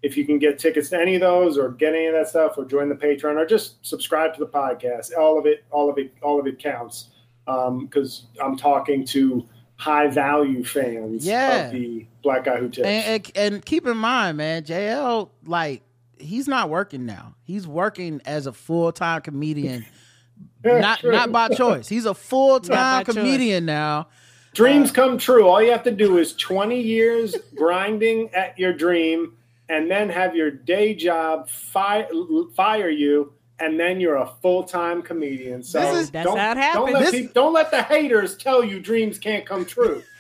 if 0.05 0.16
you 0.16 0.24
can 0.26 0.39
get 0.39 0.59
tickets 0.59 0.90
to 0.90 1.01
any 1.01 1.14
of 1.16 1.20
those, 1.22 1.56
or 1.59 1.70
get 1.70 1.94
any 1.94 2.06
of 2.06 2.14
that 2.14 2.28
stuff, 2.28 2.56
or 2.59 2.64
join 2.64 2.89
the 2.89 2.94
Patreon, 2.94 3.36
or 3.36 3.47
just 3.47 3.85
subscribe 3.85 4.35
to 4.35 4.40
the 4.40 4.47
podcast, 4.47 5.16
all 5.16 5.39
of 5.39 5.47
it, 5.47 5.64
all 5.70 5.89
of 5.90 5.98
it, 5.98 6.12
all 6.22 6.39
of 6.39 6.47
it 6.47 6.59
counts. 6.59 7.10
Um, 7.47 7.86
because 7.86 8.26
I'm 8.43 8.56
talking 8.56 9.05
to 9.06 9.47
high 9.76 10.06
value 10.09 10.64
fans 10.64 11.26
Yeah. 11.26 11.66
of 11.66 11.72
the 11.72 12.06
Black 12.22 12.44
Guy 12.44 12.56
Who 12.56 12.68
Tips. 12.70 12.86
And, 12.86 13.05
and, 13.36 13.55
and 13.55 13.64
keep 13.66 13.86
in 13.86 13.97
mind, 13.98 14.36
man, 14.39 14.62
JL, 14.62 15.28
like 15.44 15.82
he's 16.18 16.48
not 16.48 16.70
working 16.70 17.05
now. 17.05 17.35
He's 17.43 17.66
working 17.66 18.22
as 18.24 18.47
a 18.47 18.52
full 18.52 18.93
time 18.93 19.20
comedian, 19.20 19.85
not 20.64 21.01
True. 21.01 21.12
not 21.12 21.32
by 21.32 21.48
choice. 21.55 21.89
He's 21.89 22.06
a 22.06 22.14
full 22.14 22.60
time 22.60 22.76
Not 22.76 23.06
by 23.06 23.12
choice. 23.12 23.22
comedian 23.22 23.66
now. 23.66 24.09
Dreams 24.55 24.90
uh, 24.90 24.94
come 24.94 25.18
true. 25.18 25.47
All 25.48 25.60
you 25.60 25.72
have 25.72 25.82
to 25.82 25.90
do 25.90 26.16
is 26.18 26.32
20 26.36 26.81
years 26.81 27.35
grinding 27.56 28.31
at 28.35 28.59
your 28.59 28.72
dream 28.72 29.36
and 29.68 29.90
then 29.90 30.08
have 30.10 30.34
your 30.34 30.50
day 30.50 30.94
job 30.94 31.48
fi- 31.48 32.08
fire 32.54 32.90
you 32.90 33.32
and 33.58 33.78
then 33.78 34.00
you're 34.00 34.16
a 34.16 34.30
full-time 34.42 35.02
comedian. 35.02 35.62
So 35.62 35.80
is- 35.94 36.10
don't, 36.10 36.36
Don't 36.36 36.92
let, 36.92 37.00
This- 37.02 37.10
peop- 37.12 37.34
don't 37.34 37.52
let 37.52 37.70
the 37.70 37.82
haters 37.82 38.36
tell 38.36 38.64
you 38.64 38.80
dreams 38.80 39.18
can't 39.18 39.46
come 39.46 39.64
true. 39.64 40.02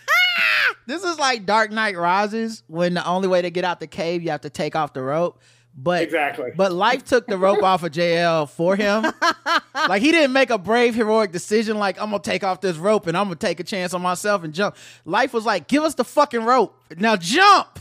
This 0.86 1.02
is 1.02 1.18
like 1.18 1.46
Dark 1.46 1.70
Knight 1.70 1.96
Rises 1.96 2.62
when 2.66 2.92
the 2.92 3.06
only 3.06 3.26
way 3.26 3.40
to 3.40 3.50
get 3.50 3.64
out 3.64 3.80
the 3.80 3.86
cave 3.86 4.22
you 4.22 4.30
have 4.30 4.42
to 4.42 4.50
take 4.50 4.76
off 4.76 4.92
the 4.92 5.00
rope. 5.00 5.40
But 5.76 6.02
Exactly. 6.02 6.50
But 6.54 6.72
life 6.72 7.04
took 7.04 7.26
the 7.26 7.38
rope 7.38 7.62
off 7.62 7.82
of 7.82 7.90
JL 7.92 8.48
for 8.48 8.76
him. 8.76 9.04
like 9.74 10.02
he 10.02 10.12
didn't 10.12 10.32
make 10.32 10.50
a 10.50 10.58
brave 10.58 10.94
heroic 10.94 11.32
decision 11.32 11.78
like 11.78 11.98
I'm 12.00 12.10
gonna 12.10 12.22
take 12.22 12.44
off 12.44 12.60
this 12.60 12.76
rope 12.76 13.06
and 13.06 13.16
I'm 13.16 13.24
gonna 13.26 13.36
take 13.36 13.60
a 13.60 13.64
chance 13.64 13.94
on 13.94 14.02
myself 14.02 14.44
and 14.44 14.52
jump. 14.52 14.76
Life 15.04 15.32
was 15.32 15.44
like, 15.46 15.66
give 15.68 15.82
us 15.82 15.94
the 15.94 16.04
fucking 16.04 16.44
rope. 16.44 16.78
Now 16.96 17.16
jump. 17.16 17.80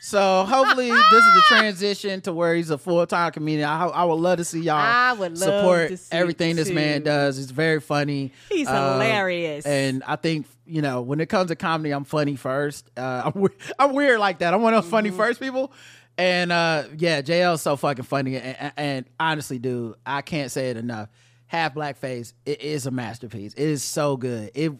So 0.00 0.44
hopefully 0.44 0.88
this 0.90 1.24
is 1.24 1.34
the 1.34 1.42
transition 1.48 2.20
to 2.22 2.32
where 2.32 2.54
he's 2.54 2.70
a 2.70 2.78
full 2.78 3.06
time 3.06 3.32
comedian. 3.32 3.68
I, 3.68 3.86
I 3.86 4.04
would 4.04 4.14
love 4.16 4.38
to 4.38 4.44
see 4.44 4.60
y'all 4.60 4.76
I 4.76 5.12
would 5.14 5.32
love 5.32 5.38
support 5.38 5.92
everything 6.12 6.56
this 6.56 6.70
man 6.70 7.02
does. 7.02 7.38
It's 7.38 7.50
very 7.50 7.80
funny. 7.80 8.32
He's 8.50 8.68
Um, 8.68 8.92
hilarious. 8.94 9.66
and 9.66 10.02
I 10.06 10.16
think 10.16 10.46
you 10.66 10.82
know 10.82 11.02
when 11.02 11.20
it 11.20 11.26
comes 11.28 11.48
to 11.48 11.56
comedy, 11.56 11.90
I'm 11.92 12.04
funny 12.04 12.36
first. 12.36 12.90
Uh, 12.96 13.30
I'm 13.34 13.46
I'm 13.78 13.94
weird 13.94 14.20
like 14.20 14.38
that. 14.40 14.54
I'm 14.54 14.62
one 14.62 14.74
of 14.74 14.82
those 14.84 14.90
funny 14.90 15.08
Mm-hmm. 15.08 15.18
first 15.18 15.40
people. 15.40 15.72
And 16.16 16.52
uh, 16.52 16.84
yeah, 16.96 17.22
JL's 17.22 17.60
so 17.62 17.74
fucking 17.76 18.04
funny. 18.04 18.36
And, 18.36 18.56
and, 18.60 18.72
and 18.76 19.06
honestly, 19.18 19.58
dude, 19.58 19.96
I 20.06 20.22
can't 20.22 20.50
say 20.52 20.70
it 20.70 20.76
enough. 20.76 21.08
Half 21.46 21.74
Blackface, 21.74 22.32
it 22.46 22.60
is 22.60 22.86
a 22.86 22.90
masterpiece. 22.92 23.52
It 23.54 23.64
is 23.68 23.82
so 23.82 24.16
good. 24.16 24.50
It 24.54 24.72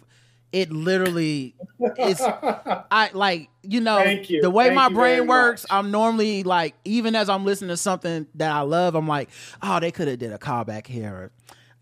it 0.54 0.70
literally 0.72 1.54
is. 1.98 2.20
I 2.22 3.10
like 3.12 3.50
you 3.62 3.80
know 3.80 4.02
you. 4.04 4.40
the 4.40 4.50
way 4.50 4.66
Thank 4.66 4.76
my 4.76 4.88
brain 4.88 5.26
works. 5.26 5.64
much. 5.68 5.76
I'm 5.76 5.90
normally 5.90 6.44
like 6.44 6.74
even 6.84 7.16
as 7.16 7.28
I'm 7.28 7.44
listening 7.44 7.70
to 7.70 7.76
something 7.76 8.26
that 8.36 8.52
I 8.52 8.60
love, 8.60 8.94
I'm 8.94 9.08
like, 9.08 9.30
oh, 9.62 9.80
they 9.80 9.90
could 9.90 10.06
have 10.08 10.18
did 10.18 10.32
a 10.32 10.38
callback 10.38 10.86
here. 10.86 11.10
Or, 11.12 11.32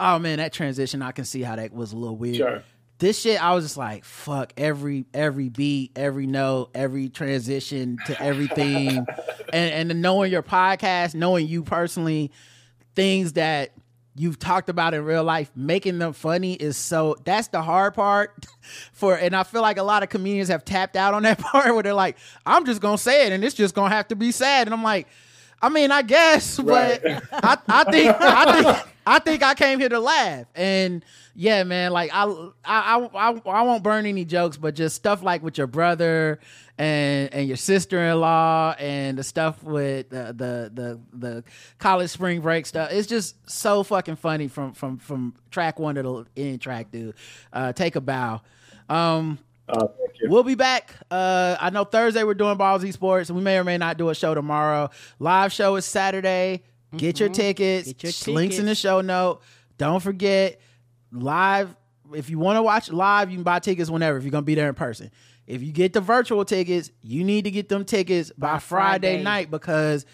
oh 0.00 0.18
man, 0.18 0.38
that 0.38 0.52
transition, 0.52 1.02
I 1.02 1.12
can 1.12 1.24
see 1.26 1.42
how 1.42 1.56
that 1.56 1.72
was 1.72 1.92
a 1.92 1.96
little 1.96 2.16
weird 2.16 2.36
Sure. 2.36 2.62
this 2.98 3.20
shit 3.20 3.42
i 3.42 3.52
was 3.54 3.64
just 3.64 3.76
like 3.76 4.04
fuck 4.04 4.52
every 4.56 5.04
every 5.12 5.48
beat 5.48 5.90
every 5.96 6.26
note 6.26 6.70
every 6.74 7.08
transition 7.08 7.98
to 8.06 8.22
everything 8.22 9.04
and 9.52 9.90
and 9.90 10.00
knowing 10.02 10.30
your 10.32 10.42
podcast 10.42 11.14
knowing 11.14 11.46
you 11.48 11.62
personally 11.62 12.30
things 12.94 13.32
that 13.34 13.72
you've 14.14 14.38
talked 14.38 14.68
about 14.68 14.94
in 14.94 15.04
real 15.04 15.24
life 15.24 15.50
making 15.56 15.98
them 15.98 16.12
funny 16.12 16.54
is 16.54 16.76
so 16.76 17.16
that's 17.24 17.48
the 17.48 17.62
hard 17.62 17.94
part 17.94 18.46
for 18.92 19.16
and 19.16 19.34
i 19.34 19.42
feel 19.42 19.62
like 19.62 19.78
a 19.78 19.82
lot 19.82 20.02
of 20.02 20.08
comedians 20.08 20.48
have 20.48 20.64
tapped 20.64 20.96
out 20.96 21.14
on 21.14 21.22
that 21.22 21.38
part 21.40 21.72
where 21.72 21.82
they're 21.82 21.94
like 21.94 22.16
i'm 22.44 22.64
just 22.64 22.80
gonna 22.80 22.98
say 22.98 23.26
it 23.26 23.32
and 23.32 23.42
it's 23.44 23.54
just 23.54 23.74
gonna 23.74 23.94
have 23.94 24.06
to 24.08 24.16
be 24.16 24.30
sad 24.30 24.66
and 24.66 24.74
i'm 24.74 24.82
like 24.82 25.06
I 25.64 25.68
mean, 25.68 25.92
I 25.92 26.02
guess, 26.02 26.58
but 26.58 27.06
I, 27.06 27.56
I 27.68 27.84
think 27.84 28.16
I 28.20 28.62
think 28.62 28.88
I 29.06 29.18
think 29.20 29.42
I 29.44 29.54
came 29.54 29.78
here 29.78 29.88
to 29.88 30.00
laugh, 30.00 30.46
and 30.56 31.04
yeah, 31.34 31.64
man, 31.64 31.92
like 31.92 32.10
I 32.12 32.24
I 32.64 32.96
I, 32.96 33.08
I, 33.14 33.40
I 33.46 33.62
won't 33.62 33.82
burn 33.82 34.06
any 34.06 34.24
jokes, 34.24 34.56
but 34.56 34.74
just 34.74 34.96
stuff 34.96 35.22
like 35.22 35.42
with 35.42 35.58
your 35.58 35.66
brother 35.66 36.40
and 36.78 37.32
and 37.32 37.48
your 37.48 37.56
sister 37.56 37.98
in 37.98 38.20
law, 38.20 38.74
and 38.78 39.16
the 39.18 39.22
stuff 39.22 39.62
with 39.62 40.10
the, 40.10 40.34
the 40.34 40.70
the 40.72 41.00
the 41.12 41.44
college 41.78 42.10
spring 42.10 42.40
break 42.40 42.66
stuff. 42.66 42.90
It's 42.92 43.06
just 43.06 43.36
so 43.50 43.82
fucking 43.82 44.16
funny 44.16 44.48
from 44.48 44.72
from 44.72 44.98
from 44.98 45.34
track 45.50 45.78
one 45.78 45.94
to 45.96 46.02
the 46.02 46.26
end 46.36 46.60
track, 46.60 46.90
dude. 46.90 47.14
Uh, 47.52 47.72
take 47.72 47.96
a 47.96 48.00
bow. 48.00 48.40
Um, 48.88 49.38
Uh. 49.68 49.86
We'll 50.24 50.44
be 50.44 50.54
back. 50.54 50.94
Uh, 51.10 51.56
I 51.58 51.70
know 51.70 51.82
Thursday 51.84 52.22
we're 52.22 52.34
doing 52.34 52.56
Ball 52.56 52.78
Z 52.78 52.92
Sports. 52.92 53.30
We 53.30 53.40
may 53.40 53.58
or 53.58 53.64
may 53.64 53.76
not 53.78 53.96
do 53.96 54.08
a 54.10 54.14
show 54.14 54.34
tomorrow. 54.34 54.90
Live 55.18 55.52
show 55.52 55.74
is 55.76 55.84
Saturday. 55.84 56.62
Get 56.96 57.18
your 57.18 57.28
tickets. 57.28 57.88
Mm-hmm. 57.88 57.98
Get 57.98 58.26
your 58.26 58.36
Links 58.36 58.58
in 58.58 58.66
the 58.66 58.74
show 58.74 59.00
note. 59.00 59.40
Don't 59.78 60.00
forget 60.00 60.60
live. 61.12 61.74
If 62.14 62.28
you 62.30 62.38
want 62.38 62.56
to 62.56 62.62
watch 62.62 62.90
live, 62.90 63.30
you 63.30 63.36
can 63.36 63.44
buy 63.44 63.58
tickets 63.58 63.90
whenever. 63.90 64.18
If 64.18 64.24
you're 64.24 64.30
gonna 64.32 64.42
be 64.42 64.54
there 64.54 64.68
in 64.68 64.74
person. 64.74 65.10
If 65.46 65.62
you 65.62 65.72
get 65.72 65.92
the 65.92 66.00
virtual 66.00 66.44
tickets, 66.44 66.90
you 67.02 67.24
need 67.24 67.44
to 67.44 67.50
get 67.50 67.68
them 67.68 67.84
tickets 67.84 68.30
by, 68.36 68.54
By 68.54 68.58
Friday. 68.58 69.08
Friday. 69.08 69.22
night 69.22 69.50
because 69.50 70.06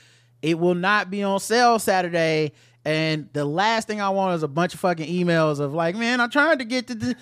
it 0.42 0.58
will 0.58 0.74
not 0.74 1.10
be 1.10 1.22
on 1.22 1.38
sale 1.40 1.78
Saturday. 1.78 2.52
And 2.84 3.28
the 3.32 3.44
last 3.44 3.86
thing 3.86 4.00
I 4.00 4.08
want 4.08 4.36
is 4.36 4.42
a 4.42 4.48
bunch 4.48 4.72
of 4.74 4.80
fucking 4.80 5.06
emails 5.06 5.60
of 5.60 5.74
like, 5.74 5.94
man, 5.96 6.20
I 6.20 6.26
tried 6.26 6.60
to 6.60 6.64
get 6.64 6.86
to 6.88 6.94
the. 6.94 7.16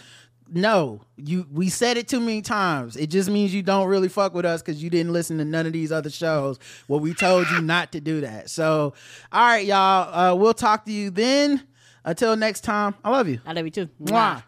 No, 0.49 1.01
you. 1.17 1.45
We 1.51 1.69
said 1.71 1.97
it 1.97 2.07
too 2.07 2.21
many 2.21 2.41
times. 2.41 2.97
It 2.97 3.09
just 3.09 3.29
means 3.29 3.53
you 3.53 3.65
don't 3.65 3.89
really 3.89 4.09
fuck 4.09 4.33
with 4.33 4.45
us 4.45 4.63
because 4.63 4.81
you 4.81 4.91
didn't 4.91 5.13
listen 5.13 5.39
to 5.39 5.45
none 5.45 5.67
of 5.67 5.73
these 5.73 5.91
other 5.91 6.11
shows 6.11 6.61
where 6.87 7.01
we 7.01 7.15
told 7.15 7.51
you 7.51 7.61
not 7.61 7.91
to 7.93 8.01
do 8.01 8.21
that. 8.21 8.49
So, 8.49 8.95
all 9.33 9.45
right, 9.45 9.67
y'all. 9.67 10.15
Uh, 10.15 10.35
we'll 10.37 10.55
talk 10.55 10.85
to 10.85 10.93
you 10.93 11.11
then. 11.11 11.67
Until 12.07 12.37
next 12.37 12.61
time, 12.61 12.95
I 13.05 13.11
love 13.11 13.29
you. 13.29 13.41
I 13.45 13.53
love 13.53 13.65
you 13.65 13.71
too. 13.73 13.89
Mwah. 14.03 14.43